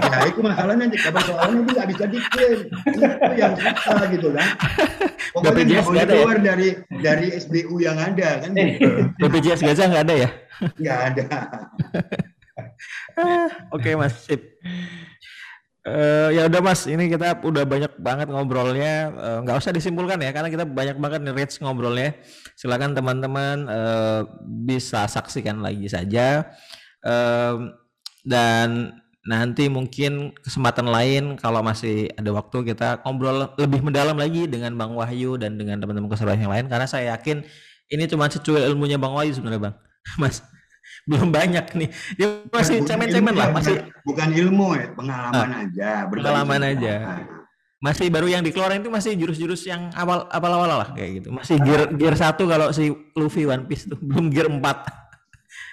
Ya 0.00 0.18
itu 0.28 0.40
masalahnya, 0.40 0.88
kabar 0.96 1.22
soalnya 1.28 1.60
itu 1.60 1.72
nggak 1.76 1.88
bisa 1.92 2.04
diklaim. 2.08 2.60
Itu 2.72 3.00
yang 3.36 3.52
susah 3.60 4.00
gitu 4.12 4.28
kan. 4.32 4.48
Pokoknya 5.36 5.64
nggak 5.76 5.84
boleh 5.84 6.04
keluar 6.08 6.36
ya? 6.40 6.44
dari 6.52 6.68
dari 7.04 7.26
SBU 7.36 7.76
yang 7.84 8.00
ada 8.00 8.44
kan. 8.44 8.50
Gitu. 8.56 9.12
BPJS 9.20 9.60
gajah 9.60 9.84
nggak 9.92 10.04
ada 10.08 10.14
ya? 10.24 10.28
Nggak 10.80 10.98
ada. 11.12 11.26
Oke 13.76 13.92
mas, 13.92 14.24
sip. 14.24 14.56
Uh, 15.88 16.28
ya 16.36 16.44
udah 16.44 16.60
mas, 16.60 16.84
ini 16.84 17.08
kita 17.08 17.40
udah 17.40 17.64
banyak 17.64 17.92
banget 17.96 18.28
ngobrolnya. 18.28 19.08
Uh, 19.16 19.38
nggak 19.40 19.56
usah 19.56 19.72
disimpulkan 19.72 20.20
ya, 20.20 20.36
karena 20.36 20.52
kita 20.52 20.68
banyak 20.68 21.00
banget 21.00 21.20
nih 21.24 21.34
Rich 21.34 21.64
ngobrolnya. 21.64 22.12
Silakan 22.52 22.92
teman-teman 22.92 23.64
uh, 23.64 24.28
bisa 24.44 25.08
saksikan 25.08 25.64
lagi 25.64 25.88
saja. 25.88 26.44
Uh, 27.00 27.72
dan 28.28 29.00
nanti 29.24 29.72
mungkin 29.72 30.36
kesempatan 30.44 30.88
lain 30.88 31.40
kalau 31.40 31.64
masih 31.64 32.12
ada 32.16 32.28
waktu 32.36 32.74
kita 32.74 33.00
ngobrol 33.04 33.52
lebih 33.56 33.80
mendalam 33.80 34.16
lagi 34.16 34.44
dengan 34.44 34.76
Bang 34.76 34.92
Wahyu 34.92 35.40
dan 35.40 35.56
dengan 35.56 35.80
teman-teman 35.80 36.12
keseluruhan 36.12 36.44
yang 36.44 36.52
lain. 36.52 36.66
Karena 36.68 36.84
saya 36.84 37.16
yakin 37.16 37.40
ini 37.88 38.04
cuma 38.04 38.28
secuil 38.28 38.68
ilmunya 38.68 39.00
Bang 39.00 39.16
Wahyu 39.16 39.32
sebenarnya 39.32 39.72
Bang, 39.72 39.76
Mas 40.20 40.44
belum 41.08 41.28
banyak 41.32 41.66
nih. 41.72 41.88
Dia 42.20 42.28
masih 42.52 42.84
cemen-cemen 42.84 43.34
lah, 43.34 43.48
masih 43.50 43.80
bukan 44.04 44.28
ilmu 44.28 44.76
ya, 44.76 44.86
pengalaman 44.92 45.48
ah, 45.48 45.64
aja, 45.64 45.90
pengalaman 46.12 46.60
aja. 46.62 46.94
Masih 47.78 48.10
baru 48.10 48.26
yang 48.26 48.42
dikeluarin 48.42 48.82
itu 48.82 48.90
masih 48.90 49.14
jurus-jurus 49.16 49.62
yang 49.64 49.88
awal 49.94 50.26
awal-awal 50.28 50.84
lah 50.84 50.88
kayak 50.92 51.22
gitu. 51.22 51.28
Masih 51.32 51.56
gear 51.64 51.88
gear 51.96 52.14
satu 52.18 52.44
kalau 52.44 52.68
si 52.74 52.92
Luffy 53.16 53.48
One 53.48 53.64
Piece 53.64 53.88
tuh, 53.88 53.96
belum 53.96 54.28
gear 54.28 54.52
4. 54.52 55.07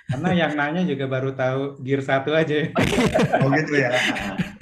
Karena 0.05 0.29
yang 0.37 0.53
nanya 0.53 0.85
juga 0.85 1.09
baru 1.09 1.33
tahu 1.33 1.81
gear 1.81 2.01
satu 2.05 2.37
aja. 2.37 2.69
oh 3.41 3.49
gitu 3.49 3.73
ya. 3.73 3.89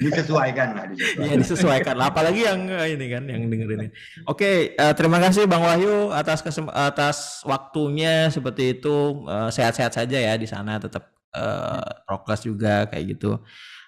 Disesuaikan 0.00 0.72
lah. 0.72 0.84
Disesuaikan. 0.88 1.24
Iya 1.28 1.34
disesuaikan 1.36 1.94
lah. 2.00 2.08
Apalagi 2.08 2.48
yang 2.48 2.64
eh, 2.72 2.96
ini 2.96 3.06
kan 3.12 3.28
yang 3.28 3.44
dengerin 3.52 3.80
ini. 3.84 3.90
Oke, 4.24 4.72
uh, 4.80 4.96
terima 4.96 5.20
kasih 5.20 5.44
Bang 5.44 5.60
Wahyu 5.60 6.08
atas 6.16 6.40
kesem 6.40 6.64
atas 6.72 7.44
waktunya 7.44 8.32
seperti 8.32 8.80
itu. 8.80 9.26
sehat 9.52 9.76
sehat-sehat 9.76 9.92
saja 9.92 10.18
ya 10.32 10.34
di 10.40 10.48
sana. 10.48 10.80
Tetap 10.80 11.12
uh, 11.36 11.84
prokes 12.08 12.48
juga 12.48 12.88
kayak 12.88 13.04
gitu. 13.18 13.36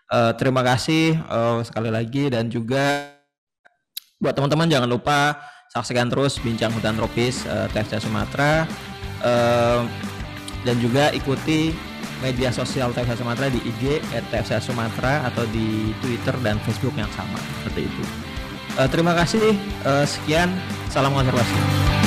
Uh, 0.06 0.36
terima 0.36 0.60
kasih 0.60 1.18
uh, 1.26 1.64
sekali 1.64 1.90
lagi 1.90 2.30
dan 2.30 2.46
juga 2.46 3.16
buat 4.20 4.36
teman-teman 4.36 4.70
jangan 4.70 4.86
lupa 4.86 5.34
saksikan 5.74 6.08
terus 6.08 6.38
bincang 6.40 6.70
hutan 6.72 6.94
tropis 6.94 7.42
uh, 7.48 7.66
TFC 7.72 8.00
Sumatera. 8.00 8.68
Uh, 9.24 9.88
dan 10.66 10.76
juga 10.82 11.14
ikuti 11.14 11.70
media 12.20 12.50
sosial 12.50 12.90
TFC 12.90 13.22
Sumatera 13.22 13.46
di 13.46 13.62
IG 13.62 14.02
TFC 14.34 14.58
Sumatera 14.58 15.30
atau 15.30 15.46
di 15.54 15.94
Twitter 16.02 16.34
dan 16.42 16.58
Facebook 16.66 16.98
yang 16.98 17.08
sama 17.14 17.38
seperti 17.62 17.86
itu. 17.86 18.02
Uh, 18.76 18.88
terima 18.90 19.16
kasih. 19.16 19.56
Uh, 19.86 20.04
sekian. 20.04 20.52
Salam 20.92 21.14
konservasi. 21.16 22.05